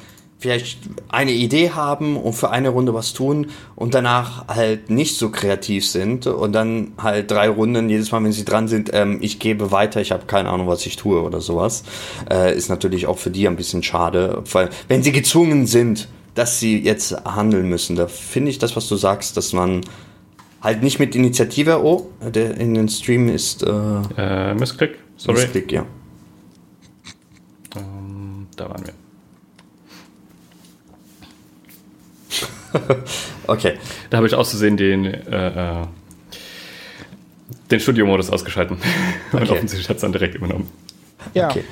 vielleicht 0.46 0.80
eine 1.10 1.32
Idee 1.32 1.72
haben 1.72 2.18
und 2.18 2.34
für 2.34 2.52
eine 2.52 2.70
Runde 2.70 2.94
was 2.94 3.14
tun 3.14 3.48
und 3.76 3.96
danach 3.96 4.48
halt 4.48 4.90
nicht 4.90 5.18
so 5.18 5.30
kreativ 5.32 5.90
sind 5.90 6.28
und 6.28 6.52
dann 6.52 6.92
halt 7.02 7.32
drei 7.32 7.50
Runden, 7.50 7.90
jedes 7.90 8.12
Mal, 8.12 8.24
wenn 8.24 8.32
sie 8.32 8.46
dran 8.46 8.68
sind, 8.68 8.92
ähm, 8.94 9.18
ich 9.22 9.40
gebe 9.40 9.72
weiter, 9.72 10.02
ich 10.02 10.12
habe 10.12 10.26
keine 10.28 10.50
Ahnung, 10.50 10.68
was 10.68 10.86
ich 10.86 10.98
tue 10.98 11.22
oder 11.22 11.42
sowas, 11.42 11.84
äh, 12.30 12.56
ist 12.56 12.70
natürlich 12.70 13.08
auch 13.08 13.18
für 13.18 13.32
die 13.32 13.48
ein 13.48 13.56
bisschen 13.56 13.82
schade, 13.82 14.44
weil 14.52 14.70
wenn 14.88 15.02
sie 15.04 15.12
gezwungen 15.12 15.66
sind, 15.66 16.10
dass 16.36 16.60
sie 16.60 16.80
jetzt 16.80 17.26
handeln 17.26 17.70
müssen, 17.70 17.96
da 17.96 18.08
finde 18.08 18.52
ich 18.52 18.60
das, 18.60 18.76
was 18.76 18.88
du 18.90 18.98
sagst, 18.98 19.38
dass 19.38 19.54
man 19.54 19.82
halt 20.62 20.84
nicht 20.84 21.00
mit 21.00 21.16
Initiative, 21.16 21.84
oh, 21.84 22.12
der 22.22 22.58
in 22.58 22.74
den 22.74 22.90
Stream 22.90 23.30
ist 23.30 23.64
äh, 23.64 23.72
äh 24.18 24.54
Missklick, 24.54 25.00
sorry. 25.16 25.40
Missklick, 25.40 25.72
ja. 25.72 25.86
Da 28.56 28.70
waren 28.70 28.84
wir. 28.86 28.94
okay. 33.48 33.78
Da 34.10 34.18
habe 34.18 34.28
ich 34.28 34.36
auszusehen 34.36 34.78
den, 34.78 35.06
äh, 35.06 35.82
äh, 35.82 35.86
den 37.72 37.80
Studiomodus 37.80 38.30
ausgeschalten. 38.30 38.78
Okay. 39.32 39.42
Und 39.44 39.52
offensichtlich 39.52 39.90
hat 39.90 39.98
es 39.98 40.02
dann 40.02 40.14
direkt 40.14 40.36
übernommen. 40.36 40.72
Ja. 41.34 41.50
Okay. 41.50 41.64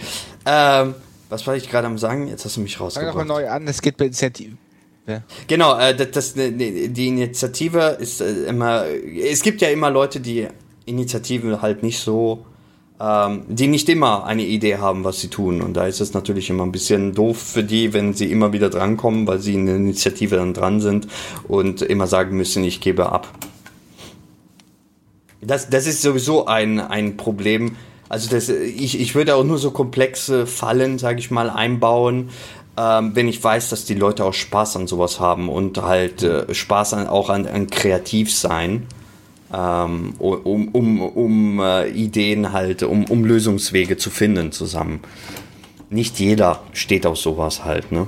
Ähm, 0.45 0.95
was 1.29 1.47
war 1.47 1.55
ich 1.55 1.69
gerade 1.69 1.87
am 1.87 1.97
sagen? 1.97 2.27
Jetzt 2.27 2.43
hast 2.43 2.57
du 2.57 2.61
mich 2.61 2.77
rausgebracht. 2.77 3.13
Fang 3.13 3.25
nochmal 3.25 3.43
neu 3.43 3.49
an, 3.49 3.65
es 3.67 3.81
geht 3.81 3.95
bei 3.95 4.05
Initiative. 4.05 4.57
Ja. 5.07 5.21
Genau, 5.47 5.77
äh, 5.77 5.95
das, 5.95 6.11
das, 6.11 6.35
ne, 6.35 6.51
ne, 6.51 6.89
die 6.89 7.07
Initiative 7.07 7.97
ist 7.99 8.19
äh, 8.19 8.45
immer. 8.45 8.85
Es 8.85 9.41
gibt 9.41 9.61
ja 9.61 9.69
immer 9.69 9.89
Leute, 9.89 10.19
die 10.19 10.47
Initiativen 10.85 11.61
halt 11.61 11.83
nicht 11.83 11.99
so 11.99 12.45
ähm, 13.03 13.43
die 13.49 13.67
nicht 13.67 13.89
immer 13.89 14.25
eine 14.25 14.43
Idee 14.43 14.77
haben, 14.77 15.03
was 15.03 15.19
sie 15.19 15.27
tun. 15.27 15.61
Und 15.61 15.73
da 15.73 15.87
ist 15.87 15.99
es 15.99 16.13
natürlich 16.13 16.49
immer 16.49 16.63
ein 16.63 16.71
bisschen 16.71 17.13
doof 17.13 17.37
für 17.37 17.63
die, 17.63 17.91
wenn 17.91 18.13
sie 18.13 18.31
immer 18.31 18.53
wieder 18.53 18.69
drankommen, 18.69 19.27
weil 19.27 19.39
sie 19.39 19.55
in 19.55 19.65
der 19.65 19.75
Initiative 19.75 20.37
dann 20.37 20.53
dran 20.53 20.79
sind 20.79 21.07
und 21.47 21.81
immer 21.81 22.07
sagen 22.07 22.37
müssen, 22.37 22.63
ich 22.63 22.79
gebe 22.79 23.11
ab. 23.11 23.27
Das, 25.41 25.69
das 25.69 25.85
ist 25.85 26.01
sowieso 26.01 26.45
ein, 26.45 26.79
ein 26.79 27.17
Problem. 27.17 27.75
Also 28.07 28.29
das, 28.29 28.47
ich, 28.47 28.99
ich 28.99 29.15
würde 29.15 29.35
auch 29.35 29.43
nur 29.43 29.57
so 29.57 29.71
komplexe 29.71 30.47
Fallen, 30.47 30.97
sage 30.97 31.19
ich 31.19 31.29
mal, 31.29 31.49
einbauen, 31.49 32.29
ähm, 32.77 33.11
wenn 33.15 33.27
ich 33.27 33.43
weiß, 33.43 33.69
dass 33.69 33.83
die 33.83 33.95
Leute 33.95 34.23
auch 34.23 34.33
Spaß 34.33 34.77
an 34.77 34.87
sowas 34.87 35.19
haben 35.19 35.49
und 35.49 35.81
halt 35.81 36.23
äh, 36.23 36.53
Spaß 36.53 36.93
an, 36.93 37.07
auch 37.07 37.29
an, 37.29 37.47
an 37.47 37.67
kreativ 37.69 38.33
sein 38.33 38.87
ähm, 39.53 40.15
um, 40.17 40.67
um, 40.69 41.01
um 41.01 41.59
äh, 41.59 41.89
Ideen 41.89 42.51
halt, 42.51 42.83
um, 42.83 43.05
um 43.05 43.23
Lösungswege 43.23 43.97
zu 43.97 44.09
finden 44.09 44.51
zusammen. 44.51 45.01
Nicht 45.89 46.19
jeder 46.19 46.63
steht 46.73 47.05
auf 47.05 47.19
sowas 47.19 47.63
halt, 47.63 47.91
ne? 47.91 48.07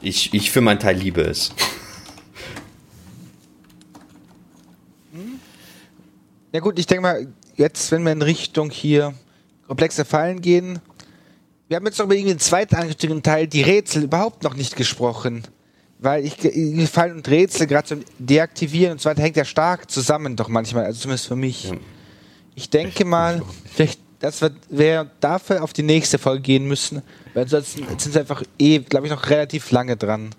Ich, 0.00 0.32
ich 0.32 0.50
für 0.50 0.60
meinen 0.60 0.80
Teil 0.80 0.96
liebe 0.96 1.20
es. 1.22 1.52
Ja 6.52 6.60
gut, 6.60 6.78
ich 6.78 6.86
denke 6.86 7.02
mal, 7.02 7.26
jetzt, 7.56 7.92
wenn 7.92 8.02
wir 8.04 8.12
in 8.12 8.22
Richtung 8.22 8.70
hier 8.70 9.12
komplexe 9.66 10.06
Fallen 10.06 10.40
gehen, 10.40 10.78
wir 11.68 11.76
haben 11.76 11.84
jetzt 11.84 11.98
noch 11.98 12.06
über 12.06 12.14
den 12.14 12.38
zweiten 12.38 13.22
Teil, 13.22 13.46
die 13.48 13.62
Rätsel, 13.62 14.04
überhaupt 14.04 14.44
noch 14.44 14.54
nicht 14.54 14.76
gesprochen. 14.76 15.42
Weil 15.98 16.24
ich, 16.24 16.44
ich 16.44 16.90
Fallen 16.90 17.16
und 17.16 17.28
Rätsel 17.28 17.66
gerade 17.66 17.88
zum 17.88 18.04
Deaktivieren 18.18 18.92
und 18.92 19.00
so 19.00 19.08
weiter 19.08 19.22
hängt 19.22 19.36
ja 19.36 19.44
stark 19.44 19.90
zusammen 19.90 20.36
doch 20.36 20.48
manchmal, 20.48 20.84
also 20.84 21.00
zumindest 21.00 21.26
für 21.26 21.36
mich. 21.36 21.70
Ja. 21.70 21.76
Ich 22.54 22.68
denke 22.68 23.04
mal, 23.04 23.42
vielleicht, 23.64 24.00
dass 24.18 24.42
wir, 24.42 24.50
wir 24.68 25.10
dafür 25.20 25.62
auf 25.62 25.72
die 25.72 25.82
nächste 25.82 26.18
Folge 26.18 26.42
gehen 26.42 26.66
müssen, 26.66 27.02
weil 27.34 27.48
sonst 27.48 27.74
sind 27.74 28.14
wir 28.14 28.20
einfach 28.20 28.42
eh, 28.58 28.78
glaube 28.80 29.06
ich, 29.06 29.12
noch 29.12 29.30
relativ 29.30 29.70
lange 29.70 29.96
dran 29.96 30.34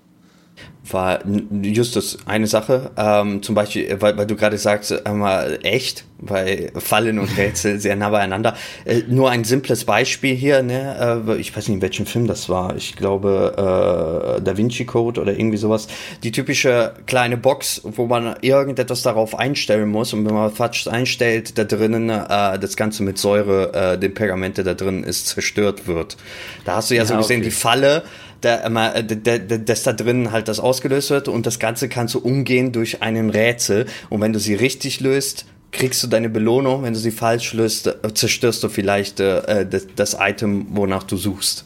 war 0.94 1.20
Justus 1.62 2.18
eine 2.26 2.48
Sache, 2.48 2.92
ähm, 2.98 3.42
zum 3.44 3.56
Beispiel, 3.56 3.96
weil, 4.00 4.18
weil 4.18 4.26
du 4.26 4.36
gerade 4.36 4.58
sagst, 4.58 5.06
einmal 5.06 5.60
echt, 5.64 6.06
weil 6.20 6.72
Fallen 6.76 7.20
und 7.20 7.36
Rätsel 7.38 7.80
sehr 7.80 7.96
nah 7.96 8.10
beieinander. 8.10 8.56
Äh, 8.86 9.04
nur 9.08 9.30
ein 9.30 9.44
simples 9.44 9.86
Beispiel 9.86 10.36
hier, 10.36 10.64
ne? 10.64 11.24
Äh, 11.28 11.36
ich 11.38 11.56
weiß 11.56 11.68
nicht, 11.68 11.76
in 11.76 11.82
welchem 11.82 12.06
Film 12.06 12.28
das 12.28 12.50
war. 12.50 12.76
Ich 12.76 12.96
glaube, 12.96 14.38
äh, 14.38 14.42
Da 14.42 14.58
Vinci 14.58 14.86
Code 14.86 15.22
oder 15.22 15.38
irgendwie 15.38 15.58
sowas. 15.58 15.88
Die 16.24 16.32
typische 16.32 16.94
kleine 17.06 17.38
Box, 17.38 17.82
wo 17.84 18.08
man 18.08 18.36
irgendetwas 18.42 19.02
darauf 19.02 19.38
einstellen 19.38 19.90
muss 19.90 20.14
und 20.14 20.26
wenn 20.26 20.34
man 20.34 20.52
falsch 20.52 20.88
einstellt, 20.88 21.58
da 21.58 21.64
drinnen 21.64 22.10
äh, 22.10 22.60
das 22.60 22.76
Ganze 22.76 23.04
mit 23.04 23.18
Säure, 23.18 23.94
äh, 23.94 23.98
den 23.98 24.14
Pergamente 24.14 24.64
da 24.64 24.74
drin 24.74 25.04
ist, 25.04 25.28
zerstört 25.28 25.88
wird. 25.88 26.18
Da 26.66 26.78
hast 26.78 26.90
du 26.90 26.96
ja, 26.96 27.04
ja 27.04 27.06
so 27.06 27.18
gesehen 27.18 27.42
okay. 27.42 27.50
die 27.50 27.56
Falle 27.56 28.04
da, 28.42 28.94
äh, 28.94 29.04
da, 29.04 29.38
da, 29.38 29.58
dass 29.58 29.84
da 29.84 29.94
drin 29.94 30.32
halt 30.32 30.48
das 30.48 30.60
ausgelöst 30.60 31.10
wird 31.10 31.28
und 31.28 31.46
das 31.46 31.60
Ganze 31.60 31.90
kannst 31.90 32.16
du 32.16 32.20
umgehen 32.20 32.72
durch 32.72 33.02
einen 33.02 33.30
Rätsel 33.30 33.86
und 34.10 34.22
wenn 34.22 34.34
du 34.34 34.40
sie 34.40 34.56
richtig 34.56 35.00
löst, 35.00 35.46
kriegst 35.72 36.02
du 36.04 36.08
deine 36.08 36.30
Belohnung, 36.30 36.84
wenn 36.84 36.94
du 36.94 37.00
sie 37.00 37.12
falsch 37.12 37.54
löst, 37.54 37.88
äh, 37.88 38.14
zerstörst 38.14 38.64
du 38.64 38.70
vielleicht 38.70 39.20
äh, 39.20 39.66
das, 39.68 39.88
das 39.96 40.18
Item, 40.20 40.68
wonach 40.72 41.04
du 41.04 41.18
suchst. 41.18 41.66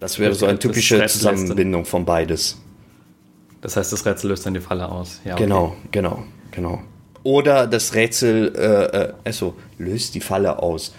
Das 0.00 0.18
wäre 0.18 0.34
so 0.34 0.46
eine 0.46 0.58
typische 0.58 1.06
Zusammenbindung 1.06 1.84
von 1.84 2.04
beides. 2.04 2.58
Das 3.60 3.76
heißt, 3.76 3.92
das 3.92 4.04
Rätsel 4.04 4.30
löst 4.30 4.44
dann 4.44 4.54
die 4.54 4.60
Falle 4.60 4.88
aus. 4.90 5.20
Ja, 5.24 5.34
okay. 5.34 5.44
Genau, 5.44 5.76
genau, 5.92 6.24
genau. 6.50 6.82
Oder 7.22 7.68
das 7.68 7.94
Rätsel, 7.94 8.52
äh, 8.56 8.96
äh, 9.04 9.12
also 9.24 9.54
löst 9.78 10.16
die 10.16 10.20
Falle 10.20 10.60
aus. 10.60 10.92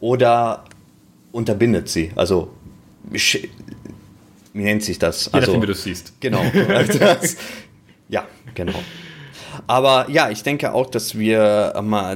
Oder 0.00 0.64
unterbindet 1.32 1.88
sie. 1.88 2.12
Also 2.16 2.50
wie 4.52 4.62
nennt 4.62 4.82
sich 4.82 4.98
das? 4.98 5.26
Je 5.26 5.32
also, 5.32 5.52
nachdem, 5.52 5.62
wie 5.62 5.66
du 5.66 5.72
es 5.72 5.84
siehst. 5.84 6.12
Genau. 6.20 6.42
das, 6.98 7.36
ja, 8.08 8.26
genau. 8.54 8.78
Aber 9.66 10.06
ja, 10.10 10.30
ich 10.30 10.42
denke 10.42 10.72
auch, 10.72 10.86
dass 10.86 11.18
wir, 11.18 11.72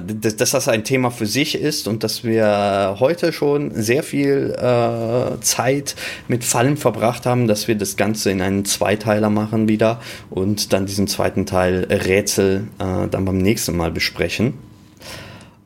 dass, 0.07 0.37
dass 0.37 0.51
das 0.53 0.69
ein 0.69 0.85
Thema 0.85 1.11
für 1.11 1.27
sich 1.27 1.55
ist 1.55 1.89
und 1.89 2.03
dass 2.03 2.25
wir 2.25 2.97
heute 3.01 3.33
schon 3.33 3.73
sehr 3.75 4.03
viel 4.03 4.55
äh, 4.57 5.41
Zeit 5.41 5.95
mit 6.29 6.45
Fallen 6.45 6.77
verbracht 6.77 7.27
haben, 7.27 7.47
dass 7.47 7.69
wir 7.69 7.75
das 7.75 7.97
Ganze 7.97 8.31
in 8.31 8.41
einen 8.41 8.65
Zweiteiler 8.65 9.31
machen 9.31 9.69
wieder 9.69 10.01
und 10.31 10.73
dann 10.73 10.87
diesen 10.87 11.07
zweiten 11.07 11.47
Teil 11.47 11.87
Rätsel 11.91 12.69
äh, 12.79 13.09
dann 13.09 13.25
beim 13.25 13.39
nächsten 13.39 13.77
Mal 13.77 13.91
besprechen. 13.91 14.55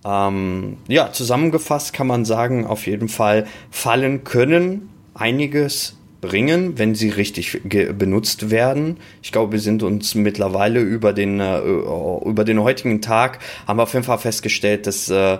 Ähm, 0.05 0.79
ja, 0.89 1.13
zusammengefasst 1.13 1.93
kann 1.93 2.07
man 2.07 2.25
sagen, 2.25 2.67
auf 2.67 2.87
jeden 2.87 3.09
Fall 3.09 3.47
Fallen 3.71 4.25
können 4.25 4.89
einiges 5.15 5.98
bringen, 6.21 6.79
wenn 6.79 6.95
sie 6.95 7.11
richtig 7.11 7.61
benutzt 7.63 8.51
werden. 8.51 8.97
Ich 9.23 9.33
glaube, 9.33 9.53
wir 9.53 9.61
sind 9.61 9.83
uns 9.83 10.15
mittlerweile 10.15 10.81
über 10.81 11.13
den, 11.13 11.41
äh, 11.41 11.61
über 11.61 12.45
den 12.45 12.61
heutigen 12.61 13.01
Tag, 13.01 13.39
haben 13.67 13.79
wir 13.79 13.85
auf 13.85 13.93
jeden 13.93 14.05
Fall 14.05 14.19
festgestellt, 14.19 14.87
dass 14.87 15.09
äh, 15.09 15.39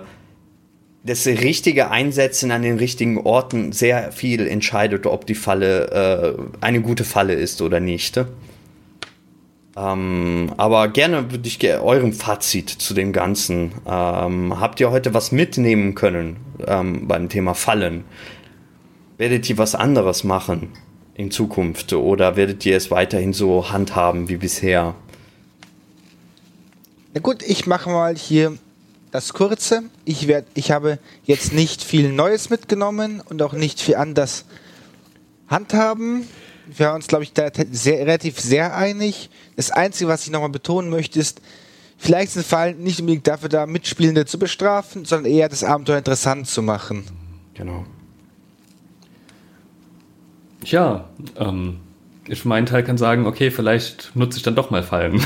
das 1.03 1.25
richtige 1.27 1.91
Einsetzen 1.91 2.51
an 2.51 2.61
den 2.61 2.77
richtigen 2.77 3.17
Orten 3.17 3.71
sehr 3.71 4.11
viel 4.11 4.47
entscheidet, 4.47 5.05
ob 5.05 5.25
die 5.25 5.35
Falle 5.35 6.37
äh, 6.39 6.41
eine 6.61 6.81
gute 6.81 7.03
Falle 7.03 7.33
ist 7.33 7.61
oder 7.61 7.79
nicht. 7.79 8.19
Ähm, 9.77 10.51
aber 10.57 10.89
gerne 10.89 11.31
würde 11.31 11.47
ich 11.47 11.63
eurem 11.63 12.11
Fazit 12.11 12.69
zu 12.69 12.93
dem 12.93 13.13
Ganzen. 13.13 13.71
Ähm, 13.87 14.59
habt 14.59 14.79
ihr 14.79 14.91
heute 14.91 15.13
was 15.13 15.31
mitnehmen 15.31 15.95
können 15.95 16.37
ähm, 16.67 17.07
beim 17.07 17.29
Thema 17.29 17.53
Fallen? 17.53 18.03
Werdet 19.19 19.49
ihr 19.49 19.57
was 19.57 19.75
anderes 19.75 20.23
machen 20.23 20.69
in 21.13 21.29
Zukunft 21.29 21.91
oder 21.91 22.37
werdet 22.37 22.65
ihr 22.65 22.77
es 22.77 22.89
weiterhin 22.89 23.33
so 23.33 23.69
handhaben 23.69 24.29
wie 24.29 24.37
bisher? 24.37 24.95
Na 27.13 27.19
gut, 27.19 27.43
ich 27.43 27.67
mache 27.67 27.89
mal 27.89 28.15
hier 28.15 28.57
das 29.11 29.33
Kurze. 29.33 29.83
Ich, 30.05 30.29
werd, 30.29 30.47
ich 30.53 30.71
habe 30.71 30.99
jetzt 31.25 31.51
nicht 31.51 31.83
viel 31.83 32.13
Neues 32.13 32.49
mitgenommen 32.49 33.21
und 33.29 33.41
auch 33.41 33.51
nicht 33.51 33.81
viel 33.81 33.95
anders 33.95 34.45
handhaben. 35.49 36.25
Wir 36.67 36.87
haben 36.87 36.95
uns, 36.95 37.07
glaube 37.07 37.25
ich, 37.25 37.33
da 37.33 37.49
sehr, 37.73 37.99
relativ 37.99 38.39
sehr 38.39 38.73
einig. 38.73 39.29
Das 39.57 39.69
Einzige, 39.69 40.09
was 40.09 40.23
ich 40.23 40.31
nochmal 40.31 40.47
betonen 40.47 40.89
möchte, 40.89 41.19
ist, 41.19 41.41
vielleicht 41.97 42.31
sind 42.31 42.45
Fallen 42.45 42.81
nicht 42.83 43.01
unbedingt 43.01 43.27
dafür 43.27 43.49
da, 43.49 43.65
Mitspielende 43.65 44.25
zu 44.25 44.39
bestrafen, 44.39 45.03
sondern 45.03 45.29
eher 45.29 45.49
das 45.49 45.65
Abenteuer 45.65 45.97
interessant 45.97 46.47
zu 46.47 46.61
machen. 46.61 47.03
Genau. 47.53 47.85
Ja, 50.63 51.05
ähm, 51.37 51.77
ich 52.27 52.41
für 52.41 52.47
meinen 52.47 52.67
Teil 52.67 52.83
kann 52.83 52.97
sagen, 52.97 53.25
okay, 53.25 53.49
vielleicht 53.49 54.15
nutze 54.15 54.37
ich 54.37 54.43
dann 54.43 54.55
doch 54.55 54.69
mal 54.69 54.83
Fallen. 54.83 55.15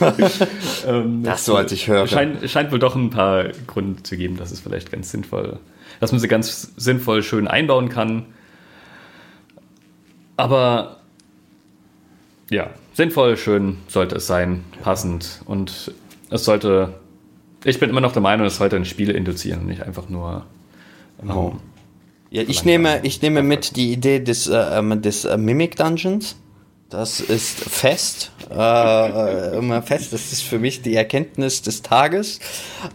ähm, 0.86 1.24
das 1.24 1.44
so, 1.44 1.56
als 1.56 1.72
ich 1.72 1.88
höre. 1.88 2.06
Scheint, 2.06 2.48
scheint 2.48 2.70
wohl 2.70 2.78
doch 2.78 2.94
ein 2.94 3.10
paar 3.10 3.48
Gründe 3.66 4.02
zu 4.04 4.16
geben, 4.16 4.36
dass 4.36 4.52
es 4.52 4.60
vielleicht 4.60 4.92
ganz 4.92 5.10
sinnvoll, 5.10 5.58
dass 5.98 6.12
man 6.12 6.20
sie 6.20 6.28
ganz 6.28 6.72
sinnvoll 6.76 7.24
schön 7.24 7.48
einbauen 7.48 7.88
kann. 7.88 8.26
Aber 10.36 10.98
ja, 12.48 12.70
sinnvoll, 12.94 13.36
schön 13.36 13.78
sollte 13.88 14.16
es 14.16 14.26
sein, 14.26 14.64
passend 14.82 15.42
und 15.44 15.92
es 16.30 16.44
sollte. 16.44 16.94
Ich 17.64 17.78
bin 17.80 17.90
immer 17.90 18.00
noch 18.00 18.12
der 18.12 18.22
Meinung, 18.22 18.46
es 18.46 18.56
sollte 18.56 18.76
ein 18.76 18.84
Spiel 18.84 19.10
induzieren 19.10 19.60
und 19.60 19.66
nicht 19.66 19.82
einfach 19.82 20.08
nur. 20.08 20.46
Ähm, 21.20 21.60
ja, 22.30 22.42
ich 22.46 22.64
nehme, 22.64 23.00
ich 23.02 23.20
nehme 23.22 23.42
mit 23.42 23.76
die 23.76 23.92
Idee 23.92 24.20
des, 24.20 24.46
äh, 24.46 24.56
ähm, 24.56 25.02
des 25.02 25.24
äh, 25.24 25.36
Mimic 25.36 25.76
Dungeons. 25.76 26.36
Das 26.88 27.20
ist 27.20 27.58
fest. 27.58 28.32
Äh, 28.50 28.54
äh, 28.54 29.58
immer 29.58 29.82
fest. 29.82 30.12
Das 30.12 30.32
ist 30.32 30.42
für 30.42 30.58
mich 30.58 30.82
die 30.82 30.94
Erkenntnis 30.94 31.62
des 31.62 31.82
Tages. 31.82 32.40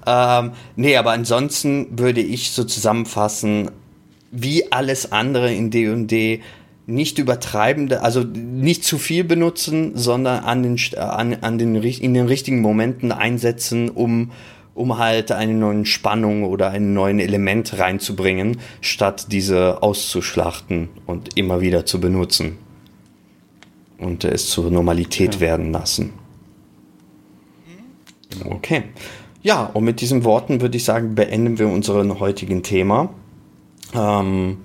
Ähm, 0.05 0.51
nee, 0.75 0.95
aber 0.95 1.11
ansonsten 1.11 1.97
würde 1.97 2.21
ich 2.21 2.51
so 2.51 2.63
zusammenfassen, 2.63 3.71
wie 4.31 4.71
alles 4.71 5.11
andere 5.11 5.53
in 5.53 5.69
D&D 5.69 6.41
nicht 6.87 7.17
übertreibende, 7.17 8.03
also 8.03 8.23
nicht 8.23 8.83
zu 8.83 8.97
viel 8.97 9.23
benutzen, 9.23 9.93
sondern 9.95 10.43
an 10.43 10.63
den, 10.63 10.79
an, 10.97 11.37
an 11.41 11.57
den, 11.57 11.75
in 11.75 12.13
den 12.13 12.27
richtigen 12.27 12.61
Momenten 12.61 13.11
einsetzen, 13.11 13.89
um 13.89 14.31
um 14.75 14.97
halt 14.97 15.31
eine 15.31 15.53
neue 15.53 15.85
Spannung 15.85 16.43
oder 16.43 16.69
einen 16.69 16.93
neuen 16.93 17.19
Element 17.19 17.79
reinzubringen, 17.79 18.57
statt 18.81 19.27
diese 19.31 19.81
auszuschlachten 19.81 20.89
und 21.07 21.37
immer 21.37 21.61
wieder 21.61 21.85
zu 21.85 21.99
benutzen. 21.99 22.57
Und 23.97 24.25
es 24.25 24.49
zur 24.49 24.69
Normalität 24.69 25.35
ja. 25.35 25.39
werden 25.39 25.71
lassen. 25.71 26.13
Okay. 28.43 28.83
Ja, 29.41 29.63
und 29.73 29.85
mit 29.85 30.01
diesen 30.01 30.25
Worten 30.25 30.59
würde 30.59 30.75
ich 30.75 30.83
sagen, 30.83 31.15
beenden 31.15 31.57
wir 31.57 31.69
unseren 31.69 32.19
heutigen 32.19 32.61
Thema. 32.61 33.09
Ähm, 33.93 34.57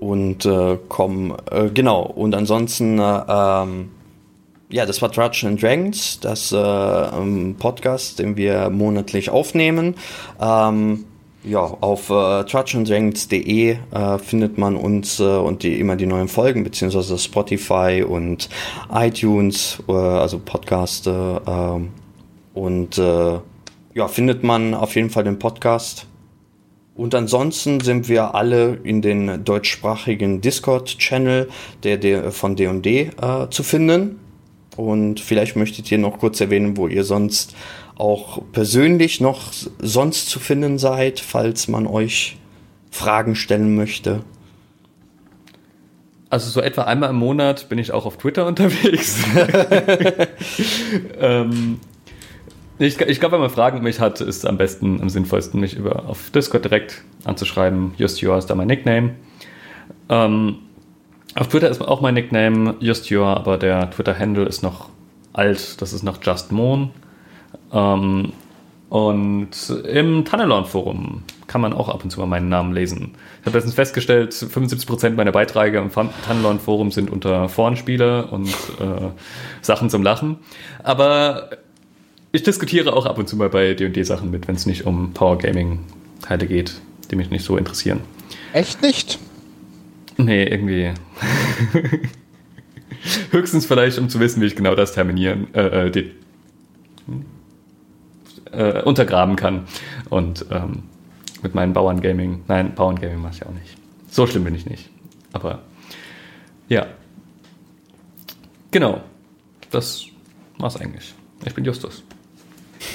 und 0.00 0.44
äh, 0.44 0.78
kommen, 0.88 1.34
äh, 1.50 1.70
genau, 1.70 2.02
und 2.02 2.34
ansonsten 2.34 2.98
äh, 2.98 3.22
ähm, 3.28 3.90
ja, 4.68 4.84
das 4.84 5.00
war 5.00 5.08
Dungeons 5.08 5.44
and 5.44 5.62
Dragons, 5.62 6.20
das 6.20 6.52
äh, 6.52 7.54
Podcast, 7.58 8.18
den 8.18 8.36
wir 8.36 8.70
monatlich 8.70 9.30
aufnehmen. 9.30 9.94
Ähm, 10.40 11.04
ja, 11.44 11.60
auf 11.60 12.10
äh, 12.10 12.42
trudgeondragons.de 12.42 13.70
äh, 13.70 14.18
findet 14.18 14.58
man 14.58 14.74
uns 14.74 15.20
äh, 15.20 15.22
und 15.22 15.62
die, 15.62 15.78
immer 15.78 15.94
die 15.94 16.06
neuen 16.06 16.26
Folgen, 16.26 16.64
beziehungsweise 16.64 17.16
Spotify 17.18 18.04
und 18.06 18.48
iTunes, 18.92 19.80
äh, 19.88 19.92
also 19.92 20.40
Podcast. 20.40 21.06
Äh, 21.06 21.10
und 22.54 22.98
äh, 22.98 23.38
ja, 23.94 24.08
findet 24.08 24.42
man 24.42 24.74
auf 24.74 24.96
jeden 24.96 25.10
Fall 25.10 25.22
den 25.22 25.38
Podcast. 25.38 26.06
Und 26.96 27.14
ansonsten 27.14 27.78
sind 27.80 28.08
wir 28.08 28.34
alle 28.34 28.80
in 28.82 29.00
den 29.02 29.44
deutschsprachigen 29.44 30.40
Discord-Channel 30.40 31.48
der, 31.84 31.98
der 31.98 32.32
von 32.32 32.56
D&D 32.56 33.10
äh, 33.20 33.50
zu 33.50 33.62
finden. 33.62 34.18
Und 34.76 35.20
vielleicht 35.20 35.56
möchtet 35.56 35.90
ihr 35.90 35.98
noch 35.98 36.18
kurz 36.18 36.40
erwähnen, 36.40 36.76
wo 36.76 36.86
ihr 36.88 37.04
sonst 37.04 37.54
auch 37.96 38.42
persönlich 38.52 39.20
noch 39.20 39.52
sonst 39.78 40.28
zu 40.28 40.38
finden 40.38 40.78
seid, 40.78 41.20
falls 41.20 41.68
man 41.68 41.86
euch 41.86 42.36
Fragen 42.90 43.34
stellen 43.34 43.74
möchte. 43.74 44.22
Also 46.28 46.50
so 46.50 46.60
etwa 46.60 46.82
einmal 46.82 47.10
im 47.10 47.16
Monat 47.16 47.68
bin 47.68 47.78
ich 47.78 47.92
auch 47.92 48.04
auf 48.04 48.18
Twitter 48.18 48.46
unterwegs. 48.48 49.18
ähm, 51.20 51.78
Ich, 52.78 53.00
ich 53.00 53.20
glaube, 53.20 53.34
wenn 53.34 53.40
man 53.40 53.50
Fragen 53.50 53.82
mich 53.82 54.00
hat, 54.00 54.20
ist 54.20 54.36
es 54.38 54.44
am 54.44 54.58
besten, 54.58 55.00
am 55.00 55.08
sinnvollsten, 55.08 55.60
mich 55.60 55.74
über, 55.76 56.06
auf 56.08 56.30
Discord 56.30 56.64
direkt 56.64 57.02
anzuschreiben. 57.24 57.94
Just 57.96 58.22
Your 58.22 58.36
ist 58.36 58.46
da 58.46 58.54
mein 58.54 58.66
Nickname. 58.66 59.14
Ähm, 60.10 60.56
auf 61.36 61.48
Twitter 61.48 61.68
ist 61.68 61.80
auch 61.80 62.00
mein 62.00 62.14
Nickname 62.14 62.74
Just 62.80 63.10
Your, 63.10 63.26
aber 63.26 63.58
der 63.58 63.90
Twitter-Handle 63.90 64.46
ist 64.46 64.62
noch 64.62 64.88
alt. 65.32 65.80
Das 65.80 65.92
ist 65.92 66.02
noch 66.02 66.18
Just 66.22 66.50
Moon. 66.50 66.90
Ähm, 67.72 68.32
und 68.88 69.50
im 69.84 70.24
Tannelorn-Forum 70.24 71.24
kann 71.46 71.60
man 71.60 71.72
auch 71.72 71.88
ab 71.88 72.04
und 72.04 72.10
zu 72.10 72.20
mal 72.20 72.26
meinen 72.26 72.48
Namen 72.48 72.72
lesen. 72.72 73.14
Ich 73.40 73.46
habe 73.46 73.58
letztens 73.58 73.74
festgestellt, 73.74 74.32
75% 74.32 75.10
meiner 75.10 75.32
Beiträge 75.32 75.78
im 75.78 75.90
Tannelorn-Forum 75.90 76.90
sind 76.90 77.10
unter 77.10 77.48
Vornspiele 77.48 78.26
und 78.28 78.48
äh, 78.48 79.10
Sachen 79.60 79.90
zum 79.90 80.02
Lachen. 80.02 80.38
Aber 80.82 81.50
ich 82.32 82.44
diskutiere 82.44 82.92
auch 82.92 83.06
ab 83.06 83.18
und 83.18 83.28
zu 83.28 83.36
mal 83.36 83.50
bei 83.50 83.74
D&D-Sachen 83.74 84.30
mit, 84.30 84.48
wenn 84.48 84.54
es 84.54 84.66
nicht 84.66 84.86
um 84.86 85.12
Power 85.12 85.38
Gaming-Teile 85.38 86.46
geht, 86.46 86.80
die 87.10 87.16
mich 87.16 87.30
nicht 87.30 87.44
so 87.44 87.56
interessieren. 87.56 88.00
Echt 88.52 88.82
nicht? 88.82 89.18
Nee, 90.16 90.44
irgendwie. 90.44 90.92
Höchstens 93.30 93.66
vielleicht, 93.66 93.98
um 93.98 94.08
zu 94.08 94.18
wissen, 94.20 94.40
wie 94.40 94.46
ich 94.46 94.56
genau 94.56 94.74
das 94.74 94.92
terminieren, 94.92 95.52
äh, 95.54 95.86
äh 95.86 95.90
die, 95.90 96.12
äh, 98.52 98.82
untergraben 98.82 99.36
kann. 99.36 99.66
Und 100.08 100.46
ähm, 100.50 100.84
mit 101.42 101.54
meinen 101.54 101.72
Bauerngaming, 101.72 102.44
nein, 102.48 102.74
Bauerngaming 102.74 103.20
mache 103.20 103.34
ich 103.34 103.46
auch 103.46 103.52
nicht. 103.52 103.76
So 104.10 104.26
schlimm 104.26 104.44
bin 104.44 104.54
ich 104.54 104.66
nicht. 104.66 104.88
Aber 105.32 105.62
ja. 106.68 106.86
Genau. 108.70 109.02
Das 109.70 110.06
war's 110.58 110.76
eigentlich. 110.80 111.14
Ich 111.44 111.54
bin 111.54 111.64
Justus. 111.64 112.02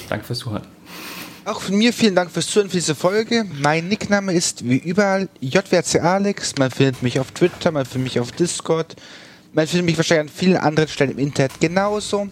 Danke 0.10 0.26
fürs 0.26 0.40
Zuhören. 0.40 0.64
Auch 1.44 1.60
von 1.60 1.76
mir 1.76 1.92
vielen 1.92 2.14
Dank 2.14 2.30
fürs 2.30 2.46
Zuhören 2.48 2.70
für 2.70 2.78
diese 2.78 2.94
Folge. 2.94 3.46
Mein 3.60 3.88
Nickname 3.88 4.32
ist 4.32 4.64
wie 4.64 4.78
überall 4.78 5.28
JWC 5.40 6.00
Alex. 6.00 6.56
Man 6.60 6.70
findet 6.70 7.02
mich 7.02 7.20
auf 7.20 7.32
Twitter, 7.32 7.72
man 7.72 7.84
findet 7.84 8.14
mich 8.14 8.20
auf 8.20 8.32
Discord. 8.32 8.96
Man 9.52 9.66
findet 9.66 9.88
mich 9.88 9.98
wahrscheinlich 9.98 10.32
an 10.32 10.38
vielen 10.38 10.58
anderen 10.58 10.88
Stellen 10.88 11.12
im 11.12 11.18
Internet 11.18 11.60
genauso. 11.60 12.28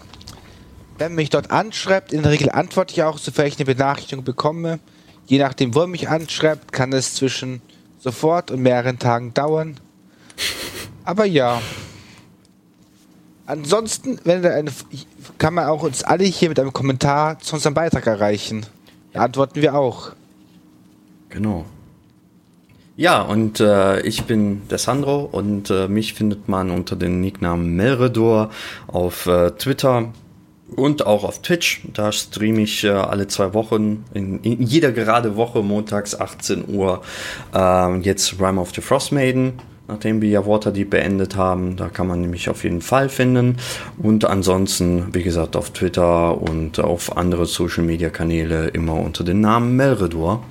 Wenn 0.99 1.13
man 1.13 1.15
mich 1.15 1.31
dort 1.31 1.49
anschreibt, 1.49 2.13
in 2.13 2.21
der 2.21 2.31
Regel 2.31 2.51
antworte 2.51 2.93
ich 2.93 3.01
auch, 3.01 3.17
sofern 3.17 3.47
ich 3.47 3.57
eine 3.57 3.65
Benachrichtigung 3.65 4.23
bekomme. 4.23 4.79
Je 5.25 5.39
nachdem, 5.39 5.73
wo 5.73 5.81
er 5.81 5.87
mich 5.87 6.07
anschreibt, 6.07 6.71
kann 6.71 6.93
es 6.93 7.15
zwischen 7.15 7.63
sofort 7.97 8.51
und 8.51 8.61
mehreren 8.61 8.99
Tagen 8.99 9.33
dauern. 9.33 9.79
Aber 11.03 11.25
ja. 11.25 11.63
Ansonsten, 13.47 14.19
wenn 14.23 14.45
eine, 14.45 14.71
kann 15.39 15.55
man 15.55 15.65
auch 15.65 15.81
uns 15.81 16.03
alle 16.03 16.25
hier 16.25 16.49
mit 16.49 16.59
einem 16.59 16.73
Kommentar 16.73 17.39
zu 17.39 17.55
unserem 17.55 17.73
Beitrag 17.73 18.05
erreichen. 18.05 18.67
Antworten 19.19 19.61
wir 19.61 19.75
auch. 19.75 20.11
Genau. 21.29 21.65
Ja, 22.97 23.21
und 23.21 23.59
äh, 23.59 24.01
ich 24.01 24.23
bin 24.23 24.67
der 24.69 24.77
Sandro 24.77 25.21
und 25.21 25.69
äh, 25.69 25.87
mich 25.87 26.13
findet 26.13 26.49
man 26.49 26.69
unter 26.69 26.95
dem 26.95 27.21
Nicknamen 27.21 27.75
Melredor 27.75 28.49
auf 28.87 29.25
äh, 29.25 29.51
Twitter, 29.51 30.11
und 30.75 31.05
auch 31.05 31.23
auf 31.23 31.41
Twitch. 31.41 31.81
Da 31.93 32.11
streame 32.11 32.61
ich 32.61 32.83
äh, 32.83 32.89
alle 32.89 33.27
zwei 33.27 33.53
Wochen, 33.53 34.05
in, 34.13 34.39
in, 34.41 34.61
jeder 34.61 34.91
gerade 34.91 35.35
Woche, 35.35 35.61
montags 35.63 36.19
18 36.19 36.65
Uhr, 36.69 37.01
äh, 37.53 37.97
jetzt 37.99 38.39
Rime 38.39 38.61
of 38.61 38.71
the 38.73 38.81
Frost 38.81 39.11
Maiden. 39.11 39.53
Nachdem 39.89 40.21
wir 40.21 40.29
ja 40.29 40.45
Waterdeep 40.45 40.91
beendet 40.91 41.35
haben, 41.35 41.75
da 41.75 41.89
kann 41.89 42.05
man 42.05 42.21
nämlich 42.21 42.47
auf 42.47 42.63
jeden 42.63 42.81
Fall 42.81 43.09
finden. 43.09 43.57
Und 43.97 44.23
ansonsten, 44.23 45.07
wie 45.13 45.23
gesagt, 45.23 45.55
auf 45.55 45.71
Twitter 45.71 46.39
und 46.39 46.79
auf 46.79 47.17
andere 47.17 47.47
Social 47.47 47.83
Media 47.83 48.11
Kanäle 48.11 48.67
immer 48.67 48.93
unter 48.93 49.23
dem 49.23 49.41
Namen 49.41 49.75
Melredor. 49.75 50.43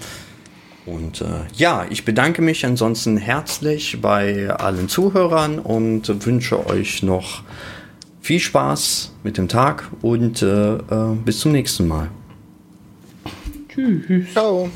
Und 0.86 1.20
äh, 1.20 1.27
ja, 1.55 1.86
ich 1.89 2.05
bedanke 2.05 2.43
mich 2.43 2.66
ansonsten 2.66 3.16
herzlich 3.16 4.01
bei 4.01 4.51
allen 4.51 4.89
Zuhörern 4.89 5.60
und 5.60 6.27
wünsche 6.27 6.66
euch 6.66 7.05
noch 7.05 7.43
viel 8.20 8.40
Spaß 8.40 9.12
mit 9.23 9.39
dem 9.39 9.47
Tag 9.47 9.89
und 10.02 10.43
äh, 10.43 10.74
äh, 10.74 10.81
bis 11.24 11.39
zum 11.39 11.52
nächsten 11.52 11.86
Mal. 11.86 12.09
Tschüss. 13.69 14.32
Ciao. 14.32 14.69